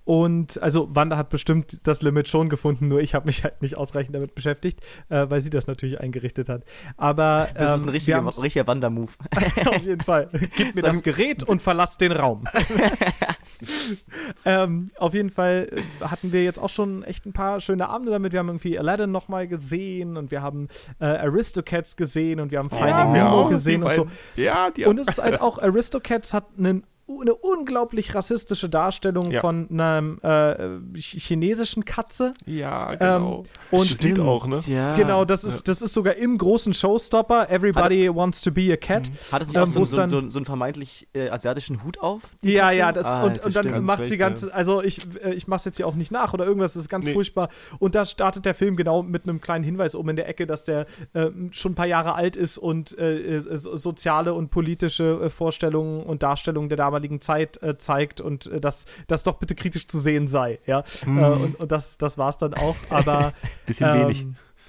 und 0.05 0.61
also 0.61 0.88
Wanda 0.96 1.16
hat 1.16 1.28
bestimmt 1.28 1.78
das 1.84 2.03
Limit 2.03 2.28
schon 2.28 2.48
gefunden, 2.48 2.88
nur 2.88 3.01
ich 3.01 3.14
habe 3.14 3.26
mich 3.26 3.44
halt 3.44 3.62
nicht 3.62 3.76
ausreichend 3.76 4.14
damit 4.14 4.34
beschäftigt, 4.34 4.80
äh, 5.09 5.26
weil 5.28 5.40
sie 5.40 5.51
das 5.51 5.66
natürlich 5.68 6.01
eingerichtet 6.01 6.48
hat. 6.48 6.64
Aber 6.96 7.48
Das 7.55 7.76
ist 7.76 7.82
ähm, 7.82 7.82
ein 7.82 7.86
wir 7.86 7.92
richtiger, 7.92 8.42
richtiger 8.42 8.66
Wandermove. 8.66 9.16
auf 9.66 9.82
jeden 9.82 10.01
Fall. 10.01 10.28
Gib 10.57 10.74
mir 10.74 10.80
Sag- 10.80 10.92
das 10.92 11.03
Gerät 11.05 11.42
und 11.44 11.62
verlass 11.62 11.96
den 11.96 12.11
Raum. 12.12 12.44
ähm, 14.44 14.90
auf 14.98 15.14
jeden 15.14 15.30
Fall 15.30 15.68
äh, 15.70 16.05
hatten 16.05 16.32
wir 16.32 16.44
jetzt 16.44 16.59
auch 16.59 16.70
schon 16.70 17.03
echt 17.05 17.26
ein 17.26 17.32
paar 17.32 17.61
schöne 17.61 17.88
Abende 17.88 18.11
damit. 18.12 18.32
Wir 18.32 18.40
haben 18.40 18.48
irgendwie 18.48 18.78
Aladdin 18.78 19.11
nochmal 19.12 19.46
gesehen 19.48 20.16
und 20.16 20.30
wir 20.30 20.42
haben 20.42 20.68
äh, 20.98 21.05
Aristocats 21.05 21.96
gesehen 21.96 22.40
und 22.40 22.51
wir 22.51 22.59
haben 22.59 22.70
Finding 22.70 22.88
Ja, 22.88 23.05
Nemo 23.07 23.48
gesehen 23.48 23.82
und 23.82 23.94
so. 23.94 24.07
Ja, 24.36 24.70
die 24.70 24.86
Und 24.86 24.98
es 24.98 25.09
ist 25.09 25.22
halt 25.22 25.40
auch, 25.42 25.59
Aristocats 25.59 26.32
hat 26.32 26.46
einen 26.59 26.84
eine 27.20 27.34
unglaublich 27.34 28.14
rassistische 28.14 28.68
Darstellung 28.68 29.30
Ja. 29.30 29.40
von 29.40 29.68
einer 29.70 29.98
äh, 30.22 30.98
ch- 30.98 31.18
chinesischen 31.20 31.84
Katze. 31.84 32.34
Ja, 32.46 32.94
genau. 32.94 33.44
und 33.70 33.90
das 33.90 34.00
Lied 34.02 34.18
auch, 34.20 34.46
ne? 34.46 34.61
Ja. 34.66 34.94
Genau, 34.96 35.24
das 35.24 35.44
ist, 35.44 35.66
das 35.68 35.82
ist 35.82 35.94
sogar 35.94 36.14
im 36.16 36.38
großen 36.38 36.74
Showstopper. 36.74 37.50
Everybody 37.50 38.14
wants 38.14 38.42
to 38.42 38.50
be 38.50 38.72
a 38.72 38.76
cat. 38.76 39.11
Hat 39.32 39.42
es 39.42 39.48
nicht 39.48 39.56
Ähm, 39.56 39.62
auch 39.62 39.66
so, 39.68 39.84
so, 39.84 39.96
dann- 39.96 40.08
so, 40.08 40.28
so 40.28 40.38
einen 40.38 40.46
vermeintlich 40.46 41.08
äh, 41.14 41.28
asiatischen 41.30 41.82
Hut 41.84 41.98
auf? 42.00 42.22
Ja, 42.42 42.66
Katze? 42.66 42.78
ja, 42.78 42.92
das, 42.92 43.06
Ah, 43.06 43.22
und, 43.24 43.38
das 43.38 43.46
und 43.46 43.56
dann 43.56 43.84
macht 43.84 44.04
sie 44.04 44.16
ganz, 44.18 44.44
also 44.44 44.82
ich, 44.82 45.00
äh, 45.24 45.34
ich 45.34 45.46
mach's 45.48 45.64
jetzt 45.64 45.76
hier 45.78 45.86
auch 45.86 45.94
nicht 45.94 46.11
nach 46.12 46.32
oder 46.34 46.44
irgendwas, 46.44 46.74
das 46.74 46.82
ist 46.82 46.88
ganz 46.88 47.06
Nee. 47.06 47.12
furchtbar. 47.14 47.48
Und 47.78 47.94
da 47.94 48.04
startet 48.06 48.44
der 48.44 48.54
Film 48.54 48.76
genau 48.76 49.02
mit 49.02 49.24
einem 49.24 49.40
kleinen 49.40 49.64
Hinweis 49.64 49.94
oben 49.94 50.11
in 50.11 50.16
der 50.16 50.28
Ecke, 50.28 50.46
dass 50.46 50.64
der 50.64 50.86
äh, 51.14 51.30
schon 51.50 51.72
ein 51.72 51.74
paar 51.74 51.86
Jahre 51.86 52.14
alt 52.14 52.36
ist 52.36 52.58
und 52.58 52.96
äh, 52.98 53.36
äh, 53.36 53.56
so- 53.56 53.74
soziale 53.76 54.34
und 54.34 54.50
politische 54.50 55.20
äh, 55.24 55.30
Vorstellungen 55.30 56.02
und 56.04 56.22
Darstellungen 56.22 56.68
der 56.68 56.76
damaligen 56.76 56.99
Zeit 57.20 57.62
äh, 57.62 57.78
zeigt 57.78 58.20
und 58.20 58.46
äh, 58.46 58.61
dass 58.61 58.86
das 59.07 59.22
doch 59.22 59.38
bitte 59.38 59.55
kritisch 59.55 59.86
zu 59.86 59.98
sehen 59.98 60.28
sei, 60.28 60.59
ja. 60.66 60.84
Äh, 61.07 61.09
und, 61.09 61.59
und 61.59 61.72
das, 61.72 61.98
das 61.98 62.18
war's 62.18 62.38
dann 62.38 62.55
auch, 62.55 62.76
aber 62.88 63.32
Bisschen 63.66 63.88
ähm, 63.88 64.03
wenig. 64.03 64.26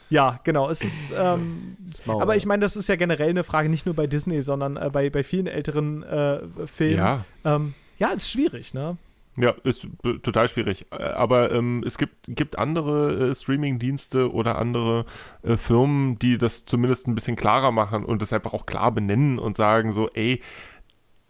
Ja, 0.10 0.42
genau. 0.44 0.70
Es 0.70 0.84
ist, 0.84 1.14
ähm, 1.18 1.78
Maul. 2.06 2.22
aber 2.22 2.36
ich 2.36 2.46
meine, 2.46 2.62
das 2.62 2.76
ist 2.76 2.90
ja 2.90 2.98
generell 2.98 3.30
eine 3.30 3.46
Frage, 3.46 3.70
nicht 3.70 3.86
nur 3.86 3.96
bei 3.96 4.08
Disney, 4.08 4.42
sondern 4.42 4.76
äh, 4.76 4.90
bei, 4.92 5.10
bei 5.10 5.24
vielen 5.24 5.48
älteren 5.48 6.04
äh, 6.04 6.40
Filmen. 6.66 6.98
Ja. 6.98 7.26
Ähm, 7.46 7.74
ja, 7.98 8.10
ist 8.10 8.30
schwierig, 8.30 8.74
ne? 8.74 8.98
Ja, 9.38 9.54
ist 9.64 9.88
total 10.24 10.50
schwierig. 10.50 10.86
Aber 10.92 11.54
ähm, 11.54 11.84
es 11.86 11.98
gibt, 11.98 12.16
gibt 12.28 12.58
andere 12.58 13.30
äh, 13.30 13.36
Streaming-Dienste 13.36 14.34
oder 14.34 14.58
andere 14.60 15.06
äh, 15.44 15.56
Firmen, 15.56 16.20
die 16.20 16.38
das 16.38 16.66
zumindest 16.66 17.08
ein 17.08 17.16
bisschen 17.16 17.38
klarer 17.38 17.72
machen 17.72 18.04
und 18.04 18.22
das 18.22 18.34
einfach 18.34 18.54
auch 18.54 18.66
klar 18.66 18.92
benennen 18.92 19.40
und 19.40 19.56
sagen 19.56 19.94
so, 19.94 20.10
ey, 20.10 20.42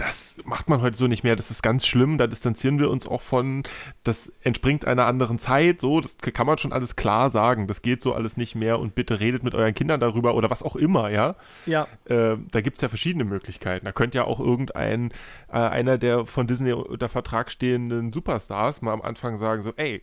das 0.02 0.36
macht 0.46 0.68
man 0.68 0.82
heute 0.82 0.98
so 0.98 1.06
nicht 1.06 1.24
mehr, 1.24 1.36
das 1.36 1.52
ist 1.52 1.62
ganz 1.62 1.86
schlimm, 1.86 2.18
da 2.18 2.26
distanzieren 2.26 2.80
wir 2.80 2.90
uns 2.90 3.06
auch 3.06 3.22
von, 3.22 3.62
das 4.04 4.30
entspringt 4.42 4.86
einer 4.86 5.06
anderen 5.06 5.38
Zeit, 5.38 5.80
so, 5.80 6.02
das 6.02 6.18
kann 6.18 6.48
man 6.48 6.58
schon 6.58 6.74
alles 6.74 6.96
klar 6.96 7.30
sagen, 7.30 7.68
das 7.68 7.84
geht 7.84 8.02
so 8.02 8.16
alles 8.16 8.36
nicht 8.36 8.56
mehr 8.56 8.80
und 8.80 8.96
bitte 8.96 9.20
redet 9.20 9.44
mit 9.44 9.54
euren 9.54 9.76
Kindern 9.76 10.00
darüber 10.00 10.34
oder 10.34 10.50
was 10.50 10.64
auch 10.64 10.76
immer, 10.76 11.12
ja. 11.12 11.36
Ja. 11.68 11.88
Äh, 12.06 12.38
da 12.52 12.62
gibt 12.62 12.78
es 12.78 12.82
ja 12.82 12.90
verschiedene 12.90 13.26
Möglichkeiten. 13.26 13.86
Da 13.86 13.92
könnte 13.92 14.18
ja 14.18 14.24
auch 14.24 14.40
irgendein, 14.40 15.12
äh, 15.50 15.58
einer 15.58 16.00
der 16.00 16.26
von 16.26 16.48
Disney 16.48 16.74
unter 16.74 17.08
Vertrag 17.08 17.52
stehenden 17.52 18.12
Superstars 18.12 18.82
mal 18.82 18.94
am 18.94 19.04
Anfang 19.04 19.38
sagen, 19.38 19.62
so, 19.62 19.72
ey, 19.76 20.02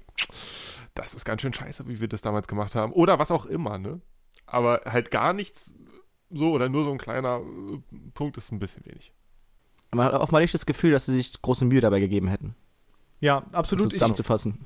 das 0.94 1.14
ist 1.14 1.24
ganz 1.24 1.42
schön 1.42 1.52
scheiße, 1.52 1.88
wie 1.88 2.00
wir 2.00 2.08
das 2.08 2.22
damals 2.22 2.46
gemacht 2.46 2.76
haben. 2.76 2.92
Oder 2.92 3.18
was 3.18 3.32
auch 3.32 3.46
immer, 3.46 3.78
ne? 3.78 4.00
Aber 4.46 4.82
halt 4.86 5.10
gar 5.10 5.32
nichts 5.32 5.74
so 6.30 6.52
oder 6.52 6.68
nur 6.68 6.84
so 6.84 6.92
ein 6.92 6.98
kleiner 6.98 7.40
äh, 7.40 7.96
Punkt 8.14 8.36
ist 8.36 8.52
ein 8.52 8.60
bisschen 8.60 8.86
wenig. 8.86 9.12
Man 9.90 10.06
hat 10.06 10.14
auch 10.14 10.30
mal 10.30 10.40
nicht 10.40 10.54
das 10.54 10.66
Gefühl, 10.66 10.92
dass 10.92 11.06
sie 11.06 11.14
sich 11.14 11.40
große 11.40 11.64
Mühe 11.64 11.80
dabei 11.80 12.00
gegeben 12.00 12.28
hätten, 12.28 12.54
Ja, 13.20 13.44
absolut. 13.52 13.86
Ich, 13.86 13.92
zusammenzufassen. 13.94 14.58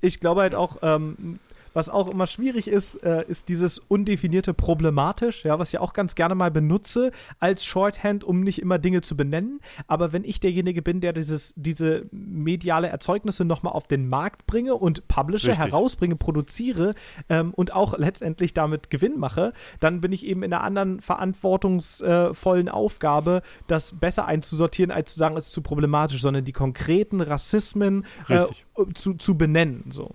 ich 0.00 0.20
glaube 0.20 0.40
halt 0.42 0.54
auch, 0.54 0.78
ähm, 0.82 1.38
was 1.76 1.90
auch 1.90 2.08
immer 2.08 2.26
schwierig 2.26 2.68
ist, 2.68 2.94
äh, 3.02 3.22
ist 3.28 3.50
dieses 3.50 3.76
undefinierte 3.78 4.54
problematisch, 4.54 5.44
ja, 5.44 5.58
was 5.58 5.74
ich 5.74 5.78
auch 5.78 5.92
ganz 5.92 6.14
gerne 6.14 6.34
mal 6.34 6.50
benutze 6.50 7.10
als 7.38 7.66
Shorthand, 7.66 8.24
um 8.24 8.40
nicht 8.40 8.62
immer 8.62 8.78
Dinge 8.78 9.02
zu 9.02 9.14
benennen. 9.14 9.60
Aber 9.86 10.14
wenn 10.14 10.24
ich 10.24 10.40
derjenige 10.40 10.80
bin, 10.80 11.02
der 11.02 11.12
dieses, 11.12 11.52
diese 11.54 12.06
mediale 12.12 12.88
Erzeugnisse 12.88 13.44
nochmal 13.44 13.74
auf 13.74 13.88
den 13.88 14.08
Markt 14.08 14.46
bringe 14.46 14.74
und 14.74 15.06
publishe, 15.06 15.50
Richtig. 15.50 15.66
herausbringe, 15.66 16.16
produziere 16.16 16.94
ähm, 17.28 17.52
und 17.52 17.74
auch 17.74 17.98
letztendlich 17.98 18.54
damit 18.54 18.88
Gewinn 18.88 19.18
mache, 19.18 19.52
dann 19.78 20.00
bin 20.00 20.12
ich 20.12 20.24
eben 20.24 20.42
in 20.44 20.54
einer 20.54 20.64
anderen 20.64 21.02
verantwortungsvollen 21.02 22.70
Aufgabe, 22.70 23.42
das 23.66 23.92
besser 23.92 24.24
einzusortieren, 24.24 24.90
als 24.90 25.12
zu 25.12 25.18
sagen, 25.18 25.36
es 25.36 25.48
ist 25.48 25.52
zu 25.52 25.60
problematisch, 25.60 26.22
sondern 26.22 26.46
die 26.46 26.52
konkreten 26.52 27.20
Rassismen 27.20 28.06
äh, 28.30 28.46
zu, 28.94 29.12
zu 29.12 29.36
benennen. 29.36 29.90
So. 29.90 30.14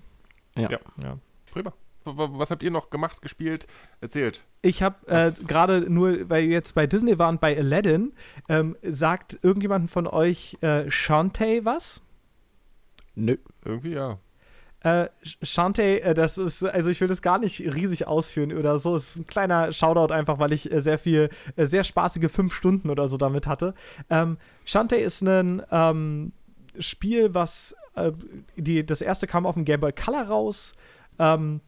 Ja. 0.55 0.71
Ja. 0.71 0.79
Ja. 0.97 1.17
Prima. 1.51 1.73
Was 2.03 2.49
habt 2.49 2.63
ihr 2.63 2.71
noch 2.71 2.89
gemacht, 2.89 3.21
gespielt, 3.21 3.67
erzählt? 3.99 4.43
Ich 4.63 4.81
habe 4.81 5.07
äh, 5.07 5.31
gerade 5.47 5.81
nur, 5.81 6.27
weil 6.31 6.43
wir 6.43 6.49
jetzt 6.49 6.73
bei 6.73 6.87
Disney 6.87 7.19
waren, 7.19 7.37
bei 7.37 7.55
Aladdin, 7.55 8.13
ähm, 8.49 8.75
sagt 8.81 9.37
irgendjemand 9.43 9.91
von 9.91 10.07
euch 10.07 10.57
äh, 10.61 10.89
Shantae 10.89 11.63
was? 11.63 12.01
Nö. 13.13 13.37
Irgendwie 13.63 13.93
ja. 13.93 14.17
Äh, 14.79 15.09
Sh- 15.23 15.45
Shantae, 15.45 15.99
äh, 15.99 16.15
das 16.15 16.39
ist, 16.39 16.63
also 16.63 16.89
ich 16.89 16.99
will 17.01 17.07
das 17.07 17.21
gar 17.21 17.37
nicht 17.37 17.59
riesig 17.59 18.07
ausführen 18.07 18.51
oder 18.51 18.79
so. 18.79 18.95
Es 18.95 19.09
ist 19.09 19.17
ein 19.17 19.27
kleiner 19.27 19.71
Shoutout 19.71 20.11
einfach, 20.11 20.39
weil 20.39 20.53
ich 20.53 20.71
äh, 20.71 20.81
sehr 20.81 20.97
viel, 20.97 21.29
äh, 21.55 21.67
sehr 21.67 21.83
spaßige 21.83 22.31
fünf 22.31 22.55
Stunden 22.55 22.89
oder 22.89 23.07
so 23.07 23.17
damit 23.17 23.45
hatte. 23.45 23.75
Ähm, 24.09 24.37
Shantae 24.65 25.03
ist 25.03 25.21
ein 25.21 25.61
ähm, 25.69 26.31
Spiel, 26.79 27.35
was 27.35 27.75
äh, 27.93 28.11
die, 28.55 28.83
das 28.83 29.03
erste 29.03 29.27
kam 29.27 29.45
auf 29.45 29.53
dem 29.53 29.65
Game 29.65 29.81
Boy 29.81 29.93
Color 29.93 30.23
raus. 30.23 30.73
Ähm, 31.19 31.61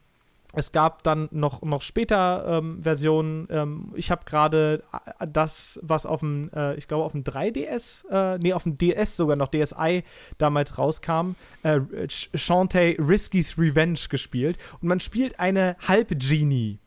es 0.55 0.71
gab 0.71 1.01
dann 1.01 1.29
noch, 1.31 1.63
noch 1.63 1.81
später 1.81 2.45
ähm, 2.59 2.83
Versionen. 2.83 3.47
Ähm, 3.49 3.91
ich 3.95 4.11
habe 4.11 4.23
gerade 4.25 4.83
äh, 5.19 5.27
das, 5.27 5.79
was 5.81 6.05
auf 6.05 6.19
dem, 6.19 6.51
äh, 6.55 6.75
ich 6.75 6.87
glaube, 6.87 7.05
auf 7.05 7.13
dem 7.13 7.23
3DS, 7.23 8.07
äh, 8.11 8.37
nee, 8.37 8.53
auf 8.53 8.61
dem 8.63 8.77
DS 8.77 9.17
sogar 9.17 9.35
noch, 9.35 9.47
DSi 9.49 10.03
damals 10.37 10.77
rauskam, 10.77 11.31
äh, 11.63 11.79
Sh- 12.07 12.29
Shantae 12.37 12.97
Risky's 12.99 13.57
Revenge 13.57 13.99
gespielt. 14.09 14.59
Und 14.79 14.89
man 14.89 14.99
spielt 14.99 15.39
eine 15.39 15.75
Halb-Genie. 15.87 16.77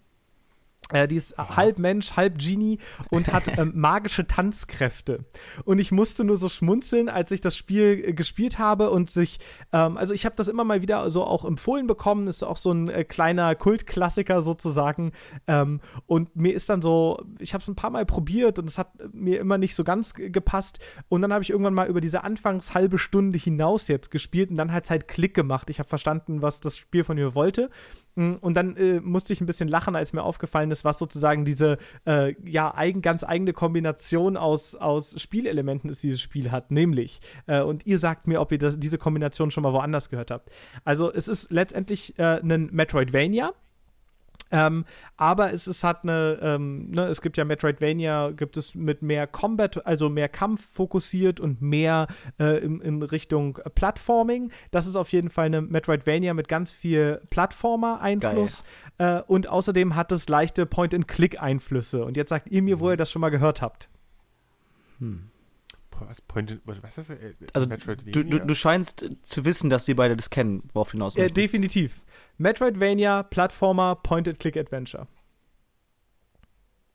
Äh, 0.91 1.09
die 1.09 1.17
ist 1.17 1.37
halb 1.37 1.79
Mensch, 1.79 2.13
halb 2.13 2.39
Genie 2.39 2.79
und 3.11 3.33
hat 3.33 3.59
ähm, 3.59 3.73
magische 3.75 4.27
Tanzkräfte. 4.27 5.25
Und 5.65 5.79
ich 5.79 5.91
musste 5.91 6.23
nur 6.23 6.37
so 6.37 6.49
schmunzeln, 6.49 7.09
als 7.09 7.33
ich 7.33 7.41
das 7.41 7.57
Spiel 7.57 8.05
äh, 8.05 8.13
gespielt 8.13 8.59
habe 8.59 8.91
und 8.91 9.11
sich, 9.11 9.39
ähm, 9.73 9.97
also 9.97 10.15
ich 10.15 10.25
habe 10.25 10.37
das 10.37 10.49
immer 10.49 10.65
mal 10.65 10.83
wieder 10.83 11.11
so 11.11 11.25
auch 11.25 11.45
empfohlen 11.45 11.87
bekommen, 11.87 12.29
ist 12.29 12.45
auch 12.45 12.57
so 12.57 12.71
ein 12.71 12.89
äh, 12.89 13.05
kleiner 13.05 13.55
Kultklassiker 13.57 14.43
sozusagen. 14.43 15.13
Ähm, 15.49 15.81
und 16.07 16.37
mir 16.37 16.55
ist 16.55 16.69
dann 16.69 16.83
so, 16.83 17.21
ich 17.41 17.53
habe 17.53 17.63
es 17.63 17.69
ein 17.69 17.77
paar 17.77 17.91
Mal 17.91 18.07
probiert 18.07 18.59
und 18.59 18.69
es 18.69 18.79
hat 18.79 18.93
mir 19.13 19.41
immer 19.41 19.59
nicht 19.59 19.75
so 19.75 19.83
ganz 19.83 20.15
gepasst. 20.15 20.79
Und 21.09 21.23
dann 21.23 21.33
habe 21.33 21.43
ich 21.43 21.51
irgendwann 21.51 21.75
mal 21.75 21.89
über 21.89 22.01
diese 22.01 22.23
anfangs 22.23 22.75
halbe 22.75 22.99
Stunde 22.99 23.39
hinaus 23.39 23.89
jetzt 23.89 24.11
gespielt 24.13 24.51
und 24.51 24.57
dann 24.57 24.73
hat 24.73 24.85
es 24.85 24.91
halt 24.91 25.09
Klick 25.09 25.35
gemacht. 25.35 25.69
Ich 25.69 25.81
habe 25.81 25.89
verstanden, 25.89 26.43
was 26.43 26.61
das 26.61 26.77
Spiel 26.77 27.03
von 27.03 27.17
mir 27.17 27.35
wollte. 27.35 27.71
Mm, 28.17 28.35
Und 28.41 28.55
dann 28.55 28.77
äh, 28.77 29.01
musste 29.01 29.33
ich 29.33 29.41
ein 29.41 29.47
bisschen 29.47 29.69
lachen, 29.69 29.95
als 29.95 30.13
mir 30.13 30.23
aufgefallen 30.23 30.71
ist, 30.71 30.85
was 30.85 30.99
sozusagen 30.99 31.45
diese 31.45 31.79
äh, 32.07 32.35
ja 32.45 32.75
eigen, 32.75 33.03
ganz 33.03 33.23
eigene 33.25 33.53
Kombination 33.53 34.37
aus, 34.37 34.75
aus 34.75 35.21
Spielelementen 35.21 35.91
ist, 35.91 36.03
dieses 36.03 36.21
Spiel 36.21 36.51
hat. 36.51 36.71
Nämlich, 36.71 37.21
äh, 37.47 37.61
und 37.61 37.87
ihr 37.87 37.99
sagt 37.99 38.27
mir, 38.27 38.41
ob 38.41 38.51
ihr 38.53 38.59
das, 38.59 38.79
diese 38.79 38.99
Kombination 38.99 39.51
schon 39.51 39.63
mal 39.63 39.73
woanders 39.73 40.09
gehört 40.11 40.31
habt. 40.31 40.51
Also 40.85 41.13
es 41.13 41.29
ist 41.29 41.51
letztendlich 41.53 42.19
äh, 42.19 42.41
ein 42.41 42.71
Metroidvania. 42.73 43.53
Ähm, 44.51 44.85
aber 45.17 45.53
es 45.53 45.67
ist 45.67 45.83
hat 45.83 46.05
eine, 46.05 46.39
ähm, 46.41 46.91
ne, 46.91 47.07
es 47.07 47.21
gibt 47.21 47.37
ja 47.37 47.45
Metroidvania, 47.45 48.31
gibt 48.31 48.57
es 48.57 48.75
mit 48.75 49.03
mehr 49.03 49.27
Combat, 49.27 49.85
also 49.87 50.09
mehr 50.09 50.29
Kampf 50.29 50.67
fokussiert 50.73 51.41
und 51.41 51.61
mehr 51.61 52.07
äh, 52.39 52.59
in, 52.59 52.81
in, 52.81 53.03
Richtung 53.03 53.59
Plattforming. 53.75 54.53
Das 54.71 54.87
ist 54.87 54.97
auf 54.97 55.11
jeden 55.13 55.31
Fall 55.31 55.47
eine 55.47 55.63
Metroidvania 55.63 56.35
mit 56.35 56.49
ganz 56.49 56.71
viel 56.71 57.21
Plattformer-Einfluss. 57.31 58.65
Äh, 58.99 59.23
und 59.27 59.49
außerdem 59.49 59.97
hat 59.97 60.13
es 60.13 60.29
leichte 60.29 60.65
Point-and-Click-Einflüsse. 60.65 62.05
Und 62.05 62.17
jetzt 62.17 62.31
sagt 62.31 62.49
ihr 62.49 62.63
mir, 62.63 62.81
wo 62.81 62.91
ihr 62.91 62.97
das 62.97 63.11
schon 63.11 63.21
mal 63.21 63.31
gehört 63.31 63.63
habt. 63.63 63.89
Hm. 64.99 65.31
Was, 66.01 66.21
Point 66.21 66.61
was 66.65 66.99
ist 66.99 67.11
das? 67.11 67.11
Äh, 67.11 67.35
also 67.53 67.67
du, 67.67 68.25
du, 68.25 68.41
du, 68.41 68.55
scheinst 68.55 69.05
zu 69.23 69.45
wissen, 69.45 69.71
dass 69.71 69.87
sie 69.87 69.95
beide 69.95 70.17
das 70.17 70.31
kennen, 70.31 70.69
worauf 70.73 70.93
hinaus 70.93 71.17
äh, 71.17 71.31
Definitiv. 71.31 72.05
Metroidvania, 72.39 73.23
Plattformer, 73.23 73.97
Point-and-Click-Adventure. 73.97 75.07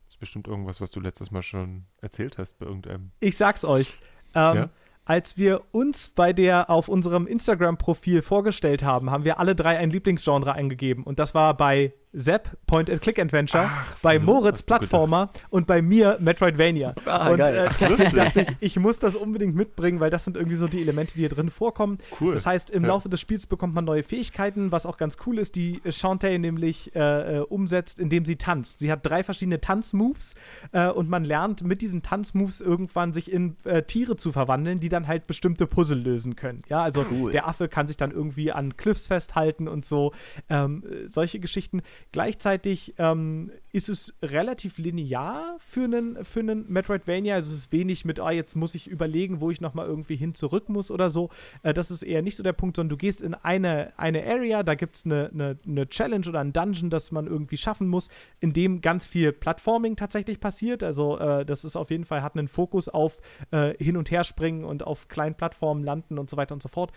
Das 0.06 0.16
ist 0.16 0.20
bestimmt 0.20 0.48
irgendwas, 0.48 0.82
was 0.82 0.92
du 0.92 1.00
letztes 1.00 1.32
Mal 1.32 1.42
schon 1.42 1.86
erzählt 2.02 2.38
hast 2.38 2.60
bei 2.60 2.66
irgendeinem. 2.66 3.12
Ich 3.20 3.38
sag's 3.38 3.66
euch. 3.66 3.98
Ähm, 4.36 4.56
ja? 4.56 4.70
Als 5.04 5.38
wir 5.38 5.64
uns 5.72 6.10
bei 6.10 6.32
der 6.32 6.70
auf 6.70 6.88
unserem 6.88 7.26
Instagram-Profil 7.26 8.22
vorgestellt 8.22 8.84
haben, 8.84 9.10
haben 9.10 9.26
wir 9.26 9.40
alle 9.40 9.56
drei 9.56 9.78
ein 9.78 9.90
Lieblingsgenre 9.90 10.54
eingegeben. 10.54 11.04
Und 11.04 11.18
das 11.18 11.34
war 11.34 11.58
bei 11.58 11.94
Sepp 12.14 12.58
Point-and-Click-Adventure, 12.68 13.70
bei 14.02 14.20
so, 14.20 14.26
Moritz 14.26 14.64
Plattformer 14.64 15.30
und 15.50 15.66
bei 15.66 15.82
mir 15.82 16.18
Metroidvania. 16.20 16.94
Ah, 17.06 17.30
und 17.30 17.38
geil. 17.38 17.70
Äh, 17.80 18.12
dachte 18.16 18.42
ich, 18.42 18.48
ich 18.60 18.80
muss 18.80 19.00
das 19.00 19.16
unbedingt 19.16 19.56
mitbringen, 19.56 20.00
weil 20.00 20.10
das 20.10 20.26
sind 20.26 20.36
irgendwie 20.36 20.58
so 20.58 20.68
die 20.68 20.82
Elemente, 20.82 21.14
die 21.14 21.20
hier 21.20 21.30
drin 21.30 21.50
vorkommen. 21.50 22.00
Cool. 22.20 22.34
Das 22.34 22.46
heißt, 22.46 22.70
im 22.70 22.84
ja. 22.84 22.90
Laufe 22.90 23.08
des 23.08 23.22
Spiels 23.22 23.48
bekommt 23.48 23.74
man 23.74 23.86
neue 23.86 24.04
Fähigkeiten, 24.04 24.72
was 24.72 24.86
auch 24.86 24.98
ganz 24.98 25.18
cool 25.26 25.40
ist, 25.40 25.56
die 25.56 25.82
Shantae 25.90 26.38
nämlich 26.38 26.94
äh, 26.96 27.38
äh, 27.38 27.40
umsetzt, 27.40 28.00
indem 28.00 28.26
sie 28.26 28.36
tanzt. 28.36 28.80
Sie 28.80 28.92
hat 28.92 29.06
drei 29.06 29.24
verschiedene 29.24 29.62
Tanzmoves 29.62 30.36
äh, 30.74 30.88
und 30.88 31.10
man 31.10 31.24
lernt 31.24 31.64
mit 31.64 31.82
diesen 31.82 32.04
Tanzmoves 32.04 32.60
irgendwann 32.60 33.14
sich 33.14 33.32
in 33.32 33.56
äh, 33.64 33.84
Tiere 33.84 34.18
zu 34.18 34.32
verwandeln, 34.32 34.80
die 34.80 34.90
dann 34.90 35.08
halt 35.08 35.28
bestimmte 35.28 35.66
Puzzle 35.66 36.00
lösen 36.00 36.36
können. 36.36 36.60
Ja, 36.68 36.82
also 36.82 37.06
cool. 37.12 37.32
der 37.32 37.48
Affe 37.48 37.70
kann 37.70 37.88
sich 37.88 37.98
dann 37.98 38.12
irgendwie 38.12 38.52
an 38.52 38.76
Cliffs 38.76 39.08
festhalten 39.08 39.68
und 39.68 39.86
so. 39.86 40.14
Ähm, 40.50 40.84
solche 41.08 41.40
Geschichten. 41.40 41.82
Gleichzeitig 42.12 42.96
ähm, 42.98 43.52
ist 43.72 43.90
es 43.90 44.14
relativ 44.22 44.78
linear 44.78 45.56
für 45.60 45.86
einen, 45.86 46.24
für 46.26 46.42
einen 46.42 46.72
Metroidvania. 46.72 47.36
Also 47.36 47.52
es 47.52 47.60
ist 47.60 47.72
wenig 47.72 48.06
mit, 48.06 48.20
ah, 48.20 48.32
jetzt 48.32 48.56
muss 48.56 48.76
ich 48.76 48.88
überlegen, 48.88 49.40
wo 49.40 49.50
ich 49.50 49.62
nochmal 49.62 49.88
irgendwie 49.88 50.16
hin 50.16 50.34
zurück 50.34 50.70
muss 50.70 50.92
oder 50.92 51.10
so. 51.10 51.30
Äh, 51.64 51.74
das 51.74 51.92
ist 51.92 52.04
eher 52.04 52.22
nicht 52.22 52.36
so 52.36 52.44
der 52.44 52.54
Punkt, 52.54 52.76
sondern 52.76 52.90
du 52.90 52.98
gehst 52.98 53.22
in 53.22 53.34
eine, 53.34 53.94
eine 53.98 54.26
Area, 54.26 54.64
da 54.64 54.76
gibt 54.76 54.98
es 54.98 55.06
eine, 55.06 55.30
eine, 55.34 55.58
eine 55.66 55.88
Challenge 55.88 56.28
oder 56.28 56.40
ein 56.40 56.54
Dungeon, 56.54 56.90
das 56.90 57.12
man 57.12 57.28
irgendwie 57.28 57.58
schaffen 57.58 57.88
muss, 57.88 58.10
in 58.40 58.54
dem 58.54 58.82
ganz 58.82 59.06
viel 59.06 59.32
Plattforming 59.32 59.96
tatsächlich 59.96 60.40
passiert. 60.40 60.84
Also 60.84 61.18
äh, 61.18 61.46
das 61.46 61.64
ist 61.64 61.76
auf 61.76 61.92
jeden 61.92 62.06
Fall, 62.06 62.22
hat 62.22 62.36
einen 62.36 62.48
Fokus 62.48 62.90
auf 62.90 63.22
äh, 63.52 63.74
Hin- 63.84 63.98
und 63.98 64.12
Herspringen 64.12 64.66
und 64.66 64.84
auf 64.84 65.08
kleinen 65.08 65.36
Plattformen 65.36 65.84
landen 65.84 66.18
und 66.18 66.30
so 66.30 66.38
weiter 66.38 66.54
und 66.54 66.62
so 66.62 66.70
fort 66.70 66.92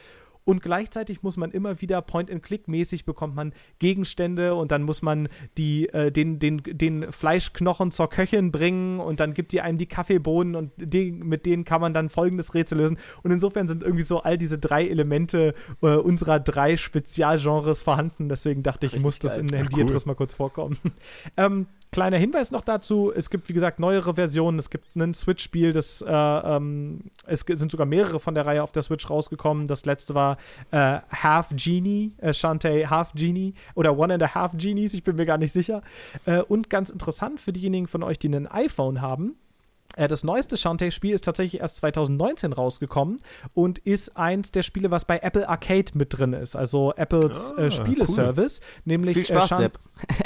und 0.45 0.63
gleichzeitig 0.63 1.23
muss 1.23 1.37
man 1.37 1.51
immer 1.51 1.81
wieder 1.81 2.03
Point-and-Click-mäßig 2.03 3.05
bekommt 3.05 3.35
man 3.35 3.55
Gegenstände 3.79 4.55
und 4.55 4.71
dann 4.73 4.83
muss 4.83 5.01
man 5.01 5.29
die, 5.57 5.89
äh, 5.89 6.13
den, 6.13 6.39
den, 6.39 6.63
den 6.65 7.11
Fleischknochen 7.13 7.91
zur 7.91 8.11
Köchin 8.11 8.53
bringen 8.53 9.01
und 9.01 9.21
dann 9.21 9.33
gibt 9.33 9.53
die 9.53 9.63
einem 9.63 9.79
die 9.79 9.87
Kaffeebohnen 9.87 10.55
und 10.55 10.73
die, 10.77 11.13
mit 11.13 11.47
denen 11.47 11.65
kann 11.65 11.81
man 11.81 11.95
dann 11.95 12.11
folgendes 12.11 12.55
Rätsel 12.55 12.79
lösen. 12.79 12.99
Und 13.23 13.31
insofern 13.31 13.69
sind 13.69 13.83
irgendwie 13.83 14.05
so 14.05 14.21
all 14.21 14.37
diese 14.37 14.59
drei 14.59 14.87
Elemente 14.87 15.55
äh, 15.83 15.97
unserer 15.97 16.41
drei 16.41 16.77
Spezialgenres 16.77 17.83
vorhanden. 17.83 18.29
Deswegen 18.29 18.63
dachte 18.63 18.87
ich, 18.87 18.93
Richtig 18.93 19.05
muss 19.05 19.19
das 19.19 19.39
in 19.39 19.47
der 19.47 19.61
Handiatris 19.61 20.03
cool. 20.03 20.11
mal 20.11 20.15
kurz 20.15 20.35
vorkommen. 20.35 20.79
ähm, 21.39 21.67
kleiner 21.95 22.19
Hinweis 22.19 22.51
noch 22.51 22.63
dazu: 22.63 23.13
Es 23.15 23.31
gibt, 23.31 23.49
wie 23.49 23.53
gesagt, 23.53 23.79
neuere 23.79 24.15
Versionen. 24.15 24.59
Es 24.59 24.69
gibt 24.69 24.97
ein 24.97 25.15
Switch-Spiel, 25.15 25.73
das 25.73 26.03
äh, 26.03 26.11
ähm, 26.11 27.05
es 27.27 27.41
sind 27.41 27.71
sogar 27.71 27.87
mehrere 27.87 28.19
von 28.19 28.35
der 28.35 28.45
Reihe 28.45 28.63
auf 28.63 28.73
der 28.73 28.83
Switch 28.83 29.09
rausgekommen. 29.09 29.69
Das 29.69 29.87
letzte 29.87 30.15
war 30.15 30.37
äh, 30.73 30.99
Half 31.11 31.51
Genie, 31.55 32.13
äh, 32.19 32.33
Shantae 32.33 32.89
Half 32.89 33.13
Genie 33.15 33.55
oder 33.77 33.97
One 33.97 34.15
and 34.15 34.23
a 34.25 34.35
Half 34.35 34.57
Genies, 34.57 34.93
ich 34.93 35.05
bin 35.05 35.15
mir 35.15 35.25
gar 35.25 35.39
nicht 35.39 35.53
sicher. 35.53 35.83
Äh, 36.27 36.41
und 36.41 36.69
ganz 36.69 36.91
interessant 36.91 37.41
für 37.41 37.53
diejenigen 37.53 37.87
von 37.87 38.03
euch, 38.03 38.19
die 38.19 38.29
ein 38.29 38.49
iPhone 38.49 39.01
haben, 39.01 39.37
äh, 39.97 40.09
das 40.09 40.25
neueste 40.25 40.57
Shantae-Spiel 40.57 41.15
ist 41.15 41.25
tatsächlich 41.25 41.61
erst 41.61 41.77
2019 41.77 42.53
rausgekommen 42.53 43.21
und 43.55 43.79
ist 43.79 44.17
eins 44.17 44.53
der 44.53 44.63
Spiele, 44.63 44.91
was 44.91 45.05
bei 45.05 45.19
Apple 45.19 45.49
Arcade 45.49 45.93
mit 45.95 46.17
drin 46.17 46.33
ist, 46.33 46.57
also 46.57 46.93
Apples 46.95 47.53
äh, 47.53 47.61
ah, 47.61 47.65
äh, 47.67 47.71
Spieleservice, 47.71 48.61
cool. 48.61 48.83
nämlich 48.85 49.15
Viel 49.15 49.27
Spaß, 49.27 49.61
äh, 49.61 49.71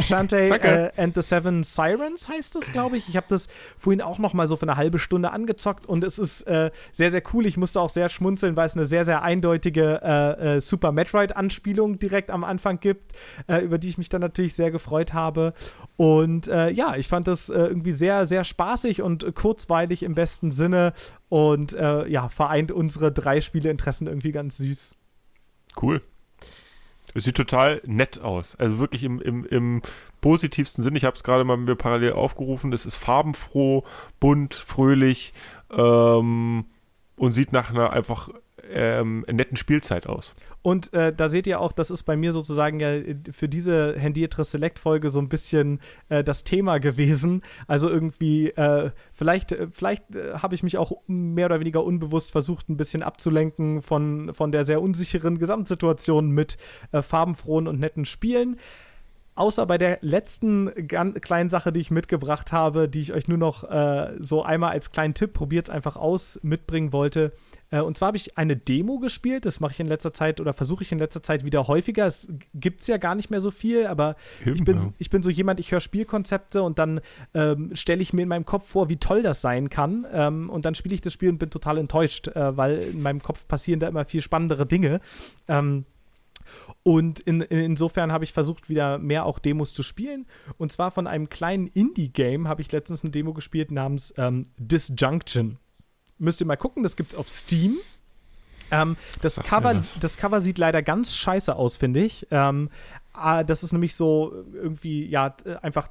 Shantae 0.01 0.49
äh, 0.63 0.91
and 0.97 1.15
the 1.15 1.23
Seven 1.23 1.63
Sirens 1.63 2.29
heißt 2.29 2.57
es, 2.57 2.73
glaube 2.73 2.97
ich. 2.97 3.09
Ich 3.09 3.17
habe 3.17 3.27
das 3.29 3.49
vorhin 3.79 4.01
auch 4.01 4.19
noch 4.19 4.33
mal 4.33 4.47
so 4.47 4.57
für 4.57 4.63
eine 4.63 4.77
halbe 4.77 4.99
Stunde 4.99 5.31
angezockt 5.31 5.87
und 5.87 6.05
es 6.05 6.19
ist 6.19 6.43
äh, 6.43 6.71
sehr, 6.93 7.11
sehr 7.11 7.23
cool. 7.33 7.47
Ich 7.47 7.57
musste 7.57 7.81
auch 7.81 7.91
sehr 7.91 8.09
schmunzeln, 8.09 8.57
weil 8.57 8.67
es 8.67 8.75
eine 8.75 8.87
sehr, 8.87 9.05
sehr 9.05 9.23
eindeutige 9.23 10.01
äh, 10.03 10.57
äh 10.57 10.61
Super 10.61 10.93
Metroid-Anspielung 10.93 11.99
direkt 11.99 12.31
am 12.31 12.45
Anfang 12.45 12.81
gibt, 12.81 13.13
äh, 13.47 13.59
über 13.59 13.79
die 13.79 13.89
ich 13.89 13.99
mich 13.99 14.09
dann 14.09 14.21
natürlich 14.21 14.55
sehr 14.55 14.71
gefreut 14.71 15.13
habe. 15.13 15.55
Und 15.97 16.49
äh, 16.49 16.71
ja, 16.71 16.97
ich 16.97 17.09
fand 17.09 17.29
das 17.29 17.49
irgendwie 17.49 17.93
sehr, 17.93 18.27
sehr 18.27 18.45
spaßig 18.45 19.03
und 19.03 19.35
kurzweilig 19.35 20.03
im 20.03 20.15
besten 20.15 20.53
Sinne 20.53 20.93
und 21.29 21.73
ja, 21.73 22.29
vereint 22.29 22.73
unsere 22.73 23.13
drei 23.13 23.41
Spieleinteressen 23.41 24.07
irgendwie 24.07 24.33
ganz 24.33 24.59
süß. 24.59 24.97
Cool. 25.81 26.03
Es 27.15 27.25
sieht 27.25 27.37
total 27.37 27.81
nett 27.85 28.21
aus. 28.21 28.55
Also 28.57 28.79
wirklich 28.79 29.03
im, 29.03 29.21
im, 29.21 29.45
im 29.47 29.83
positivsten 30.21 30.85
Sinn. 30.85 30.97
Ich 30.97 31.05
habe 31.05 31.17
es 31.17 31.23
gerade 31.23 31.45
mal 31.45 31.57
mir 31.57 31.77
parallel 31.77 32.13
aufgerufen. 32.13 32.73
Es 32.73 32.87
ist 32.87 32.97
farbenfroh, 32.97 33.85
bunt, 34.21 34.55
fröhlich 34.55 35.33
ähm, 35.71 36.67
und 37.17 37.33
sieht 37.33 37.53
nach 37.53 37.71
einer 37.71 37.93
einfach 37.93 38.29
ähm, 38.71 39.25
netten 39.31 39.57
Spielzeit 39.57 40.07
aus. 40.07 40.35
Und 40.63 40.93
äh, 40.93 41.15
da 41.15 41.29
seht 41.29 41.47
ihr 41.47 41.61
auch, 41.61 41.73
das 41.73 41.91
ist 41.91 42.03
bei 42.03 42.17
mir 42.17 42.33
sozusagen 42.33 42.81
ja 42.81 43.01
für 43.31 43.49
diese 43.49 43.95
Handiatre 43.97 44.45
Select-Folge 44.45 45.09
so 45.09 45.21
ein 45.21 45.29
bisschen 45.29 45.81
äh, 46.09 46.25
das 46.25 46.45
Thema 46.45 46.79
gewesen. 46.79 47.43
Also 47.69 47.89
irgendwie, 47.89 48.51
äh, 48.51 48.91
vielleicht, 49.13 49.53
äh, 49.53 49.69
vielleicht 49.71 50.15
äh, 50.15 50.35
habe 50.35 50.55
ich 50.55 50.63
mich 50.63 50.77
auch 50.77 50.93
mehr 51.07 51.47
oder 51.47 51.61
weniger 51.61 51.85
unbewusst 51.85 52.33
versucht, 52.33 52.69
ein 52.69 52.77
bisschen 52.77 53.03
abzulenken 53.03 53.83
von, 53.83 54.35
von 54.35 54.51
der 54.51 54.65
sehr 54.65 54.83
unsicheren 54.83 55.39
Gesamtsituation 55.39 56.31
mit 56.31 56.57
äh, 56.91 57.03
farbenfrohen 57.03 57.69
und 57.69 57.79
netten 57.79 58.05
Spielen. 58.05 58.57
Außer 59.37 59.65
bei 59.67 59.79
der 59.79 59.99
letzten 60.01 60.89
kleinen 60.89 61.49
Sache, 61.49 61.73
die 61.73 61.79
ich 61.79 61.93
mitgebracht 61.93 62.51
habe, 62.51 62.89
die 62.89 63.01
ich 63.01 63.13
euch 63.13 63.29
nur 63.29 63.39
noch 63.39 63.63
so 64.19 64.43
einmal 64.43 64.73
als 64.73 64.91
kleinen 64.91 65.15
Tipp, 65.15 65.33
probiert 65.33 65.71
einfach 65.71 65.95
aus, 65.95 66.41
mitbringen 66.43 66.93
wollte 66.93 67.31
äh, 67.71 67.81
und 67.81 67.97
zwar 67.97 68.09
habe 68.09 68.17
ich 68.17 68.39
eine 68.39 68.57
Demo 68.57 68.99
gespielt. 68.99 69.47
Das 69.47 69.61
mache 69.61 69.73
ich 69.73 69.81
in 69.81 69.87
letzter 69.87 70.13
Zeit 70.13 70.41
oder 70.41 70.53
versuche 70.53 70.83
ich 70.83 70.93
in 70.93 70.99
letzter 70.99 71.23
Zeit 71.23 71.45
wieder 71.45 71.69
häufiger. 71.69 72.07
Es 72.07 72.29
gibt 72.55 72.81
es 72.81 72.87
ja 72.87 72.97
gar 72.97 73.15
nicht 73.15 73.31
mehr 73.31 73.41
so 73.41 73.51
viel, 73.51 73.87
aber 73.87 74.17
ich, 74.45 74.65
bin, 74.65 74.93
ich 74.99 75.11
bin 75.11 75.23
so 75.23 75.31
jemand, 75.31 75.61
ich 75.61 75.73
höre 75.73 75.81
Spielkonzepte 75.81 76.63
und 76.63 76.79
dann 76.79 77.01
ähm, 77.35 77.75
stelle 77.75 78.03
ich 78.03 78.13
mir 78.13 78.23
in 78.23 78.29
meinem 78.29 78.47
Kopf 78.47 78.69
vor, 78.69 78.89
wie 78.89 78.97
toll 78.97 79.23
das 79.23 79.41
sein 79.41 79.71
kann. 79.71 80.07
Ähm, 80.13 80.51
und 80.51 80.65
dann 80.65 80.75
spiele 80.75 80.95
ich 80.95 81.01
das 81.01 81.13
Spiel 81.13 81.29
und 81.29 81.39
bin 81.39 81.51
total 81.51 81.79
enttäuscht, 81.79 82.29
äh, 82.29 82.57
weil 82.57 82.79
in 82.79 83.03
meinem 83.03 83.23
Kopf 83.23 83.47
passieren 83.47 83.81
da 83.81 83.89
immer 83.89 84.05
viel 84.05 84.23
spannendere 84.23 84.67
Dinge. 84.67 85.01
Ähm, 85.47 85.85
und 86.83 87.21
in, 87.21 87.43
insofern 87.43 88.13
habe 88.13 88.25
ich 88.25 88.33
versucht, 88.33 88.71
wieder 88.71 88.97
mehr 88.97 89.27
auch 89.27 89.39
Demos 89.39 89.75
zu 89.75 89.83
spielen. 89.83 90.27
Und 90.57 90.73
zwar 90.73 90.91
von 90.91 91.07
einem 91.07 91.29
kleinen 91.29 91.67
Indie-Game 91.67 92.49
habe 92.49 92.63
ich 92.63 92.73
letztens 92.73 93.03
eine 93.03 93.11
Demo 93.11 93.35
gespielt 93.35 93.71
namens 93.71 94.15
ähm, 94.17 94.47
Disjunction 94.57 95.59
müsst 96.19 96.41
ihr 96.41 96.47
mal 96.47 96.57
gucken, 96.57 96.83
das 96.83 96.97
gibt's 96.97 97.15
auf 97.15 97.29
Steam. 97.29 97.77
Ähm, 98.71 98.97
das, 99.23 99.37
Cover, 99.37 99.75
das 99.75 100.17
Cover 100.17 100.41
sieht 100.41 100.59
leider 100.59 100.83
ganz 100.83 101.15
scheiße 101.15 101.57
aus, 101.57 101.77
finde 101.77 102.05
ich. 102.05 102.27
Ähm, 102.31 102.71
ah, 103.13 103.43
das 103.45 103.63
ist 103.63 103.73
nämlich 103.73 103.95
so 103.95 104.45
irgendwie, 104.53 105.07
ja, 105.07 105.35
einfach 105.63 105.89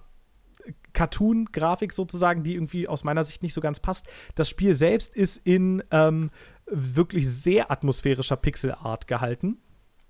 Cartoon-Grafik 0.94 1.94
sozusagen, 1.94 2.44
die 2.44 2.56
irgendwie 2.56 2.88
aus 2.88 3.04
meiner 3.04 3.24
Sicht 3.24 3.44
nicht 3.44 3.54
so 3.54 3.62
ganz 3.62 3.80
passt. 3.80 4.08
Das 4.36 4.50
Spiel 4.50 4.74
selbst 4.74 5.16
ist 5.16 5.38
in 5.44 5.84
ähm, 5.92 6.30
wirklich 6.68 7.30
sehr 7.30 7.72
atmosphärischer 7.72 8.36
Pixelart 8.36 9.08
gehalten. 9.08 9.58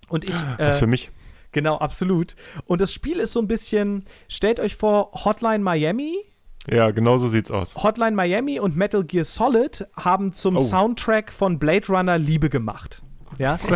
Und 0.09 0.23
ich. 0.23 0.35
Äh, 0.35 0.57
das 0.57 0.79
für 0.79 0.87
mich. 0.87 1.11
Genau, 1.51 1.77
absolut. 1.77 2.35
Und 2.65 2.81
das 2.81 2.93
Spiel 2.93 3.19
ist 3.19 3.33
so 3.33 3.41
ein 3.41 3.47
bisschen, 3.47 4.03
stellt 4.27 4.59
euch 4.59 4.75
vor, 4.75 5.11
Hotline 5.25 5.63
Miami 5.63 6.17
ja, 6.69 6.91
genau 6.91 7.17
so 7.17 7.27
sieht's 7.27 7.51
aus. 7.51 7.75
Hotline 7.75 8.15
Miami 8.15 8.59
und 8.59 8.75
Metal 8.75 9.03
Gear 9.03 9.23
Solid 9.23 9.87
haben 9.95 10.33
zum 10.33 10.57
oh. 10.57 10.59
Soundtrack 10.59 11.31
von 11.31 11.59
Blade 11.59 11.87
Runner 11.87 12.17
Liebe 12.17 12.49
gemacht. 12.49 13.01
Ja. 13.37 13.59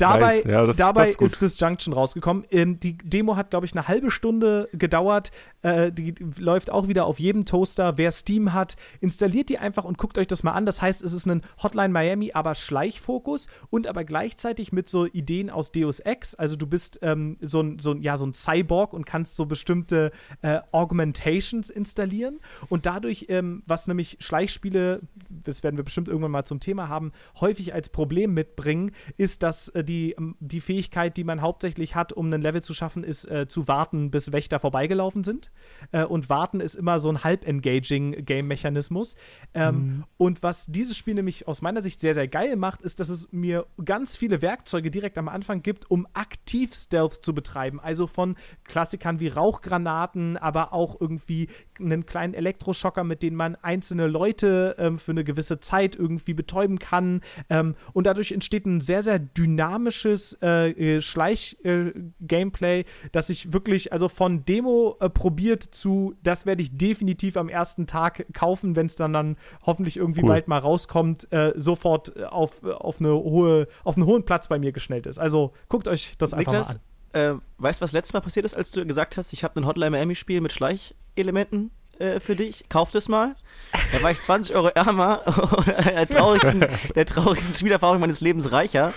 Dabei, 0.00 0.36
Nice. 0.36 0.44
Ja, 0.44 0.66
das- 0.66 0.76
dabei 0.76 1.06
das 1.06 1.16
ist 1.16 1.42
ist 1.42 1.42
Disjunction 1.42 1.92
rausgekommen. 1.92 2.44
Ähm, 2.50 2.80
die 2.80 2.96
Demo 2.98 3.36
hat, 3.36 3.50
glaube 3.50 3.66
ich, 3.66 3.72
eine 3.72 3.88
halbe 3.88 4.10
Stunde 4.10 4.68
gedauert. 4.72 5.30
Äh, 5.62 5.92
die 5.92 6.14
läuft 6.38 6.70
auch 6.70 6.88
wieder 6.88 7.04
auf 7.06 7.18
jedem 7.20 7.44
Toaster. 7.44 7.98
Wer 7.98 8.10
Steam 8.10 8.52
hat, 8.52 8.76
installiert 9.00 9.48
die 9.48 9.58
einfach 9.58 9.84
und 9.84 9.98
guckt 9.98 10.18
euch 10.18 10.26
das 10.26 10.42
mal 10.42 10.52
an. 10.52 10.66
Das 10.66 10.80
heißt, 10.82 11.02
es 11.02 11.12
ist 11.12 11.26
ein 11.26 11.42
Hotline 11.62 11.90
Miami, 11.90 12.32
aber 12.32 12.54
Schleichfokus 12.54 13.46
und 13.70 13.86
aber 13.86 14.04
gleichzeitig 14.04 14.72
mit 14.72 14.88
so 14.88 15.06
Ideen 15.06 15.50
aus 15.50 15.72
Deus 15.72 16.00
Ex. 16.00 16.34
Also 16.34 16.56
du 16.56 16.66
bist 16.66 16.98
ähm, 17.02 17.36
so, 17.40 17.60
ein, 17.60 17.78
so, 17.78 17.92
ein, 17.92 18.02
ja, 18.02 18.16
so 18.16 18.26
ein 18.26 18.32
Cyborg 18.34 18.92
und 18.92 19.04
kannst 19.06 19.36
so 19.36 19.46
bestimmte 19.46 20.12
äh, 20.42 20.60
Augmentations 20.72 21.70
installieren. 21.70 22.40
Und 22.68 22.86
dadurch, 22.86 23.26
ähm, 23.28 23.62
was 23.66 23.86
nämlich 23.86 24.16
Schleichspiele, 24.20 25.00
das 25.42 25.62
werden 25.62 25.76
wir 25.76 25.84
bestimmt 25.84 26.08
irgendwann 26.08 26.30
mal 26.30 26.44
zum 26.44 26.60
Thema 26.60 26.88
haben, 26.88 27.12
häufig 27.40 27.74
als 27.74 27.88
Problem 27.88 28.34
mitbringen, 28.34 28.92
ist, 29.16 29.42
dass 29.42 29.68
äh, 29.70 29.84
die, 29.84 30.12
ähm, 30.12 30.36
die 30.40 30.60
Fähigkeit, 30.60 31.16
die 31.16 31.24
man 31.24 31.40
hauptsächlich 31.40 31.94
hat, 31.94 32.12
um 32.12 32.32
ein 32.32 32.42
Level 32.42 32.62
zu 32.62 32.74
schaffen, 32.74 33.04
ist 33.04 33.24
äh, 33.24 33.46
zu 33.46 33.68
warten, 33.68 34.10
bis 34.10 34.32
Wächter 34.32 34.60
vorbeigelaufen 34.60 35.24
sind. 35.24 35.50
Äh, 35.92 36.04
und 36.04 36.28
warten 36.28 36.60
ist 36.60 36.74
immer 36.74 36.98
so 37.00 37.10
ein 37.10 37.24
halb-engaging 37.24 38.24
Game-Mechanismus. 38.24 39.16
Ähm, 39.54 40.04
Und 40.16 40.42
was 40.42 40.66
dieses 40.66 40.96
Spiel 40.96 41.14
nämlich 41.14 41.48
aus 41.48 41.62
meiner 41.62 41.82
Sicht 41.82 42.00
sehr, 42.00 42.14
sehr 42.14 42.28
geil 42.28 42.56
macht, 42.56 42.82
ist, 42.82 43.00
dass 43.00 43.08
es 43.08 43.32
mir 43.32 43.66
ganz 43.84 44.16
viele 44.16 44.42
Werkzeuge 44.42 44.90
direkt 44.90 45.18
am 45.18 45.28
Anfang 45.28 45.62
gibt, 45.62 45.90
um 45.90 46.06
aktiv 46.12 46.74
Stealth 46.74 47.24
zu 47.24 47.34
betreiben. 47.34 47.80
Also 47.80 48.06
von 48.06 48.36
Klassikern 48.64 49.20
wie 49.20 49.28
Rauchgranaten, 49.28 50.36
aber 50.36 50.72
auch 50.72 51.00
irgendwie 51.00 51.48
einen 51.78 52.06
kleinen 52.06 52.34
Elektroschocker, 52.34 53.04
mit 53.04 53.22
dem 53.22 53.34
man 53.34 53.56
einzelne 53.56 54.06
Leute 54.06 54.76
ähm, 54.78 54.98
für 54.98 55.12
eine 55.12 55.24
gewisse 55.30 55.60
Zeit 55.60 55.94
irgendwie 55.96 56.34
betäuben 56.34 56.78
kann. 56.78 57.20
Ähm, 57.48 57.74
und 57.92 58.06
dadurch 58.06 58.32
entsteht 58.32 58.66
ein 58.66 58.80
sehr, 58.80 59.02
sehr 59.02 59.18
dynamisches 59.18 60.34
äh, 60.42 61.00
Schleich-Gameplay, 61.00 62.84
das 63.12 63.28
sich 63.28 63.52
wirklich, 63.52 63.92
also 63.92 64.08
von 64.08 64.44
Demo 64.44 64.96
äh, 65.00 65.08
probiert 65.08 65.62
zu, 65.62 66.14
das 66.22 66.46
werde 66.46 66.62
ich 66.62 66.76
definitiv 66.76 67.36
am 67.36 67.48
ersten 67.48 67.86
Tag 67.86 68.26
kaufen, 68.32 68.76
wenn 68.76 68.86
es 68.86 68.96
dann, 68.96 69.12
dann 69.12 69.36
hoffentlich 69.64 69.96
irgendwie 69.96 70.22
Cool. 70.22 70.28
bald 70.28 70.48
mal 70.48 70.58
rauskommt, 70.58 71.32
äh, 71.32 71.52
sofort 71.56 72.16
äh, 72.16 72.24
auf, 72.24 72.62
auf, 72.64 73.00
eine 73.00 73.12
hohe, 73.12 73.68
auf 73.84 73.96
einen 73.96 74.06
hohen 74.06 74.24
Platz 74.24 74.48
bei 74.48 74.58
mir 74.58 74.72
geschnellt 74.72 75.06
ist. 75.06 75.18
Also 75.18 75.52
guckt 75.68 75.88
euch 75.88 76.14
das 76.18 76.34
einfach 76.34 76.52
Niklas, 76.52 76.80
mal 77.14 77.20
an. 77.20 77.38
äh, 77.38 77.40
weißt 77.58 77.80
du, 77.80 77.84
was 77.84 77.92
letztes 77.92 78.12
Mal 78.12 78.20
passiert 78.20 78.44
ist, 78.46 78.54
als 78.54 78.70
du 78.70 78.84
gesagt 78.86 79.16
hast, 79.16 79.32
ich 79.32 79.44
habe 79.44 79.60
ein 79.60 79.66
Hotline 79.66 79.90
Miami-Spiel 79.90 80.40
mit 80.40 80.52
Schleichelementen 80.52 81.70
äh, 82.00 82.20
für 82.20 82.36
dich? 82.36 82.64
Kauf 82.68 82.90
das 82.90 83.08
mal. 83.08 83.36
Da 83.92 84.02
war 84.02 84.10
ich 84.10 84.20
20 84.20 84.54
Euro 84.56 84.68
ärmer 84.68 85.22
und 85.56 85.66
der 85.86 86.08
traurigsten, 86.08 86.64
der 86.94 87.06
traurigsten 87.06 87.54
Spielerfahrung 87.54 88.00
meines 88.00 88.20
Lebens 88.20 88.50
reicher. 88.50 88.92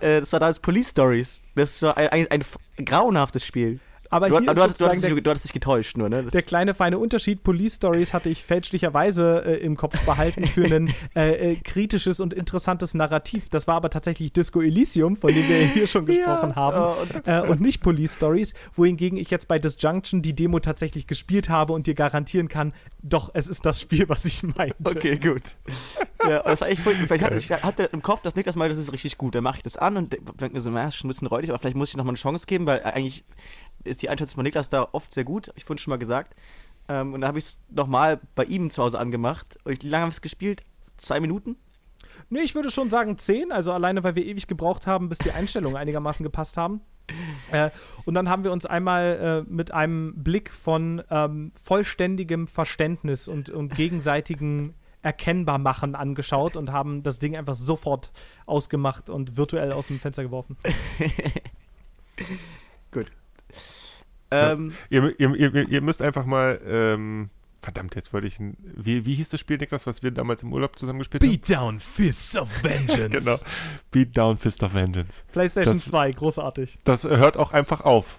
Äh, 0.00 0.20
das 0.20 0.32
war 0.32 0.40
damals 0.40 0.60
Police 0.60 0.90
Stories. 0.90 1.42
Das 1.54 1.80
war 1.82 1.96
ein, 1.96 2.26
ein, 2.30 2.44
ein 2.78 2.84
grauenhaftes 2.84 3.44
Spiel. 3.44 3.80
Aber 4.10 4.28
Du, 4.28 4.38
hier 4.38 4.46
du, 4.46 4.52
ist 4.52 4.60
hattest, 4.60 4.80
du, 4.80 4.84
hattest 4.86 5.02
der, 5.04 5.14
dich, 5.14 5.22
du 5.22 5.30
hattest 5.30 5.44
dich 5.44 5.52
getäuscht 5.52 5.96
nur, 5.96 6.08
ne? 6.08 6.24
Das, 6.24 6.32
Der 6.32 6.42
kleine 6.42 6.74
feine 6.74 6.98
Unterschied, 6.98 7.42
Police 7.44 7.76
Stories 7.76 8.12
hatte 8.12 8.28
ich 8.28 8.42
fälschlicherweise 8.44 9.42
äh, 9.46 9.56
im 9.58 9.76
Kopf 9.76 9.98
behalten 10.04 10.44
für 10.46 10.64
ein 10.64 10.92
äh, 11.16 11.52
äh, 11.52 11.56
kritisches 11.56 12.18
und 12.20 12.34
interessantes 12.34 12.94
Narrativ. 12.94 13.48
Das 13.50 13.66
war 13.68 13.76
aber 13.76 13.88
tatsächlich 13.90 14.32
Disco 14.32 14.60
Elysium, 14.60 15.16
von 15.16 15.32
dem 15.32 15.48
wir 15.48 15.58
hier 15.66 15.86
schon 15.86 16.06
gesprochen 16.06 16.56
haben. 16.56 16.76
Oh, 16.98 17.02
und- 17.02 17.26
äh, 17.26 17.40
und 17.48 17.60
nicht 17.60 17.82
Police 17.82 18.16
Stories, 18.16 18.52
wohingegen 18.74 19.16
ich 19.16 19.30
jetzt 19.30 19.46
bei 19.48 19.58
Disjunction 19.58 20.22
die 20.22 20.34
Demo 20.34 20.58
tatsächlich 20.60 21.06
gespielt 21.06 21.48
habe 21.48 21.72
und 21.72 21.86
dir 21.86 21.94
garantieren 21.94 22.48
kann, 22.48 22.72
doch, 23.02 23.30
es 23.34 23.48
ist 23.48 23.64
das 23.64 23.80
Spiel, 23.80 24.08
was 24.08 24.24
ich 24.24 24.42
meinte. 24.42 24.74
Okay, 24.84 25.18
gut. 25.18 25.42
ja, 26.28 26.42
das 26.42 26.60
war 26.60 26.68
echt 26.68 26.82
voll, 26.82 26.94
ich 27.02 27.22
hatte, 27.22 27.36
ich 27.36 27.50
hatte 27.50 27.84
im 27.84 28.02
Kopf, 28.02 28.22
dass 28.22 28.34
Niklas 28.34 28.56
meinte, 28.56 28.70
das 28.76 28.78
ist 28.78 28.92
richtig 28.92 29.18
gut. 29.18 29.34
Dann 29.34 29.44
mache 29.44 29.58
ich 29.58 29.62
das 29.62 29.76
an 29.76 29.96
und 29.96 30.12
denke 30.12 30.50
mir 30.54 30.60
so, 30.60 30.70
na, 30.70 30.88
ist 30.88 30.96
schon 30.96 31.06
ein 31.08 31.12
bisschen 31.12 31.28
räudig, 31.28 31.50
aber 31.50 31.58
vielleicht 31.58 31.76
muss 31.76 31.90
ich 31.90 31.96
noch 31.96 32.04
mal 32.04 32.10
eine 32.10 32.18
Chance 32.18 32.46
geben, 32.46 32.66
weil 32.66 32.82
eigentlich 32.82 33.24
ist 33.84 34.02
die 34.02 34.08
Einschätzung 34.08 34.36
von 34.36 34.44
Niklas 34.44 34.68
da 34.68 34.88
oft 34.92 35.12
sehr 35.12 35.24
gut. 35.24 35.52
Ich 35.56 35.64
vorhin 35.64 35.78
schon 35.78 35.90
mal 35.90 35.98
gesagt. 35.98 36.34
Ähm, 36.88 37.14
und 37.14 37.20
dann 37.20 37.28
habe 37.28 37.38
ich 37.38 37.44
es 37.46 37.60
nochmal 37.68 38.20
bei 38.34 38.44
ihm 38.44 38.70
zu 38.70 38.82
Hause 38.82 38.98
angemacht. 38.98 39.58
Und 39.64 39.82
wie 39.82 39.88
lange 39.88 40.02
haben 40.02 40.10
wir 40.10 40.14
es 40.14 40.20
gespielt? 40.20 40.62
Zwei 40.96 41.20
Minuten? 41.20 41.56
Nee, 42.28 42.40
ich 42.40 42.54
würde 42.54 42.70
schon 42.70 42.90
sagen 42.90 43.16
10, 43.16 43.52
also 43.52 43.72
alleine, 43.72 44.04
weil 44.04 44.14
wir 44.14 44.24
ewig 44.24 44.46
gebraucht 44.46 44.86
haben, 44.86 45.08
bis 45.08 45.18
die 45.18 45.32
Einstellungen 45.32 45.76
einigermaßen 45.76 46.24
gepasst 46.24 46.56
haben. 46.56 46.80
Äh, 47.50 47.70
und 48.04 48.14
dann 48.14 48.28
haben 48.28 48.44
wir 48.44 48.52
uns 48.52 48.66
einmal 48.66 49.44
äh, 49.44 49.50
mit 49.52 49.72
einem 49.72 50.14
Blick 50.22 50.52
von 50.52 51.02
ähm, 51.10 51.50
vollständigem 51.60 52.46
Verständnis 52.46 53.26
und, 53.26 53.50
und 53.50 53.74
gegenseitigem 53.74 54.74
Erkennbarmachen 55.02 55.96
angeschaut 55.96 56.56
und 56.56 56.70
haben 56.70 57.02
das 57.02 57.18
Ding 57.18 57.36
einfach 57.36 57.56
sofort 57.56 58.12
ausgemacht 58.46 59.10
und 59.10 59.36
virtuell 59.36 59.72
aus 59.72 59.88
dem 59.88 59.98
Fenster 59.98 60.22
geworfen. 60.22 60.56
Ähm, 64.30 64.72
Ihr, 64.90 65.14
ihr, 65.20 65.34
ihr, 65.34 65.68
ihr 65.68 65.80
müsst 65.80 66.02
einfach 66.02 66.24
mal, 66.24 66.60
ähm, 66.66 67.30
verdammt, 67.60 67.94
jetzt 67.94 68.12
wollte 68.12 68.26
ich, 68.26 68.38
ein, 68.40 68.56
wie, 68.62 69.04
wie 69.04 69.14
hieß 69.14 69.28
das 69.28 69.40
Spiel, 69.40 69.58
Niklas, 69.58 69.86
was 69.86 70.02
wir 70.02 70.10
damals 70.12 70.42
im 70.42 70.52
Urlaub 70.52 70.78
zusammen 70.78 70.98
gespielt 71.00 71.22
haben? 71.22 71.30
Beatdown 71.30 71.80
Fists 71.80 72.36
of 72.36 72.62
Vengeance. 72.62 73.10
Genau. 73.10 73.36
Beat 73.90 74.16
Down 74.16 74.38
Fist 74.38 74.62
of 74.62 74.72
Vengeance. 74.74 75.22
PlayStation 75.32 75.74
Das- 75.74 75.84
2, 75.86 76.12
großartig. 76.12 76.78
Das 76.84 77.04
hört 77.04 77.36
auch 77.36 77.52
einfach 77.52 77.80
auf. 77.82 78.18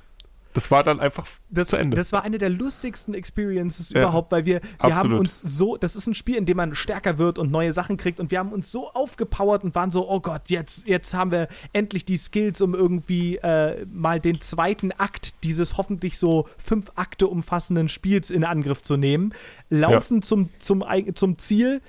Das 0.53 0.69
war 0.71 0.83
dann 0.83 0.99
einfach 0.99 1.25
Das, 1.49 1.69
zu 1.69 1.77
Ende. 1.77 1.95
das 1.95 2.11
war 2.11 2.23
eine 2.23 2.37
der 2.37 2.49
lustigsten 2.49 3.13
Experiences 3.13 3.91
Ja, 3.91 4.01
überhaupt, 4.01 4.31
weil 4.31 4.45
wir, 4.45 4.61
wir 4.83 4.95
haben 4.95 5.13
uns 5.13 5.39
so, 5.43 5.77
das 5.77 5.95
ist 5.95 6.07
ein 6.07 6.13
Spiel, 6.13 6.35
in 6.35 6.45
dem 6.45 6.57
man 6.57 6.75
stärker 6.75 7.17
wird 7.17 7.37
und 7.39 7.51
neue 7.51 7.71
Sachen 7.73 7.97
kriegt 7.97 8.19
und 8.19 8.31
wir 8.31 8.39
haben 8.39 8.51
uns 8.51 8.71
so 8.71 8.89
aufgepowert 8.91 9.63
und 9.63 9.75
waren 9.75 9.91
so, 9.91 10.09
oh 10.09 10.19
Gott, 10.19 10.49
jetzt, 10.49 10.87
jetzt 10.87 11.13
haben 11.13 11.31
wir 11.31 11.47
endlich 11.73 12.03
die 12.05 12.17
Skills, 12.17 12.59
um 12.61 12.73
irgendwie 12.75 13.37
äh, 13.37 13.85
mal 13.91 14.19
den 14.19 14.41
zweiten 14.41 14.91
Akt 14.91 15.43
dieses 15.43 15.77
hoffentlich 15.77 16.17
so 16.17 16.47
fünf 16.57 16.91
Akte 16.95 17.27
umfassenden 17.27 17.87
Spiels 17.89 18.29
in 18.29 18.43
Angriff 18.43 18.81
zu 18.81 18.97
nehmen, 18.97 19.33
laufen 19.69 20.21
zum, 20.21 20.49
zum, 20.59 20.83
eig- 20.83 21.15
zum 21.15 21.37
Ziel, 21.37 21.81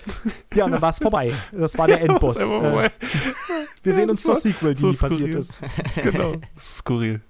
ja, 0.55 0.65
und 0.67 0.71
dann 0.73 0.83
war 0.83 0.91
es 0.91 0.99
vorbei. 0.99 1.33
Das 1.53 1.77
war 1.79 1.87
der 1.89 2.01
Endboss. 2.03 2.37
Einfach 2.37 2.85
Äh, 2.85 2.91
wir 3.83 3.95
sehen 3.95 4.05
Ja, 4.05 4.11
uns 4.11 4.23
zur 4.23 4.37
Sequel, 4.37 4.75
die 4.75 4.81
so 4.81 4.91
nie 4.91 4.97
passiert 4.97 5.35
ist. 5.35 5.57
genau. 6.01 6.35
Skurril. 6.57 7.21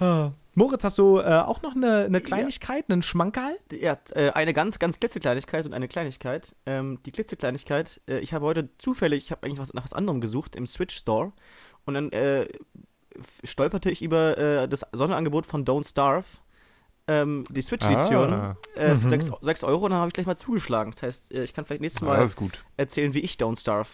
Ah. 0.00 0.32
Moritz, 0.54 0.82
hast 0.82 0.98
du 0.98 1.18
äh, 1.18 1.22
auch 1.22 1.62
noch 1.62 1.76
eine, 1.76 2.04
eine 2.06 2.20
Kleinigkeit, 2.20 2.90
einen 2.90 3.02
Schmankerl? 3.02 3.56
ja, 3.72 3.96
äh, 4.14 4.30
eine 4.30 4.52
ganz, 4.54 4.78
ganz 4.80 4.98
klitzekleinigkeit 4.98 5.64
und 5.66 5.72
eine 5.72 5.86
Kleinigkeit. 5.86 6.54
Ähm, 6.66 6.98
die 7.06 7.12
klitzekleinigkeit, 7.12 8.00
äh, 8.08 8.18
ich 8.18 8.32
habe 8.32 8.44
heute 8.46 8.68
zufällig, 8.78 9.24
ich 9.24 9.30
habe 9.30 9.44
eigentlich 9.46 9.60
was, 9.60 9.72
nach 9.72 9.84
was 9.84 9.92
anderem 9.92 10.20
gesucht 10.20 10.56
im 10.56 10.66
Switch 10.66 10.96
Store 10.96 11.32
und 11.84 11.94
dann 11.94 12.10
äh, 12.10 12.48
stolperte 13.44 13.90
ich 13.90 14.02
über 14.02 14.36
äh, 14.36 14.68
das 14.68 14.84
Sonderangebot 14.92 15.46
von 15.46 15.64
Don't 15.64 15.88
Starve, 15.88 16.26
ähm, 17.06 17.44
die 17.50 17.62
Switch-Edition, 17.62 18.32
Ah, 18.32 18.56
äh, 18.76 18.94
Mhm. 18.94 19.00
für 19.00 19.08
6, 19.08 19.32
sechs 19.40 19.64
Euro 19.64 19.84
und 19.84 19.92
dann 19.92 20.00
habe 20.00 20.08
ich 20.08 20.14
gleich 20.14 20.26
mal 20.26 20.36
zugeschlagen. 20.36 20.90
Das 20.92 21.02
heißt, 21.02 21.32
äh, 21.32 21.44
ich 21.44 21.54
kann 21.54 21.64
vielleicht 21.64 21.80
nächstes 21.80 22.02
ah, 22.02 22.06
Mal 22.06 22.28
gut. 22.30 22.64
erzählen, 22.76 23.14
wie 23.14 23.20
ich 23.20 23.34
Don't 23.34 23.58
Starve 23.58 23.88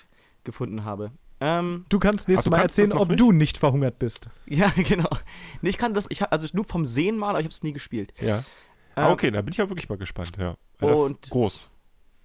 gefunden 0.45 0.85
habe. 0.85 1.13
Ähm, 1.47 1.85
Du 1.91 1.99
kannst 1.99 2.29
nächstes 2.29 2.45
du 2.45 2.51
Mal 2.51 2.63
erzählen, 2.63 2.93
ob 2.93 3.09
nicht? 3.09 3.21
du 3.21 3.33
nicht 3.33 3.59
verhungert 3.59 3.99
bist. 3.99 4.29
ja, 4.47 4.69
genau. 4.77 5.11
Nee, 5.61 5.69
ich 5.71 5.79
kann 5.79 5.93
das, 5.95 6.07
ich 6.09 6.23
also 6.31 6.49
nur 6.55 6.65
vom 6.65 6.87
Sehen 6.87 7.17
mal, 7.19 7.31
aber 7.31 7.41
ich 7.41 7.45
habe 7.45 7.53
es 7.53 7.63
nie 7.63 7.73
gespielt. 7.73 8.13
Ja. 8.21 8.39
Ähm, 8.39 8.45
Ah, 8.97 9.11
okay, 9.11 9.31
da 9.31 9.43
bin 9.43 9.51
ich 9.53 9.59
ja 9.59 9.69
wirklich 9.69 9.89
mal 9.89 9.99
gespannt, 9.99 10.33
ja. 10.39 10.57
Das 10.79 10.99
Und- 10.99 11.25
ist 11.25 11.31
groß. 11.31 11.71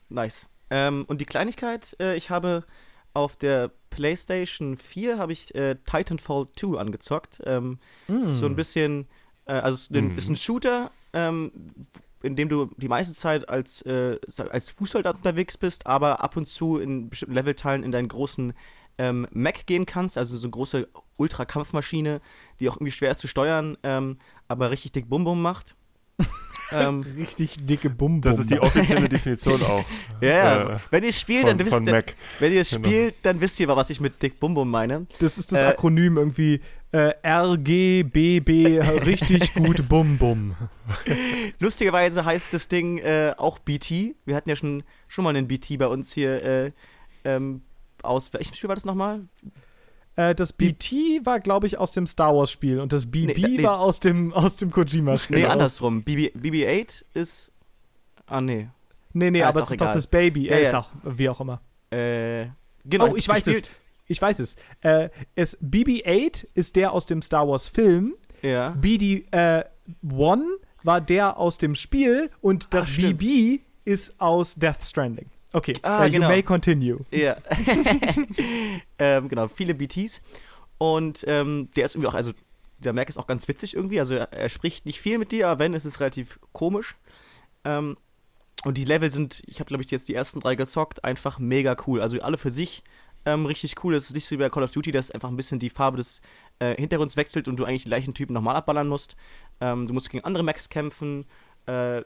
Nice. 0.09 0.49
Ähm, 0.69 1.03
und 1.07 1.19
die 1.19 1.25
Kleinigkeit, 1.25 1.95
äh, 1.99 2.15
ich 2.15 2.29
habe 2.29 2.63
auf 3.13 3.35
der 3.35 3.71
PlayStation 3.89 4.77
4 4.77 5.17
habe 5.17 5.33
ich 5.33 5.53
äh, 5.55 5.75
Titanfall 5.83 6.45
2 6.55 6.79
angezockt. 6.79 7.41
Ähm, 7.45 7.79
So 8.25 8.45
ein 8.45 8.55
bisschen, 8.55 9.07
äh, 9.45 9.53
also 9.53 9.73
es 9.73 9.81
ist 9.81 9.91
ein, 9.95 10.09
Mhm. 10.13 10.17
ist 10.17 10.29
ein 10.29 10.35
Shooter, 10.35 10.91
ähm, 11.13 11.51
in 12.21 12.35
dem 12.35 12.49
du 12.49 12.69
die 12.77 12.87
meiste 12.87 13.13
Zeit 13.15 13.49
als, 13.49 13.81
äh, 13.83 14.19
als 14.51 14.69
Fußsoldat 14.69 15.15
unterwegs 15.17 15.57
bist, 15.57 15.87
aber 15.87 16.21
ab 16.23 16.37
und 16.37 16.47
zu 16.47 16.77
in 16.77 17.09
bestimmten 17.09 17.33
Levelteilen 17.33 17.81
in 17.83 17.91
deinen 17.91 18.07
großen 18.09 18.53
ähm, 18.99 19.25
Mac 19.31 19.65
gehen 19.65 19.87
kannst, 19.87 20.17
also 20.17 20.37
so 20.37 20.45
eine 20.45 20.51
große 20.51 20.87
Ultra-Kampfmaschine, 21.17 22.21
die 22.59 22.69
auch 22.69 22.75
irgendwie 22.75 22.91
schwer 22.91 23.09
ist 23.11 23.19
zu 23.19 23.27
steuern, 23.27 23.77
ähm, 23.81 24.17
aber 24.47 24.69
richtig 24.69 24.91
dick 24.91 25.09
Bum-Bum 25.09 25.41
macht. 25.41 25.75
ähm, 26.71 27.01
Richtig 27.17 27.65
dicke 27.65 27.89
Bum 27.89 28.19
Das 28.21 28.37
ist 28.39 28.49
die 28.51 28.59
offizielle 28.59 29.07
Definition 29.15 29.63
auch. 29.63 29.85
ja, 30.21 30.29
ja. 30.29 30.75
Äh, 30.75 30.79
wenn 30.91 31.03
ihr 31.05 31.13
spielt, 31.13 31.47
von, 31.47 31.57
dann 31.57 31.65
wisst 31.65 31.87
ihr, 31.87 32.03
wenn 32.39 32.53
ihr 32.53 32.61
es 32.61 32.69
Genau. 32.71 32.87
spielt, 32.87 33.15
dann 33.23 33.39
wisst 33.41 33.59
ihr, 33.59 33.67
was 33.69 33.89
ich 33.89 34.01
mit 34.01 34.21
dick 34.21 34.37
Bum-Bum 34.39 34.69
meine. 34.69 35.07
Das 35.19 35.37
ist 35.37 35.51
das 35.53 35.61
Äh, 35.61 35.65
Akronym 35.67 36.17
irgendwie 36.17 36.59
äh, 36.91 37.13
RGBB, 37.25 38.49
richtig 39.05 39.53
gut 39.53 39.87
Bum 39.87 40.17
Bum. 40.17 40.55
Lustigerweise 41.59 42.25
heißt 42.25 42.53
das 42.53 42.67
Ding 42.67 42.97
äh, 42.99 43.33
auch 43.37 43.59
BT. 43.59 44.15
Wir 44.25 44.35
hatten 44.35 44.49
ja 44.49 44.55
schon, 44.55 44.83
schon 45.07 45.23
mal 45.23 45.35
einen 45.35 45.47
BT 45.47 45.77
bei 45.77 45.87
uns 45.87 46.11
hier 46.11 46.43
äh, 46.43 46.71
ähm, 47.23 47.61
aus. 48.05 48.33
Welchem 48.33 48.53
Spiel 48.53 48.67
war 48.67 48.75
das 48.75 48.85
nochmal? 48.85 49.21
Äh, 50.15 50.35
das 50.35 50.53
BT 50.53 51.25
war, 51.25 51.39
glaube 51.39 51.67
ich, 51.67 51.77
aus 51.77 51.91
dem 51.91 52.07
Star 52.07 52.35
Wars 52.35 52.51
Spiel 52.51 52.79
und 52.79 52.91
das 52.93 53.09
BB 53.09 53.25
Nee, 53.37 53.47
nee. 53.57 53.63
war 53.63 53.79
aus 53.79 53.99
dem, 53.99 54.33
aus 54.33 54.55
dem 54.55 54.71
Kojima-Spiel. 54.71 55.37
Nee, 55.37 55.45
andersrum. 55.45 56.03
BB, 56.03 56.35
BB-8 56.35 57.05
ist. 57.13 57.51
Ah, 58.25 58.41
nee. 58.41 58.67
Nee, 59.13 59.31
nee, 59.31 59.39
Ja, 59.39 59.49
aber 59.49 59.59
es 59.59 59.65
ist 59.65 59.69
doch 59.71 59.85
egal. 59.85 59.95
das 59.95 60.07
Baby. 60.07 60.47
Ja, 60.47 60.55
Äh, 60.55 60.61
ja. 60.63 60.67
ist 60.69 60.75
auch, 60.75 60.89
wie 61.03 61.29
auch 61.29 61.39
immer. 61.41 61.61
Äh, 61.91 62.47
genau. 62.85 63.09
Oh, 63.11 63.15
ich 63.15 63.27
weiß 63.27 63.47
es. 63.47 63.63
ich 64.07 64.21
weiß 64.21 64.39
es. 64.39 64.55
Äh, 64.81 65.09
es 65.35 65.57
BB-8 65.61 66.45
ist 66.53 66.75
der 66.75 66.91
aus 66.93 67.05
dem 67.05 67.21
Star 67.21 67.47
Wars 67.47 67.67
Film. 67.69 68.15
Ja. 68.41 68.69
BD 68.71 69.25
äh, 69.31 69.63
One 70.07 70.45
war 70.83 71.01
der 71.01 71.37
aus 71.37 71.57
dem 71.57 71.75
Spiel 71.75 72.29
und 72.41 72.73
das 72.73 72.87
Ach. 72.89 72.95
BB 72.97 73.61
ist 73.85 74.19
aus 74.21 74.55
Death 74.55 74.83
Stranding. 74.83 75.29
Okay, 75.51 75.75
Ah, 75.81 76.05
you 76.05 76.11
genau. 76.13 76.27
may 76.27 76.43
continue. 76.43 76.99
Ja. 77.11 77.37
ähm, 78.99 79.29
genau, 79.29 79.47
viele 79.47 79.73
BTs. 79.73 80.21
Und 80.77 81.25
ähm, 81.27 81.69
der 81.75 81.85
ist 81.85 81.95
irgendwie 81.95 82.09
auch, 82.09 82.13
also 82.13 82.31
der 82.77 82.93
Mac 82.93 83.09
ist 83.09 83.17
auch 83.17 83.27
ganz 83.27 83.47
witzig 83.47 83.75
irgendwie. 83.75 83.99
Also 83.99 84.15
er, 84.15 84.31
er 84.31 84.49
spricht 84.49 84.85
nicht 84.85 85.01
viel 85.01 85.17
mit 85.17 85.31
dir, 85.31 85.47
aber 85.49 85.59
wenn, 85.59 85.73
ist 85.73 85.85
es 85.85 85.99
relativ 85.99 86.39
komisch. 86.53 86.95
Ähm, 87.65 87.97
und 88.63 88.77
die 88.77 88.85
Level 88.85 89.09
sind, 89.11 89.43
ich 89.47 89.59
habe 89.59 89.67
glaube 89.69 89.83
ich 89.83 89.91
jetzt 89.91 90.07
die 90.07 90.15
ersten 90.15 90.39
drei 90.39 90.55
gezockt, 90.55 91.03
einfach 91.03 91.39
mega 91.39 91.75
cool. 91.87 92.01
Also 92.01 92.21
alle 92.21 92.37
für 92.37 92.51
sich 92.51 92.83
ähm, 93.25 93.45
richtig 93.45 93.83
cool. 93.83 93.95
Es 93.95 94.05
ist 94.05 94.13
nicht 94.13 94.25
so 94.25 94.35
wie 94.35 94.39
bei 94.39 94.49
Call 94.49 94.63
of 94.63 94.71
Duty, 94.71 94.91
dass 94.91 95.11
einfach 95.11 95.29
ein 95.29 95.35
bisschen 95.37 95.59
die 95.59 95.69
Farbe 95.69 95.97
des 95.97 96.21
äh, 96.59 96.75
Hintergrunds 96.75 97.17
wechselt 97.17 97.47
und 97.47 97.57
du 97.57 97.65
eigentlich 97.65 97.83
die 97.83 97.89
gleichen 97.89 98.13
Typen 98.13 98.33
nochmal 98.33 98.55
abballern 98.55 98.87
musst. 98.87 99.15
Ähm, 99.61 99.87
du 99.87 99.93
musst 99.93 100.09
gegen 100.09 100.23
andere 100.23 100.43
Macs 100.43 100.69
kämpfen. 100.69 101.25
Äh, 101.65 102.03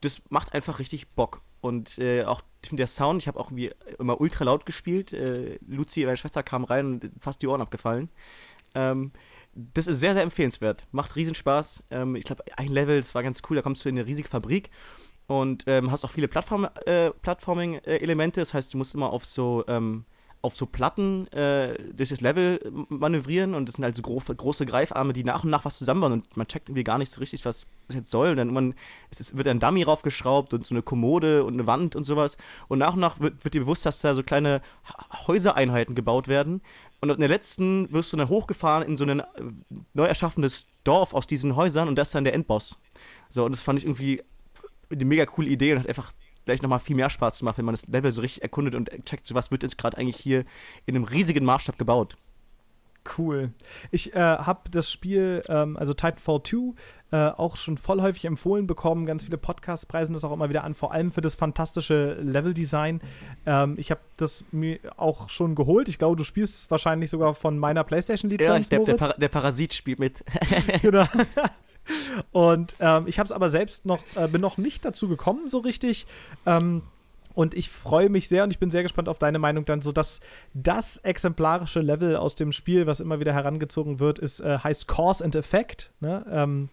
das 0.00 0.22
macht 0.30 0.52
einfach 0.54 0.78
richtig 0.78 1.08
Bock. 1.08 1.42
Und 1.60 1.98
äh, 1.98 2.24
auch 2.24 2.42
der 2.70 2.86
Sound, 2.86 3.22
ich 3.22 3.28
habe 3.28 3.38
auch 3.38 3.50
wie 3.52 3.70
immer 3.98 4.20
ultra 4.20 4.44
laut 4.44 4.66
gespielt. 4.66 5.12
Äh, 5.12 5.58
Luzi, 5.66 6.04
meine 6.04 6.16
Schwester, 6.16 6.42
kam 6.42 6.64
rein 6.64 6.86
und 6.86 7.10
fast 7.18 7.42
die 7.42 7.46
Ohren 7.46 7.60
abgefallen. 7.60 8.08
Ähm, 8.74 9.12
das 9.54 9.86
ist 9.86 10.00
sehr, 10.00 10.14
sehr 10.14 10.22
empfehlenswert. 10.22 10.86
Macht 10.92 11.16
riesen 11.16 11.34
Spaß. 11.34 11.84
Ähm, 11.90 12.16
ich 12.16 12.24
glaube, 12.24 12.44
ein 12.56 12.68
Level, 12.68 12.98
das 12.98 13.14
war 13.14 13.22
ganz 13.22 13.42
cool, 13.48 13.56
da 13.56 13.62
kommst 13.62 13.84
du 13.84 13.88
in 13.88 13.98
eine 13.98 14.06
riesige 14.06 14.28
Fabrik 14.28 14.70
und 15.26 15.64
ähm, 15.66 15.90
hast 15.90 16.04
auch 16.04 16.10
viele 16.10 16.28
Plattform, 16.28 16.68
äh, 16.86 17.10
Plattforming-Elemente. 17.10 18.40
Das 18.40 18.54
heißt, 18.54 18.72
du 18.72 18.78
musst 18.78 18.94
immer 18.94 19.10
auf 19.12 19.24
so, 19.24 19.64
ähm, 19.68 20.04
auf 20.42 20.56
so 20.56 20.64
Platten 20.64 21.26
äh, 21.32 21.76
durch 21.92 22.08
das 22.08 22.22
Level 22.22 22.72
manövrieren 22.88 23.54
und 23.54 23.68
das 23.68 23.74
sind 23.76 23.84
halt 23.84 23.94
so 23.94 24.02
große, 24.02 24.34
große 24.34 24.64
Greifarme, 24.64 25.12
die 25.12 25.22
nach 25.22 25.44
und 25.44 25.50
nach 25.50 25.66
was 25.66 25.76
zusammenbauen 25.76 26.14
und 26.14 26.36
man 26.36 26.46
checkt 26.46 26.68
irgendwie 26.68 26.84
gar 26.84 26.96
nicht 26.96 27.10
so 27.10 27.20
richtig, 27.20 27.44
was 27.44 27.66
das 27.88 27.96
jetzt 27.96 28.10
soll. 28.10 28.30
Und 28.30 28.36
dann 28.38 28.52
man, 28.52 28.74
es 29.10 29.20
ist, 29.20 29.36
wird 29.36 29.48
ein 29.48 29.60
Dummy 29.60 29.82
raufgeschraubt 29.82 30.54
und 30.54 30.66
so 30.66 30.74
eine 30.74 30.82
Kommode 30.82 31.44
und 31.44 31.54
eine 31.54 31.66
Wand 31.66 31.94
und 31.94 32.04
sowas. 32.04 32.38
Und 32.68 32.78
nach 32.78 32.94
und 32.94 33.00
nach 33.00 33.20
wird, 33.20 33.44
wird 33.44 33.52
dir 33.52 33.60
bewusst, 33.60 33.84
dass 33.84 34.00
da 34.00 34.14
so 34.14 34.22
kleine 34.22 34.62
Häusereinheiten 35.26 35.94
gebaut 35.94 36.26
werden. 36.26 36.62
Und 37.02 37.10
in 37.10 37.20
der 37.20 37.28
letzten 37.28 37.92
wirst 37.92 38.12
du 38.12 38.16
dann 38.16 38.28
hochgefahren 38.28 38.86
in 38.86 38.96
so 38.96 39.04
ein 39.04 39.20
äh, 39.20 39.24
neu 39.92 40.04
erschaffenes 40.04 40.66
Dorf 40.84 41.12
aus 41.12 41.26
diesen 41.26 41.56
Häusern 41.56 41.88
und 41.88 41.96
das 41.96 42.08
ist 42.08 42.14
dann 42.14 42.24
der 42.24 42.34
Endboss. 42.34 42.78
So, 43.28 43.44
und 43.44 43.52
das 43.52 43.62
fand 43.62 43.78
ich 43.78 43.84
irgendwie 43.84 44.22
eine 44.90 45.04
mega 45.04 45.26
coole 45.26 45.48
Idee 45.48 45.72
und 45.72 45.80
hat 45.80 45.88
einfach 45.88 46.12
gleich 46.50 46.62
nochmal 46.62 46.80
viel 46.80 46.96
mehr 46.96 47.10
Spaß 47.10 47.38
gemacht, 47.38 47.58
wenn 47.58 47.64
man 47.64 47.74
das 47.74 47.86
Level 47.86 48.10
so 48.10 48.20
richtig 48.20 48.42
erkundet 48.42 48.74
und 48.74 48.90
checkt, 49.04 49.24
so 49.24 49.34
was 49.34 49.50
wird 49.50 49.62
jetzt 49.62 49.78
gerade 49.78 49.96
eigentlich 49.96 50.16
hier 50.16 50.44
in 50.86 50.96
einem 50.96 51.04
riesigen 51.04 51.44
Maßstab 51.44 51.78
gebaut. 51.78 52.16
Cool. 53.16 53.52
Ich 53.90 54.14
äh, 54.14 54.18
habe 54.18 54.68
das 54.70 54.90
Spiel, 54.90 55.42
ähm, 55.48 55.76
also 55.78 55.94
Titanfall 55.94 56.42
2, 56.42 56.74
äh, 57.12 57.30
auch 57.30 57.56
schon 57.56 57.78
voll 57.78 58.02
häufig 58.02 58.24
empfohlen 58.26 58.66
bekommen. 58.66 59.06
Ganz 59.06 59.24
viele 59.24 59.38
Podcasts 59.38 59.86
preisen 59.86 60.12
das 60.12 60.22
auch 60.22 60.32
immer 60.32 60.48
wieder 60.48 60.64
an, 60.64 60.74
vor 60.74 60.92
allem 60.92 61.10
für 61.10 61.22
das 61.22 61.34
fantastische 61.34 62.14
Leveldesign. 62.20 63.00
Ähm, 63.46 63.76
ich 63.78 63.90
habe 63.90 64.00
das 64.16 64.44
mir 64.52 64.78
auch 64.96 65.28
schon 65.30 65.54
geholt. 65.54 65.88
Ich 65.88 65.98
glaube, 65.98 66.16
du 66.16 66.24
spielst 66.24 66.54
es 66.54 66.70
wahrscheinlich 66.70 67.10
sogar 67.10 67.34
von 67.34 67.58
meiner 67.58 67.84
PlayStation-Lizenz. 67.84 68.68
der, 68.68 68.80
der, 68.80 68.86
Moritz. 68.86 68.98
Para 68.98 69.14
der 69.18 69.28
Parasit 69.28 69.72
spielt 69.72 69.98
mit. 69.98 70.24
genau. 70.82 71.06
Und 72.32 72.76
ähm, 72.80 73.06
ich 73.06 73.18
habe 73.18 73.26
es 73.26 73.32
aber 73.32 73.50
selbst 73.50 73.86
noch, 73.86 74.02
äh, 74.14 74.28
bin 74.28 74.40
noch 74.40 74.56
nicht 74.56 74.84
dazu 74.84 75.08
gekommen, 75.08 75.48
so 75.48 75.58
richtig. 75.58 76.06
Ähm, 76.46 76.82
und 77.34 77.54
ich 77.54 77.70
freue 77.70 78.08
mich 78.08 78.28
sehr 78.28 78.44
und 78.44 78.50
ich 78.50 78.58
bin 78.58 78.70
sehr 78.70 78.82
gespannt 78.82 79.08
auf 79.08 79.18
deine 79.18 79.38
Meinung 79.38 79.64
dann, 79.64 79.82
so 79.82 79.92
dass 79.92 80.20
das 80.52 80.96
exemplarische 80.98 81.80
Level 81.80 82.16
aus 82.16 82.34
dem 82.34 82.52
Spiel, 82.52 82.86
was 82.86 83.00
immer 83.00 83.20
wieder 83.20 83.32
herangezogen 83.32 84.00
wird, 84.00 84.18
ist, 84.18 84.40
äh, 84.40 84.58
heißt 84.58 84.88
Cause 84.88 85.24
and 85.24 85.36
Effect. 85.36 85.92
Ne? 86.00 86.26
Ähm, 86.30 86.68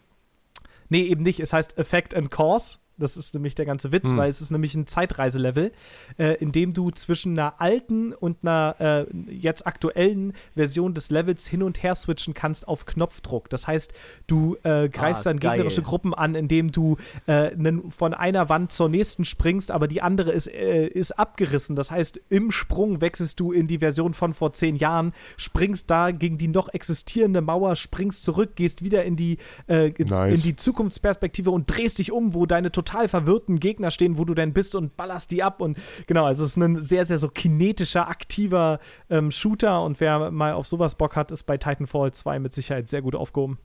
nee, 0.90 1.04
eben 1.04 1.24
nicht. 1.24 1.40
Es 1.40 1.54
heißt 1.54 1.78
Effect 1.78 2.16
and 2.16 2.32
Cause. 2.32 2.80
Das 2.98 3.16
ist 3.18 3.34
nämlich 3.36 3.54
der 3.56 3.66
ganze 3.66 3.92
Witz, 3.92 4.10
Hm. 4.12 4.18
weil 4.18 4.30
es 4.30 4.42
ist 4.42 4.50
nämlich 4.52 4.74
ein 4.74 4.88
Zeitreiselevel, 4.88 5.72
äh, 6.18 6.34
in 6.40 6.52
dem 6.52 6.74
du 6.74 6.90
zwischen 6.90 7.38
einer 7.38 7.62
alten 7.62 8.12
und 8.14 8.38
einer 8.42 8.76
äh, 8.80 9.06
jetzt 9.32 9.68
aktuellen 9.68 10.34
Version 10.56 10.94
des 10.96 11.12
Levels 11.12 11.46
hin 11.48 11.62
und 11.62 11.84
her 11.84 11.94
switchen 11.96 12.34
kannst 12.34 12.68
auf 12.68 12.86
Knopfdruck. 12.88 13.50
Das 13.52 13.68
heißt, 13.68 13.94
du 14.26 14.56
äh, 14.64 14.90
greifst 14.90 15.28
Ah, 15.28 15.32
dann 15.32 15.40
geil. 15.40 15.58
gegnerische 15.58 15.84
Gruppen 15.84 16.14
an, 16.16 16.34
indem 16.34 16.72
du 16.72 16.98
äh, 17.28 17.52
von 17.90 18.16
einer 18.16 18.50
Wand 18.50 18.72
zur 18.72 18.90
nächsten 18.90 19.26
springst, 19.26 19.70
aber 19.70 19.88
die 19.88 20.02
andere 20.02 20.32
ist, 20.32 20.48
äh, 20.48 20.88
ist 20.88 21.12
abgerissen. 21.20 21.76
Das 21.76 21.92
heißt, 21.92 22.20
im 22.30 22.50
Sprung 22.50 23.00
wechselst 23.00 23.40
du 23.40 23.52
in 23.52 23.68
die 23.68 23.78
Version 23.78 24.16
von 24.16 24.34
vor 24.34 24.54
zehn 24.54 24.76
Jahren, 24.76 25.14
springst 25.38 25.90
da 25.90 26.10
gegen 26.10 26.40
die 26.40 26.48
noch 26.48 26.70
existierende 26.74 27.42
Mauer, 27.42 27.76
springst 27.76 28.24
zurück, 28.24 28.56
gehst 28.56 28.82
wieder 28.82 29.04
in 29.04 29.16
die, 29.16 29.38
äh, 29.68 29.90
in- 29.90 30.08
Nice. 30.08 30.38
in 30.38 30.42
die 30.42 30.56
Zukunftsperspektive 30.56 31.52
und 31.52 31.68
drehst 31.68 32.00
dich 32.00 32.12
um, 32.12 32.34
wo 32.34 32.48
deine 32.48 32.72
total 32.72 32.87
verwirrten 32.90 33.60
Gegner 33.60 33.92
stehen, 33.92 34.18
wo 34.18 34.26
du 34.26 34.34
denn 34.34 34.54
bist 34.54 34.76
und 34.76 34.98
ballerst 34.98 35.32
die 35.32 35.44
ab. 35.44 35.62
Und 35.62 35.78
genau, 36.08 36.26
also 36.26 36.44
es 36.44 36.52
ist 36.52 36.58
ein 36.58 36.76
sehr, 36.78 37.06
sehr 37.06 37.18
so 37.18 37.30
kinetischer, 37.30 38.08
aktiver 38.08 38.80
ähm, 39.10 39.32
Shooter 39.32 39.84
und 39.84 40.00
wer 40.00 40.32
mal 40.32 40.54
auf 40.54 40.68
sowas 40.68 40.96
Bock 40.96 41.16
hat, 41.16 41.32
ist 41.32 41.44
bei 41.44 41.58
Titanfall 41.58 42.12
2 42.12 42.40
mit 42.40 42.54
Sicherheit 42.54 42.90
sehr 42.90 43.02
gut 43.02 43.16
aufgehoben. 43.16 43.58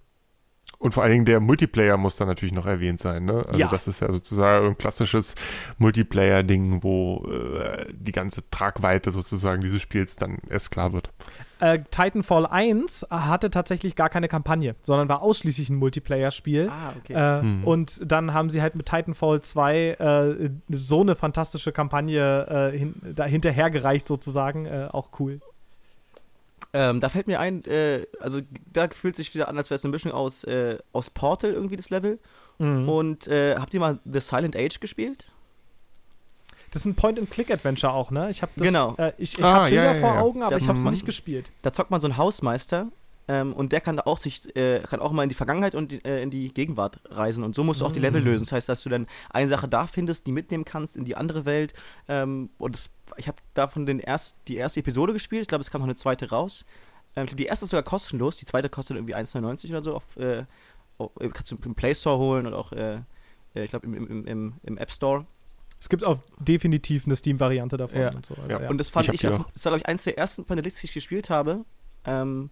Und 0.78 0.94
vor 0.94 1.04
allen 1.04 1.12
Dingen 1.12 1.24
der 1.26 1.38
Multiplayer 1.38 1.96
muss 1.96 2.16
da 2.16 2.24
natürlich 2.24 2.52
noch 2.52 2.66
erwähnt 2.66 2.98
sein. 2.98 3.24
Ne? 3.24 3.44
Also 3.46 3.56
Ja. 3.58 3.68
das 3.68 3.86
ist 3.86 4.00
ja 4.00 4.10
sozusagen 4.10 4.66
ein 4.66 4.76
klassisches 4.78 5.36
Multiplayer-Ding, 5.78 6.82
wo 6.82 7.24
äh, 7.30 7.86
die 7.92 8.10
ganze 8.12 8.42
Tragweite 8.50 9.12
sozusagen 9.12 9.60
dieses 9.60 9.80
Spiels 9.82 10.16
dann 10.16 10.38
erst 10.48 10.70
klar 10.72 10.92
wird. 10.92 11.10
Äh, 11.60 11.80
Titanfall 11.92 12.46
1 12.46 13.06
hatte 13.10 13.50
tatsächlich 13.50 13.94
gar 13.94 14.08
keine 14.08 14.26
Kampagne, 14.26 14.72
sondern 14.82 15.08
war 15.08 15.22
ausschließlich 15.22 15.70
ein 15.70 15.76
Multiplayer-Spiel. 15.76 16.68
Ah, 16.70 16.94
okay. 16.98 17.12
Äh, 17.12 17.42
Hm. 17.42 17.64
Und 17.64 18.00
dann 18.10 18.32
haben 18.34 18.50
sie 18.50 18.60
halt 18.60 18.74
mit 18.74 18.86
Titanfall 18.86 19.40
2 19.42 19.76
äh, 19.92 20.50
so 20.68 21.00
eine 21.02 21.14
fantastische 21.14 21.70
Kampagne 21.70 22.72
äh, 22.72 22.76
hin, 22.78 22.94
da 23.14 23.24
hinterhergereicht, 23.24 24.08
sozusagen. 24.08 24.66
Äh, 24.66 24.88
auch 24.90 25.10
cool. 25.20 25.38
Ähm, 26.74 27.00
da 27.00 27.08
fällt 27.10 27.26
mir 27.26 27.38
ein, 27.38 27.64
äh, 27.64 28.06
also 28.20 28.40
da 28.72 28.88
fühlt 28.88 29.14
sich 29.16 29.34
wieder 29.34 29.48
an, 29.48 29.58
als 29.58 29.68
wäre 29.68 29.76
es 29.76 29.84
eine 29.84 29.90
Mischung 29.92 30.12
aus, 30.12 30.44
äh, 30.44 30.78
aus 30.92 31.10
Portal 31.10 31.52
irgendwie 31.52 31.76
das 31.76 31.90
Level. 31.90 32.18
Mhm. 32.58 32.88
Und 32.88 33.26
äh, 33.28 33.56
habt 33.56 33.74
ihr 33.74 33.80
mal 33.80 33.98
The 34.10 34.20
Silent 34.20 34.56
Age 34.56 34.80
gespielt? 34.80 35.26
Das 36.70 36.82
ist 36.82 36.86
ein 36.86 36.94
Point-and-Click-Adventure 36.94 37.92
auch, 37.92 38.10
ne? 38.10 38.30
Ich 38.30 38.40
habe 38.40 38.52
das. 38.56 38.66
Genau. 38.66 38.94
Äh, 38.96 39.12
ich 39.18 39.38
ich 39.38 39.44
Ah, 39.44 39.52
habe 39.52 39.68
Bilder 39.68 39.84
ja, 39.84 39.94
ja, 39.94 40.00
vor 40.00 40.14
ja. 40.14 40.20
Augen, 40.22 40.42
aber 40.42 40.52
Das 40.54 40.62
ich 40.62 40.68
habe 40.68 40.78
es 40.78 40.84
nicht 40.86 41.04
gespielt. 41.04 41.50
Da 41.60 41.70
zockt 41.72 41.90
man 41.90 42.00
so 42.00 42.06
einen 42.06 42.16
Hausmeister 42.16 42.88
ähm, 43.32 43.52
und 43.54 43.72
der 43.72 43.80
kann 43.80 43.96
da 43.96 44.02
auch 44.04 44.18
sich, 44.18 44.54
äh, 44.56 44.80
kann 44.80 45.00
auch 45.00 45.12
mal 45.12 45.22
in 45.22 45.28
die 45.30 45.34
Vergangenheit 45.34 45.74
und 45.74 46.04
äh, 46.04 46.22
in 46.22 46.30
die 46.30 46.52
Gegenwart 46.52 47.00
reisen. 47.08 47.44
Und 47.44 47.54
so 47.54 47.64
musst 47.64 47.80
du 47.80 47.86
auch 47.86 47.92
die 47.92 48.00
Level 48.00 48.20
Mm. 48.20 48.24
lösen. 48.24 48.44
Das 48.44 48.52
heißt, 48.52 48.68
dass 48.68 48.82
du 48.82 48.88
dann 48.90 49.06
eine 49.30 49.48
Sache 49.48 49.68
da 49.68 49.86
findest, 49.86 50.26
die 50.26 50.32
mitnehmen 50.32 50.64
kannst 50.64 50.96
in 50.96 51.04
die 51.04 51.16
andere 51.16 51.44
Welt. 51.44 51.72
Ähm, 52.08 52.50
und 52.58 52.74
das, 52.74 52.90
ich 53.16 53.28
habe 53.28 53.38
davon 53.54 53.86
den 53.86 54.00
erst, 54.00 54.36
die 54.48 54.56
erste 54.56 54.80
Episode 54.80 55.12
gespielt. 55.12 55.42
Ich 55.42 55.48
glaube, 55.48 55.62
es 55.62 55.70
kam 55.70 55.80
noch 55.80 55.86
eine 55.88 55.94
zweite 55.94 56.28
raus. 56.30 56.64
Ähm, 57.16 57.24
ich 57.24 57.28
glaube, 57.30 57.42
die 57.42 57.46
erste 57.46 57.64
ist 57.64 57.70
sogar 57.70 57.84
kostenlos. 57.84 58.36
Die 58.36 58.44
zweite 58.44 58.68
kostet 58.68 58.96
irgendwie 58.96 59.14
1,99 59.14 59.70
oder 59.70 59.80
so. 59.82 59.94
Auf, 59.94 60.16
äh, 60.18 60.44
auf, 60.98 61.10
kannst 61.32 61.50
du 61.52 61.56
im 61.64 61.74
Play 61.74 61.94
Store 61.94 62.18
holen 62.18 62.46
und 62.46 62.54
auch, 62.54 62.72
äh, 62.72 62.96
äh, 63.54 63.64
ich 63.64 63.70
glaube, 63.70 63.86
im, 63.86 63.94
im, 63.94 64.26
im, 64.26 64.52
im 64.62 64.78
App 64.78 64.90
Store. 64.92 65.26
Es 65.80 65.88
gibt 65.88 66.04
auch 66.06 66.18
definitiv 66.38 67.06
eine 67.06 67.16
Steam-Variante 67.16 67.76
davon 67.76 68.00
Ja. 68.00 68.12
und 68.14 68.24
so 68.26 68.36
weiter. 68.36 68.50
Ja. 68.50 68.60
Ja. 68.62 68.68
Und 68.70 68.78
das 68.78 68.90
fand 68.90 69.08
Ich 69.08 69.14
ich, 69.14 69.20
das 69.22 69.32
war, 69.32 69.46
glaube 69.62 69.78
ich, 69.78 69.86
eins 69.86 70.04
der 70.04 70.16
ersten 70.18 70.44
Panelists, 70.44 70.80
die 70.80 70.86
ich 70.86 70.92
gespielt 70.92 71.28
habe. 71.30 71.64
Ähm, 72.04 72.50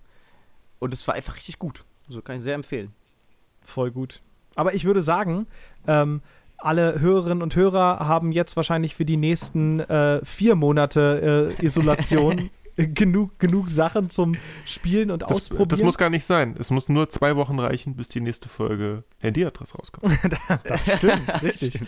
und 0.81 0.93
es 0.93 1.07
war 1.07 1.15
einfach 1.15 1.36
richtig 1.36 1.61
gut. 1.61 1.85
So 2.09 2.20
kann 2.20 2.36
ich 2.36 2.43
sehr 2.43 2.55
empfehlen. 2.55 2.93
Voll 3.62 3.93
gut. 3.93 4.20
Aber 4.57 4.74
ich 4.74 4.85
würde 4.85 5.01
sagen, 5.01 5.47
ähm, 5.86 6.23
alle 6.59 7.01
Hörerinnen 7.01 7.43
und 7.43 7.55
Hörer 7.55 8.01
haben 8.01 8.32
jetzt 8.32 8.57
wahrscheinlich 8.57 8.94
für 8.94 9.05
die 9.05 9.16
nächsten 9.16 9.81
äh, 9.81 10.24
vier 10.24 10.57
Monate 10.57 11.55
äh, 11.59 11.65
Isolation 11.65 12.51
genug, 12.94 13.39
genug 13.39 13.70
Sachen 13.70 14.11
zum 14.11 14.36
Spielen 14.65 15.11
und 15.11 15.23
Das, 15.23 15.31
Ausprobieren. 15.31 15.69
das 15.69 15.82
muss 15.82 15.98
gar 15.98 16.11
nicht 16.11 16.24
sein. 16.24 16.55
Es 16.59 16.70
muss 16.70 16.89
nur 16.89 17.11
zwei 17.11 17.36
Wochen 17.36 17.59
reichen, 17.59 17.97
bis 17.97 18.09
die 18.09 18.20
nächste 18.20 18.48
Folge 18.48 19.05
Handyadresse 19.19 19.77
rauskommt. 19.77 20.19
das 20.65 20.97
stimmt, 20.97 21.23
richtig. 21.43 21.81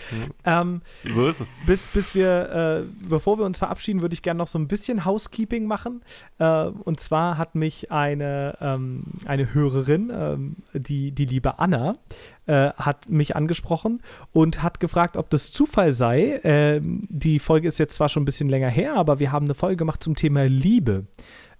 ähm, 0.44 0.82
so 1.10 1.26
ist 1.26 1.40
es. 1.40 1.48
bis, 1.66 1.86
bis 1.88 2.14
wir, 2.14 2.84
äh, 2.84 3.08
bevor 3.08 3.38
wir 3.38 3.44
uns 3.44 3.58
verabschieden, 3.58 4.02
würde 4.02 4.14
ich 4.14 4.22
gerne 4.22 4.38
noch 4.38 4.48
so 4.48 4.58
ein 4.58 4.68
bisschen 4.68 5.04
Housekeeping 5.04 5.66
machen. 5.66 6.02
Äh, 6.38 6.66
und 6.66 7.00
zwar 7.00 7.38
hat 7.38 7.54
mich 7.54 7.90
eine, 7.90 8.56
ähm, 8.60 9.04
eine 9.24 9.54
Hörerin, 9.54 10.10
ähm, 10.14 10.56
die, 10.74 11.12
die 11.12 11.26
liebe 11.26 11.58
Anna, 11.58 11.96
äh, 12.46 12.70
hat 12.72 13.08
mich 13.08 13.36
angesprochen 13.36 14.02
und 14.32 14.62
hat 14.62 14.80
gefragt, 14.80 15.16
ob 15.16 15.30
das 15.30 15.52
Zufall 15.52 15.92
sei. 15.92 16.40
Ähm, 16.44 17.02
die 17.08 17.38
Folge 17.38 17.68
ist 17.68 17.78
jetzt 17.78 17.96
zwar 17.96 18.08
schon 18.08 18.22
ein 18.22 18.26
bisschen 18.26 18.48
länger 18.48 18.68
her, 18.68 18.94
aber 18.96 19.18
wir 19.18 19.30
haben 19.32 19.46
eine 19.46 19.54
Folge 19.54 19.76
gemacht 19.76 20.02
zum 20.02 20.14
Thema 20.16 20.44
Liebe. 20.48 21.06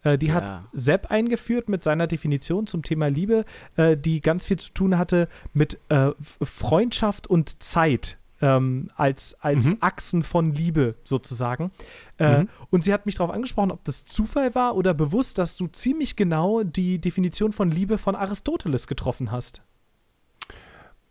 Äh, 0.02 0.18
die 0.18 0.26
Ja. 0.26 0.34
hat 0.34 0.62
Sepp 0.72 1.10
eingeführt 1.12 1.68
mit 1.68 1.84
seiner 1.84 2.06
Definition 2.08 2.66
zum 2.66 2.82
Thema 2.82 3.06
Liebe, 3.08 3.44
äh, 3.76 3.96
die 3.96 4.20
ganz 4.20 4.44
viel 4.44 4.58
zu 4.58 4.72
tun 4.72 4.98
hatte 4.98 5.28
mit 5.52 5.78
äh, 5.90 6.10
Freundschaft 6.42 7.26
und 7.28 7.62
Zeit 7.62 8.18
ähm, 8.40 8.90
als, 8.96 9.36
als 9.40 9.66
Mhm. 9.66 9.76
Achsen 9.80 10.22
von 10.24 10.52
Liebe 10.52 10.96
sozusagen. 11.04 11.70
Äh, 12.18 12.40
Mhm. 12.40 12.48
Und 12.70 12.82
sie 12.82 12.92
hat 12.92 13.06
mich 13.06 13.14
darauf 13.14 13.32
angesprochen, 13.32 13.70
ob 13.70 13.84
das 13.84 14.04
Zufall 14.04 14.52
war 14.56 14.74
oder 14.74 14.94
bewusst, 14.94 15.38
dass 15.38 15.56
du 15.56 15.68
ziemlich 15.68 16.16
genau 16.16 16.64
die 16.64 16.98
Definition 16.98 17.52
von 17.52 17.70
Liebe 17.70 17.98
von 17.98 18.16
Aristoteles 18.16 18.88
getroffen 18.88 19.30
hast. 19.30 19.62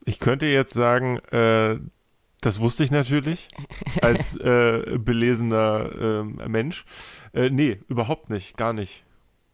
Ich 0.05 0.19
könnte 0.19 0.45
jetzt 0.45 0.73
sagen, 0.73 1.17
äh, 1.31 1.77
das 2.41 2.59
wusste 2.59 2.83
ich 2.83 2.91
natürlich 2.91 3.49
als 4.01 4.35
äh, 4.35 4.97
belesener 4.97 5.89
ähm, 5.99 6.39
Mensch. 6.47 6.85
Äh, 7.33 7.49
nee, 7.49 7.79
überhaupt 7.87 8.29
nicht, 8.29 8.57
gar 8.57 8.73
nicht. 8.73 9.03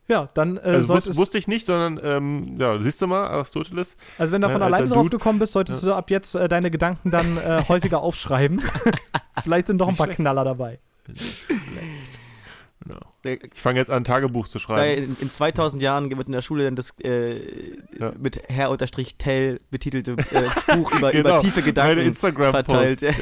Ja, 0.07 0.29
dann 0.33 0.55
äh, 0.55 0.61
Also 0.61 0.95
wus 0.95 1.17
wusste 1.17 1.37
ich 1.37 1.49
nicht, 1.49 1.65
sondern 1.65 1.99
ähm, 2.01 2.55
ja, 2.57 2.79
siehst 2.79 3.01
du 3.01 3.07
mal, 3.07 3.27
Aristoteles. 3.27 3.97
also 4.17 4.31
wenn 4.31 4.41
du 4.41 4.47
von 4.49 4.59
Mein 4.61 4.73
alleine 4.73 4.87
drauf 4.87 5.03
Dude. 5.03 5.17
gekommen 5.17 5.37
bist, 5.39 5.51
solltest 5.51 5.83
du 5.83 5.93
ab 5.93 6.09
jetzt 6.09 6.33
äh, 6.35 6.47
deine 6.47 6.71
Gedanken 6.71 7.11
dann 7.11 7.37
äh, 7.37 7.63
häufiger 7.67 8.01
aufschreiben. 8.01 8.61
Vielleicht 9.43 9.67
sind 9.67 9.79
doch 9.79 9.89
ein 9.89 9.97
paar 9.97 10.07
Knaller 10.07 10.45
dabei. 10.45 10.79
Genau. 12.87 12.99
Der- 13.23 13.43
Ich 13.43 13.61
fange 13.61 13.79
jetzt 13.79 13.89
an, 13.89 13.97
ein 13.97 14.03
Tagebuch 14.03 14.47
zu 14.47 14.59
Sei, 14.59 14.63
schreiben. 14.65 15.03
in, 15.03 15.17
in 15.21 15.31
2000 15.31 15.81
Jahren 15.81 16.09
wird 16.15 16.27
in 16.27 16.33
der 16.33 16.41
Schule 16.41 16.63
dann 16.65 16.75
das 16.75 16.93
äh, 17.03 17.75
Ja. 17.99 18.13
mit 18.19 18.41
Herr 18.49 18.69
unterstrich 18.71 19.15
Tell 19.17 19.59
betitelte 19.71 20.11
äh, 20.31 20.75
Buch 20.75 20.91
über, 20.95 21.11
Genau, 21.11 21.29
über 21.29 21.37
tiefe 21.37 21.59
Meine 21.59 21.65
Gedanken 21.65 21.99
Instagram-Posts. 22.01 22.99
verteilt. 23.03 23.15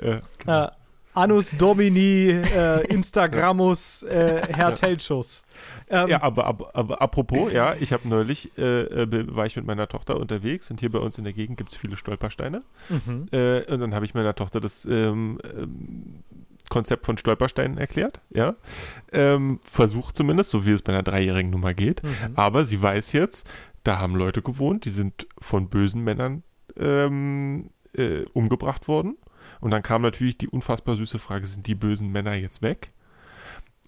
Genau. 0.00 0.10
ja. 0.10 0.20
Äh, 0.66 0.70
Anus 1.12 1.56
Domini, 1.58 2.28
äh, 2.30 2.86
Instagrammus, 2.86 4.04
äh, 4.04 4.42
Herr 4.48 4.68
Ja. 4.68 4.72
Teltschuss. 4.72 5.42
Ähm, 5.88 6.06
Ja, 6.08 6.22
aber, 6.22 6.46
aber, 6.46 6.70
aber 6.76 7.02
apropos, 7.02 7.52
ja, 7.52 7.74
ich 7.80 7.92
habe 7.92 8.08
neulich, 8.08 8.56
äh, 8.56 8.82
äh, 8.84 9.34
war 9.34 9.44
ich 9.44 9.56
mit 9.56 9.66
meiner 9.66 9.88
Tochter 9.88 10.18
unterwegs 10.20 10.70
und 10.70 10.78
hier 10.78 10.90
bei 10.90 11.00
uns 11.00 11.18
in 11.18 11.24
der 11.24 11.32
Gegend 11.32 11.58
gibt 11.58 11.72
es 11.72 11.76
viele 11.76 11.96
Stolpersteine. 11.96 12.62
mhm. 12.88 13.26
Äh, 13.32 13.62
und 13.72 13.80
dann 13.80 13.92
habe 13.92 14.04
ich 14.04 14.14
meiner 14.14 14.36
Tochter 14.36 14.60
das 14.60 14.84
ähm, 14.84 15.40
ähm, 15.58 16.22
Konzept 16.70 17.04
von 17.04 17.18
Stolpersteinen 17.18 17.76
erklärt, 17.76 18.22
ja. 18.30 18.54
Ähm, 19.12 19.60
versucht 19.66 20.16
zumindest, 20.16 20.50
so 20.50 20.64
wie 20.64 20.70
es 20.70 20.80
bei 20.80 20.94
einer 20.94 21.02
Dreijährigen 21.02 21.50
nun 21.50 21.60
mal 21.60 21.74
geht. 21.74 22.02
Mhm. 22.02 22.32
Aber 22.36 22.64
sie 22.64 22.80
weiß 22.80 23.12
jetzt, 23.12 23.46
da 23.84 23.98
haben 23.98 24.14
Leute 24.14 24.40
gewohnt, 24.40 24.86
die 24.86 24.90
sind 24.90 25.26
von 25.38 25.68
bösen 25.68 26.02
Männern 26.02 26.42
ähm, 26.78 27.70
äh, 27.94 28.22
umgebracht 28.32 28.88
worden. 28.88 29.18
Und 29.60 29.72
dann 29.72 29.82
kam 29.82 30.00
natürlich 30.00 30.38
die 30.38 30.48
unfassbar 30.48 30.96
süße 30.96 31.18
Frage, 31.18 31.46
sind 31.46 31.66
die 31.66 31.74
bösen 31.74 32.10
Männer 32.10 32.34
jetzt 32.34 32.62
weg? 32.62 32.92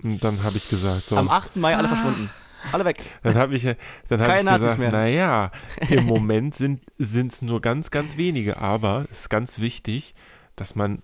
Und 0.03 0.23
dann 0.23 0.43
habe 0.43 0.57
ich 0.57 0.69
gesagt, 0.69 1.07
so, 1.07 1.17
Am 1.17 1.31
8. 1.31 1.57
Mai 1.57 1.77
alle 1.77 1.89
verschwunden. 1.89 2.31
Alle 2.71 2.85
weg. 2.85 2.99
dann 3.23 3.35
habe 3.35 3.55
ich, 3.55 3.63
dann 4.09 4.21
hab 4.21 4.29
Keine 4.29 4.51
ich 4.51 4.57
gesagt, 4.57 4.79
naja, 4.79 5.51
im 5.89 6.05
Moment 6.05 6.55
sind 6.55 6.83
es 6.99 7.43
nur 7.43 7.61
ganz, 7.61 7.91
ganz 7.91 8.17
wenige, 8.17 8.59
aber 8.59 9.07
es 9.11 9.21
ist 9.21 9.29
ganz 9.31 9.59
wichtig, 9.59 10.15
dass 10.57 10.75
man 10.75 11.03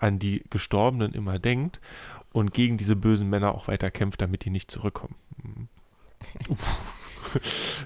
an 0.00 0.18
die 0.18 0.42
Gestorbenen 0.50 1.12
immer 1.12 1.38
denkt 1.38 1.80
und 2.32 2.52
gegen 2.54 2.78
diese 2.78 2.96
bösen 2.96 3.28
Männer 3.28 3.54
auch 3.54 3.68
weiter 3.68 3.90
kämpft, 3.90 4.20
damit 4.22 4.44
die 4.44 4.50
nicht 4.50 4.70
zurückkommen. 4.70 5.14
Mhm. 5.42 5.68
Uff. 6.48 6.94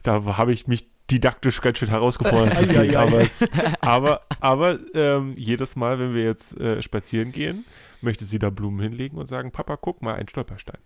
Da 0.03 0.25
habe 0.37 0.53
ich 0.53 0.67
mich 0.67 0.89
didaktisch 1.11 1.61
ganz 1.61 1.79
schön 1.79 1.91
herausgefordert. 1.91 2.57
Ei, 2.57 2.79
ei. 2.79 2.99
aber, 2.99 3.21
es, 3.21 3.45
aber, 3.81 4.23
aber 4.41 4.79
ähm, 4.95 5.35
jedes 5.37 5.77
Mal, 5.77 5.99
wenn 5.99 6.15
wir 6.15 6.25
jetzt 6.25 6.59
äh, 6.59 6.81
spazieren 6.83 7.33
gehen, 7.33 7.65
möchte 8.01 8.25
sie 8.25 8.39
da 8.39 8.51
Blumen 8.51 8.81
hinlegen 8.81 9.19
und 9.19 9.27
sagen, 9.27 9.51
Papa, 9.51 9.77
guck 9.77 10.03
mal, 10.03 10.15
ein 10.15 10.29
Stolperstein. 10.29 10.79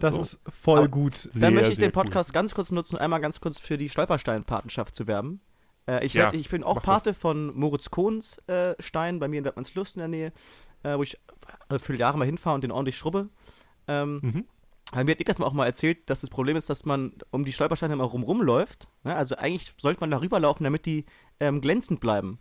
Das 0.00 0.14
Also, 0.14 0.20
ist 0.22 0.40
voll 0.48 0.88
gut. 0.88 1.14
sehr, 1.14 1.42
Dann 1.42 1.54
möchte 1.54 1.72
ich 1.72 1.78
den 1.78 1.88
cool. 1.88 2.04
Podcast 2.04 2.32
ganz 2.32 2.54
kurz 2.54 2.70
nutzen, 2.72 2.96
um 2.96 3.02
einmal 3.02 3.20
ganz 3.20 3.40
kurz 3.40 3.58
für 3.60 3.76
die 3.76 3.88
Stolperstein-Patenschaft 3.88 4.94
zu 4.94 5.06
werben. 5.06 5.40
Äh, 5.86 6.04
ich, 6.04 6.14
Ja, 6.14 6.24
werd, 6.24 6.36
ich 6.36 6.48
bin 6.48 6.64
auch 6.64 6.82
Pate 6.82 7.14
von 7.14 7.54
Moritz 7.56 7.90
Kohns 7.90 8.38
äh, 8.48 8.74
Stein 8.80 9.18
bei 9.20 9.28
mir 9.28 9.38
in 9.38 9.44
Wertmannslust 9.44 9.96
in 9.96 10.00
der 10.00 10.08
Nähe, 10.08 10.32
äh, 10.86 10.96
wo 10.98 11.02
ich 11.02 11.18
äh, 11.68 11.78
viele 11.78 11.98
Jahre 11.98 12.18
mal 12.18 12.24
hinfahre 12.24 12.54
und 12.54 12.64
den 12.64 12.70
ordentlich 12.70 12.96
schrubbe. 12.96 13.28
Ähm, 13.88 14.20
Mhm. 14.22 14.44
Mir 14.94 15.10
hat 15.10 15.18
Niklas 15.18 15.40
auch 15.40 15.52
mal 15.52 15.66
erzählt, 15.66 16.08
dass 16.08 16.20
das 16.20 16.30
Problem 16.30 16.56
ist, 16.56 16.70
dass 16.70 16.84
man 16.84 17.12
um 17.32 17.44
die 17.44 17.52
Stolpersteine 17.52 17.94
immer 17.94 18.04
rumrum 18.04 18.40
läuft. 18.40 18.88
Ne? 19.02 19.16
Also 19.16 19.34
eigentlich 19.34 19.74
sollte 19.78 19.98
man 20.00 20.12
darüber 20.12 20.38
laufen, 20.38 20.62
damit 20.62 20.86
die 20.86 21.06
ähm, 21.40 21.60
glänzend 21.60 21.98
bleiben. 21.98 22.38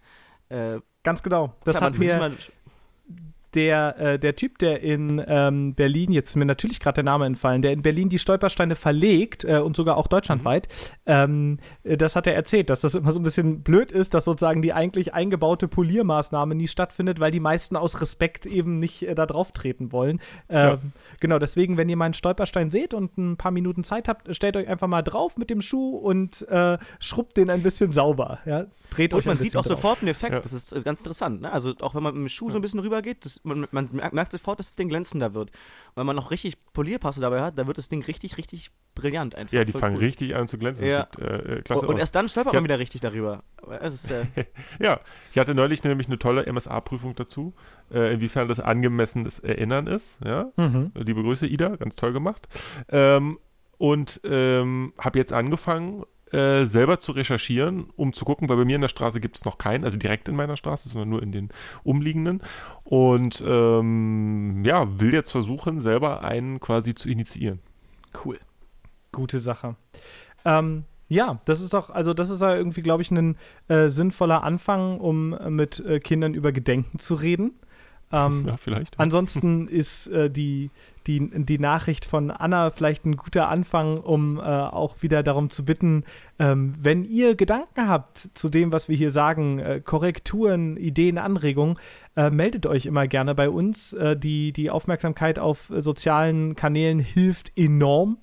Äh, 0.50 0.80
Ganz 1.02 1.24
genau. 1.24 1.56
Das 1.64 1.78
klar, 1.78 1.90
hat 1.90 1.98
mir 1.98 2.36
der, 3.56 3.98
äh, 4.00 4.20
der 4.20 4.36
Typ, 4.36 4.58
der 4.60 4.82
in 4.82 5.24
ähm, 5.28 5.74
Berlin, 5.76 6.12
jetzt 6.12 6.30
ist 6.30 6.36
mir 6.36 6.46
natürlich 6.46 6.80
gerade 6.80 6.96
der 6.96 7.04
Name 7.06 7.26
entfallen, 7.26 7.62
der 7.62 7.72
in 7.72 7.82
Berlin 7.82 8.10
die 8.10 8.20
Stolpersteine 8.20 8.76
verlegt 8.76 9.44
äh, 9.46 9.58
und 9.60 9.76
sogar 9.76 9.98
auch 9.98 10.08
deutschlandweit, 10.08 10.68
ähm, 11.06 11.60
äh, 11.84 11.98
das 11.98 12.16
hat 12.16 12.28
er 12.28 12.36
erzählt, 12.36 12.70
dass 12.70 12.82
das 12.82 12.96
immer 12.96 13.12
so 13.12 13.20
ein 13.20 13.24
bisschen 13.24 13.62
blöd 13.64 13.92
ist, 13.92 14.14
dass 14.14 14.26
sozusagen 14.26 14.62
die 14.62 14.74
eigentlich 14.74 15.14
eingebaute 15.14 15.68
Poliermaßnahme 15.68 16.56
nie 16.56 16.68
stattfindet, 16.68 17.20
weil 17.20 17.32
die 17.32 17.40
meisten 17.40 17.76
aus 17.76 18.02
Respekt 18.02 18.46
eben 18.46 18.80
nicht 18.80 19.04
äh, 19.08 19.16
da 19.16 19.26
drauf 19.26 19.52
treten 19.52 19.92
wollen. 19.92 20.20
Ähm, 20.50 20.66
Ja. 20.66 20.80
Genau, 21.20 21.40
deswegen, 21.40 21.78
wenn 21.78 21.88
ihr 21.90 21.96
meinen 21.98 22.14
Stolperstein 22.14 22.72
seht 22.72 22.94
und 22.94 23.18
ein 23.18 23.38
paar 23.38 23.52
Minuten 23.52 23.84
Zeit 23.84 24.08
habt, 24.08 24.36
stellt 24.36 24.58
euch 24.58 24.68
einfach 24.68 24.88
mal 24.88 25.02
drauf 25.02 25.38
mit 25.38 25.50
dem 25.50 25.62
Schuh 25.62 25.96
und 25.98 26.48
äh, 26.50 26.78
schrubbt 27.00 27.38
den 27.38 27.50
ein 27.50 27.62
bisschen 27.64 27.92
sauber. 27.94 28.40
Ja? 28.46 28.66
Dreht 28.90 29.14
euch 29.14 29.20
Und 29.20 29.26
man 29.28 29.38
ein 29.38 29.42
sieht 29.42 29.56
auch 29.56 29.62
drauf. 29.64 29.78
sofort 29.78 30.00
einen 30.00 30.10
Effekt. 30.10 30.34
Ja. 30.34 30.40
Das 30.42 30.54
ist 30.54 30.74
äh, 30.74 30.82
ganz 30.82 31.00
interessant. 31.00 31.42
Ne? 31.42 31.52
Also 31.52 31.74
auch 31.82 31.96
wenn 31.96 32.04
man 32.04 32.14
mit 32.16 32.24
dem 32.24 32.30
Schuh 32.30 32.50
so 32.50 32.58
ein 32.58 32.62
bisschen 32.62 32.80
rübergeht, 32.80 33.24
das, 33.26 33.42
man, 33.46 33.68
man 33.72 33.90
merkt, 34.12 34.32
sofort, 34.32 34.60
dass 34.60 34.68
das 34.68 34.76
Ding 34.76 34.90
glänzender 34.90 35.34
wird. 35.34 35.50
Und 35.52 35.96
wenn 35.96 36.06
man 36.06 36.16
noch 36.16 36.32
richtig 36.32 36.56
Polierpaste 36.74 37.22
dabei 37.22 37.42
hat, 37.42 37.58
dann 37.58 37.68
wird 37.68 37.78
das 37.78 37.88
Ding 37.90 38.04
richtig, 38.04 38.38
richtig 38.38 38.72
brillant 38.96 39.36
einfach. 39.36 39.54
Ja, 39.54 39.64
die 39.64 39.72
fangen 39.72 39.96
cool. 39.98 40.04
richtig 40.04 40.36
an 40.36 40.48
zu 40.48 40.58
glänzen. 40.58 40.86
Ja. 40.88 41.08
Das 41.12 41.22
sieht 41.22 41.30
äh, 41.30 41.56
äh, 41.58 41.62
klasse 41.62 41.82
Und, 41.82 41.88
und 41.90 41.94
aus. 41.96 42.00
erst 42.00 42.16
dann 42.16 42.30
stolpert 42.30 42.54
Ja. 42.54 42.60
man 42.60 42.64
wieder 42.66 42.80
richtig 42.80 43.02
darüber. 43.02 43.44
Ist, 43.82 44.10
äh, 44.12 44.26
Ja, 44.80 45.00
ich 45.32 45.38
hatte 45.38 45.54
neulich 45.56 45.84
nämlich 45.84 46.08
eine 46.08 46.18
tolle 46.20 46.46
MSA-Prüfung 46.52 47.16
dazu, 47.16 47.54
äh, 47.94 48.14
inwiefern 48.14 48.48
das 48.48 48.60
angemessenes 48.60 49.40
Erinnern 49.40 49.88
ist. 49.88 50.20
Ja, 50.24 50.52
Mhm. 50.58 50.92
liebe 50.96 51.22
Grüße, 51.24 51.46
Ida, 51.48 51.76
ganz 51.76 51.96
toll 51.96 52.14
gemacht. 52.14 52.48
Ähm, 52.90 53.38
und 53.78 54.22
ähm, 54.24 54.94
habe 54.98 55.20
jetzt 55.20 55.34
angefangen, 55.34 56.06
äh, 56.32 56.66
selber 56.66 57.00
zu 57.00 57.12
recherchieren, 57.12 57.86
um 57.96 58.14
zu 58.14 58.26
gucken, 58.26 58.50
weil 58.50 58.58
bei 58.58 58.66
mir 58.66 58.76
in 58.76 58.82
der 58.82 58.88
Straße 58.88 59.20
gibt 59.20 59.38
es 59.38 59.46
noch 59.46 59.58
keinen, 59.58 59.84
also 59.84 59.98
direkt 59.98 60.28
in 60.28 60.36
meiner 60.36 60.58
Straße, 60.58 60.90
sondern 60.90 61.10
nur 61.10 61.24
in 61.24 61.32
den 61.32 61.50
umliegenden. 61.84 62.42
Und 62.84 63.44
ähm, 63.46 64.64
ja, 64.66 65.00
will 65.00 65.14
jetzt 65.14 65.32
versuchen, 65.32 65.82
selber 65.82 66.24
einen 66.24 66.60
quasi 66.60 66.96
zu 66.96 67.10
initiieren. 67.10 67.60
cool. 68.26 68.40
Gute 69.12 69.40
Sache. 69.40 69.76
Ähm, 70.44 70.84
ja, 71.08 71.40
das 71.46 71.62
ist 71.62 71.74
doch, 71.74 71.90
also 71.90 72.14
das 72.14 72.30
ist 72.30 72.42
ja 72.42 72.56
irgendwie, 72.56 72.82
glaube 72.82 73.04
ich, 73.04 73.12
ein 73.12 73.38
äh, 73.68 73.90
sinnvoller 73.90 74.44
Anfang, 74.44 75.00
um 75.00 75.38
mit 75.56 75.80
äh, 75.80 76.00
Kindern 76.00 76.34
über 76.34 76.52
Gedenken 76.52 77.00
zu 77.00 77.16
reden. 77.16 77.54
Ähm, 78.12 78.46
Ja, 78.48 78.58
vielleicht. 78.58 79.00
Ansonsten 79.00 79.68
ist 79.68 80.08
äh, 80.08 80.30
die, 80.30 80.72
die, 81.08 81.30
die 81.46 81.60
Nachricht 81.60 82.06
von 82.06 82.32
Anna 82.32 82.70
vielleicht 82.72 83.06
ein 83.06 83.18
guter 83.18 83.50
Anfang, 83.50 83.98
um 83.98 84.38
äh, 84.38 84.42
auch 84.42 85.02
wieder 85.02 85.24
darum 85.24 85.50
zu 85.50 85.66
bitten, 85.66 86.04
ähm, 86.40 86.74
wenn 86.80 87.04
ihr 87.04 87.36
Gedanken 87.36 87.88
habt 87.88 88.18
zu 88.18 88.50
dem, 88.50 88.72
was 88.72 88.90
wir 88.90 88.98
hier 88.98 89.12
sagen, 89.12 89.60
äh, 89.60 89.82
Korrekturen, 89.84 90.78
Ideen, 90.78 91.18
Anregungen, 91.18 91.78
äh, 92.16 92.30
meldet 92.30 92.66
euch 92.66 92.86
immer 92.86 93.08
gerne 93.08 93.36
bei 93.36 93.50
uns. 93.50 93.94
Äh, 93.94 94.18
die, 94.18 94.52
die 94.52 94.70
Aufmerksamkeit 94.70 95.40
auf 95.40 95.70
äh, 95.70 95.82
sozialen 95.82 96.56
Kanälen 96.56 97.00
hilft 97.00 97.58
enorm. 97.58 98.18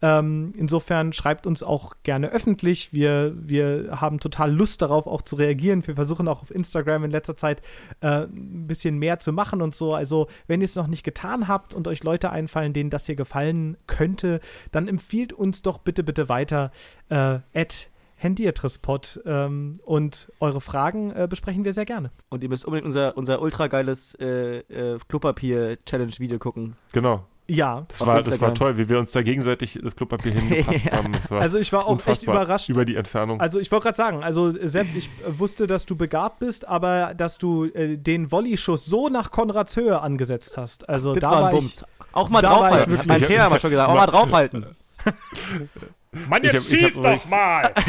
Ähm, 0.00 0.52
insofern 0.56 1.12
schreibt 1.12 1.46
uns 1.46 1.62
auch 1.62 1.94
gerne 2.02 2.28
öffentlich. 2.30 2.92
Wir, 2.92 3.34
wir 3.36 4.00
haben 4.00 4.20
total 4.20 4.52
Lust 4.52 4.82
darauf, 4.82 5.06
auch 5.06 5.22
zu 5.22 5.36
reagieren. 5.36 5.86
Wir 5.86 5.96
versuchen 5.96 6.28
auch 6.28 6.42
auf 6.42 6.54
Instagram 6.54 7.04
in 7.04 7.10
letzter 7.10 7.36
Zeit 7.36 7.62
äh, 8.00 8.24
ein 8.24 8.66
bisschen 8.66 8.98
mehr 8.98 9.18
zu 9.18 9.32
machen 9.32 9.62
und 9.62 9.74
so. 9.74 9.94
Also, 9.94 10.28
wenn 10.46 10.60
ihr 10.60 10.66
es 10.66 10.76
noch 10.76 10.86
nicht 10.86 11.04
getan 11.04 11.48
habt 11.48 11.74
und 11.74 11.88
euch 11.88 12.04
Leute 12.04 12.30
einfallen, 12.30 12.72
denen 12.72 12.90
das 12.90 13.06
hier 13.06 13.16
gefallen 13.16 13.76
könnte, 13.86 14.40
dann 14.72 14.88
empfiehlt 14.88 15.32
uns 15.32 15.62
doch 15.62 15.78
bitte, 15.78 16.04
bitte 16.04 16.28
weiter. 16.28 16.70
Äh, 17.08 17.40
at 17.54 17.88
Handyadresspot 18.18 19.20
ähm, 19.26 19.80
und 19.84 20.30
eure 20.40 20.60
Fragen 20.60 21.12
äh, 21.12 21.28
besprechen 21.30 21.64
wir 21.64 21.72
sehr 21.72 21.84
gerne. 21.84 22.10
Und 22.28 22.42
ihr 22.42 22.48
müsst 22.48 22.64
unbedingt 22.64 22.86
unser, 22.86 23.16
unser 23.16 23.40
ultra 23.40 23.68
geiles 23.68 24.16
äh, 24.16 24.58
äh, 24.58 24.98
Klopapier-Challenge-Video 25.08 26.38
gucken. 26.38 26.76
Genau. 26.92 27.24
Ja, 27.50 27.86
Das 27.88 28.04
war, 28.04 28.16
das 28.20 28.38
war 28.42 28.52
toll, 28.54 28.76
wie 28.76 28.90
wir 28.90 28.98
uns 28.98 29.12
da 29.12 29.22
gegenseitig 29.22 29.78
das 29.82 29.96
Klopapier 29.96 30.32
hingepasst 30.32 30.84
Ja. 30.84 30.92
haben. 30.98 31.12
Also 31.30 31.58
ich 31.58 31.72
war 31.72 31.86
auch 31.86 32.06
echt 32.06 32.22
überrascht. 32.22 32.68
über 32.68 32.84
die 32.84 32.94
Entfernung. 32.94 33.40
Also 33.40 33.58
ich 33.58 33.72
wollte 33.72 33.84
gerade 33.84 33.96
sagen, 33.96 34.22
also 34.22 34.50
Sepp, 34.66 34.86
ich 34.94 35.06
äh, 35.26 35.38
wusste, 35.38 35.66
dass 35.66 35.86
du 35.86 35.96
begabt 35.96 36.40
bist, 36.40 36.68
aber 36.68 37.14
dass 37.14 37.38
du 37.38 37.64
äh, 37.64 37.96
den 37.96 38.30
Volleyschuss 38.30 38.84
so 38.84 39.08
nach 39.08 39.30
Konrads 39.30 39.76
Höhe 39.76 39.98
angesetzt 40.02 40.58
hast. 40.58 40.88
Also 40.90 41.14
Das 41.14 41.22
da 41.22 41.30
war 41.30 41.42
war 41.44 41.54
ich. 41.54 41.82
Auch 42.12 42.28
mal 42.28 42.42
war 42.42 42.50
ich 42.50 42.56
draufhalten. 42.58 42.80
Hat 42.80 42.88
wirklich- 42.88 43.06
mein 43.06 43.22
Trainer 43.22 43.48
mal 43.50 43.58
schon 43.60 43.70
gesagt. 43.70 43.88
Auch 43.90 43.94
mal 43.94 44.06
draufhalten. 44.06 44.66
Mann, 46.28 46.42
jetzt 46.42 46.68
schieß 46.70 46.94
doch 47.00 47.24
mal! 47.30 47.72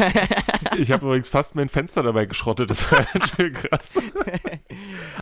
Ich 0.78 0.92
habe 0.92 1.06
übrigens 1.06 1.30
fast 1.30 1.56
mein 1.56 1.68
Fenster 1.68 2.04
dabei 2.04 2.26
geschrottet. 2.26 2.70
Das 2.70 2.92
war 2.92 3.04
ganz 3.14 3.34
schön 3.36 3.54
krass. 3.54 3.96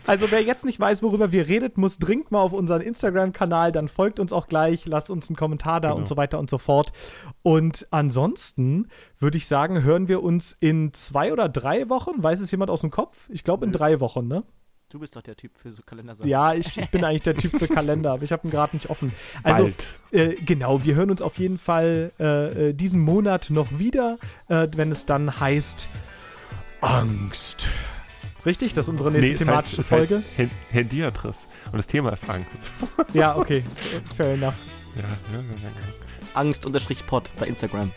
Also 0.06 0.30
wer 0.30 0.42
jetzt 0.42 0.64
nicht 0.64 0.78
weiß, 0.78 1.02
worüber 1.02 1.32
wir 1.32 1.48
redet, 1.48 1.78
muss 1.78 1.98
dringend 1.98 2.30
mal 2.30 2.40
auf 2.40 2.52
unseren 2.52 2.82
Instagram-Kanal, 2.82 3.72
dann 3.72 3.88
folgt 3.88 4.20
uns 4.20 4.32
auch 4.32 4.46
gleich, 4.48 4.84
lasst 4.86 5.10
uns 5.10 5.28
einen 5.30 5.36
Kommentar 5.36 5.80
da 5.80 5.88
Genau. 5.88 5.98
und 6.00 6.06
so 6.08 6.16
weiter 6.16 6.38
und 6.38 6.50
so 6.50 6.58
fort. 6.58 6.92
Und 7.42 7.86
ansonsten 7.90 8.88
würde 9.18 9.38
ich 9.38 9.46
sagen, 9.46 9.82
hören 9.82 10.08
wir 10.08 10.22
uns 10.22 10.56
in 10.60 10.92
zwei 10.92 11.32
oder 11.32 11.48
drei 11.48 11.88
Wochen. 11.88 12.22
Weiß 12.22 12.40
es 12.40 12.50
jemand 12.50 12.70
aus 12.70 12.82
dem 12.82 12.90
Kopf? 12.90 13.28
Ich 13.30 13.42
glaube 13.42 13.64
in 13.64 13.72
drei 13.72 14.00
Wochen, 14.00 14.28
ne? 14.28 14.44
Du 14.90 14.98
bist 14.98 15.14
doch 15.16 15.22
der 15.22 15.36
Typ 15.36 15.52
für 15.56 15.70
so 15.70 15.82
Kalendersachen. 15.82 16.30
Ja, 16.30 16.54
ich, 16.54 16.78
ich 16.78 16.88
bin 16.88 17.04
eigentlich 17.04 17.20
der 17.22 17.36
Typ 17.36 17.58
für 17.58 17.68
Kalender, 17.68 18.12
aber 18.12 18.22
ich 18.22 18.32
habe 18.32 18.48
ihn 18.48 18.50
gerade 18.50 18.74
nicht 18.74 18.88
offen. 18.88 19.12
Also, 19.42 19.64
Bald. 19.64 19.86
Äh, 20.12 20.34
genau, 20.36 20.82
wir 20.82 20.94
hören 20.94 21.10
uns 21.10 21.20
auf 21.20 21.36
jeden 21.38 21.58
Fall 21.58 22.10
äh, 22.18 22.68
äh, 22.70 22.72
diesen 22.72 23.00
Monat 23.00 23.50
noch 23.50 23.78
wieder, 23.78 24.16
äh, 24.48 24.66
wenn 24.76 24.90
es 24.90 25.04
dann 25.04 25.40
heißt 25.40 25.88
Angst. 26.80 27.68
Richtig? 28.46 28.72
Das 28.72 28.86
ist 28.86 28.88
unsere 28.88 29.10
nächste 29.10 29.28
Nee, 29.28 29.34
es 29.34 29.38
thematische 29.40 29.76
heißt, 29.78 29.90
heißt 29.92 30.08
Folge? 30.08 30.24
Hen- 30.36 30.50
Handiatris. 30.72 31.48
Und 31.66 31.76
das 31.76 31.86
Thema 31.86 32.10
ist 32.14 32.28
Angst. 32.30 32.70
Ja, 33.12 33.36
okay. 33.36 33.64
Fair 34.16 34.34
enough. 34.34 34.54
Ja, 34.96 35.02
ja, 35.02 35.38
ja, 35.38 35.68
ja. 35.68 36.34
Angst-Pod 36.34 37.30
bei 37.38 37.46
Instagram. 37.46 37.90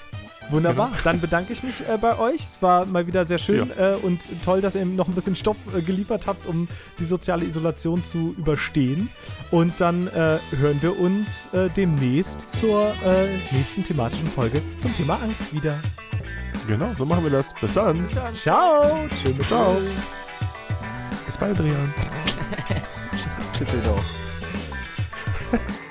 Wunderbar. 0.51 0.89
Genau. 0.89 1.01
Dann 1.03 1.21
bedanke 1.21 1.53
ich 1.53 1.63
mich 1.63 1.81
äh, 1.87 1.97
bei 1.97 2.17
euch. 2.19 2.41
Es 2.41 2.61
war 2.61 2.85
mal 2.85 3.07
wieder 3.07 3.25
sehr 3.25 3.37
schön 3.37 3.71
äh, 3.77 3.95
und 4.01 4.21
toll, 4.43 4.61
dass 4.61 4.75
ihr 4.75 4.85
noch 4.85 5.07
ein 5.07 5.15
bisschen 5.15 5.35
Stoff 5.35 5.57
äh, 5.75 5.81
geliefert 5.81 6.27
habt, 6.27 6.45
um 6.45 6.67
die 6.99 7.05
soziale 7.05 7.45
Isolation 7.45 8.03
zu 8.03 8.35
überstehen. 8.37 9.09
Und 9.49 9.79
dann 9.79 10.07
äh, 10.07 10.37
hören 10.57 10.81
wir 10.81 10.99
uns 10.99 11.47
äh, 11.53 11.69
demnächst 11.75 12.49
zur 12.53 12.93
äh, 13.03 13.37
nächsten 13.51 13.83
thematischen 13.83 14.27
Folge 14.27 14.61
zum 14.77 14.93
Thema 14.95 15.13
Angst 15.23 15.55
wieder. 15.55 15.75
Genau, 16.67 16.91
so 16.97 17.05
machen 17.05 17.23
wir 17.23 17.31
das. 17.31 17.53
Bis 17.59 17.73
dann. 17.73 18.07
Ciao. 18.33 19.07
Tschüss. 19.09 19.47
Ciao. 19.47 19.77
Bis 21.25 21.37
bald, 21.37 21.59
Adrian. 21.59 21.93
Tschüss, 23.53 23.69
doch. 23.83 25.81